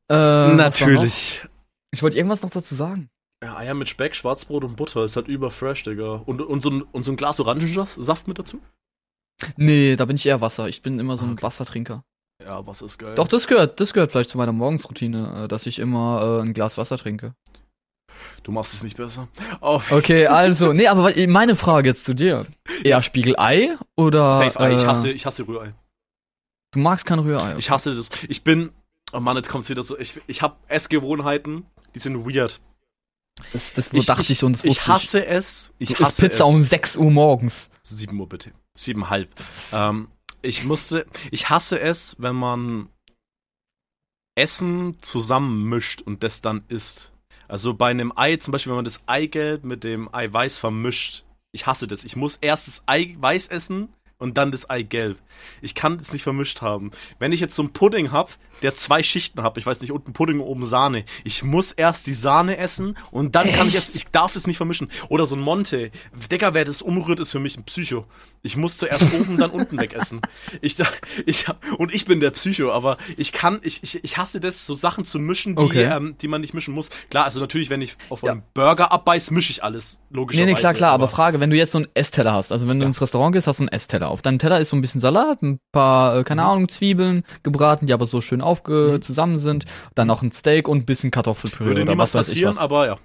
Äh, 0.09 0.53
noch? 0.55 0.73
Ich 1.93 2.01
wollte 2.01 2.17
irgendwas 2.17 2.41
noch 2.41 2.49
dazu 2.49 2.73
sagen. 2.73 3.09
Ja, 3.43 3.57
Eier 3.57 3.73
mit 3.73 3.89
Speck, 3.89 4.15
Schwarzbrot 4.15 4.63
und 4.63 4.75
Butter. 4.75 5.03
Ist 5.03 5.15
halt 5.15 5.27
überfresh, 5.27 5.83
Digga. 5.83 6.21
Und, 6.25 6.41
und, 6.41 6.61
so 6.61 6.69
ein, 6.69 6.81
und 6.83 7.03
so 7.03 7.11
ein 7.11 7.17
Glas 7.17 7.39
Orangensaft 7.39 8.27
mit 8.27 8.37
dazu? 8.37 8.61
Nee, 9.57 9.95
da 9.95 10.05
bin 10.05 10.15
ich 10.15 10.25
eher 10.27 10.41
Wasser. 10.41 10.69
Ich 10.69 10.83
bin 10.83 10.99
immer 10.99 11.17
so 11.17 11.25
ein 11.25 11.33
Okay. 11.33 11.43
Wassertrinker. 11.43 12.03
Ja, 12.43 12.65
was 12.65 12.81
ist 12.81 12.97
geil. 12.97 13.15
Doch, 13.15 13.27
das 13.27 13.47
gehört, 13.47 13.79
das 13.79 13.93
gehört 13.93 14.11
vielleicht 14.11 14.29
zu 14.29 14.37
meiner 14.37 14.51
Morgensroutine, 14.51 15.43
äh, 15.43 15.47
dass 15.47 15.65
ich 15.65 15.79
immer 15.79 16.39
äh, 16.39 16.41
ein 16.43 16.53
Glas 16.53 16.77
Wasser 16.77 16.97
trinke. 16.97 17.33
Du 18.43 18.51
machst 18.51 18.73
es 18.73 18.83
nicht 18.83 18.97
besser. 18.97 19.27
Auf 19.59 19.91
Okay, 19.91 20.27
also, 20.27 20.73
nee, 20.73 20.87
aber 20.87 21.13
meine 21.27 21.55
Frage 21.55 21.89
jetzt 21.89 22.05
zu 22.05 22.13
dir. 22.13 22.45
Eher 22.83 23.01
Spiegelei 23.01 23.75
oder. 23.95 24.31
Safe 24.33 24.59
Ei. 24.59 24.73
Ich 24.75 24.83
äh, 24.83 24.87
hasse, 24.87 25.11
ich 25.11 25.25
hasse 25.25 25.47
Rührei. 25.47 25.73
Du 26.71 26.79
magst 26.79 27.05
kein 27.05 27.19
Rührei. 27.19 27.55
Ich 27.57 27.69
hasse 27.69 27.95
das. 27.95 28.09
Ich 28.27 28.43
bin. 28.43 28.71
Oh 29.13 29.19
Mann, 29.19 29.35
jetzt 29.35 29.49
kommt's 29.49 29.69
wieder 29.69 29.83
so. 29.83 29.97
Ich, 29.97 30.19
ich 30.27 30.41
habe 30.41 30.55
Essgewohnheiten, 30.67 31.65
die 31.95 31.99
sind 31.99 32.25
weird. 32.25 32.61
Das, 33.53 33.73
das 33.73 33.89
Ich- 33.93 34.05
dachte 34.05 34.31
ich, 34.33 34.43
uns 34.43 34.63
Ich 34.63 34.87
hasse 34.87 35.25
es. 35.25 35.71
Ich 35.79 35.93
Du 35.93 36.03
hasse 36.05 36.23
Pizza 36.23 36.43
es. 36.43 36.49
um 36.49 36.63
6 36.63 36.97
Uhr 36.97 37.11
morgens. 37.11 37.69
7 37.83 38.19
Uhr 38.19 38.27
bitte. 38.29 38.51
Siebenhalb. 38.73 39.29
Ähm, 39.73 40.07
ich 40.41 40.63
musste. 40.63 41.05
Ich 41.31 41.49
hasse 41.49 41.79
es, 41.79 42.15
wenn 42.19 42.35
man 42.35 42.89
Essen 44.35 44.97
zusammenmischt 45.01 46.01
und 46.01 46.23
das 46.23 46.41
dann 46.41 46.63
isst. 46.69 47.11
Also 47.47 47.73
bei 47.73 47.91
einem 47.91 48.13
Ei, 48.15 48.37
zum 48.37 48.53
Beispiel, 48.53 48.71
wenn 48.71 48.77
man 48.77 48.85
das 48.85 49.03
Eigelb 49.07 49.65
mit 49.65 49.83
dem 49.83 50.13
Eiweiß 50.13 50.57
vermischt. 50.57 51.25
Ich 51.51 51.65
hasse 51.65 51.85
das. 51.87 52.05
Ich 52.05 52.15
muss 52.15 52.37
erst 52.37 52.67
das 52.67 52.83
Eiweiß 52.85 53.47
essen 53.49 53.89
und 54.21 54.37
dann 54.37 54.51
das 54.51 54.69
Eigelb. 54.69 55.17
Ich 55.61 55.75
kann 55.75 55.97
das 55.97 56.13
nicht 56.13 56.23
vermischt 56.23 56.61
haben. 56.61 56.91
Wenn 57.19 57.31
ich 57.33 57.39
jetzt 57.39 57.55
so 57.55 57.63
einen 57.63 57.73
Pudding 57.73 58.11
hab, 58.11 58.29
der 58.61 58.75
zwei 58.75 59.01
Schichten 59.01 59.41
hat, 59.43 59.57
ich 59.57 59.65
weiß 59.65 59.81
nicht, 59.81 59.91
unten 59.91 60.13
Pudding 60.13 60.39
und 60.39 60.45
oben 60.45 60.63
Sahne. 60.63 61.03
Ich 61.23 61.43
muss 61.43 61.71
erst 61.71 62.05
die 62.07 62.13
Sahne 62.13 62.57
essen 62.57 62.95
und 63.11 63.35
dann 63.35 63.51
kann 63.51 63.67
ich 63.67 63.75
Echt? 63.75 63.87
jetzt, 63.87 63.95
ich 63.95 64.05
darf 64.09 64.35
es 64.35 64.45
nicht 64.45 64.57
vermischen. 64.57 64.89
Oder 65.09 65.25
so 65.25 65.35
ein 65.35 65.41
Monte. 65.41 65.89
Digga, 66.31 66.53
wer 66.53 66.63
das 66.65 66.81
umrührt, 66.81 67.19
ist 67.19 67.31
für 67.31 67.39
mich 67.39 67.57
ein 67.57 67.63
Psycho. 67.63 68.05
Ich 68.43 68.55
muss 68.55 68.77
zuerst 68.77 69.11
oben, 69.13 69.37
dann 69.37 69.49
unten 69.51 69.79
wegessen. 69.79 70.21
Ich, 70.61 70.75
ich, 71.25 71.45
und 71.77 71.93
ich 71.93 72.05
bin 72.05 72.19
der 72.19 72.31
Psycho, 72.31 72.71
aber 72.71 72.97
ich 73.17 73.31
kann, 73.31 73.59
ich, 73.63 73.81
ich, 73.83 74.03
ich 74.03 74.17
hasse 74.17 74.39
das, 74.39 74.65
so 74.65 74.75
Sachen 74.75 75.05
zu 75.05 75.17
mischen, 75.17 75.55
die, 75.55 75.63
Okay. 75.63 75.83
ähm, 75.85 76.15
die 76.21 76.27
man 76.27 76.41
nicht 76.41 76.53
mischen 76.53 76.73
muss. 76.73 76.89
Klar, 77.09 77.23
also 77.25 77.39
natürlich, 77.39 77.69
wenn 77.69 77.81
ich 77.81 77.95
auf 78.09 78.21
Ja. 78.21 78.33
einen 78.33 78.43
Burger 78.53 78.91
abbeiß, 78.91 79.31
mische 79.31 79.51
ich 79.51 79.63
alles, 79.63 79.99
Nee, 80.09 80.17
logischerweise. 80.17 80.45
nee, 80.53 80.59
klar, 80.59 80.73
klar, 80.73 80.91
aber 80.91 81.07
Frage, 81.07 81.39
wenn 81.39 81.49
du 81.49 81.55
jetzt 81.57 81.71
so 81.71 81.79
einen 81.79 81.87
Essteller 81.95 82.33
hast, 82.33 82.51
also 82.51 82.67
wenn 82.67 82.77
du 82.79 82.83
Ja. 82.83 82.87
ins 82.87 83.01
Restaurant 83.01 83.33
gehst, 83.33 83.47
hast 83.47 83.59
du 83.59 83.63
einen 83.63 83.69
Essteller. 83.69 84.10
Auf 84.11 84.21
deinem 84.21 84.39
Teller 84.39 84.59
ist 84.59 84.69
so 84.69 84.75
ein 84.75 84.81
bisschen 84.81 85.01
Salat, 85.01 85.41
ein 85.41 85.59
paar, 85.71 86.17
äh, 86.17 86.23
keine 86.23 86.41
Mhm. 86.43 86.47
Ahnung, 86.47 86.69
Zwiebeln 86.69 87.23
gebraten, 87.43 87.85
die 87.87 87.93
aber 87.93 88.05
so 88.05 88.21
schön 88.21 88.41
aufge 88.41 88.99
zusammen 89.01 89.37
sind, 89.37 89.65
dann 89.95 90.07
noch 90.07 90.21
ein 90.21 90.31
Steak 90.31 90.67
und 90.67 90.79
ein 90.79 90.85
bisschen 90.85 91.11
Kartoffelpüree 91.11 91.67
würde 91.69 91.81
oder 91.83 91.97
was 91.97 92.13
weiß 92.13 92.29
ich 92.35 92.45
was. 92.45 92.57
aber 92.57 92.85
ja. 92.87 92.95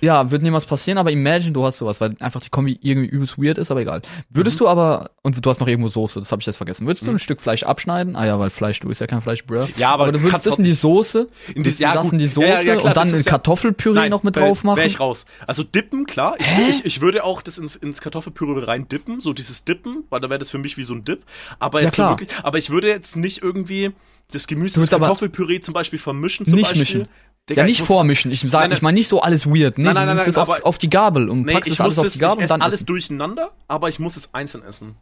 Ja, 0.00 0.30
wird 0.30 0.42
niemals 0.42 0.64
passieren, 0.64 0.98
aber 0.98 1.10
imagine, 1.10 1.52
du 1.52 1.64
hast 1.64 1.78
sowas, 1.78 2.00
weil 2.00 2.14
einfach 2.20 2.40
die 2.40 2.50
Kombi 2.50 2.78
irgendwie 2.82 3.08
übelst 3.08 3.36
weird 3.38 3.58
ist, 3.58 3.70
aber 3.70 3.80
egal. 3.80 4.02
Würdest 4.30 4.56
Mhm. 4.56 4.58
du 4.60 4.68
aber, 4.68 5.10
und 5.22 5.44
du 5.44 5.50
hast 5.50 5.60
noch 5.60 5.66
irgendwo 5.68 5.88
Soße, 5.88 6.20
das 6.20 6.30
habe 6.32 6.40
ich 6.40 6.46
jetzt 6.46 6.56
vergessen, 6.58 6.86
würdest 6.86 7.02
du 7.06 7.10
Mhm. 7.10 7.16
ein 7.16 7.18
Stück 7.18 7.40
Fleisch 7.40 7.62
abschneiden? 7.64 8.14
Ah 8.16 8.26
ja, 8.26 8.38
weil 8.38 8.50
Fleisch, 8.50 8.80
du 8.80 8.88
isst 8.90 9.00
ja 9.00 9.06
kein 9.06 9.20
Fleisch, 9.20 9.44
bruh. 9.44 9.66
Ja, 9.76 9.90
aber 9.90 10.04
Aber 10.04 10.12
du 10.12 10.18
würdest 10.20 10.30
kannst 10.32 10.46
das 10.46 10.58
in 10.58 10.64
die 10.64 10.70
Soße, 10.72 11.28
In 11.54 11.62
die- 11.62 11.70
ja, 11.70 11.92
du 11.94 11.98
das 12.02 12.12
in 12.12 12.18
die 12.18 12.26
Soße 12.26 12.46
ja, 12.46 12.60
ja, 12.60 12.76
klar, 12.76 12.86
und 12.86 12.96
dann 12.96 13.06
das 13.06 13.12
in 13.12 13.18
ist 13.20 13.26
ja- 13.26 13.30
Kartoffelpüree 13.32 14.08
noch 14.08 14.22
mit 14.22 14.36
drauf 14.36 14.64
machen? 14.64 14.76
Wär 14.78 14.86
ich 14.86 15.00
raus. 15.00 15.26
Also 15.46 15.62
dippen, 15.62 16.06
klar. 16.06 16.36
Ich, 16.38 16.48
ich, 16.68 16.84
ich 16.84 17.00
würde 17.00 17.24
auch 17.24 17.42
das 17.42 17.58
ins, 17.58 17.76
ins 17.76 18.00
Kartoffelpüree 18.00 18.64
rein 18.64 18.88
dippen, 18.88 19.20
so 19.20 19.32
dieses 19.32 19.64
Dippen, 19.64 20.04
weil 20.10 20.20
da 20.20 20.30
wäre 20.30 20.38
das 20.38 20.50
für 20.50 20.58
mich 20.58 20.76
wie 20.76 20.82
so 20.84 20.94
ein 20.94 21.04
Dip. 21.04 21.24
Aber 21.58 21.82
jetzt 21.82 21.96
so 21.96 22.04
wirklich, 22.04 22.28
aber 22.42 22.58
ich 22.58 22.70
würde 22.70 22.88
jetzt 22.88 23.16
nicht 23.16 23.42
irgendwie 23.42 23.90
das 24.30 24.46
Gemüse 24.46 24.80
Du 24.80 24.86
aber 24.94 25.06
Kartoffelpüree 25.06 25.60
zum 25.60 25.72
Beispiel 25.74 25.98
vermischen 25.98 26.44
zum 26.46 26.56
nicht 26.58 26.68
Beispiel. 26.68 27.00
mischen. 27.00 27.08
Digga, 27.48 27.62
ja, 27.62 27.66
ich 27.68 27.78
nicht 27.78 27.86
vormischen. 27.86 28.30
Ich 28.30 28.42
Nein, 28.42 28.50
sage, 28.50 28.68
nein. 28.68 28.76
ich 28.76 28.82
meine 28.82 28.98
nicht 28.98 29.08
so 29.08 29.22
alles 29.22 29.46
weird. 29.46 29.78
Nee, 29.78 29.87
Nein, 29.94 29.94
nein, 29.94 30.02
du 30.02 30.06
nein, 30.08 30.16
nimmst 30.16 30.28
es 30.28 30.36
nein, 30.36 30.42
auf, 30.42 30.50
aber- 30.58 30.66
auf 30.66 30.78
die 30.78 30.90
Gabel 30.90 31.28
und 31.28 31.42
Nee, 31.46 31.52
packst 31.54 31.66
ich 31.68 31.74
es 31.74 31.80
alles 31.80 31.98
auf 31.98 32.06
es, 32.06 32.12
die 32.14 32.18
Gabel 32.20 32.42
und 32.42 32.50
dann 32.50 32.62
alles 32.62 32.76
essen. 32.76 32.86
durcheinander, 32.86 33.50
aber 33.66 33.88
ich 33.88 33.98
muss 33.98 34.16
es 34.16 34.32
einzeln 34.34 34.64
essen. 34.64 34.96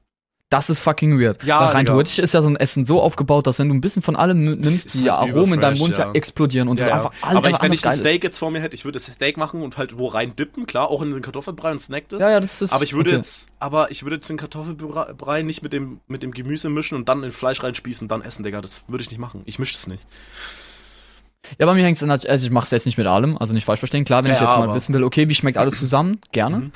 Das 0.49 0.71
ist 0.71 0.79
fucking 0.79 1.19
weird. 1.19 1.43
Ja, 1.43 1.59
Weil 1.61 1.69
rein 1.71 1.87
theoretisch 1.87 2.21
ist 2.21 2.33
ja 2.33 2.41
so 2.41 2.49
ein 2.49 2.55
Essen 2.55 2.85
so 2.85 3.01
aufgebaut, 3.03 3.49
dass 3.49 3.59
wenn 3.59 3.69
du 3.69 3.75
ein 3.75 3.81
bisschen 3.81 4.01
von 4.01 4.15
allem 4.15 4.45
nimmst, 4.45 4.87
Ist 4.87 5.01
die 5.01 5.11
halt 5.11 5.33
Aromen 5.33 5.55
in 5.55 5.61
deinem 5.61 5.77
Mund 5.79 5.97
ja. 5.97 6.05
ja. 6.05 6.13
explodieren 6.13 6.69
und 6.69 6.79
Ja, 6.79 6.85
das 6.87 6.91
ja. 6.91 6.97
einfach 7.05 7.13
alles 7.27 7.37
aber 7.39 7.51
ich, 7.51 7.63
wenn 7.63 7.73
ich 7.73 7.85
ein 7.85 7.93
Steak 7.93 8.23
jetzt 8.23 8.39
vor 8.39 8.53
mir 8.53 8.61
hätte, 8.61 8.77
ich 8.77 8.85
würde 8.85 8.95
das 8.95 9.07
Steak 9.07 9.39
machen 9.39 9.61
und 9.63 9.77
halt 9.77 9.99
wo 9.99 10.07
rein 10.07 10.37
dippen, 10.37 10.67
klar, 10.67 10.89
auch 10.89 11.03
in 11.03 11.11
den 11.11 11.21
Kartoffelbrei 11.21 11.73
und 11.73 11.81
snack 11.81 12.09
das. 12.11 12.21
ist. 12.21 12.25
Ja, 12.25 12.31
ja, 12.31 12.39
das 12.39 12.63
ist. 12.63 12.73
Aber 12.73 12.85
ich 12.85 12.93
würde 12.95 13.11
okay. 13.11 13.19
jetzt, 13.19 13.49
aber 13.59 13.91
ich 13.91 14.05
würde 14.05 14.17
jetzt 14.17 14.31
den 14.31 14.37
Kartoffelbrei 14.37 15.43
nicht 15.43 15.65
mit 15.65 15.73
dem, 15.73 15.99
mit 16.07 16.23
dem 16.23 16.31
Gemüse 16.31 16.69
mischen 16.71 16.95
und 16.95 17.09
dann 17.09 17.25
in 17.25 17.33
Fleisch 17.33 17.61
reinspießen 17.65 18.05
und 18.05 18.09
dann 18.09 18.23
essen, 18.23 18.45
Digga. 18.45 18.61
Das 18.61 18.85
würde 18.87 19.03
ich 19.03 19.11
nicht 19.11 19.19
machen. 19.19 19.43
Ich 19.47 19.59
mische 19.59 19.75
es 19.75 19.89
nicht. 19.89 20.07
Ja, 21.59 21.67
bei 21.67 21.75
mir 21.75 21.85
hängt 21.85 22.01
es 22.01 22.27
also 22.27 22.47
ich 22.47 22.51
mache 22.53 22.65
es 22.65 22.71
jetzt 22.71 22.87
nicht 22.87 22.99
mit 22.99 23.07
allem, 23.07 23.37
also 23.39 23.55
nicht 23.55 23.65
falsch 23.65 23.81
verstehen. 23.81 24.05
Klar, 24.05 24.25
wenn 24.25 24.31
Ja, 24.31 24.37
ich 24.37 24.41
jetzt 24.41 24.51
mal 24.51 24.65
aber- 24.65 24.75
wissen 24.75 24.95
will, 24.95 25.05
okay, 25.05 25.29
wie 25.29 25.35
schmeckt 25.35 25.59
alles 25.59 25.79
zusammen, 25.79 26.19
gerne. 26.33 26.57
Mhm. 26.57 26.73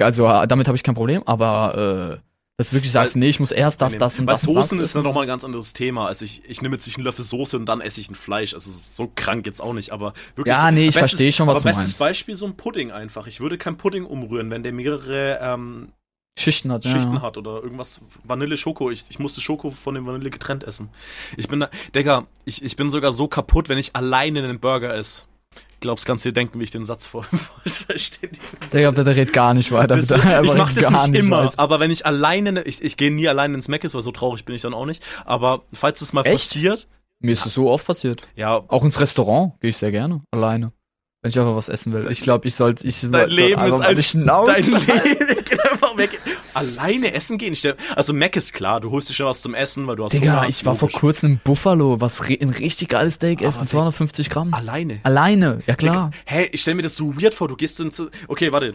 Also 0.00 0.26
äh, 0.28 0.46
damit 0.46 0.66
habe 0.68 0.76
ich 0.76 0.82
kein 0.82 0.94
Problem, 0.94 1.22
aber 1.26 2.18
äh, 2.20 2.24
dass 2.58 2.70
du 2.70 2.74
wirklich 2.74 2.90
sagst, 2.90 3.14
nee, 3.14 3.28
ich 3.28 3.38
muss 3.38 3.52
erst 3.52 3.80
das, 3.80 3.96
das 3.98 4.18
und 4.18 4.26
Bei 4.26 4.32
das. 4.32 4.44
und 4.46 4.54
Soßen 4.54 4.78
das 4.78 4.88
ist 4.88 4.94
dann 4.96 5.04
nochmal 5.04 5.22
ein 5.24 5.28
ganz 5.28 5.44
anderes 5.44 5.72
Thema. 5.74 6.06
Also 6.08 6.24
ich, 6.24 6.42
ich 6.44 6.60
nehme 6.60 6.74
jetzt 6.74 6.86
nicht 6.86 6.96
einen 6.98 7.04
Löffel 7.04 7.24
Soße 7.24 7.56
und 7.56 7.66
dann 7.66 7.80
esse 7.80 8.00
ich 8.00 8.10
ein 8.10 8.16
Fleisch. 8.16 8.52
Also 8.52 8.68
so 8.72 9.10
krank 9.14 9.46
jetzt 9.46 9.62
auch 9.62 9.72
nicht, 9.74 9.92
aber 9.92 10.12
wirklich. 10.34 10.54
Ja, 10.56 10.70
nee, 10.72 10.88
ich 10.88 10.94
bestes- 10.94 11.10
verstehe 11.10 11.30
schon, 11.32 11.46
was 11.46 11.52
aber 11.54 11.60
du 11.60 11.66
bestes 11.68 11.84
meinst. 11.84 11.98
Beispiel 12.00 12.34
so 12.34 12.46
ein 12.46 12.56
Pudding 12.56 12.90
einfach. 12.90 13.28
Ich 13.28 13.38
würde 13.38 13.58
kein 13.58 13.76
Pudding 13.76 14.04
umrühren, 14.04 14.50
wenn 14.50 14.64
der 14.64 14.72
mehrere 14.72 15.38
ähm, 15.40 15.92
Schichten 16.38 16.70
hat. 16.72 16.84
Schichten 16.84 17.14
ja. 17.14 17.22
hat 17.22 17.36
oder 17.36 17.62
irgendwas 17.62 18.00
Vanille 18.24 18.56
Schoko. 18.56 18.90
Ich, 18.90 19.04
ich 19.08 19.18
musste 19.18 19.40
Schoko 19.40 19.70
von 19.70 19.94
dem 19.94 20.06
Vanille 20.06 20.30
getrennt 20.30 20.64
essen. 20.64 20.88
Ich 21.36 21.48
bin 21.48 21.60
da, 21.60 21.70
Digga, 21.94 22.26
ich, 22.44 22.62
ich 22.62 22.76
bin 22.76 22.90
sogar 22.90 23.12
so 23.12 23.28
kaputt, 23.28 23.68
wenn 23.68 23.78
ich 23.78 23.94
alleine 23.96 24.40
einen 24.42 24.60
Burger 24.60 24.94
esse. 24.94 25.24
Ich 25.72 25.80
glaub's, 25.80 26.04
kannst 26.04 26.24
dir 26.24 26.32
denken, 26.32 26.58
wie 26.58 26.64
ich 26.64 26.70
den 26.70 26.84
Satz 26.84 27.06
vor 27.06 27.22
verstehe. 27.66 28.30
Digga, 28.72 28.90
bitte 28.90 29.14
red 29.16 29.32
gar 29.32 29.54
nicht 29.54 29.70
weiter. 29.72 29.94
Bitte. 29.96 30.16
ich 30.44 30.54
mach 30.54 30.72
das 30.72 30.90
gar 30.90 31.08
nicht 31.08 31.18
immer, 31.20 31.44
weiter. 31.46 31.58
aber 31.58 31.78
wenn 31.80 31.90
ich 31.90 32.04
alleine, 32.04 32.52
ne- 32.52 32.62
ich, 32.62 32.82
ich 32.82 32.96
gehe 32.96 33.12
nie 33.12 33.28
alleine 33.28 33.54
ins 33.54 33.68
Mc's, 33.68 33.94
weil 33.94 34.00
so 34.02 34.10
traurig 34.10 34.44
bin 34.44 34.54
ich 34.54 34.62
dann 34.62 34.74
auch 34.74 34.86
nicht. 34.86 35.04
Aber 35.24 35.62
falls 35.72 36.00
es 36.00 36.12
mal 36.12 36.26
Echt? 36.26 36.48
passiert, 36.50 36.88
Mir 37.20 37.32
ist 37.32 37.46
es 37.46 37.54
so 37.54 37.70
oft 37.70 37.86
passiert. 37.86 38.22
ja, 38.36 38.62
Auch 38.68 38.84
ins 38.84 39.00
Restaurant 39.00 39.52
gehe 39.60 39.70
ich 39.70 39.76
sehr 39.76 39.92
gerne, 39.92 40.22
alleine. 40.30 40.72
Wenn 41.20 41.30
ich 41.30 41.38
einfach 41.40 41.56
was 41.56 41.68
essen 41.68 41.92
will. 41.92 42.08
Ich 42.10 42.20
glaube, 42.20 42.46
ich 42.46 42.54
sollte. 42.54 42.86
Ich 42.86 42.96
soll, 42.98 43.10
dein 43.10 43.30
Leben 43.30 43.60
ist 43.60 43.74
einfach 43.80 44.14
ein, 44.14 44.26
dein. 44.46 44.64
Leben. 44.64 45.57
Mac, 45.98 46.10
alleine 46.54 47.12
essen 47.12 47.36
gehen. 47.38 47.56
Also 47.94 48.14
Mac 48.14 48.36
ist 48.36 48.52
klar, 48.54 48.80
du 48.80 48.90
holst 48.90 49.10
dir 49.10 49.14
schon 49.14 49.26
was 49.26 49.42
zum 49.42 49.54
Essen, 49.54 49.86
weil 49.86 49.96
du 49.96 50.04
hast 50.04 50.12
Digga, 50.12 50.36
Hunger, 50.38 50.48
ich 50.48 50.64
war 50.64 50.74
vor 50.74 50.90
kurzem 50.90 51.32
im 51.32 51.40
Buffalo, 51.44 52.00
was 52.00 52.20
ein 52.20 52.50
richtig 52.50 52.88
geiles 52.88 53.14
Steak 53.14 53.42
essen, 53.42 53.60
Digga, 53.60 53.70
250 53.70 54.30
Gramm. 54.30 54.54
Alleine. 54.54 55.00
Alleine, 55.02 55.60
ja 55.66 55.74
klar. 55.76 56.10
Digga, 56.10 56.10
Hä, 56.26 56.48
ich 56.52 56.62
stell 56.62 56.74
mir 56.74 56.82
das 56.82 56.94
so 56.96 57.14
weird 57.20 57.34
vor, 57.34 57.48
du 57.48 57.56
gehst 57.56 57.78
ins, 57.80 58.02
okay, 58.28 58.52
warte. 58.52 58.74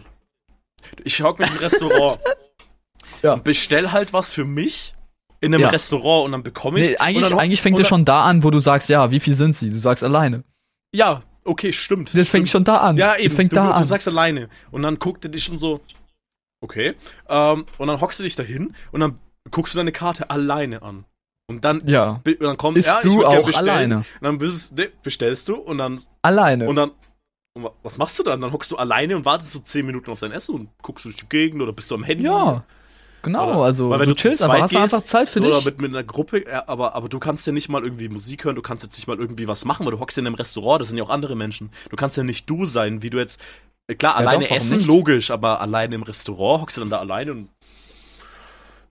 Ich 1.02 1.20
hock 1.22 1.38
mit 1.38 1.50
im 1.50 1.56
Restaurant. 1.56 2.18
Ja. 3.22 3.34
Und 3.34 3.44
bestell 3.44 3.90
halt 3.92 4.12
was 4.12 4.32
für 4.32 4.44
mich 4.44 4.94
in 5.40 5.54
einem 5.54 5.62
Ja. 5.62 5.68
Restaurant 5.68 6.26
und 6.26 6.32
dann 6.32 6.42
bekomme 6.42 6.78
ich 6.80 6.90
Nee, 6.90 6.96
eigentlich, 6.98 7.28
dann, 7.30 7.38
eigentlich 7.38 7.62
fängt 7.62 7.78
es 7.80 7.88
schon 7.88 8.04
da 8.04 8.24
an, 8.24 8.42
wo 8.42 8.50
du 8.50 8.60
sagst, 8.60 8.90
ja, 8.90 9.10
wie 9.10 9.20
viel 9.20 9.32
sind 9.34 9.56
sie? 9.56 9.70
Du 9.70 9.78
sagst 9.78 10.04
alleine. 10.04 10.44
Ja, 10.94 11.20
okay, 11.44 11.72
stimmt. 11.72 12.08
Das 12.08 12.12
stimmt. 12.12 12.28
fängt 12.28 12.48
schon 12.50 12.64
da 12.64 12.78
an. 12.78 12.96
Ja, 12.98 13.14
eben. 13.16 13.24
Das 13.24 13.34
fängt 13.34 13.52
du, 13.52 13.56
da 13.56 13.68
du 13.68 13.74
an. 13.76 13.84
sagst 13.84 14.08
alleine. 14.08 14.48
Und 14.70 14.82
dann 14.82 14.98
guckt 14.98 15.24
er 15.24 15.30
dich 15.30 15.44
schon 15.44 15.56
so, 15.56 15.80
okay. 16.64 16.94
Ähm, 17.28 17.64
und 17.78 17.86
dann 17.86 18.00
hockst 18.00 18.18
du 18.18 18.24
dich 18.24 18.34
dahin 18.36 18.74
und 18.90 19.00
dann 19.00 19.18
guckst 19.50 19.74
du 19.74 19.78
deine 19.78 19.92
Karte 19.92 20.30
alleine 20.30 20.82
an. 20.82 21.04
Und 21.46 21.62
dann, 21.64 21.82
ja. 21.86 22.22
und 22.24 22.40
dann 22.42 22.56
kommt, 22.56 22.78
Ist 22.78 22.86
ja, 22.86 23.02
du 23.02 23.24
auch 23.26 23.46
alleine? 23.52 23.98
Und 23.98 24.04
dann 24.22 24.38
bist, 24.38 24.72
nee, 24.76 24.88
bestellst 25.02 25.48
du 25.48 25.56
und 25.56 25.76
dann, 25.78 26.00
Alleine. 26.22 26.66
und 26.66 26.76
dann, 26.76 26.92
und 27.54 27.64
wa- 27.64 27.72
was 27.82 27.98
machst 27.98 28.18
du 28.18 28.22
dann? 28.22 28.40
Dann 28.40 28.50
hockst 28.50 28.72
du 28.72 28.76
alleine 28.76 29.14
und 29.14 29.26
wartest 29.26 29.52
so 29.52 29.58
10 29.60 29.84
Minuten 29.84 30.10
auf 30.10 30.20
dein 30.20 30.32
Essen 30.32 30.54
und 30.54 30.70
guckst 30.82 31.04
du 31.04 31.10
durch 31.10 31.20
die 31.20 31.28
Gegend 31.28 31.60
oder 31.60 31.72
bist 31.74 31.90
du 31.90 31.94
am 31.96 32.02
Handy? 32.02 32.24
ja. 32.24 32.64
Genau, 33.22 33.52
Oder- 33.54 33.62
also 33.64 33.88
Weil 33.88 34.00
wenn 34.00 34.08
du 34.10 34.14
du 34.14 34.20
chillst 34.20 34.42
zweit 34.42 34.60
hast 34.62 34.74
du 34.74 34.78
einfach 34.78 35.02
Zeit 35.02 35.30
für 35.30 35.40
oder 35.40 35.56
dich. 35.56 35.64
mit, 35.64 35.80
mit 35.80 35.90
einer 35.92 36.04
Gruppe, 36.04 36.44
aber, 36.68 36.94
aber 36.94 37.08
du 37.08 37.18
kannst 37.18 37.46
ja 37.46 37.54
nicht 37.54 37.70
mal 37.70 37.82
irgendwie 37.82 38.10
Musik 38.10 38.44
hören, 38.44 38.54
du 38.54 38.60
kannst 38.60 38.84
jetzt 38.84 38.96
nicht 38.98 39.06
mal 39.06 39.18
irgendwie 39.18 39.48
was 39.48 39.64
machen, 39.64 39.86
weil 39.86 39.92
du 39.92 39.98
hockst 40.00 40.18
ja 40.18 40.20
in 40.20 40.26
einem 40.26 40.34
Restaurant, 40.36 40.82
das 40.82 40.88
sind 40.88 40.98
ja 40.98 41.04
auch 41.04 41.08
andere 41.10 41.34
Menschen. 41.34 41.70
Du 41.88 41.96
kannst 41.96 42.18
ja 42.18 42.22
nicht 42.22 42.50
du 42.50 42.66
sein, 42.66 43.00
wie 43.02 43.08
du 43.08 43.16
jetzt, 43.18 43.40
klar, 43.98 44.12
Ja, 44.14 44.18
alleine 44.18 44.44
doch, 44.44 44.50
essen, 44.50 44.76
nicht? 44.78 44.86
logisch, 44.86 45.30
aber 45.30 45.60
alleine 45.60 45.94
im 45.96 46.02
Restaurant 46.02 46.62
hockst 46.62 46.76
du 46.76 46.80
dann 46.82 46.90
da 46.90 46.98
alleine 47.00 47.32
und 47.32 47.50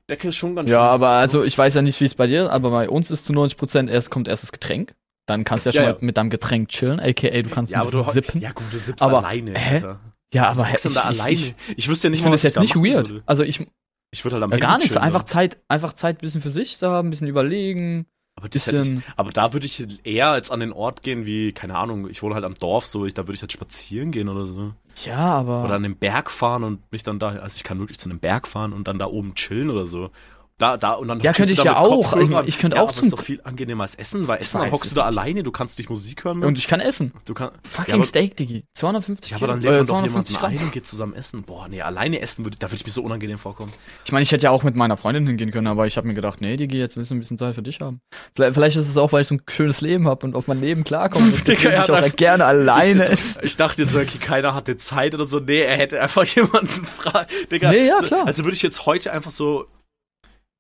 Decke 0.09 0.27
ist 0.29 0.35
schon 0.35 0.55
ganz 0.55 0.69
Ja, 0.69 0.77
schön. 0.79 0.83
aber 0.89 1.09
also 1.09 1.43
ich 1.43 1.57
weiß 1.57 1.75
ja 1.75 1.81
nicht, 1.81 1.99
wie 2.01 2.05
es 2.05 2.15
bei 2.15 2.27
dir 2.27 2.43
ist, 2.43 2.49
aber 2.49 2.71
bei 2.71 2.89
uns 2.89 3.09
ist 3.09 3.25
zu 3.25 3.33
90 3.33 3.57
Prozent 3.57 3.89
erst 3.89 4.09
kommt 4.11 4.27
erst 4.27 4.43
das 4.43 4.51
Getränk. 4.51 4.93
Dann 5.25 5.45
kannst 5.45 5.65
du 5.65 5.69
ja 5.69 5.73
Ja, 5.75 5.81
schon 5.81 5.89
ja. 5.93 5.93
mal 5.99 6.05
mit 6.05 6.17
deinem 6.17 6.29
Getränk 6.29 6.67
chillen, 6.69 6.99
aka 6.99 7.29
du 7.41 7.49
kannst 7.49 7.71
ja, 7.71 7.81
ein 7.81 7.89
bisschen 7.89 8.11
sippen. 8.11 8.41
Ja, 8.41 8.51
gut, 8.51 8.65
du 8.71 8.77
sippst 8.77 9.01
Aber, 9.01 9.19
alleine, 9.19 9.53
hä? 9.57 9.75
Alter. 9.75 9.99
Ja, 10.33 10.49
aber 10.49 10.67
ich, 10.75 10.83
ich, 10.83 10.97
alleine. 10.99 11.31
ich, 11.31 11.55
Ich, 11.77 11.87
wüsste 11.87 12.07
ja 12.07 12.09
nicht 12.11 12.19
ich 12.19 12.25
was 12.25 12.41
das 12.41 12.43
jetzt 12.43 12.59
nicht 12.59 12.75
weird. 12.75 13.07
würde. 13.09 13.23
Also 13.25 13.43
ich 13.43 13.65
Ich 14.11 14.25
würde 14.25 14.35
halt 14.35 14.43
am 14.43 14.49
ja, 14.49 14.55
Handy 14.55 14.67
gar 14.67 14.77
nichts, 14.77 14.89
chillen, 14.93 15.03
einfach. 15.03 15.23
Zeit, 15.23 15.57
einfach 15.69 15.93
Zeit 15.93 16.17
ein 16.17 16.21
bisschen 16.21 16.41
für 16.41 16.49
sich 16.49 16.79
da, 16.79 16.99
ein 16.99 17.09
bisschen 17.09 17.27
überlegen, 17.27 18.05
Aber, 18.35 18.49
das 18.49 18.67
hätte 18.67 18.77
ich, 18.77 18.81
bisschen. 18.83 19.03
aber 19.15 19.31
da 19.31 19.53
würde 19.53 19.65
ich 19.67 19.85
eher 20.05 20.29
als 20.31 20.51
an 20.51 20.59
den 20.59 20.73
Ort 20.73 21.03
gehen, 21.03 21.25
wie, 21.25 21.53
keine 21.53 21.77
Ahnung, 21.77 22.09
ich 22.09 22.21
wohne 22.21 22.35
halt 22.35 22.43
am 22.43 22.55
Dorf, 22.55 22.85
so, 22.85 23.05
ich, 23.05 23.13
da 23.13 23.21
würde 23.23 23.35
ich 23.35 23.41
halt 23.41 23.53
spazieren 23.53 24.11
gehen 24.11 24.27
oder 24.27 24.45
so. 24.45 24.73
Ja, 25.05 25.17
aber 25.17 25.63
Oder 25.63 25.75
an 25.75 25.83
den 25.83 25.97
Berg 25.97 26.29
fahren 26.29 26.63
und 26.63 26.91
mich 26.91 27.03
dann 27.03 27.19
da, 27.19 27.29
also 27.29 27.57
ich 27.57 27.63
kann 27.63 27.79
wirklich 27.79 27.99
zu 27.99 28.09
einem 28.09 28.19
Berg 28.19 28.47
fahren 28.47 28.73
und 28.73 28.87
dann 28.87 28.99
da 28.99 29.05
oben 29.07 29.33
chillen 29.35 29.69
oder 29.69 29.87
so. 29.87 30.11
Da, 30.59 30.77
da, 30.77 30.91
und 30.93 31.07
dann 31.07 31.19
Ja, 31.19 31.33
könnte 31.33 31.51
ich 31.51 31.57
ja 31.63 31.71
mit 31.71 31.73
auch. 31.79 32.15
Ich- 32.43 32.47
ich 32.47 32.59
könnte 32.59 32.77
ja, 32.77 32.83
auch 32.83 32.89
aber 32.89 32.95
zum- 32.97 33.05
ist 33.05 33.13
doch 33.13 33.21
viel 33.21 33.41
angenehmer 33.43 33.83
als 33.83 33.95
Essen, 33.95 34.27
weil 34.27 34.39
Essen, 34.39 34.59
dann 34.59 34.71
hockst 34.71 34.91
du 34.91 34.95
da 34.95 35.03
alleine, 35.05 35.41
du 35.41 35.51
kannst 35.51 35.79
nicht 35.79 35.89
Musik 35.89 36.23
hören. 36.23 36.43
und 36.43 36.57
ich 36.59 36.67
kann 36.67 36.79
essen. 36.79 37.11
du 37.25 37.33
kannst, 37.33 37.55
Fucking 37.67 37.89
Ja, 37.89 37.95
aber- 37.95 38.05
Steak, 38.05 38.37
Digi. 38.37 38.63
250 38.75 39.31
ja, 39.31 39.37
aber 39.37 39.47
dann 39.47 39.61
lädt 39.61 39.69
äh, 39.71 39.71
man 39.77 39.79
doch 39.85 39.93
250 39.95 40.35
jemanden 40.35 40.55
Gramm. 40.57 40.63
ein 40.63 40.67
und 40.67 40.73
geht 40.73 40.85
zusammen 40.85 41.13
essen. 41.15 41.41
Boah, 41.43 41.67
nee, 41.69 41.81
alleine 41.81 42.19
essen 42.21 42.45
würde, 42.45 42.57
da 42.59 42.67
würde 42.67 42.75
ich 42.77 42.85
mir 42.85 42.91
so 42.91 43.01
unangenehm 43.01 43.39
vorkommen. 43.39 43.71
Ich 44.05 44.11
meine, 44.11 44.21
ich 44.23 44.31
hätte 44.31 44.43
ja 44.43 44.51
auch 44.51 44.63
mit 44.63 44.75
meiner 44.75 44.95
Freundin 44.95 45.25
hingehen 45.25 45.49
können, 45.51 45.67
aber 45.67 45.87
ich 45.87 45.97
habe 45.97 46.07
mir 46.07 46.13
gedacht, 46.13 46.39
nee, 46.39 46.55
Digi, 46.55 46.77
jetzt 46.77 46.97
willst 46.97 47.09
du 47.09 47.15
ein 47.15 47.19
bisschen 47.19 47.37
Zeit 47.39 47.55
für 47.55 47.63
dich 47.63 47.81
haben. 47.81 47.99
Vielleicht, 48.35 48.53
vielleicht 48.53 48.77
ist 48.77 48.87
es 48.89 48.95
auch, 48.97 49.11
weil 49.11 49.21
ich 49.23 49.27
so 49.27 49.35
ein 49.35 49.41
schönes 49.49 49.81
Leben 49.81 50.07
habe 50.07 50.25
und 50.27 50.35
auf 50.35 50.47
mein 50.47 50.61
Leben 50.61 50.83
klarkomme. 50.83 51.31
Digga, 51.47 51.83
ich 51.83 51.89
auch 51.91 52.15
gerne 52.15 52.45
alleine 52.45 53.03
Jetzt, 53.07 53.39
ich 53.41 53.57
dachte 53.57 53.81
jetzt, 53.81 53.95
okay, 53.95 54.19
keiner 54.19 54.53
hatte 54.53 54.77
Zeit 54.77 55.15
oder 55.15 55.25
so. 55.25 55.39
Nee, 55.39 55.61
er 55.61 55.77
hätte 55.77 55.99
einfach 55.99 56.25
jemanden 56.35 56.85
fragen. 56.85 57.27
Digga, 57.51 57.71
Nee, 57.71 57.87
ja, 57.87 57.95
so, 57.97 58.05
klar. 58.05 58.27
Also 58.27 58.43
würde 58.43 58.55
ich 58.55 58.61
jetzt 58.61 58.85
heute 58.85 59.11
einfach 59.11 59.31
so 59.31 59.65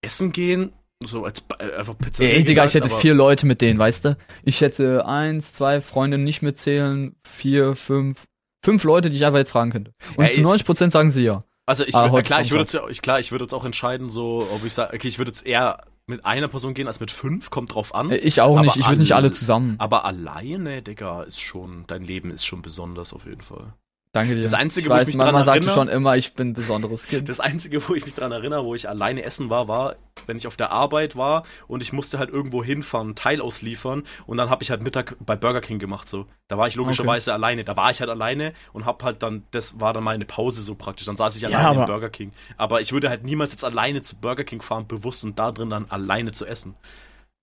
essen 0.03 0.31
gehen, 0.31 0.71
so 1.03 1.25
als 1.25 1.43
äh, 1.59 1.75
einfach 1.75 1.97
Pizza. 1.97 2.23
Ey, 2.23 2.43
Digga, 2.43 2.65
ich 2.65 2.73
hätte 2.73 2.89
aber- 2.89 2.97
vier 2.99 3.13
Leute 3.13 3.45
mit 3.45 3.61
denen, 3.61 3.79
weißt 3.79 4.05
du? 4.05 4.17
Ich 4.43 4.61
hätte 4.61 5.05
eins, 5.05 5.53
zwei 5.53 5.81
Freundinnen 5.81 6.23
nicht 6.23 6.41
mitzählen, 6.41 7.15
vier, 7.27 7.75
fünf, 7.75 8.23
fünf 8.63 8.83
Leute, 8.83 9.09
die 9.09 9.17
ich 9.17 9.25
einfach 9.25 9.39
jetzt 9.39 9.51
fragen 9.51 9.71
könnte. 9.71 9.91
Und 10.15 10.25
Ey, 10.25 10.35
zu 10.35 10.41
90 10.41 10.65
Prozent 10.65 10.91
sagen 10.91 11.11
sie 11.11 11.23
ja. 11.23 11.43
Also 11.65 11.85
ich, 11.85 11.95
Ah, 11.95 12.09
klar, 12.21 12.41
ich 12.41 12.51
würde 12.51 12.63
jetzt, 12.71 13.01
klar, 13.01 13.19
ich 13.21 13.31
würde 13.31 13.45
jetzt 13.45 13.53
auch 13.53 13.63
entscheiden, 13.65 14.09
so, 14.09 14.47
ob 14.53 14.65
ich 14.65 14.73
sage, 14.73 14.93
okay, 14.95 15.07
ich 15.07 15.17
würde 15.17 15.31
jetzt 15.31 15.45
eher 15.45 15.79
mit 16.07 16.25
einer 16.25 16.49
Person 16.49 16.73
gehen 16.73 16.87
als 16.87 16.99
mit 16.99 17.09
fünf, 17.11 17.49
kommt 17.49 17.73
drauf 17.73 17.95
an. 17.95 18.11
Äh, 18.11 18.17
Ich 18.17 18.41
auch 18.41 18.57
Aber 18.57 18.63
nicht, 18.65 18.75
ich 18.75 18.85
würde 18.87 18.99
nicht 18.99 19.13
alle- 19.13 19.27
alle 19.27 19.31
zusammen. 19.31 19.75
Aber 19.79 20.03
alleine, 20.03 20.81
Digga, 20.81 21.23
ist 21.23 21.39
schon, 21.39 21.85
dein 21.87 22.03
Leben 22.03 22.31
ist 22.31 22.45
schon 22.45 22.61
besonders 22.61 23.13
auf 23.13 23.25
jeden 23.25 23.39
Fall. 23.41 23.73
Danke 24.13 24.35
dir. 24.35 24.43
Das 24.43 24.53
Einzige, 24.53 24.85
ich 24.85 24.89
wo 24.91 24.93
ich 24.93 25.01
weiß, 25.01 25.07
mich 25.07 25.17
Mama 25.17 25.31
dran 25.31 25.45
sagte 25.45 25.59
erinnere- 25.61 25.73
schon 25.73 25.87
immer, 25.89 26.15
ich 26.15 26.35
bin 26.35 26.49
ein 26.49 26.53
besonderes 26.53 27.07
Kind. 27.07 27.27
Das 27.29 27.39
Einzige, 27.39 27.87
wo 27.89 27.95
ich 27.95 28.05
mich 28.05 28.13
dran 28.13 28.31
erinnere, 28.31 28.63
wo 28.63 28.75
ich 28.75 28.87
alleine 28.87 29.23
essen 29.23 29.49
war, 29.49 29.67
war, 29.67 29.95
wenn 30.27 30.37
ich 30.37 30.45
auf 30.45 30.55
der 30.55 30.71
Arbeit 30.71 31.15
war 31.15 31.43
und 31.67 31.81
ich 31.81 31.93
musste 31.93 32.19
halt 32.19 32.29
irgendwo 32.29 32.63
hinfahren, 32.63 33.07
einen 33.07 33.15
Teil 33.15 33.41
ausliefern 33.41 34.03
und 34.27 34.37
dann 34.37 34.51
habe 34.51 34.61
ich 34.61 34.69
halt 34.69 34.83
Mittag 34.83 35.15
bei 35.19 35.35
Burger 35.35 35.61
King 35.61 35.79
gemacht 35.79 36.07
so. 36.07 36.27
Da 36.47 36.59
war 36.59 36.67
ich 36.67 36.75
logischerweise 36.75 37.33
alleine. 37.33 37.63
Da 37.63 37.75
war 37.75 37.89
ich 37.89 38.01
halt 38.01 38.11
alleine 38.11 38.53
und 38.71 38.85
hab 38.85 39.01
halt 39.03 39.23
dann, 39.23 39.43
das 39.49 39.79
war 39.79 39.93
dann 39.93 40.03
meine 40.03 40.25
Pause 40.25 40.61
so 40.61 40.75
praktisch. 40.75 41.07
Dann 41.07 41.17
saß 41.17 41.35
ich 41.35 41.41
Ja, 41.41 41.47
alleine 41.49 41.71
im 41.73 41.77
aber- 41.79 41.85
Burger 41.93 42.09
King. 42.11 42.33
Aber 42.55 42.81
ich 42.81 42.93
würde 42.93 43.09
halt 43.09 43.23
niemals 43.23 43.51
jetzt 43.51 43.65
alleine 43.65 44.03
zu 44.03 44.15
Burger 44.17 44.43
King 44.43 44.61
fahren, 44.61 44.85
bewusst 44.87 45.23
und 45.23 45.39
da 45.39 45.51
drin 45.51 45.71
dann 45.71 45.87
alleine 45.89 46.31
zu 46.33 46.45
essen. 46.45 46.75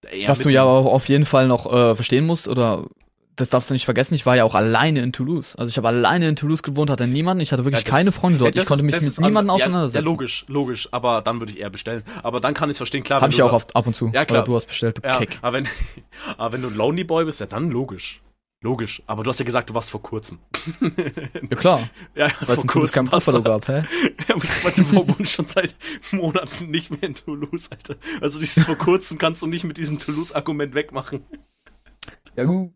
Eher 0.09 0.29
Was 0.29 0.39
du 0.39 0.49
ja 0.49 0.63
aber 0.63 0.89
auf 0.93 1.09
jeden 1.09 1.27
Fall 1.27 1.49
noch 1.49 1.67
äh, 1.71 1.97
verstehen 1.97 2.25
musst, 2.27 2.47
oder 2.49 2.85
das 3.41 3.51
darfst 3.51 3.71
du 3.71 3.75
nicht 3.75 3.85
vergessen, 3.85 4.15
ich 4.15 4.27
war 4.27 4.37
ja 4.37 4.45
auch 4.45 4.55
alleine 4.55 5.01
in 5.03 5.13
Toulouse. 5.13 5.57
Also 5.57 5.69
ich 5.69 5.77
habe 5.77 5.89
alleine 5.89 6.29
in 6.29 6.37
Toulouse 6.37 6.63
gewohnt, 6.63 6.91
hatte 6.91 7.07
niemanden, 7.07 7.41
ich 7.41 7.53
hatte 7.53 7.65
wirklich 7.65 7.85
Ja, 7.85 7.91
keine 7.91 8.13
Freunde 8.13 8.39
dort. 8.39 8.55
Ja, 8.55 8.63
ich 8.63 8.69
konnte 8.69 8.87
ist- 8.87 8.93
mich 8.93 9.03
mit 9.03 9.19
niemandem 9.19 9.39
ander- 9.51 9.55
auseinandersetzen. 9.55 9.97
Ja, 10.05 10.09
ja, 10.09 10.13
logisch, 10.13 10.45
logisch. 10.49 10.89
Aber 10.93 11.23
dann 11.23 11.41
würde 11.41 11.53
ich 11.53 11.59
eher 11.61 11.71
bestellen. 11.71 12.03
Aber 12.23 12.41
dann 12.41 12.55
kann 12.55 12.69
ich 12.71 12.75
es 12.75 12.79
verstehen, 12.79 13.03
klar. 13.03 13.17
Hab 13.21 13.25
wenn 13.25 13.31
ich 13.31 13.37
du 13.39 13.45
auch 13.45 13.53
oft 13.53 13.75
ab 13.75 13.87
und 13.87 13.97
zu. 13.97 14.11
Ja, 14.15 14.25
klar. 14.25 14.41
Oder 14.43 14.47
du 14.47 14.55
hast 14.57 14.67
bestellt, 14.67 14.99
du 14.99 15.09
Ja, 15.09 15.19
Keck. 15.19 15.39
aber 15.43 15.59
wenn, 15.59 15.69
aber 16.39 16.53
wenn 16.53 16.63
du 16.63 16.69
ein 16.69 16.75
Lonely 16.77 17.05
Boy 17.05 17.25
bist, 17.25 17.41
ja 17.41 17.47
dann 17.47 17.71
logisch. 17.71 18.23
Logisch, 18.63 19.03
aber 19.07 19.23
du 19.23 19.31
hast 19.31 19.39
ja 19.39 19.47
gesagt, 19.47 19.71
du 19.71 19.75
warst 19.75 19.91
vor 19.91 20.03
kurzem. 20.03 20.39
Ja 21.51 21.57
klar, 21.57 21.81
ja, 22.15 22.27
weil 22.47 22.57
es 22.59 22.63
ein 22.63 22.67
cooles 22.69 22.93
Camp 22.93 23.11
Buffalo 23.11 23.41
gab, 23.43 23.67
hä? 23.69 23.85
Ja, 24.29 24.35
aber 24.35 24.45
wir 24.77 25.09
wohnen 25.09 25.25
schon 25.25 25.47
seit 25.47 25.75
Monaten 26.13 26.71
nicht 26.71 26.91
mehr 26.91 27.03
in 27.05 27.15
Toulouse, 27.15 27.71
Alter. 27.71 27.97
Also 28.21 28.39
dieses 28.39 28.65
vor 28.65 28.77
kurzem 28.77 29.17
kannst 29.17 29.41
du 29.41 29.47
nicht 29.47 29.65
mit 29.65 29.79
diesem 29.79 29.99
Toulouse-Argument 29.99 30.75
wegmachen. 30.75 31.25
Ja 32.37 32.45
gut. 32.45 32.73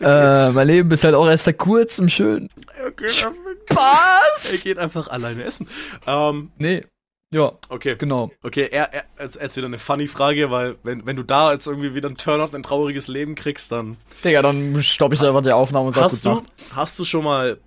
Äh, 0.00 0.50
mein 0.50 0.66
Leben 0.66 0.90
ist 0.90 1.04
halt 1.04 1.14
auch 1.14 1.26
erst 1.26 1.44
seit 1.44 1.58
kurzem 1.58 2.08
schön. 2.08 2.50
Okay, 2.86 3.10
er 3.22 3.32
Was? 3.76 4.62
geht 4.62 4.78
einfach 4.78 5.08
alleine 5.08 5.44
essen. 5.44 5.68
Ähm, 6.06 6.50
Nee. 6.58 6.82
Ja, 7.32 7.52
okay. 7.68 7.96
genau. 7.98 8.30
Okay, 8.42 8.68
er, 8.70 8.92
er, 8.94 9.04
jetzt, 9.18 9.40
jetzt 9.40 9.56
wieder 9.56 9.66
eine 9.66 9.78
funny 9.78 10.06
Frage, 10.06 10.52
weil 10.52 10.76
wenn, 10.84 11.04
wenn 11.04 11.16
du 11.16 11.24
da 11.24 11.52
jetzt 11.52 11.66
irgendwie 11.66 11.94
wieder 11.94 12.08
einen 12.08 12.16
Turn 12.16 12.40
auf 12.40 12.54
ein 12.54 12.62
trauriges 12.62 13.08
Leben 13.08 13.34
kriegst, 13.34 13.72
dann 13.72 13.96
Digga, 14.22 14.40
dann 14.40 14.80
stoppe 14.82 15.16
ich 15.16 15.22
einfach 15.22 15.42
die 15.42 15.50
Aufnahme 15.50 15.86
und 15.86 15.92
sag 15.92 16.04
hast 16.04 16.24
du, 16.24 16.42
hast 16.72 16.98
du 16.98 17.04
schon 17.04 17.24
mal 17.24 17.58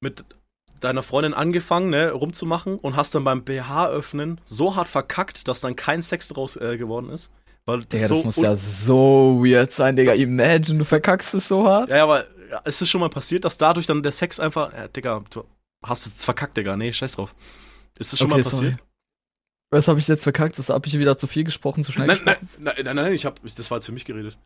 mit 0.00 0.24
deiner 0.80 1.02
Freundin 1.02 1.34
angefangen, 1.34 1.90
ne, 1.90 2.10
rumzumachen 2.12 2.78
und 2.78 2.96
hast 2.96 3.14
dann 3.14 3.24
beim 3.24 3.44
BH 3.44 3.88
öffnen 3.88 4.40
so 4.44 4.76
hart 4.76 4.88
verkackt, 4.88 5.46
dass 5.46 5.60
dann 5.60 5.76
kein 5.76 6.02
Sex 6.02 6.28
draus 6.28 6.56
äh, 6.56 6.78
geworden 6.78 7.10
ist? 7.10 7.30
Weil 7.64 7.80
das 7.80 7.88
Digga, 7.88 8.06
so 8.08 8.14
das 8.16 8.24
muss 8.24 8.36
ja 8.36 8.56
so 8.56 9.40
weird 9.44 9.70
sein, 9.70 9.94
Digga. 9.96 10.14
Imagine, 10.14 10.78
du 10.80 10.84
verkackst 10.84 11.32
es 11.34 11.46
so 11.48 11.66
hart. 11.66 11.90
Ja, 11.90 11.98
ja, 11.98 12.02
aber 12.04 12.24
ist 12.64 12.82
es 12.82 12.88
schon 12.88 13.00
mal 13.00 13.08
passiert, 13.08 13.44
dass 13.44 13.56
dadurch 13.56 13.86
dann 13.86 14.02
der 14.02 14.12
Sex 14.12 14.40
einfach, 14.40 14.72
ja, 14.72 14.88
Digga, 14.88 15.22
du 15.30 15.44
hast 15.84 16.06
es 16.06 16.24
verkackt, 16.24 16.56
Digga, 16.56 16.76
nee, 16.76 16.92
scheiß 16.92 17.12
drauf. 17.12 17.34
Ist 17.98 18.12
es 18.12 18.18
schon 18.18 18.32
Okay, 18.32 18.40
mal 18.40 18.44
passiert? 18.44 18.62
sorry. 18.72 18.76
Was 19.70 19.88
habe 19.88 19.98
ich 20.00 20.08
jetzt 20.08 20.22
verkackt? 20.22 20.58
Was 20.58 20.68
habe 20.68 20.86
ich 20.86 20.98
wieder 20.98 21.16
zu 21.16 21.26
viel 21.26 21.44
gesprochen, 21.44 21.82
zu 21.82 21.92
schnell 21.92 22.06
Nein, 22.08 22.16
gesprochen? 22.18 22.48
nein, 22.58 22.74
nein, 22.76 22.84
nein, 22.84 22.96
nein, 22.96 23.12
ich 23.14 23.24
hab, 23.24 23.40
das 23.56 23.70
war 23.70 23.78
jetzt 23.78 23.86
für 23.86 23.92
mich 23.92 24.04
geredet. 24.04 24.36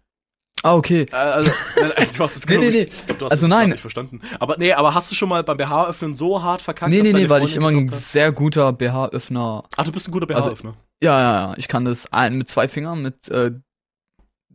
Ah, 0.62 0.74
okay. 0.74 1.06
Äh, 1.10 1.16
also, 1.16 1.50
nein, 1.80 1.92
nein, 1.96 2.08
du 2.16 2.22
hast 2.24 2.34
jetzt 2.36 2.48
Nee, 2.48 2.58
nee, 2.58 2.70
nee. 2.70 2.82
Ich 2.82 3.06
glaub, 3.06 3.18
du 3.18 3.24
hast 3.26 3.32
Also 3.32 3.46
es 3.46 3.50
nein. 3.50 3.70
nicht 3.70 3.80
verstanden. 3.80 4.20
Aber 4.38 4.56
nee, 4.56 4.72
aber 4.72 4.94
hast 4.94 5.10
du 5.10 5.14
schon 5.14 5.28
mal 5.28 5.42
beim 5.42 5.56
BH 5.56 5.88
öffnen 5.88 6.14
so 6.14 6.42
hart 6.42 6.62
verkackt, 6.62 6.90
Nee, 6.92 7.02
nee, 7.02 7.12
nee, 7.12 7.28
weil 7.28 7.42
ich 7.44 7.56
immer 7.56 7.68
ein 7.68 7.88
sehr 7.88 8.30
guter 8.32 8.72
BH-Öffner. 8.72 9.64
Ach, 9.76 9.84
du 9.84 9.92
bist 9.92 10.08
ein 10.08 10.12
guter 10.12 10.32
Also- 10.34 10.48
BH-Öffner. 10.50 10.74
Ja, 11.02 11.18
ja, 11.20 11.32
ja. 11.50 11.54
Ich 11.58 11.68
kann 11.68 11.84
das 11.84 12.08
mit 12.30 12.48
zwei 12.48 12.68
Fingern, 12.68 13.02
mit 13.02 13.28
äh, 13.28 13.52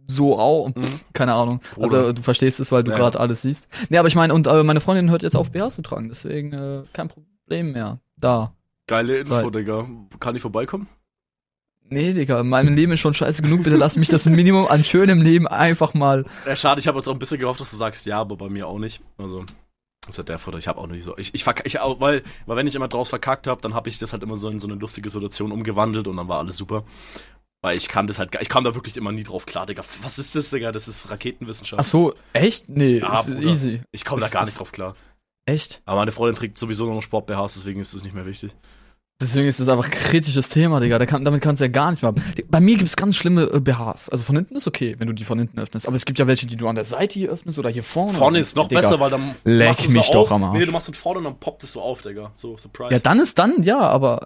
so 0.07 0.37
au, 0.39 0.69
Mhm. 0.69 0.99
keine 1.13 1.33
Ahnung. 1.33 1.61
Bruder. 1.75 1.83
Also 1.99 2.13
du 2.13 2.21
verstehst 2.21 2.59
es, 2.59 2.71
weil 2.71 2.83
du 2.83 2.91
Ja, 2.91 2.97
gerade 2.97 3.19
alles 3.19 3.43
siehst. 3.43 3.67
Nee, 3.89 3.97
aber 3.97 4.07
ich 4.07 4.15
meine, 4.15 4.33
und 4.33 4.47
äh, 4.47 4.63
meine 4.63 4.79
Freundin 4.81 5.09
hört 5.09 5.23
jetzt 5.23 5.35
auf 5.35 5.51
BHs 5.51 5.75
zu 5.77 5.81
tragen, 5.83 6.09
deswegen 6.09 6.51
äh, 6.53 6.83
kein 6.93 7.07
Problem 7.07 7.71
mehr. 7.73 7.99
Da. 8.17 8.53
Geile 8.87 9.19
Info, 9.19 9.33
Sei- 9.35 9.49
Digga. 9.49 9.87
Kann 10.19 10.35
ich 10.35 10.41
vorbeikommen? 10.41 10.87
Nee, 11.93 12.13
Digga, 12.13 12.41
mein 12.43 12.73
Leben 12.75 12.93
ist 12.93 13.01
schon 13.01 13.13
scheiße 13.13 13.41
genug, 13.41 13.63
bitte 13.63 13.75
lass 13.75 13.97
mich 13.97 14.07
das 14.07 14.25
Minimum 14.25 14.65
an 14.67 14.83
schönem 14.85 15.21
Leben 15.21 15.45
einfach 15.47 15.93
mal. 15.93 16.25
Ja, 16.45 16.55
schade, 16.55 16.79
ich 16.79 16.87
habe 16.87 16.97
jetzt 16.97 17.07
auch 17.09 17.13
ein 17.13 17.19
bisschen 17.19 17.39
gehofft, 17.39 17.59
dass 17.59 17.71
du 17.71 17.75
sagst 17.77 18.05
ja, 18.05 18.19
aber 18.21 18.37
bei 18.37 18.47
mir 18.49 18.67
auch 18.67 18.79
nicht. 18.79 19.01
Also, 19.17 19.45
das 20.01 20.15
ist 20.15 20.17
halt 20.17 20.29
der 20.29 20.39
Vorteil. 20.39 20.59
Ich 20.59 20.67
habe 20.67 20.79
auch 20.79 20.87
nicht 20.87 21.03
so. 21.03 21.15
Ich, 21.17 21.33
ich, 21.35 21.43
verk- 21.43 21.61
ich 21.65 21.79
auch, 21.79 21.99
weil, 21.99 22.23
weil 22.45 22.57
wenn 22.57 22.67
ich 22.67 22.75
immer 22.75 22.87
draus 22.87 23.09
verkackt 23.09 23.47
habe, 23.47 23.61
dann 23.61 23.73
habe 23.73 23.87
ich 23.89 23.99
das 23.99 24.13
halt 24.13 24.23
immer 24.23 24.35
so 24.35 24.49
in 24.49 24.59
so 24.59 24.67
eine 24.67 24.75
lustige 24.75 25.09
Situation 25.09 25.51
umgewandelt 25.51 26.07
und 26.07 26.17
dann 26.17 26.27
war 26.27 26.39
alles 26.39 26.57
super. 26.57 26.83
Weil 27.63 27.77
ich 27.77 27.87
kann 27.87 28.07
das 28.07 28.17
halt, 28.17 28.31
gar- 28.31 28.41
ich 28.41 28.49
kam 28.49 28.63
da 28.63 28.73
wirklich 28.73 28.97
immer 28.97 29.11
nie 29.11 29.23
drauf 29.23 29.45
klar, 29.45 29.67
Digga. 29.67 29.83
Was 30.01 30.17
ist 30.17 30.35
das, 30.35 30.49
Digga? 30.49 30.71
Das 30.71 30.87
ist 30.87 31.11
Raketenwissenschaft. 31.11 31.79
Ach 31.79 31.85
so, 31.89 32.15
echt? 32.33 32.67
Nee, 32.69 32.97
Ja, 32.99 33.19
ist 33.19 33.27
Bruder. 33.27 33.41
easy. 33.41 33.81
ich 33.91 34.03
komme 34.03 34.19
da 34.19 34.25
das 34.25 34.33
gar 34.33 34.45
nicht 34.45 34.57
drauf 34.59 34.71
klar. 34.71 34.95
Echt? 35.45 35.81
Aber 35.85 35.97
meine 36.01 36.11
Freundin 36.11 36.35
trägt 36.35 36.57
sowieso 36.57 36.85
nur 36.85 36.95
noch 36.95 37.01
Sport-BHs, 37.03 37.53
deswegen 37.55 37.79
ist 37.79 37.93
es 37.93 38.03
nicht 38.03 38.13
mehr 38.15 38.25
wichtig. 38.25 38.55
Deswegen 39.21 39.47
ist 39.47 39.59
das 39.59 39.69
einfach 39.69 39.85
ein 39.85 39.91
kritisches 39.91 40.49
Thema, 40.49 40.79
Digga. 40.79 40.97
Da 40.97 41.05
kann, 41.05 41.23
damit 41.23 41.41
kannst 41.41 41.59
du 41.61 41.65
ja 41.65 41.71
gar 41.71 41.91
nicht 41.91 42.01
mehr. 42.01 42.11
Bei 42.49 42.59
mir 42.59 42.75
gibt's 42.77 42.95
ganz 42.97 43.15
schlimme 43.15 43.43
äh, 43.43 43.59
BHs. 43.59 44.09
Also 44.09 44.23
von 44.23 44.35
hinten 44.35 44.55
ist 44.55 44.65
okay, 44.67 44.95
wenn 44.97 45.07
du 45.07 45.13
die 45.13 45.23
von 45.23 45.37
hinten 45.37 45.59
öffnest. 45.59 45.87
Aber 45.87 45.95
es 45.95 46.05
gibt 46.05 46.17
ja 46.17 46.25
welche, 46.25 46.47
die 46.47 46.55
du 46.55 46.67
an 46.67 46.73
der 46.75 46.85
Seite 46.85 47.19
hier 47.19 47.29
öffnest 47.29 47.59
oder 47.59 47.69
hier 47.69 47.83
vorne. 47.83 48.13
Vorne 48.17 48.39
ist 48.39 48.55
noch 48.55 48.67
Digga. 48.67 48.81
besser, 48.81 48.99
weil 48.99 49.11
dann 49.11 49.35
Leck 49.43 49.69
machst 49.69 49.83
du 49.83 49.87
so 49.89 49.93
mich 49.97 50.07
auf. 50.07 50.13
doch 50.13 50.31
am 50.31 50.43
Arsch. 50.43 50.59
Nee, 50.59 50.65
du 50.65 50.71
machst 50.71 50.85
von 50.87 50.95
vorne 50.95 51.19
und 51.19 51.25
dann 51.25 51.37
poppt 51.39 51.63
es 51.63 51.71
so 51.73 51.81
auf, 51.81 52.01
Digga. 52.01 52.31
So, 52.33 52.57
Surprise. 52.57 52.93
Ja, 52.93 52.99
dann 52.99 53.19
ist 53.19 53.37
dann, 53.37 53.61
ja, 53.63 53.79
aber 53.79 54.25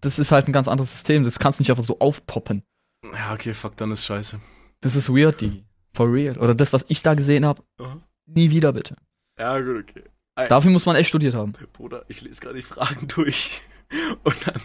das 0.00 0.18
ist 0.18 0.32
halt 0.32 0.48
ein 0.48 0.52
ganz 0.52 0.66
anderes 0.66 0.90
System. 0.92 1.24
Das 1.24 1.38
kannst 1.38 1.58
du 1.58 1.62
nicht 1.62 1.70
einfach 1.70 1.84
so 1.84 1.98
aufpoppen. 2.00 2.62
ja, 3.04 3.34
okay, 3.34 3.52
fuck, 3.52 3.76
dann 3.76 3.90
ist 3.90 4.06
scheiße. 4.06 4.40
Das 4.80 4.96
ist 4.96 5.10
weird, 5.10 5.40
die. 5.42 5.62
For 5.94 6.10
real. 6.10 6.38
Oder 6.38 6.54
das, 6.54 6.72
was 6.72 6.86
ich 6.88 7.02
da 7.02 7.12
gesehen 7.12 7.44
habe, 7.44 7.62
Aha. 7.78 7.98
nie 8.26 8.50
wieder 8.50 8.72
bitte. 8.72 8.96
Ja, 9.38 9.60
gut, 9.60 9.84
okay. 9.90 10.04
Dafür 10.48 10.70
muss 10.70 10.86
man 10.86 10.96
echt 10.96 11.10
studiert 11.10 11.34
haben. 11.34 11.52
Bruder, 11.74 12.04
ich 12.08 12.22
lese 12.22 12.40
gerade 12.40 12.56
die 12.56 12.62
Fragen 12.62 13.06
durch. 13.14 13.60
Und 14.24 14.46
dann. 14.46 14.60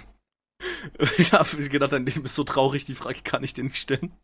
Ich 1.18 1.34
habe 1.34 1.70
gedacht, 1.70 1.92
dein 1.92 2.06
Leben 2.06 2.26
ist 2.26 2.36
so 2.36 2.44
traurig, 2.44 2.86
die 2.86 2.96
Frage 2.96 3.20
kann 3.24 3.44
ich 3.44 3.54
dir 3.54 3.64
nicht 3.64 3.78
stellen. 3.78 4.12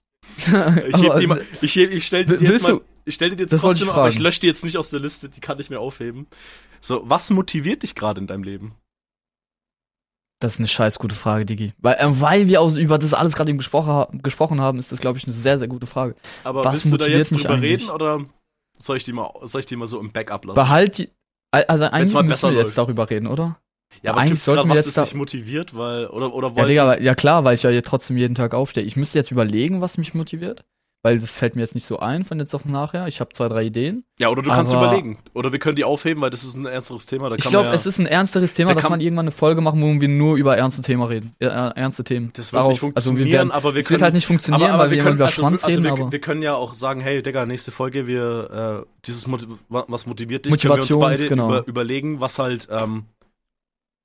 Ich, 0.48 1.02
heb 1.04 1.20
die 1.20 1.28
mal, 1.28 1.46
ich, 1.62 1.76
heb, 1.76 1.92
ich 1.92 2.08
stell 2.08 2.26
dir 2.26 2.40
jetzt 2.40 2.64
mal. 2.64 2.82
Ich 3.06 3.16
stell 3.16 3.32
dir 3.32 3.44
jetzt 3.44 3.60
trotzdem, 3.60 3.90
ich 3.90 3.94
aber 3.94 4.08
ich 4.08 4.20
lösche 4.20 4.40
die 4.40 4.48
jetzt 4.48 4.64
nicht 4.64 4.78
aus 4.78 4.90
der 4.90 5.02
Liste, 5.02 5.28
die 5.28 5.42
kann 5.42 5.60
ich 5.60 5.70
mir 5.70 5.80
aufheben. 5.80 6.28
So, 6.80 7.02
was 7.06 7.30
motiviert 7.30 7.84
dich 7.84 7.94
gerade 7.94 8.22
in 8.22 8.28
deinem 8.28 8.44
Leben? 8.44 8.74
Das 10.40 10.54
ist 10.54 10.60
eine 10.60 10.68
scheiß 10.68 11.00
gute 11.00 11.16
Frage, 11.16 11.46
Digi. 11.46 11.74
Weil, 11.78 11.96
äh, 11.96 12.22
weil 12.22 12.48
wir 12.48 12.62
aus, 12.62 12.78
über 12.78 12.98
das 12.98 13.14
alles 13.14 13.36
gerade 13.36 13.50
eben 13.50 13.58
gesprochen, 13.58 14.22
gesprochen 14.24 14.60
haben, 14.60 14.78
ist 14.80 14.92
das, 14.92 15.00
glaube 15.00 15.18
ich, 15.18 15.26
eine 15.26 15.34
sehr, 15.34 15.60
sehr 15.60 15.68
gute 15.68 15.88
Frage. 15.88 16.16
Aber 16.44 16.64
Was 16.64 16.74
willst 16.74 16.92
du 16.94 16.98
da 16.98 17.08
jetzt 17.08 17.32
drüber 17.32 17.62
reden 17.62 17.90
oder 17.90 18.26
soll 18.78 18.98
ich 18.98 19.04
die 19.04 19.14
mal, 19.14 19.32
soll 19.44 19.60
ich 19.60 19.66
die 19.66 19.76
mal 19.76 19.88
so 19.88 20.00
im 20.00 20.12
Backup 20.12 20.46
lassen? 20.46 20.56
Behalt 20.56 20.98
die. 20.98 21.10
Also 21.52 21.86
eigentlich 21.86 22.14
müssen 22.14 22.50
wir 22.50 22.58
jetzt 22.58 22.68
läuft. 22.68 22.78
darüber 22.78 23.10
reden, 23.10 23.28
oder? 23.28 23.60
Ja, 24.02 24.12
aber 24.12 24.22
eigentlich 24.22 24.42
sollten 24.42 24.60
grad 24.62 24.68
wir 24.68 24.72
was, 24.72 24.78
jetzt 24.86 24.88
das 24.88 24.94
da- 24.96 25.04
dich 25.04 25.16
motiviert, 25.16 25.76
weil, 25.78 26.08
oder, 26.08 26.34
oder 26.34 26.52
Ja, 26.56 26.66
Digga, 26.66 27.00
ja 27.00 27.16
klar, 27.16 27.44
weil 27.44 27.56
ich 27.56 27.64
ja 27.64 27.70
jetzt 27.70 27.88
trotzdem 27.88 28.18
jeden 28.18 28.36
Tag 28.36 28.54
aufstehe. 28.54 28.84
Ich 28.84 28.96
müsste 28.96 29.18
jetzt 29.20 29.32
überlegen, 29.32 29.82
was 29.82 29.98
mich 29.98 30.14
motiviert. 30.14 30.64
Weil 31.06 31.20
das 31.20 31.34
fällt 31.34 31.58
mir 31.58 31.62
jetzt 31.64 31.76
nicht 31.76 31.86
so 31.86 32.00
ein 32.00 32.24
von 32.24 32.40
jetzt 32.40 32.54
auf 32.56 32.64
nachher. 32.64 33.10
Ich 33.10 33.20
habe 33.20 33.30
zwei, 33.34 33.50
drei 33.50 33.66
Ideen. 33.66 34.06
ja, 34.20 34.30
oder 34.30 34.42
du 34.42 34.50
kannst 34.50 34.72
überlegen. 34.74 35.18
Oder 35.34 35.52
wir 35.52 35.60
können 35.60 35.76
die 35.76 35.84
aufheben, 35.84 36.22
weil 36.22 36.30
das 36.30 36.46
ist 36.46 36.56
ein 36.56 36.66
ernsteres 36.66 37.06
Thema. 37.06 37.30
Da 37.30 37.36
Ich 37.36 37.44
glaube, 37.44 37.68
ja, 37.68 37.74
es 37.74 37.86
ist 37.86 38.00
ein 38.00 38.06
ernsteres 38.06 38.54
Thema, 38.54 38.70
Da 38.70 38.76
dass 38.76 38.84
kann- 38.84 38.92
man 38.92 39.02
irgendwann 39.02 39.26
eine 39.26 39.32
Folge 39.32 39.60
machen, 39.60 39.82
wo 39.82 40.00
wir 40.00 40.08
nur 40.08 40.38
über 40.38 40.56
ernste 40.56 40.82
Themen 40.82 41.04
reden. 41.04 41.36
Ja, 41.42 41.72
äh, 41.72 41.78
ernste 41.78 42.06
Themen. 42.06 42.30
das 42.34 42.54
wird 42.54 42.58
Darauf- 42.62 42.72
nicht 42.72 42.80
funktionieren, 42.80 43.18
Also 43.22 43.26
wir 43.26 43.34
werden, 43.38 43.52
aber 43.52 43.76
wir 43.76 43.84
können, 43.84 43.96
wird 43.96 44.02
halt 44.02 44.14
nicht 44.14 44.26
funktionieren, 44.28 44.64
aber, 44.72 44.74
aber 44.76 44.84
weil 44.86 44.92
wir 44.92 45.04
können, 45.04 45.16
über 45.18 45.26
also, 45.26 45.42
Schwanz 45.42 45.64
also 45.66 45.76
reden, 45.78 45.84
wir, 45.84 45.92
aber 46.04 46.12
wir 46.14 46.22
können 46.22 46.42
ja 46.42 46.56
auch 46.56 46.74
sagen, 46.74 47.02
hey, 47.02 47.22
Digga, 47.22 47.46
nächste 47.48 47.72
Folge, 47.74 48.08
wir, 48.08 48.86
äh, 48.86 48.90
dieses, 49.06 49.28
was 49.68 50.06
motiviert 50.06 50.46
dich, 50.46 50.58
können 50.58 50.74
wir 50.76 50.82
uns 50.84 50.90
Motivations- 50.90 51.00
beide 51.02 51.28
genau. 51.28 51.48
über, 51.50 51.68
überlegen, 51.68 52.22
was 52.22 52.40
halt, 52.40 52.70
ähm, 52.72 53.04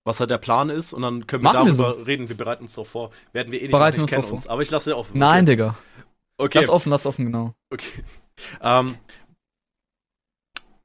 was 0.05 0.21
halt 0.21 0.31
der 0.31 0.39
Plan 0.39 0.71
ist 0.71 0.93
und 0.93 1.03
dann 1.03 1.27
können 1.27 1.43
wir 1.43 1.53
Machen 1.53 1.67
wir 1.67 1.75
darüber 1.75 2.07
reden. 2.07 2.29
Wir 2.29 2.37
bereiten 2.37 2.63
uns 2.63 2.75
darauf 2.75 2.89
vor. 2.89 3.11
Werden 3.33 3.53
wir 3.53 3.61
eh 3.61 3.65
nicht, 3.65 3.73
Bereiten 3.73 4.01
uns 4.01 4.11
kennen 4.11 4.25
uns. 4.25 4.47
Aber 4.47 4.63
ich 4.63 4.71
lasse 4.71 4.91
ja 4.91 4.97
offen. 4.97 5.19
Nein, 5.19 5.45
okay. 5.45 5.53
Digga. 5.53 5.77
Okay. 6.39 6.59
Lass 6.61 6.69
offen, 6.69 6.91
lass 6.91 7.07
offen, 7.07 7.27
genau. 7.27 7.55
Okay. 7.71 7.87
Ähm, 8.63 8.95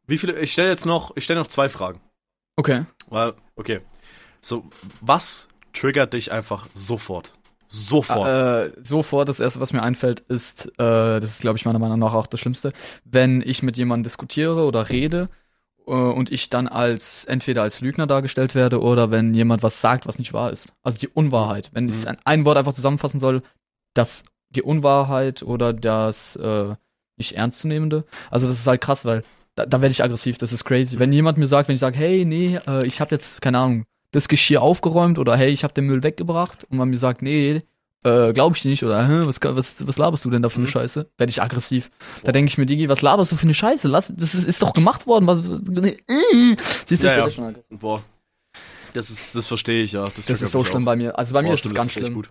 wie 0.08 0.18
viele, 0.18 0.40
ich 0.40 0.52
stelle 0.52 0.70
jetzt 0.70 0.88
noch, 0.88 1.16
ich 1.16 1.24
stelle 1.24 1.40
noch 1.40 1.46
zwei 1.46 1.70
Fragen. 1.70 2.02
Okay. 2.56 2.86
Weil, 3.10 3.34
okay. 3.56 3.82
So, 4.42 4.66
was 5.02 5.48
triggert 5.72 6.14
dich 6.14 6.32
einfach 6.32 6.68
sofort? 6.74 7.34
Sofort. 7.68 8.28
Äh, 8.28 8.72
sofort, 8.84 9.30
das 9.30 9.40
erste, 9.40 9.60
was 9.60 9.72
mir 9.72 9.82
einfällt, 9.82 10.20
ist, 10.22 10.68
äh, 10.80 11.20
das 11.20 11.26
ist, 11.26 11.42
glaube 11.42 11.58
ich, 11.58 11.66
meiner 11.66 11.80
Meinung 11.80 12.00
nach 12.00 12.14
auch 12.14 12.28
das 12.28 12.40
Schlimmste, 12.40 12.74
wenn 13.06 13.42
ich 13.42 13.64
mit 13.64 13.78
jemandem 13.78 14.04
diskutiere 14.04 14.66
oder 14.66 14.90
rede 14.90 15.28
und 15.92 16.32
ich 16.32 16.50
dann 16.50 16.68
als 16.68 17.26
entweder 17.26 17.62
als 17.64 17.82
Lügner 17.82 18.08
dargestellt 18.08 18.56
werde 18.56 18.82
oder 18.82 19.12
wenn 19.12 19.34
jemand 19.34 19.64
was 19.64 19.82
sagt, 19.82 20.08
was 20.08 20.20
nicht 20.20 20.34
wahr 20.34 20.52
ist. 20.52 20.74
Also 20.82 20.98
die 21.00 21.08
Unwahrheit. 21.08 21.70
Wenn 21.74 21.90
ich 21.90 22.02
Mhm. 22.02 22.08
ein, 22.08 22.18
ein 22.26 22.46
Wort 22.46 22.58
einfach 22.58 22.74
zusammenfassen 22.74 23.20
soll, 23.20 23.42
das 23.94 24.24
die 24.50 24.62
Unwahrheit 24.62 25.44
oder 25.44 25.74
das 25.74 26.36
äh, 26.36 26.76
nicht 27.18 27.34
ernstzunehmende. 27.34 28.06
Also 28.32 28.48
das 28.48 28.60
ist 28.60 28.68
halt 28.68 28.82
krass, 28.82 29.04
weil 29.06 29.24
da, 29.56 29.66
da 29.66 29.82
werde 29.82 29.92
ich 29.92 30.04
aggressiv, 30.04 30.38
das 30.38 30.52
ist 30.54 30.64
crazy. 30.66 31.00
Wenn 31.00 31.14
jemand 31.14 31.38
mir 31.38 31.48
sagt, 31.48 31.68
wenn 31.68 31.76
ich 31.76 31.80
sage, 31.82 31.98
hey, 31.98 32.26
nee, 32.26 32.60
äh, 32.68 32.86
ich 32.86 33.02
habe 33.02 33.14
jetzt, 33.14 33.42
keine 33.42 33.60
Ahnung, 33.60 33.86
das 34.12 34.28
Geschirr 34.28 34.62
aufgeräumt 34.62 35.18
oder 35.20 35.36
hey, 35.36 35.50
ich 35.50 35.64
habe 35.64 35.74
den 35.74 35.86
Müll 35.86 36.04
weggebracht 36.04 36.66
und 36.70 36.78
man 36.78 36.90
mir 36.90 36.98
sagt, 36.98 37.22
nee, 37.22 37.62
äh, 38.04 38.34
glaube 38.34 38.56
ich 38.58 38.66
nicht 38.66 38.84
oder 38.84 39.08
Hä, 39.08 39.26
was, 39.26 39.40
was, 39.42 39.88
was 39.88 39.98
laberst 39.98 40.26
du 40.26 40.30
denn 40.30 40.42
da 40.42 40.50
für 40.50 40.58
eine 40.58 40.66
Mhm. 40.68 40.72
Scheiße? 40.72 41.10
Werde 41.18 41.30
ich 41.30 41.42
aggressiv. 41.42 41.90
Da 42.18 42.26
Boah. 42.26 42.32
denke 42.34 42.50
ich 42.50 42.58
mir, 42.58 42.66
Digi, 42.66 42.90
was 42.90 43.02
laberst 43.02 43.32
du 43.32 43.36
für 43.36 43.44
eine 43.44 43.54
Scheiße? 43.54 43.88
Lass, 43.88 44.12
das 44.16 44.36
ist, 44.36 44.46
ist 44.46 44.62
doch 44.62 44.74
gemacht 44.74 45.08
worden. 45.08 45.28
Was, 45.28 45.40
was, 45.40 45.62
nee, 45.64 45.98
äh. 46.08 46.56
Siehst 46.88 47.04
du, 47.04 47.08
Ja, 47.08 47.20
ich 47.20 47.26
ja. 47.26 47.32
schon 47.32 47.46
aggressiv. 47.46 47.80
Boah. 47.80 48.04
Das 48.94 49.10
ist, 49.10 49.34
das 49.34 49.48
verstehe 49.48 49.84
ich 49.84 49.94
ja. 49.94 50.06
Das, 50.16 50.28
Das 50.28 50.42
ist 50.42 50.52
so 50.52 50.64
schlimm 50.64 50.84
auch. 50.84 50.86
bei 50.86 50.96
mir. 50.96 51.18
Also 51.18 51.34
bei 51.34 51.42
mir 51.42 51.48
Boah, 51.48 51.54
ist 51.56 51.62
das 51.66 51.72
stimmt, 51.72 51.76
ganz 51.76 51.92
ist 51.92 51.98
echt 51.98 52.06
schlimm. 52.06 52.16
gut. 52.16 52.30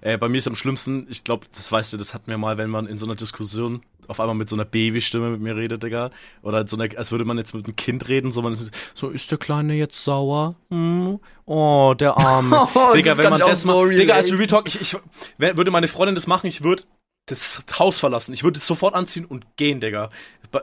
Äh, 0.00 0.16
bei 0.16 0.28
mir 0.28 0.38
ist 0.38 0.46
am 0.46 0.54
schlimmsten, 0.54 1.06
ich 1.10 1.24
glaube, 1.24 1.46
das 1.52 1.72
weißt 1.72 1.92
du, 1.92 1.96
das 1.96 2.14
hatten 2.14 2.30
wir 2.30 2.38
mal, 2.38 2.56
wenn 2.56 2.70
man 2.70 2.86
in 2.86 2.98
so 2.98 3.06
einer 3.06 3.16
Diskussion 3.16 3.82
auf 4.08 4.20
einmal 4.20 4.34
mit 4.34 4.48
so 4.48 4.56
einer 4.56 4.64
Babystimme 4.64 5.30
mit 5.30 5.40
mir 5.40 5.56
redet, 5.56 5.82
Digga. 5.82 6.10
Oder 6.42 6.66
so 6.66 6.76
einer, 6.76 6.88
als 6.96 7.12
würde 7.12 7.24
man 7.24 7.38
jetzt 7.38 7.54
mit 7.54 7.66
einem 7.66 7.76
Kind 7.76 8.08
reden, 8.08 8.32
so 8.32 8.42
man 8.42 8.52
ist 8.52 8.70
so, 8.94 9.10
ist 9.10 9.30
der 9.30 9.38
Kleine 9.38 9.74
jetzt 9.74 10.02
sauer? 10.02 10.56
Hm? 10.70 11.18
Oh, 11.46 11.94
der 11.98 12.16
Arme. 12.16 12.68
Oh, 12.74 12.92
Digga, 12.94 13.16
wenn 13.16 13.30
man 13.30 13.40
das 13.40 13.62
so 13.62 13.68
macht. 13.68 13.92
Digga, 13.98 14.14
relaten. 14.14 14.36
Real 14.36 14.46
Talk, 14.46 14.68
ich, 14.68 14.80
ich, 14.80 14.96
würde 15.38 15.70
meine 15.70 15.88
Freundin 15.88 16.14
das 16.14 16.26
machen, 16.26 16.46
ich 16.46 16.62
würde 16.62 16.82
das 17.26 17.62
Haus 17.78 17.98
verlassen. 17.98 18.32
Ich 18.32 18.44
würde 18.44 18.58
es 18.58 18.66
sofort 18.66 18.94
anziehen 18.94 19.24
und 19.24 19.56
gehen, 19.56 19.80
Digga. 19.80 20.10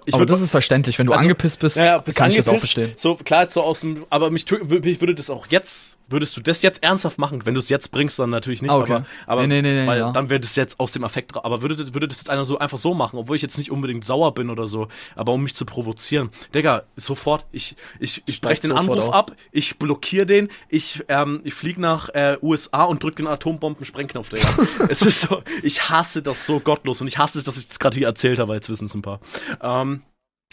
Ich 0.06 0.14
Aber 0.14 0.26
das 0.26 0.42
ist 0.42 0.52
verständlich. 0.52 0.98
Wenn 1.00 1.08
du 1.08 1.12
Also, 1.12 1.24
angepisst 1.24 1.60
bist, 1.60 1.76
ja, 1.76 1.86
ja, 1.86 1.98
bist 1.98 2.18
kann 2.18 2.30
ich 2.32 2.38
das 2.38 2.48
auch 2.48 2.54
angepisst. 2.54 2.76
verstehen. 2.76 2.98
So, 2.98 3.16
klar, 3.16 3.44
jetzt 3.44 3.54
so 3.54 3.62
aus 3.62 3.82
dem, 3.82 4.06
aber 4.10 4.30
mich, 4.30 4.46
ich 4.50 5.02
würde 5.02 5.16
das 5.16 5.30
auch 5.30 5.48
jetzt, 5.48 5.98
würdest 6.12 6.36
du 6.38 6.42
das 6.42 6.62
jetzt 6.62 6.84
ernsthaft 6.84 7.18
machen? 7.18 7.46
Wenn 7.46 7.54
du 7.54 7.60
es 7.60 7.70
jetzt 7.70 7.92
bringst, 7.92 8.20
dann 8.20 8.30
natürlich 8.30 8.62
nicht, 8.62 8.72
Ah, 8.72 8.78
okay. 8.78 8.94
aber, 8.94 9.06
aber 9.28 9.48
Nee, 9.48 9.62
nee, 9.62 9.82
nee, 9.82 9.88
weil 9.88 10.00
ja. 10.00 10.12
dann 10.12 10.30
wäre 10.30 10.40
das 10.40 10.56
jetzt 10.56 10.80
aus 10.80 10.92
dem 10.92 11.04
Affekt, 11.04 11.36
aber 11.36 11.62
würde, 11.62 11.76
das- 11.76 11.94
würde 11.94 12.08
das 12.08 12.18
jetzt 12.18 12.30
einer 12.30 12.46
so 12.46 12.58
einfach 12.60 12.78
so 12.78 12.94
machen, 12.94 13.18
obwohl 13.18 13.36
ich 13.36 13.42
jetzt 13.42 13.58
nicht 13.58 13.72
unbedingt 13.72 14.06
sauer 14.06 14.34
bin 14.34 14.50
oder 14.50 14.68
so, 14.68 14.88
aber 15.16 15.32
um 15.34 15.44
mich 15.44 15.56
zu 15.56 15.66
provozieren. 15.66 16.30
Digga, 16.54 16.84
sofort, 16.96 17.46
ich, 17.52 17.76
ich, 18.00 18.24
ich 18.26 18.42
brech 18.42 18.58
Steigt 18.58 18.64
den 18.72 18.78
Anruf 18.78 19.06
auf. 19.10 19.14
ab, 19.14 19.32
ich 19.52 19.78
blockiere 19.80 20.26
den, 20.26 20.50
ich, 20.70 21.04
ähm, 21.08 21.42
ich 21.44 21.54
flieg 21.54 21.78
nach 21.78 22.10
äh, 22.10 22.38
USA 22.42 22.84
und 22.84 23.02
drück 23.04 23.16
den 23.16 23.28
Atombomben-Sprengknopf, 23.28 24.30
Digga. 24.30 24.48
es 24.90 25.02
ist 25.02 25.22
so, 25.22 25.42
ich 25.64 25.90
hasse 25.90 26.22
das 26.22 26.46
so 26.46 26.60
gottlos 26.60 27.02
und 27.02 27.08
ich 27.08 27.18
hasse 27.18 27.38
es, 27.40 27.46
dass 27.46 27.58
ich 27.58 27.68
das 27.68 27.80
gerade 27.80 27.98
hier 27.98 28.08
erzählt 28.08 28.40
habe, 28.40 28.54
jetzt 28.54 28.70
wissen 28.70 28.86
es 28.86 28.94
ein 28.96 29.02
paar. 29.02 29.20
Ähm, 29.62 30.02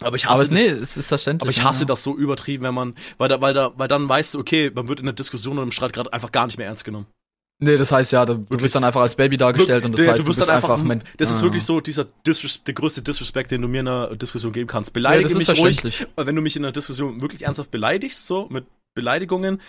aber 0.01 0.17
ich 0.17 0.27
hasse 0.27 0.35
Aber 0.35 0.43
das, 0.45 0.51
nee, 0.53 0.69
es 0.69 0.97
ist 0.97 1.09
verständlich. 1.09 1.43
aber 1.43 1.51
ich 1.51 1.63
hasse 1.65 1.81
ja. 1.81 1.87
das 1.87 2.03
so 2.03 2.17
übertrieben, 2.17 2.65
wenn 2.65 2.75
man, 2.75 2.95
weil 3.19 3.29
da, 3.29 3.41
weil 3.41 3.55
da, 3.55 3.73
weil 3.77 3.89
dann 3.89 4.09
weißt 4.09 4.35
du, 4.35 4.39
okay, 4.39 4.71
man 4.75 4.89
wird 4.89 5.01
in 5.01 5.07
der 5.07 5.15
Diskussion 5.15 5.55
oder 5.55 5.65
im 5.65 5.73
Streit 5.73 5.93
gerade 5.93 6.13
einfach 6.13 6.33
gar 6.33 6.47
nicht 6.47 6.59
mehr 6.59 6.67
ernst 6.67 6.85
genommen. 6.85 7.07
Nee, 7.61 7.77
das 7.77 7.91
heißt 7.91 8.13
ja, 8.13 8.25
du, 8.25 8.35
du 8.37 8.61
wirst 8.61 8.77
dann 8.77 8.85
einfach 8.85 9.01
als 9.01 9.17
Baby 9.17 9.37
dargestellt 9.37 9.85
und 9.85 9.91
das 9.93 10.03
Der- 10.03 10.13
heißt, 10.13 10.23
du, 10.23 10.27
bist 10.29 10.49
einfach, 10.49 10.79
ein- 10.79 10.87
Men- 10.87 11.03
das 11.17 11.29
ist 11.31 11.41
Ah. 11.41 11.43
wirklich 11.43 11.65
so 11.65 11.81
dieser 11.81 12.05
Disres 12.25 12.63
der 12.63 12.73
größte 12.75 13.03
Disrespect, 13.03 13.51
den 13.51 13.63
du 13.63 13.67
mir 13.67 13.81
in 13.81 13.89
einer 13.89 14.15
Diskussion 14.15 14.53
geben 14.53 14.69
kannst. 14.69 14.91
Ja, 14.91 14.95
Beleidige 14.95 15.29
das 15.35 15.43
ist 15.43 15.49
mich 15.49 15.59
ruhig, 15.59 16.07
wenn 16.15 16.37
du 16.37 16.41
mich 16.43 16.55
in 16.55 16.65
einer 16.65 16.71
Diskussion 16.71 17.21
wirklich 17.21 17.43
ernsthaft 17.43 17.73
beleidigst, 17.73 18.25
so 18.29 18.47
mit 18.51 18.67
Beleidigungen, 18.95 19.61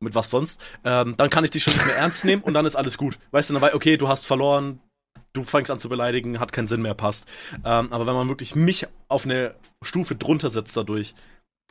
mit 0.00 0.14
was 0.14 0.30
sonst, 0.30 0.60
ähm, 0.84 1.14
dann 1.16 1.28
kann 1.30 1.42
ich 1.42 1.50
dich 1.50 1.64
schon 1.64 1.72
nicht 1.72 1.86
mehr 1.86 1.96
ernst 1.96 2.24
nehmen 2.24 2.42
und 2.42 2.54
dann 2.54 2.66
ist 2.66 2.76
alles 2.76 2.96
gut. 2.98 3.18
Weißt 3.32 3.50
du, 3.50 3.54
dann 3.54 3.62
weiß 3.62 3.74
okay, 3.74 3.96
du 3.96 4.06
hast 4.06 4.26
verloren, 4.26 4.78
du 5.34 5.42
fängst 5.44 5.70
an 5.70 5.78
zu 5.78 5.88
beleidigen, 5.90 6.40
hat 6.40 6.52
keinen 6.52 6.66
Sinn 6.66 6.80
mehr, 6.80 6.94
passt. 6.94 7.26
Ähm, 7.64 7.92
aber 7.92 8.06
wenn 8.06 8.14
man 8.14 8.28
wirklich 8.28 8.54
mich 8.54 8.86
auf 9.08 9.24
eine 9.24 9.54
Stufe 9.82 10.14
drunter 10.14 10.48
setzt 10.48 10.76
dadurch, 10.76 11.14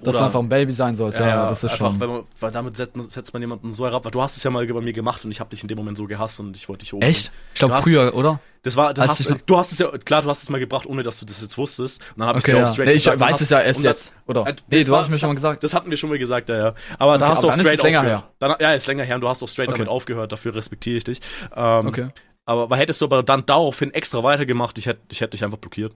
Dass 0.02 0.18
du 0.18 0.24
einfach 0.26 0.40
ein 0.42 0.50
Baby 0.50 0.72
sein 0.74 0.96
sollst, 0.96 1.20
ja, 1.20 1.28
ja, 1.28 1.50
das 1.50 1.64
ist 1.64 1.72
einfach, 1.72 1.92
schon. 1.92 1.98
Man, 2.00 2.24
weil 2.40 2.52
damit 2.52 2.76
setzt 2.76 2.96
man, 2.98 3.10
setzt 3.10 3.32
man 3.34 3.42
jemanden 3.42 3.72
so 3.72 3.86
herab, 3.86 4.04
weil 4.04 4.12
du 4.12 4.22
hast 4.22 4.36
es 4.38 4.44
ja 4.44 4.52
mal 4.52 4.66
bei 4.68 4.82
mir 4.82 4.92
gemacht 4.92 5.24
und 5.24 5.32
ich 5.32 5.40
habe 5.40 5.50
dich 5.50 5.62
in 5.62 5.68
dem 5.70 5.78
Moment 5.78 5.98
so 5.98 6.06
gehasst 6.06 6.40
und 6.40 6.58
ich 6.58 6.68
wollte 6.68 6.80
dich 6.84 6.94
oben. 6.94 7.04
Echt? 7.04 7.32
Ich 7.54 7.60
glaube 7.60 7.72
Du 7.72 7.78
hast- 7.78 7.84
früher, 7.86 8.14
oder? 8.14 8.40
Das 8.64 8.76
war, 8.78 8.94
das 8.94 9.10
hast, 9.10 9.20
ich 9.20 9.28
du 9.46 9.58
hast 9.58 9.72
es 9.74 9.80
ja, 9.80 9.90
klar, 9.98 10.22
du 10.22 10.30
hast 10.30 10.44
es 10.44 10.50
mal 10.50 10.58
gebracht, 10.60 10.86
ohne 10.86 11.04
dass 11.04 11.20
du 11.20 11.26
das 11.26 11.42
jetzt 11.42 11.58
wusstest. 11.58 12.02
Und 12.12 12.20
dann 12.20 12.28
habe 12.30 12.40
ich 12.40 12.46
Okay, 12.46 12.58
ja 12.58 12.64
auch 12.64 12.68
straight 12.68 12.88
Nee, 12.88 12.94
ich 12.94 13.04
gesagt, 13.04 13.18
du 13.22 13.26
weiß 13.26 13.32
hast- 13.34 13.42
es 13.42 13.50
ja 13.50 13.60
erst 13.62 13.80
das- 13.80 13.84
jetzt, 13.84 14.14
oder? 14.26 14.48
Äh, 14.48 14.56
Nee, 14.72 14.78
das 14.80 14.86
du 14.88 14.92
war- 14.94 15.02
hast 15.04 15.10
mir 15.10 15.18
schon 15.18 15.30
mal 15.30 15.36
gesagt. 15.36 15.64
Das 15.64 15.74
hatten 15.74 15.90
wir 15.90 15.98
schon 15.98 16.10
mal 16.10 16.20
gesagt, 16.20 16.50
ja, 16.50 16.58
ja. 16.58 16.74
Aber 16.98 17.18
da 17.18 17.26
Okay, 17.26 17.32
hast 17.34 17.44
du 17.44 17.48
aber 17.48 17.54
auch 17.54 17.58
dann 17.58 17.60
ist 17.60 17.62
straight 17.62 17.78
es 17.80 17.84
länger 17.84 18.00
aufgehört. 18.00 18.22
her. 18.22 18.30
Dann, 18.40 18.56
ja, 18.60 18.74
ist 18.74 18.88
länger 18.88 19.04
her 19.04 19.16
und 19.16 19.22
du 19.22 19.30
hast 19.30 19.44
auch 19.44 19.48
straight 19.50 19.70
Okay. 19.70 19.78
damit 19.80 19.90
aufgehört, 19.90 20.32
dafür 20.32 20.56
respektiere 20.56 20.98
ich 20.98 21.04
dich. 21.04 21.20
Ähm, 21.56 21.88
Okay. 21.88 22.08
Aber 22.46 22.70
weil 22.70 22.80
hättest 22.80 23.00
du 23.02 23.06
aber 23.06 23.24
dann 23.24 23.46
daraufhin 23.46 23.94
extra 23.94 24.22
weitergemacht, 24.24 24.78
ich 24.78 24.86
hätte 24.86 25.02
ich 25.12 25.22
hätte 25.22 25.32
dich 25.32 25.44
einfach 25.44 25.58
blockiert. 25.58 25.96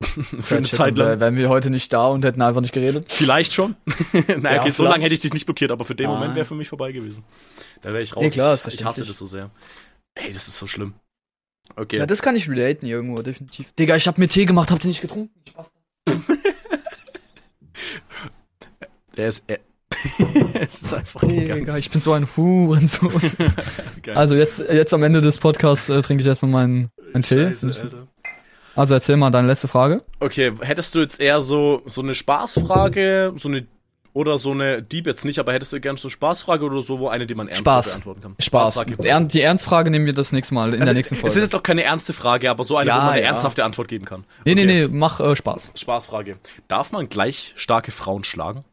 Für 0.40 0.58
eine 0.58 0.68
Zeit 0.68 0.96
lang. 0.96 1.18
Wären 1.18 1.36
wir 1.36 1.48
heute 1.48 1.70
nicht 1.70 1.92
da 1.92 2.06
und 2.08 2.24
hätten 2.24 2.40
einfach 2.42 2.60
nicht 2.60 2.72
geredet. 2.72 3.10
Vielleicht 3.10 3.52
schon. 3.52 3.74
naja, 4.28 4.56
Ja, 4.56 4.60
okay, 4.62 4.70
so 4.70 4.84
lange 4.84 5.02
hätte 5.04 5.14
ich 5.14 5.20
dich 5.20 5.32
nicht 5.32 5.46
blockiert, 5.46 5.70
aber 5.72 5.84
für 5.84 5.94
den 5.96 6.06
Ah. 6.06 6.14
Moment 6.14 6.34
wäre 6.36 6.44
für 6.46 6.54
mich 6.54 6.68
vorbei 6.68 6.92
gewesen. 6.92 7.24
Da 7.82 7.92
wäre 7.92 8.02
ich 8.02 8.14
raus. 8.14 8.22
Nee, 8.22 8.30
klar, 8.30 8.54
ist 8.54 8.60
ich, 8.68 8.74
ich 8.74 8.84
hasse 8.84 9.04
verständlich. 9.04 9.08
das 9.08 9.18
so 9.18 9.26
sehr. 9.26 9.50
Ey, 10.14 10.32
das 10.32 10.46
ist 10.48 10.58
so 10.58 10.66
schlimm. 10.68 10.94
Okay. 11.76 11.98
Ja, 11.98 12.06
das 12.06 12.22
kann 12.22 12.36
ich 12.36 12.48
relaten 12.48 12.86
irgendwo, 12.86 13.20
definitiv. 13.22 13.72
Digga, 13.72 13.96
ich 13.96 14.06
hab 14.06 14.18
mir 14.18 14.28
Tee 14.28 14.44
gemacht, 14.46 14.70
habt 14.70 14.84
ihr 14.84 14.88
nicht 14.88 15.00
getrunken? 15.00 15.30
Spaß. 15.48 15.72
Der 19.16 19.28
ist. 19.28 19.42
Äh, 19.48 19.58
es 20.60 20.82
ist 20.82 20.94
einfach. 20.94 21.20
Digga, 21.20 21.76
ich 21.76 21.90
bin 21.90 22.00
so 22.00 22.12
ein 22.12 22.26
Hurensohn. 22.36 23.12
Also 24.14 24.34
jetzt, 24.34 24.58
jetzt 24.60 24.94
am 24.94 25.02
Ende 25.02 25.20
des 25.20 25.36
Podcasts 25.38 25.88
äh, 25.90 26.00
trinke 26.00 26.22
ich 26.22 26.26
erstmal 26.26 26.50
meinen, 26.50 26.90
meinen 27.12 27.22
Tee. 27.22 27.52
Also 28.74 28.94
erzähl 28.94 29.16
mal 29.16 29.30
deine 29.30 29.46
letzte 29.48 29.68
Frage. 29.68 30.02
Okay, 30.20 30.52
hättest 30.62 30.94
du 30.94 31.00
jetzt 31.00 31.20
eher 31.20 31.40
so, 31.42 31.82
so 31.84 32.00
eine 32.00 32.14
Spaßfrage, 32.14 33.32
so 33.36 33.48
eine. 33.48 33.66
Oder 34.14 34.38
so 34.38 34.50
eine 34.50 34.82
Dieb 34.82 35.06
jetzt 35.06 35.24
nicht, 35.24 35.38
aber 35.38 35.52
hättest 35.52 35.72
du 35.74 35.80
gerne 35.80 35.96
so 35.98 36.08
eine 36.08 36.12
Spaßfrage 36.12 36.64
oder 36.64 36.80
so, 36.82 36.98
wo 36.98 37.08
eine, 37.08 37.26
die 37.26 37.34
man 37.36 37.46
ernst 37.46 37.60
Spaß. 37.60 37.88
beantworten 37.90 38.20
kann? 38.22 38.34
Spaß. 38.40 38.76
Ern 39.04 39.28
die 39.28 39.42
Ernstfrage 39.42 39.90
nehmen 39.90 40.06
wir 40.06 40.12
das 40.14 40.32
nächste 40.32 40.54
Mal 40.54 40.74
in 40.74 40.84
der 40.84 40.94
nächsten 40.94 41.14
Es 41.14 41.18
ist 41.20 41.32
Folge. 41.34 41.40
jetzt 41.42 41.54
auch 41.54 41.62
keine 41.62 41.84
ernste 41.84 42.14
Frage, 42.14 42.50
aber 42.50 42.64
so 42.64 42.76
eine, 42.78 42.88
Ja, 42.88 42.96
wo 42.96 43.00
man 43.02 43.10
eine 43.12 43.20
ja. 43.22 43.28
ernsthafte 43.28 43.62
Antwort 43.64 43.86
geben 43.86 44.06
kann. 44.06 44.24
Nee, 44.44 44.54
nee, 44.56 44.62
Okay. 44.64 44.88
nee, 44.88 44.88
mach 44.90 45.20
äh, 45.20 45.36
Spaß. 45.36 45.70
Spaßfrage. 45.74 46.36
Darf 46.66 46.90
man 46.90 47.08
gleich 47.10 47.52
starke 47.56 47.92
Frauen 47.92 48.24
schlagen? 48.24 48.64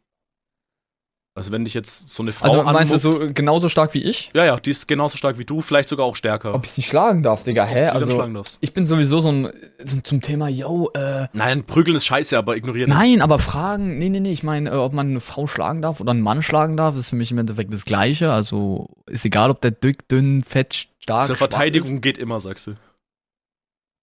Also 1.38 1.51
wenn 1.51 1.65
dich 1.65 1.73
jetzt 1.73 2.07
so 2.09 2.23
eine 2.23 2.31
Frau 2.31 2.45
Also 2.45 2.63
meinst 2.63 2.93
du 2.93 3.09
anmuckt- 3.09 3.27
so 3.27 3.33
genauso 3.33 3.67
stark 3.67 3.93
wie 3.93 4.01
ich? 4.01 4.31
Ja, 4.33 4.45
ja, 4.45 4.55
die 4.57 4.69
ist 4.71 4.88
genauso 4.88 5.17
stark 5.17 5.38
wie 5.38 5.43
du, 5.43 5.59
vielleicht 5.59 5.89
sogar 5.89 6.05
auch 6.05 6.15
stärker. 6.15 6.55
Ob 6.55 6.63
ich 6.63 6.71
sie 6.71 6.81
schlagen 6.81 7.23
darf, 7.23 7.43
Digga, 7.43 7.65
hä? 7.65 7.73
die 7.88 7.91
Also 7.91 8.11
schlagen 8.11 8.33
darfst. 8.36 8.57
ich 8.61 8.73
bin 8.73 8.86
sowieso 8.86 9.19
so 9.19 9.29
ein 9.33 9.49
so, 9.83 9.99
zum 9.99 10.21
Thema, 10.21 10.47
yo, 10.47 10.91
äh, 10.93 11.27
Nein, 11.33 11.65
prügeln 11.65 11.97
ist 11.97 12.05
scheiße, 12.05 12.38
aber 12.38 12.55
ignorieren 12.55 12.89
ist. 12.89 12.97
Nein, 12.97 13.21
aber 13.21 13.38
Fragen, 13.39 13.97
nee, 13.97 14.07
nee, 14.07 14.21
nee, 14.21 14.31
ich 14.31 14.43
meine, 14.43 14.69
äh, 14.69 14.75
ob 14.75 14.93
man 14.93 15.09
eine 15.09 15.19
Frau 15.19 15.45
schlagen 15.45 15.81
darf 15.81 15.99
oder 15.99 16.11
einen 16.11 16.21
Mann 16.21 16.41
schlagen 16.41 16.77
darf, 16.77 16.95
ist 16.95 17.09
für 17.09 17.17
mich 17.17 17.31
im 17.31 17.38
Endeffekt 17.38 17.73
das 17.73 17.83
Gleiche. 17.83 18.31
Also 18.31 18.88
ist 19.05 19.25
egal, 19.25 19.49
ob 19.49 19.59
der 19.59 19.71
dick, 19.71 20.07
dünn, 20.07 20.41
fett, 20.41 20.88
stark, 20.99 21.25
Zur 21.25 21.36
Verteidigung 21.36 21.95
Ist. 21.95 22.01
geht 22.01 22.17
immer, 22.17 22.39
sagst 22.39 22.67
du. 22.67 22.71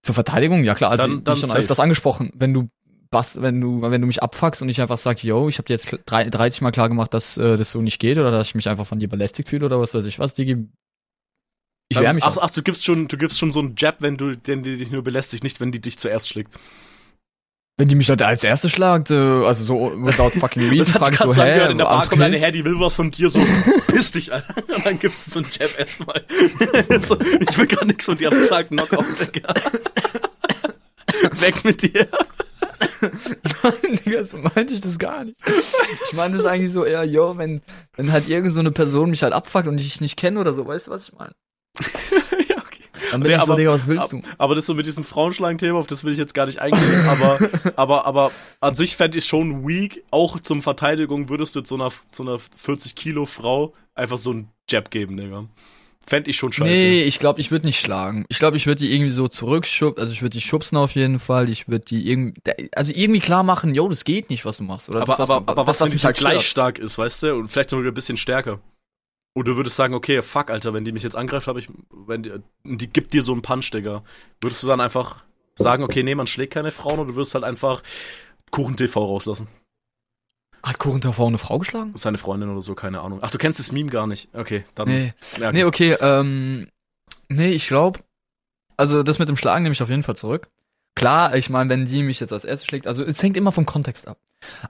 Zur 0.03 0.15
Verteidigung, 0.15 0.65
ja 0.65 0.75
klar. 0.75 0.91
Also 0.91 1.07
Dann- 1.07 1.25
dann 1.25 1.37
schon 1.39 1.49
safe. 1.49 1.61
öfters 1.61 1.81
angesprochen, 1.81 2.31
wenn 2.35 2.53
du 2.53 2.69
bast, 3.13 3.41
wenn 3.41 3.61
du, 3.61 3.81
wenn 3.83 4.01
du 4.01 4.09
mich 4.09 4.23
abfuckst 4.23 4.61
und 4.63 4.69
ich 4.69 4.81
einfach 4.81 4.99
sag, 4.99 5.23
yo, 5.23 5.49
ich 5.49 5.59
habe 5.59 5.67
dir 5.67 5.75
jetzt 5.75 5.87
drei- 6.07 6.29
30 6.29 6.63
Mal 6.63 6.73
klar 6.73 6.89
gemacht, 6.89 7.15
dass 7.15 7.37
äh, 7.37 7.57
das 7.57 7.71
so 7.71 7.81
nicht 7.81 8.01
geht 8.01 8.19
oder 8.19 8.33
dass 8.33 8.49
ich 8.49 8.55
mich 8.57 8.69
einfach 8.69 8.87
von 8.87 8.99
dir 8.99 9.09
belästigt 9.09 9.49
fühle 9.49 9.67
oder 9.67 9.79
was 9.79 9.95
weiß 9.95 10.05
ich 10.07 10.19
was, 10.19 10.35
Digi. 10.35 10.67
Ich 11.89 12.01
wehr 12.01 12.13
mich. 12.15 12.25
ach, 12.25 12.39
ach, 12.41 12.51
du 12.51 12.63
gibst 12.63 12.85
schon, 12.85 13.07
du 13.07 13.17
gibst 13.17 13.39
schon 13.39 13.53
so 13.53 13.61
einen 13.61 13.75
Jab, 13.77 14.01
wenn 14.01 14.17
du, 14.17 14.35
den 14.35 14.63
die 14.65 14.79
dich 14.79 14.91
nur 14.91 15.05
belästigt, 15.05 15.45
nicht 15.45 15.61
wenn 15.61 15.71
die 15.71 15.81
dich 15.81 15.99
zuerst 15.99 16.29
schlägt. 16.29 16.59
Wenn 17.79 17.89
die 17.89 17.95
mich 17.95 18.09
halt 18.09 18.23
als 18.23 18.45
erste 18.45 18.69
schlagt, 18.69 19.11
äh, 19.11 19.15
also 19.15 19.65
so 19.65 20.05
without 20.05 20.31
fucking 20.31 20.69
reason, 20.71 20.95
frag 20.95 21.13
ich 21.13 21.19
so, 21.19 21.35
hä, 21.35 21.55
gehört, 21.55 21.71
in 21.73 21.79
der 21.79 21.85
Bar 21.85 22.01
kommt 22.03 22.13
okay? 22.15 22.23
eine 22.25 22.39
her, 22.39 22.51
die 22.51 22.65
will 22.65 22.79
was 22.81 22.95
von 22.95 23.11
dir, 23.11 23.29
so, 23.29 23.41
piss 23.89 24.13
dich, 24.13 24.33
Alter. 24.33 24.55
Und 24.75 24.87
dann 24.87 24.99
gibst 24.99 25.27
du 25.27 25.31
so 25.33 25.39
einen 25.41 25.49
Jab 25.53 25.79
erstmal. 25.79 26.25
so, 27.01 27.19
ich 27.21 27.59
will 27.59 27.67
gar 27.67 27.85
nichts 27.85 28.05
von 28.07 28.17
dir, 28.17 28.29
aber 28.29 28.43
sag 28.45 28.69
Knockout, 28.69 29.05
Digga. 29.21 29.55
Weg 31.41 31.65
mit 31.65 31.83
dir. 31.83 32.09
Digga, 34.05 34.25
so 34.25 34.37
meinte 34.39 34.75
ich 34.75 34.81
das 34.81 34.99
gar 34.99 35.25
nicht. 35.25 35.37
Ich 36.11 36.17
meine 36.17 36.37
das 36.37 36.47
eigentlich 36.47 36.73
so 36.73 36.85
eher, 36.85 37.05
yo, 37.05 37.37
wenn, 37.39 37.61
wenn 37.97 38.13
halt 38.13 38.29
irgend 38.29 38.53
so 38.55 38.61
eine 38.61 38.71
Person 38.73 39.11
mich 39.11 39.23
halt 39.23 39.33
abfuckt 39.33 39.67
und 39.69 39.79
ich 39.79 39.85
dich 39.85 40.01
nicht 40.01 40.17
kenne 40.17 40.41
oder 40.41 40.53
so, 40.53 40.67
weißt 40.67 40.87
du, 40.87 40.91
was 40.91 41.09
ich 41.09 41.13
meine? 41.15 41.33
ja, 42.49 42.57
okay. 42.59 42.83
Dann 43.11 43.21
bin 43.23 43.31
Nee, 43.31 43.37
ich 43.37 43.41
so, 43.43 43.47
aber- 43.53 43.57
Digga, 43.57 43.73
was 43.73 43.87
willst 43.87 44.13
du? 44.13 44.23
Aber 44.39 44.55
das 44.55 44.67
so 44.67 44.75
mit 44.75 44.87
diesem 44.87 45.05
Frauenschlagen-Thema, 45.05 45.79
auf 45.79 45.87
das 45.87 46.05
will 46.05 46.13
ich 46.13 46.19
jetzt 46.19 46.35
gar 46.35 46.47
nicht 46.47 46.61
eingehen, 46.61 47.07
aber, 47.09 47.39
aber, 47.77 48.07
aber 48.07 48.33
an 48.61 48.75
sich 48.75 48.97
fände 48.97 49.19
ich 49.19 49.25
schon 49.27 49.67
weak, 49.67 50.05
auch 50.11 50.41
zum 50.41 50.63
Verteidigung 50.63 51.29
würdest 51.29 51.55
du 51.55 51.61
jetzt 51.61 51.69
so 51.69 51.75
einer, 51.77 51.91
so 52.13 52.23
einer 52.23 52.39
40 52.39 52.95
Kilo 52.95 53.27
Frau 53.27 53.73
einfach 53.95 54.19
so 54.19 54.31
einen 54.31 54.49
Jab 54.71 54.91
geben, 54.91 55.17
Digga. 55.17 55.45
Fände 56.05 56.31
ich 56.31 56.37
schon 56.37 56.53
scheiße. 56.53 56.71
Nee, 56.71 57.03
ich 57.03 57.19
glaube, 57.19 57.41
ich 57.41 57.51
würde 57.51 57.67
nicht 57.67 57.79
schlagen. 57.79 58.25
Ich 58.29 58.39
glaube, 58.39 58.57
ich 58.57 58.67
würde 58.67 58.81
die 58.81 58.93
irgendwie 58.93 59.13
so 59.13 59.29
zurückschubsen, 59.29 60.01
also 60.01 60.13
ich 60.13 60.23
würde 60.23 60.37
die 60.37 60.41
schubsen 60.41 60.77
auf 60.77 60.95
jeden 60.95 61.19
Fall. 61.19 61.49
Ich 61.49 61.69
würde 61.69 61.85
die 61.85 62.11
irgendwie, 62.11 62.41
also 62.75 62.93
irgendwie 62.95 63.21
klar 63.21 63.43
machen, 63.45 63.75
yo, 63.75 63.89
das 63.89 64.05
geht 64.05 64.29
nicht, 64.29 64.45
was 64.45 64.57
du 64.57 64.65
machst. 64.65 64.89
Oder 64.89 65.03
aber, 65.03 65.17
das, 65.17 65.31
aber, 65.31 65.51
aber 65.51 65.67
was, 65.67 65.81
wenn 65.81 65.89
die 65.89 65.95
mich 65.95 66.05
halt 66.05 66.17
gleich 66.17 66.47
stark 66.47 66.79
ist, 66.79 66.99
weißt 66.99 67.23
du? 67.23 67.35
Und 67.37 67.49
vielleicht 67.49 67.71
sogar 67.71 67.87
ein 67.87 67.95
bisschen 67.95 68.17
stärker. 68.17 68.61
Und 69.35 69.49
du 69.49 69.57
würdest 69.57 69.77
sagen, 69.77 69.95
okay, 69.95 70.21
fuck, 70.23 70.51
Alter, 70.51 70.75
wenn 70.75 70.85
die 70.85 70.93
mich 70.93 71.03
jetzt 71.03 71.17
angreift, 71.17 71.47
habe 71.47 71.59
ich, 71.59 71.69
wenn 71.91 72.23
die, 72.23 72.33
die 72.65 72.93
gibt 72.93 73.15
dir 73.15 73.23
so 73.23 73.33
einen 73.33 73.43
Punch, 73.43 73.71
Digga. 73.71 74.03
Würdest 74.41 74.63
du 74.63 74.67
dann 74.67 74.81
einfach 74.81 75.25
sagen, 75.55 75.85
okay, 75.85 76.03
nee, 76.03 76.15
man 76.15 76.27
schlägt 76.27 76.53
keine 76.53 76.71
Frauen 76.71 76.99
und 76.99 77.09
du 77.09 77.15
würdest 77.15 77.35
halt 77.35 77.45
einfach 77.45 77.83
Kuchen-TV 78.51 79.05
rauslassen? 79.05 79.49
Hat 80.63 80.77
davor 81.05 81.27
eine 81.27 81.39
Frau 81.39 81.59
geschlagen? 81.59 81.93
Seine 81.97 82.19
Freundin 82.19 82.49
oder 82.49 82.61
so, 82.61 82.75
keine 82.75 83.01
Ahnung. 83.01 83.19
Ach, 83.23 83.31
du 83.31 83.39
kennst 83.39 83.59
das 83.59 83.73
Meme 83.73 83.91
gar 83.91 84.07
nicht. 84.07 84.29
Okay, 84.33 84.65
dann. 84.75 84.89
Nee. 84.89 85.13
Ja, 85.39 85.49
okay. 85.49 85.53
Nee, 85.53 85.65
okay, 85.65 85.97
ähm, 86.01 86.69
nee, 87.29 87.51
ich 87.51 87.67
glaube, 87.67 88.01
also 88.77 89.03
das 89.03 89.19
mit 89.19 89.29
dem 89.29 89.37
Schlagen 89.37 89.65
nehme 89.65 89.73
ich 89.73 89.83
auf 89.83 89.91
jeden 89.91 90.03
Fall 90.05 90.17
zurück. 90.17 90.49
Klar, 90.95 91.35
ich 91.37 91.51
meine, 91.51 91.69
wenn 91.71 91.87
die 91.87 92.03
mich 92.03 92.21
jetzt 92.21 92.33
als 92.33 92.45
erstes 92.45 92.67
schlägt, 92.67 92.87
also 92.87 93.03
es 93.03 93.23
hängt 93.23 93.37
immer 93.37 93.51
vom 93.51 93.67
Kontext 93.67 94.07
ab. 94.07 94.19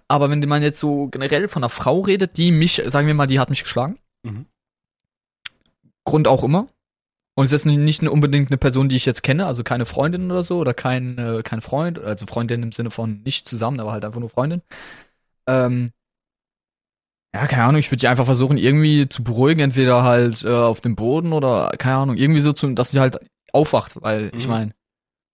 Aber 0.08 0.30
wenn 0.30 0.40
man 0.48 0.62
jetzt 0.62 0.78
so 0.78 1.08
generell 1.08 1.48
von 1.48 1.62
einer 1.62 1.70
Frau 1.70 2.00
redet, 2.00 2.36
die 2.36 2.52
mich, 2.52 2.82
sagen 2.86 3.06
wir 3.06 3.14
mal, 3.14 3.26
die 3.26 3.40
hat 3.40 3.50
mich 3.50 3.62
geschlagen. 3.62 3.96
Mhm. 4.22 4.46
Grund 6.04 6.28
auch 6.28 6.44
immer. 6.44 6.66
Und 7.34 7.46
es 7.46 7.52
ist 7.52 7.64
nicht- 7.64 7.78
nicht 7.78 8.02
unbedingt 8.02 8.50
eine 8.50 8.58
Person, 8.58 8.88
die 8.88 8.96
ich 8.96 9.06
jetzt 9.06 9.22
kenne, 9.22 9.46
also 9.46 9.64
keine 9.64 9.86
Freundin 9.86 10.30
oder 10.30 10.42
so, 10.42 10.58
oder 10.58 10.74
kein, 10.74 11.16
äh, 11.18 11.42
kein 11.42 11.60
Freund, 11.62 11.98
also 11.98 12.26
Freundin 12.26 12.62
im 12.62 12.72
Sinne 12.72 12.90
von 12.90 13.22
nicht 13.24 13.48
zusammen, 13.48 13.80
aber 13.80 13.92
halt 13.92 14.04
einfach 14.04 14.20
nur 14.20 14.28
Freundin. 14.30 14.60
Ähm, 15.46 15.90
ja, 17.34 17.46
keine 17.46 17.64
Ahnung, 17.64 17.78
ich 17.80 17.90
würde 17.90 18.00
die 18.00 18.08
einfach 18.08 18.26
versuchen, 18.26 18.58
irgendwie 18.58 19.08
zu 19.08 19.24
beruhigen, 19.24 19.60
entweder 19.60 20.02
halt 20.02 20.44
äh, 20.44 20.48
auf 20.50 20.80
dem 20.80 20.96
Boden 20.96 21.32
oder, 21.32 21.70
keine 21.78 21.96
Ahnung, 21.96 22.16
irgendwie 22.16 22.40
so, 22.40 22.52
zu, 22.52 22.72
dass 22.74 22.90
sie 22.90 23.00
halt 23.00 23.18
aufwacht, 23.52 24.00
weil 24.02 24.30
ich 24.36 24.46
Mhm. 24.46 24.50
meine, 24.50 24.72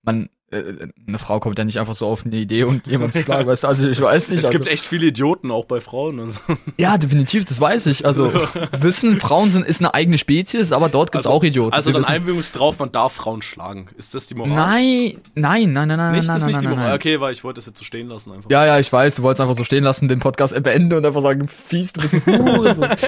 man, 0.05 0.29
eine 0.51 1.19
Frau 1.19 1.41
kommt 1.41 1.59
ja 1.59 1.65
nicht 1.65 1.79
einfach 1.79 1.95
so 1.95 2.07
auf 2.07 2.25
eine 2.25 2.37
Idee 2.37 2.65
und 2.65 2.87
jemand 2.87 3.13
zu 3.13 3.23
schlagen, 3.23 3.47
weißt 3.47 3.65
du, 3.65 3.69
also 3.69 3.87
ich 3.87 4.01
weiß 4.01 4.29
nicht. 4.29 4.39
Es 4.39 4.47
also, 4.47 4.59
gibt 4.59 4.71
echt 4.71 4.83
viele 4.83 5.09
Idioten 5.09 5.51
auch 5.51 5.67
bei 5.67 5.79
Frauen 5.81 6.19
und 6.19 6.31
so. 6.31 6.41
ja, 6.79 6.97
definitiv, 6.97 7.45
das 7.45 7.61
weiß 7.61 7.85
ich. 7.87 8.07
Also, 8.07 8.33
wissen, 8.81 9.19
Frauen 9.21 9.51
sind, 9.51 9.67
ist 9.67 9.81
eine 9.81 9.93
eigene 9.93 10.17
Spezies, 10.17 10.73
aber 10.73 10.89
dort 10.89 11.13
gibt's 11.13 11.27
Also- 11.27 11.37
auch 11.37 11.45
Idioten. 11.45 11.75
Also 11.75 11.93
dann. 11.93 12.05
Einwilligungs 12.05 12.53
drauf, 12.53 12.79
man 12.79 12.91
darf 12.91 13.13
Frauen 13.13 13.43
schlagen. 13.43 13.89
Ist 13.99 14.15
das 14.15 14.27
die 14.27 14.35
Moral? 14.37 14.55
Nein, 14.55 15.21
nein, 15.35 15.73
nein, 15.73 15.89
nein, 15.89 15.99
nein, 15.99 16.13
Nicht, 16.13 16.27
nein, 16.29 16.37
ist 16.37 16.43
nein, 16.43 16.47
nicht 16.47 16.55
nein, 16.57 16.63
die 16.63 16.69
Moral. 16.69 16.85
nein. 16.87 16.95
Okay, 16.95 17.21
weil 17.21 17.33
ich 17.33 17.45
wollte 17.45 17.59
das 17.59 17.67
jetzt 17.67 17.79
so 17.79 17.85
stehen 17.85 18.09
lassen 18.09 18.33
einfach. 18.33 18.49
Ja, 18.51 18.65
ja, 18.65 18.79
ich 18.79 18.91
weiß, 18.91 19.17
du 19.17 19.23
wolltest 19.23 19.43
einfach 19.43 19.57
so 19.57 19.65
stehen 19.65 19.85
lassen, 19.85 20.09
den 20.09 20.19
Podcast 20.21 20.61
beenden 20.63 20.95
und 20.97 21.05
einfach 21.05 21.21
sagen, 21.23 21.47
fies, 21.47 21.93
du 21.93 22.01
bist 22.01 22.15
ein 22.27 22.43
Hure. 22.43 22.97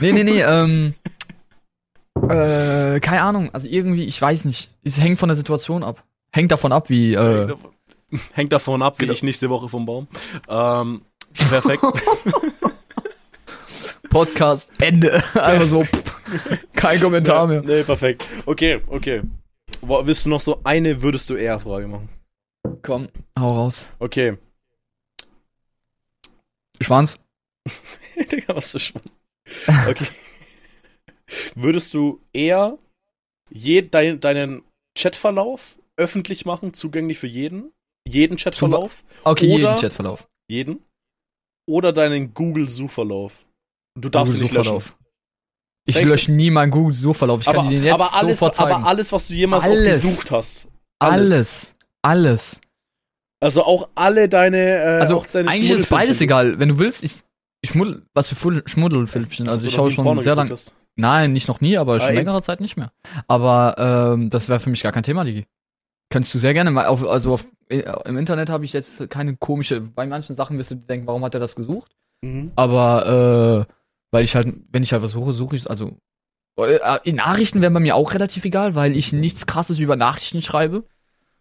Nee, 0.00 0.12
nee, 0.12 0.24
nee, 0.24 0.42
ähm. 0.42 0.94
Äh, 2.28 2.98
keine 3.00 3.22
Ahnung. 3.22 3.50
Also 3.52 3.66
irgendwie, 3.66 4.04
ich 4.04 4.20
weiß 4.20 4.44
nicht. 4.44 4.70
Es 4.84 5.00
hängt 5.00 5.18
von 5.18 5.28
der 5.28 5.36
Situation 5.36 5.82
ab. 5.84 6.02
Hängt 6.36 6.52
davon 6.52 6.70
ab, 6.70 6.90
wie. 6.90 7.14
Äh, 7.14 7.56
Hängt 8.34 8.52
davon 8.52 8.82
ab, 8.82 8.96
wie 8.98 9.04
Genau. 9.04 9.14
ich 9.14 9.22
nächste 9.22 9.48
Woche 9.48 9.70
vom 9.70 9.86
Baum. 9.86 10.06
Ähm, 10.50 11.00
perfekt. 11.32 11.82
Podcast 14.10 14.70
Ende. 14.82 15.14
Einfach 15.34 15.64
so. 15.66 15.82
pff, 15.84 16.72
Kein 16.74 17.00
Kommentar 17.00 17.46
mehr. 17.46 17.62
Nee, 17.62 17.84
perfekt. 17.84 18.28
Okay, 18.44 18.82
okay. 18.88 19.22
Willst 19.80 20.26
du 20.26 20.30
noch 20.30 20.42
so 20.42 20.60
eine 20.62 21.00
würdest 21.00 21.30
du 21.30 21.36
eher 21.36 21.58
Frage 21.58 21.88
machen? 21.88 22.10
Komm, 22.82 23.08
hau 23.38 23.54
raus. 23.54 23.86
Okay. 23.98 24.36
Schwanz? 26.82 27.18
Digga, 28.30 28.54
was 28.54 28.72
für 28.72 28.78
Schwanz. 28.78 29.06
Okay. 29.88 30.06
Würdest 31.54 31.94
du 31.94 32.20
eher 32.34 32.76
je, 33.48 33.80
dein, 33.88 34.20
deinen 34.20 34.62
Chatverlauf 34.96 35.78
öffentlich 35.96 36.44
machen, 36.46 36.74
zugänglich 36.74 37.18
für 37.18 37.26
jeden? 37.26 37.72
Jeden 38.08 38.36
Chatverlauf? 38.36 39.04
Okay, 39.24 39.46
Oder- 39.54 39.70
jeden 39.70 39.76
Chatverlauf. 39.80 40.28
Jeden? 40.48 40.80
Oder 41.68 41.92
deinen 41.92 42.32
Google-Suchverlauf? 42.34 43.44
Du 43.98 44.08
darfst 44.08 44.34
ihn 44.34 44.42
nicht 44.42 44.52
löschen. 44.52 44.82
Ich 45.88 45.94
Safe. 45.96 46.06
lösche 46.06 46.32
nie 46.32 46.50
meinen 46.50 46.70
Google-Suchverlauf. 46.70 47.40
Ich 47.40 47.46
kann 47.46 47.56
Aber, 47.58 47.68
dir 47.68 47.76
den 47.78 47.84
jetzt 47.84 47.94
aber, 47.94 48.14
alles, 48.14 48.38
sofort 48.38 48.54
zeigen. 48.56 48.72
aber 48.72 48.86
alles, 48.86 49.12
was 49.12 49.28
du 49.28 49.34
jemals 49.34 49.64
Alles. 49.64 50.04
auch 50.04 50.08
gesucht 50.08 50.30
hast. 50.30 50.68
alles. 51.00 51.74
Alles. 52.02 52.60
Also 53.40 53.64
auch 53.64 53.88
alle 53.94 54.28
deine. 54.28 54.56
Äh, 54.58 55.00
Also 55.00 55.16
auch 55.18 55.26
deine 55.26 55.50
eigentlich 55.50 55.70
ist 55.70 55.88
beides 55.88 56.20
egal. 56.20 56.58
Wenn 56.58 56.70
du 56.70 56.78
willst, 56.78 57.02
ich, 57.04 57.20
ich 57.62 57.70
schmuddel, 57.70 58.02
was 58.14 58.28
für 58.28 58.62
Schmuddelfilmchen. 58.66 59.46
Hast 59.46 59.56
Also 59.56 59.66
ich 59.66 59.74
schaue 59.74 59.90
schon 59.90 60.04
Porno 60.04 60.20
sehr 60.20 60.34
geguckt 60.34 60.48
lang. 60.50 60.56
hast? 60.56 60.72
Nein, 60.96 61.32
nicht 61.32 61.46
noch 61.48 61.60
nie, 61.60 61.76
aber 61.76 61.98
schon 62.00 62.08
Ah, 62.08 62.12
eben. 62.12 62.18
längere 62.18 62.42
Zeit 62.42 62.60
nicht 62.60 62.76
mehr. 62.76 62.90
Aber 63.28 64.14
ähm, 64.14 64.30
das 64.30 64.48
wäre 64.48 64.60
für 64.60 64.70
mich 64.70 64.82
gar 64.82 64.92
kein 64.92 65.02
Thema, 65.02 65.24
Digi. 65.24 65.46
Kannst 66.08 66.32
du 66.34 66.38
sehr 66.38 66.54
gerne 66.54 66.70
mal 66.70 66.86
auf, 66.86 67.04
also 67.06 67.32
auf, 67.34 67.46
äh, 67.68 67.82
im 68.04 68.16
Internet 68.16 68.48
habe 68.48 68.64
ich 68.64 68.72
jetzt 68.72 69.10
keine 69.10 69.36
komische, 69.36 69.80
bei 69.80 70.06
manchen 70.06 70.36
Sachen 70.36 70.56
wirst 70.58 70.70
du 70.70 70.76
denken, 70.76 71.06
warum 71.06 71.24
hat 71.24 71.34
er 71.34 71.40
das 71.40 71.56
gesucht? 71.56 71.96
Mhm. 72.22 72.52
Aber 72.56 73.66
äh, 73.68 73.72
weil 74.12 74.24
ich 74.24 74.36
halt, 74.36 74.54
wenn 74.70 74.82
ich 74.82 74.92
halt 74.92 75.02
was 75.02 75.10
suche, 75.10 75.32
suche 75.32 75.56
ich, 75.56 75.68
also 75.68 75.98
äh, 76.58 76.78
in 77.04 77.16
Nachrichten 77.16 77.60
wären 77.60 77.74
bei 77.74 77.80
mir 77.80 77.96
auch 77.96 78.14
relativ 78.14 78.44
egal, 78.44 78.74
weil 78.74 78.96
ich 78.96 79.12
nichts 79.12 79.46
krasses 79.46 79.78
über 79.78 79.96
Nachrichten 79.96 80.42
schreibe. 80.42 80.84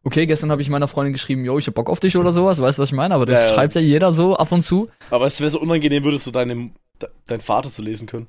Okay, 0.03 0.25
gestern 0.27 0.51
habe 0.51 0.61
ich 0.61 0.69
meiner 0.69 0.87
Freundin 0.87 1.13
geschrieben, 1.13 1.45
yo, 1.45 1.57
ich 1.57 1.67
hab 1.67 1.73
Bock 1.75 1.89
auf 1.89 1.99
dich 1.99 2.17
oder 2.17 2.31
sowas, 2.33 2.61
weißt 2.61 2.77
du, 2.77 2.81
was 2.83 2.89
ich 2.89 2.95
meine? 2.95 3.15
Aber 3.15 3.25
das 3.25 3.39
Ja, 3.39 3.47
ja. 3.49 3.53
schreibt 3.55 3.75
ja 3.75 3.81
jeder 3.81 4.13
so 4.13 4.35
ab 4.35 4.51
und 4.51 4.63
zu. 4.63 4.87
Aber 5.09 5.25
es 5.25 5.39
wäre 5.39 5.49
so 5.49 5.59
unangenehm, 5.59 6.03
würdest 6.03 6.27
du 6.27 6.31
deinem, 6.31 6.73
de, 7.01 7.09
deinen 7.27 7.39
Vater 7.41 7.69
zu 7.69 7.81
lesen 7.81 8.07
können. 8.07 8.27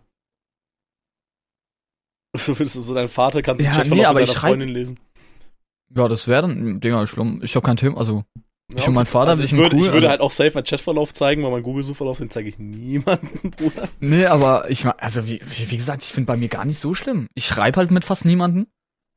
Würdest 2.47 2.77
du 2.77 2.81
so 2.83 2.93
deinen 2.95 3.09
Vater 3.09 3.41
kannst 3.43 3.61
du 3.63 3.67
Ja, 3.67 3.73
Chatverlauf 3.73 4.15
nee, 4.15 4.21
ich 4.23 4.27
deiner 4.29 4.39
schreib- 4.39 4.51
Freundin 4.51 4.69
lesen. 4.69 4.99
Ja, 5.95 6.09
das 6.09 6.27
wäre 6.29 6.43
dann, 6.43 6.81
Dinger, 6.81 7.07
schlimm. 7.07 7.41
Ich 7.43 7.55
habe 7.55 7.65
kein 7.65 7.77
Thema, 7.77 7.99
also 7.99 8.25
Ich 8.75 8.87
und 8.89 8.95
mein 8.95 9.07
Vater, 9.07 9.31
also 9.31 9.43
ich 9.43 9.51
sind 9.51 9.59
würde, 9.59 9.77
cool, 9.77 9.83
ich 9.87 9.93
würde 9.93 10.09
halt 10.09 10.21
auch 10.21 10.31
safe 10.31 10.51
meinen 10.55 10.65
Chatverlauf 10.65 11.15
zeigen, 11.15 11.43
weil 11.45 11.51
mein 11.51 11.63
Google-Suchverlauf, 11.63 12.19
den 12.19 12.31
zeige 12.31 12.49
ich 12.49 12.59
niemandem, 12.59 13.51
Bruder. 13.57 13.89
Nee, 14.01 14.27
aber 14.27 14.69
ich 14.71 14.85
mein, 14.85 14.99
also 14.99 15.27
wie, 15.27 15.41
wie 15.45 15.77
gesagt, 15.77 16.03
ich 16.03 16.13
finde 16.13 16.27
bei 16.27 16.37
mir 16.37 16.49
gar 16.49 16.65
nicht 16.65 16.81
so 16.81 16.93
schlimm. 16.95 17.29
Ich 17.35 17.47
schreibe 17.47 17.79
halt 17.79 17.91
mit 17.91 18.05
fast 18.05 18.25
niemanden. 18.25 18.67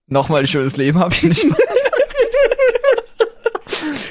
Nochmal 0.08 0.42
ein 0.42 0.48
schönes 0.48 0.78
Leben 0.78 1.00
habe 1.00 1.14
ich 1.14 1.24
nicht. 1.24 1.46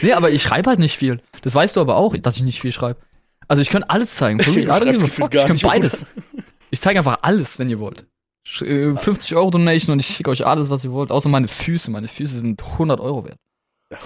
nee, 0.03 0.13
aber 0.13 0.31
ich 0.31 0.43
schreibe 0.43 0.71
halt 0.71 0.79
nicht 0.79 0.97
viel. 0.97 1.21
Das 1.43 1.55
weißt 1.55 1.77
du 1.77 1.81
aber 1.81 1.97
auch, 1.97 2.17
dass 2.17 2.37
ich 2.37 2.43
nicht 2.43 2.61
viel 2.61 2.73
schreibe. 2.73 3.01
Also 3.49 3.63
ich 3.63 3.71
könnte 3.71 3.91
alles 3.91 4.15
zeigen. 4.15 4.39
Du 4.45 4.51
I 4.51 4.67
don't 4.67 4.67
schreibst 4.67 4.85
give 4.85 4.89
a 4.89 4.93
gefühlt 4.93 5.13
fuck. 5.13 5.31
gar 5.31 5.43
Ich 5.43 5.49
kann 5.49 5.71
beides. 5.71 6.07
Ich 6.71 6.81
zeige 6.81 6.99
einfach 6.99 7.19
alles, 7.23 7.59
wenn 7.59 7.71
ihr 7.71 7.79
wollt. 7.79 8.07
Sch- 8.49 8.65
äh, 8.65 8.97
50 8.97 9.35
Euro 9.37 9.51
Donation 9.51 9.93
und 9.93 10.01
ich 10.01 10.07
schicke 10.07 10.31
euch 10.31 10.47
alles, 10.47 10.71
was 10.71 10.85
ihr 10.85 10.93
wollt. 10.93 11.11
Außer 11.11 11.29
meine 11.29 11.49
Füße. 11.49 11.91
Meine 11.91 12.09
Füße 12.09 12.39
sind 12.39 12.63
100 12.63 13.01
Euro 13.01 13.25
wert. 13.25 13.37
Ja. 13.93 13.99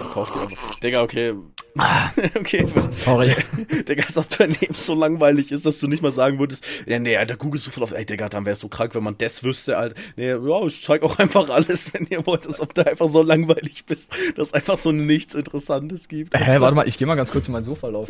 Digga, 0.81 1.01
okay. 1.01 1.33
okay, 2.39 2.65
Sorry. 2.91 3.35
Digga, 3.89 4.03
als 4.03 4.17
ob 4.17 4.29
dein 4.29 4.51
Leben 4.51 4.75
so 4.75 4.93
langweilig 4.93 5.51
ist, 5.51 5.65
dass 5.65 5.79
du 5.79 5.87
nicht 5.87 6.03
mal 6.03 6.11
sagen 6.11 6.37
würdest, 6.37 6.63
ja, 6.85 6.99
nee, 6.99 7.17
Alter, 7.17 7.35
Google-Suchverlauf, 7.35 7.93
ey, 7.93 8.05
Digga, 8.05 8.29
dann 8.29 8.45
wär's 8.45 8.59
so 8.59 8.67
krank, 8.67 8.93
wenn 8.93 9.03
man 9.03 9.17
das 9.17 9.43
wüsste, 9.43 9.77
Alter. 9.77 9.99
Nee, 10.15 10.29
ja, 10.33 10.65
ich 10.67 10.83
zeig 10.83 11.01
auch 11.01 11.17
einfach 11.17 11.49
alles, 11.49 11.91
wenn 11.95 12.05
ihr 12.11 12.25
wollt, 12.27 12.45
als 12.45 12.61
ob 12.61 12.73
du 12.75 12.85
einfach 12.85 13.09
so 13.09 13.23
langweilig 13.23 13.85
bist, 13.85 14.13
dass 14.35 14.49
es 14.49 14.53
einfach 14.53 14.77
so 14.77 14.91
nichts 14.91 15.33
Interessantes 15.33 16.07
gibt. 16.07 16.37
Hä, 16.37 16.59
warte 16.59 16.75
mal, 16.75 16.87
ich 16.87 16.97
gehe 16.99 17.07
mal 17.07 17.15
ganz 17.15 17.31
kurz 17.31 17.47
in 17.47 17.53
meinen 17.53 17.63
Suchverlauf. 17.63 18.07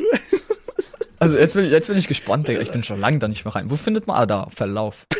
Also 1.20 1.38
jetzt 1.39 1.53
bin, 1.53 1.66
ich, 1.66 1.72
jetzt 1.72 1.88
bin 1.88 1.97
ich 1.97 2.07
gespannt, 2.07 2.47
Digga. 2.47 2.61
Ich 2.61 2.72
bin 2.72 2.84
schon 2.84 2.99
lange 2.99 3.20
da 3.20 3.28
nicht 3.28 3.45
mehr 3.45 3.55
rein. 3.55 3.70
Wo 3.70 3.76
findet 3.76 4.07
man, 4.07 4.18
ah, 4.18 4.26
da, 4.26 4.47
Verlauf. 4.49 5.05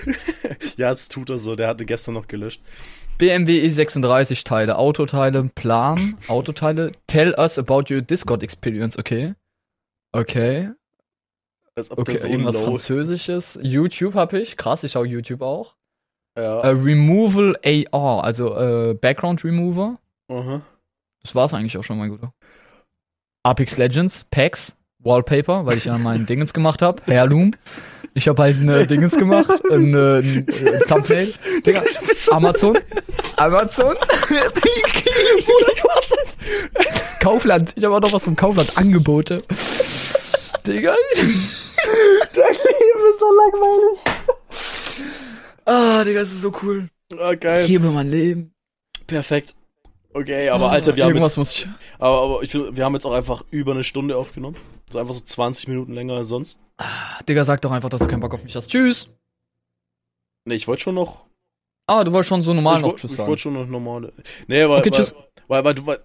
Ja, 0.78 0.90
jetzt 0.90 1.12
tut 1.12 1.30
er 1.30 1.38
so, 1.38 1.56
der 1.56 1.68
hatte 1.68 1.86
gestern 1.86 2.16
noch 2.16 2.28
gelöscht. 2.28 2.62
BMW 3.20 3.64
E36 3.68 4.44
Teile, 4.44 4.78
Autoteile, 4.78 5.50
Plan, 5.54 6.18
Autoteile. 6.28 6.92
Tell 7.06 7.34
us 7.38 7.60
about 7.60 7.94
your 7.94 8.02
Discord 8.02 8.42
experience, 8.44 8.98
okay. 8.98 9.36
Okay. 10.14 10.72
Okay, 11.76 12.18
so 12.18 12.28
irgendwas 12.28 12.56
low- 12.56 12.66
Französisches. 12.66 13.60
YouTube 13.62 14.16
habe 14.16 14.40
ich. 14.40 14.58
Krass, 14.58 14.84
ich 14.84 14.92
schaue 14.92 15.08
YouTube 15.08 15.42
auch. 15.42 15.76
Ja. 16.38 16.62
Äh, 16.62 16.70
Removal 16.70 17.56
AR, 17.92 18.24
also 18.24 18.56
äh, 18.58 18.94
Background 18.96 19.44
Remover. 19.44 20.00
Aha. 20.30 20.62
Das 21.22 21.36
war's 21.36 21.54
eigentlich 21.54 21.78
auch 21.78 21.84
schon, 21.84 21.98
mein 22.00 22.10
Guter. 22.10 22.34
Apex 23.44 23.78
Legends, 23.78 24.24
Packs, 24.26 24.76
Wallpaper, 25.04 25.66
weil 25.66 25.78
ich 25.78 25.86
ja 25.86 25.98
meinen 25.98 26.26
Dingens 26.28 26.54
gemacht 26.54 26.82
habe. 26.82 27.02
Heirloom. 27.08 27.54
Ich 28.16 28.28
habe 28.28 28.44
halt 28.44 28.58
ein 28.58 28.88
Dingens 28.88 29.18
gemacht, 29.18 29.50
ein, 29.72 29.94
äh, 29.94 30.20
ein 30.20 30.48
äh, 30.48 30.80
Thumbnail. 30.88 31.28
Digga, 31.66 31.84
so 32.14 32.32
Amazon. 32.34 32.78
Amazon. 33.38 33.96
Bruder, 34.28 34.52
du 35.82 35.90
hast 35.90 36.18
Kaufland. 37.20 37.74
Ich 37.76 37.84
habe 37.84 37.96
auch 37.96 38.02
noch 38.02 38.14
was 38.14 38.26
vom 38.26 38.36
Kaufland. 38.36 38.78
Angebote. 38.78 39.42
Digga. 40.68 40.96
dein 41.16 42.44
Leben 42.44 43.04
ist 43.12 43.20
so 43.20 43.26
langweilig. 43.26 44.00
Ah, 45.66 46.04
Digga, 46.04 46.20
das 46.20 46.34
ist 46.34 46.42
so 46.42 46.54
cool. 46.62 46.90
Ah, 47.20 47.34
geil. 47.34 47.62
Ich 47.64 47.70
liebe 47.70 47.88
mein 47.88 48.12
Leben. 48.12 48.54
Perfekt. 49.08 49.56
Okay, 50.14 50.50
aber 50.50 50.70
Alter, 50.70 50.96
wir 50.96 51.06
haben 51.06 51.16
jetzt, 51.18 51.38
muss 51.38 51.52
ich. 51.52 51.68
aber, 51.98 52.22
aber 52.22 52.44
ich, 52.44 52.54
wir 52.54 52.86
haben 52.86 52.94
jetzt 52.94 53.06
auch 53.06 53.14
einfach 53.14 53.44
über 53.50 53.72
eine 53.72 53.84
Stunde 53.84 54.16
aufgenommen. 54.16 54.56
Also 54.96 55.00
einfach 55.00 55.14
so 55.16 55.22
20 55.22 55.68
Minuten 55.68 55.94
länger 55.94 56.14
als 56.14 56.28
sonst. 56.28 56.60
Digga, 57.28 57.46
sag 57.46 57.62
doch 57.62 57.72
einfach, 57.72 57.90
dass 57.90 58.02
du 58.02 58.08
keinen 58.08 58.20
Bock 58.22 58.34
auf 58.34 58.44
mich 58.44 58.56
hast. 58.56 58.70
Tschüss. 58.70 59.10
Nee, 60.46 60.56
ich 60.56 60.68
wollte 60.68 60.84
schon 60.84 60.96
noch 60.96 61.26
Ah, 61.88 62.04
du 62.04 62.14
wolltest 62.14 62.30
schon 62.30 62.42
so 62.42 62.54
normal 62.54 62.78
ich 62.78 62.82
noch 62.86 62.96
Tschüss 62.96 63.12
ich 63.12 63.18
sagen. 63.18 63.28
wollte 63.30 63.42
schon 63.42 63.54
noch 63.54 63.66
normale. 63.68 64.14
Nee, 64.48 64.68
weil, 64.70 64.80
Okay, 64.80 64.92
tschüss. 64.92 65.14
weil, 65.48 65.64
weil, 65.64 65.66
weil 65.66 65.74
du 65.76 65.86
weil, 65.86 65.98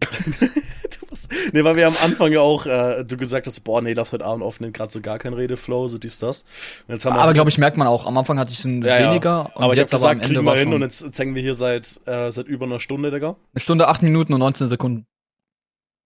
du 0.00 1.10
warst, 1.10 1.28
Nee, 1.52 1.62
weil 1.64 1.76
wir 1.76 1.86
am 1.86 1.96
Anfang 2.02 2.32
ja 2.32 2.40
auch 2.40 2.64
äh, 2.66 3.04
du 3.04 3.16
gesagt 3.16 3.46
hast, 3.46 3.60
boah, 3.60 3.82
nee, 3.82 3.92
lass 3.92 4.12
heute 4.12 4.24
Abend 4.24 4.42
aufnehmen, 4.42 4.72
gerade 4.72 4.90
so 4.92 5.00
gar 5.00 5.18
kein 5.18 5.34
Redeflow, 5.34 5.88
so 5.88 5.98
dies 5.98 6.18
das. 6.18 6.44
Jetzt 6.88 7.06
Aber 7.06 7.32
glaube 7.34 7.50
ich, 7.50 7.58
merkt 7.58 7.76
man 7.76 7.86
auch. 7.86 8.06
Am 8.06 8.16
Anfang 8.16 8.38
hatte 8.38 8.52
ich 8.52 8.64
ein 8.64 8.82
Ja, 8.82 8.98
ja. 9.00 9.10
weniger. 9.10 9.46
Und 9.54 9.62
aber 9.62 9.74
ich 9.74 9.80
habe 9.80 9.90
jetzt 9.90 9.94
aber 9.94 10.10
am 10.10 10.18
gesagt, 10.18 10.24
Ende 10.30 10.34
kriegen 10.40 10.44
wir 10.46 10.56
hin 10.58 10.72
und 10.72 10.80
jetzt, 10.82 11.02
jetzt 11.02 11.18
hängen 11.18 11.34
wir 11.34 11.42
hier 11.42 11.54
seit 11.54 12.00
äh, 12.06 12.30
seit 12.30 12.46
über 12.48 12.64
einer 12.66 12.80
Stunde, 12.80 13.10
Digga. 13.10 13.36
eine 13.54 13.60
Stunde, 13.60 13.88
8 13.88 14.02
Minuten 14.02 14.32
und 14.32 14.40
19 14.40 14.68
Sekunden. 14.68 15.06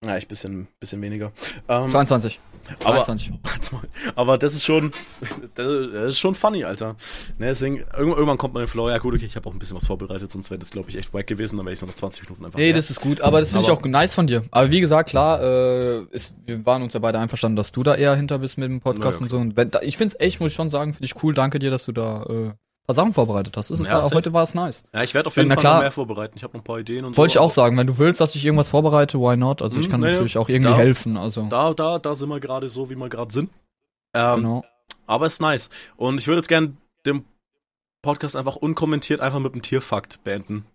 Ja, 0.07 0.17
ich 0.17 0.29
bisschen 0.29 0.69
bisschen 0.79 1.03
weniger. 1.03 1.33
Ähm, 1.69 1.91
22. 1.91 2.39
aber 2.85 3.05
23. 3.05 3.33
Warte 3.43 3.75
mal. 3.75 3.83
Aber 4.15 4.39
das 4.39 4.55
ist 4.55 4.65
schon, 4.65 4.93
das 5.55 5.67
ist 5.67 6.19
schon 6.19 6.35
funny, 6.35 6.65
Alter. 6.65 6.97
Ne, 7.39 7.47
deswegen, 7.47 7.85
irgendwann, 7.97 8.39
kommt 8.39 8.55
man 8.55 8.63
in 8.63 8.67
den 8.67 8.71
Flow. 8.71 8.89
Ja, 8.89 8.99
gut, 8.99 9.15
okay, 9.15 9.27
ich 9.27 9.37
habe 9.37 9.49
auch 9.49 9.53
ein 9.53 9.59
bisschen 9.59 9.77
was 9.77 9.87
vorbereitet, 9.87 10.31
sonst 10.31 10.51
wäre 10.51 10.59
das, 10.59 10.71
glaube 10.71 10.91
ich, 10.91 10.97
echt 10.97 11.13
wack 11.13 11.27
gewesen. 11.27 11.57
Dann 11.57 11.67
wäre 11.67 11.73
ich 11.73 11.79
so 11.79 11.87
nach 11.87 11.95
20 11.95 12.25
Minuten 12.25 12.45
einfach. 12.45 12.59
Nee, 12.59 12.67
leer. 12.67 12.75
das 12.75 12.91
ist 12.91 13.01
gut, 13.01 13.21
aber 13.21 13.41
das 13.41 13.51
finde 13.51 13.65
ich 13.65 13.71
auch 13.71 13.83
nice 13.83 14.15
von 14.15 14.27
dir. 14.27 14.45
Aber 14.51 14.71
wie 14.71 14.81
gesagt, 14.81 15.09
klar, 15.09 15.43
äh, 15.43 16.03
ist, 16.11 16.37
wir 16.47 16.65
waren 16.65 16.83
uns 16.83 16.93
ja 16.95 17.01
beide 17.01 17.19
einverstanden, 17.19 17.57
dass 17.57 17.73
du 17.73 17.83
da 17.83 17.95
eher 17.95 18.15
hinter 18.15 18.39
bist 18.39 18.59
mit 18.59 18.69
dem 18.69 18.81
Podcast 18.81 19.05
Ja, 19.05 19.11
ja, 19.13 19.23
und 19.23 19.29
so. 19.31 19.37
Und 19.39 19.57
wenn, 19.57 19.71
da, 19.71 19.81
ich 19.83 19.97
finde 19.97 20.15
es 20.15 20.21
echt, 20.21 20.41
muss 20.41 20.51
ich 20.51 20.57
schon 20.57 20.71
sagen, 20.71 20.95
finde 20.95 21.07
ich 21.07 21.23
cool. 21.23 21.35
Danke 21.35 21.59
dir, 21.59 21.71
dass 21.71 21.85
du 21.85 21.93
da 21.93 22.23
äh, 22.25 22.53
paar 22.87 22.95
Sachen 22.95 23.13
vorbereitet 23.15 23.57
hast. 23.57 23.71
Ist, 23.71 23.81
Ja, 23.83 24.03
war, 24.03 24.11
heute 24.11 24.33
war 24.33 24.43
es 24.43 24.55
nice. 24.55 24.85
ja, 24.95 25.03
ich 25.03 25.13
werde 25.15 25.27
auf 25.27 25.37
Ja, 25.37 25.43
jeden 25.43 25.49
na 25.51 25.55
Fall 25.57 25.61
klar. 25.63 25.75
noch 25.75 25.81
mehr 25.83 25.91
vorbereiten. 25.91 26.35
Ich 26.37 26.43
habe 26.45 26.55
noch 26.57 26.61
ein 26.63 26.65
paar 26.65 26.79
Ideen 26.79 27.05
und 27.05 27.17
Wollte 27.17 27.29
ich 27.31 27.35
so. 27.35 27.41
auch 27.41 27.51
sagen, 27.51 27.77
wenn 27.77 27.87
du 27.87 27.99
willst, 27.99 28.21
dass 28.21 28.35
ich 28.35 28.45
irgendwas 28.45 28.69
vorbereite, 28.69 29.19
why 29.19 29.37
not? 29.37 29.63
Also 29.63 29.79
ich 29.81 29.87
Hm, 29.87 29.91
kann 29.93 30.01
nee, 30.01 30.13
natürlich 30.13 30.39
auch 30.39 30.49
irgendwie 30.49 30.71
da- 30.73 30.77
helfen. 30.77 31.17
Also 31.17 31.47
Da, 31.49 31.75
da, 31.75 31.99
da 31.99 32.15
sind 32.15 32.29
wir 32.29 32.41
gerade 32.41 32.69
so, 32.69 32.89
wie 32.91 32.95
wir 32.97 33.09
gerade 33.09 33.33
sind. 33.33 33.51
Ähm, 34.15 34.37
genau. 34.37 34.65
Aber 35.07 35.27
ist 35.27 35.41
nice. 35.41 35.71
Und 35.97 36.19
ich 36.21 36.27
würde 36.27 36.39
jetzt 36.39 36.49
gerne 36.49 36.77
den 37.05 37.25
Podcast 38.03 38.37
einfach 38.37 38.57
unkommentiert 38.57 39.21
einfach 39.21 39.39
mit 39.41 39.53
einem 39.53 39.63
Tierfakt 39.63 40.23
beenden. 40.25 40.67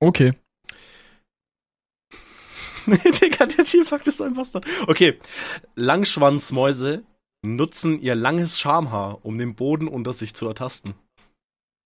Okay. 0.00 0.34
Nee, 2.86 2.96
Digga, 3.20 3.44
der 3.44 3.64
Tierfakt 3.66 4.06
ist 4.06 4.22
einfach 4.22 4.46
so. 4.46 4.60
Okay. 4.86 5.18
Langschwanzmäuse 5.74 7.02
nutzen 7.42 8.00
ihr 8.00 8.14
langes 8.14 8.58
Schamhaar, 8.58 9.18
um 9.26 9.36
den 9.36 9.54
Boden 9.54 9.88
unter 9.88 10.12
sich 10.14 10.34
zu 10.34 10.46
ertasten. 10.48 10.94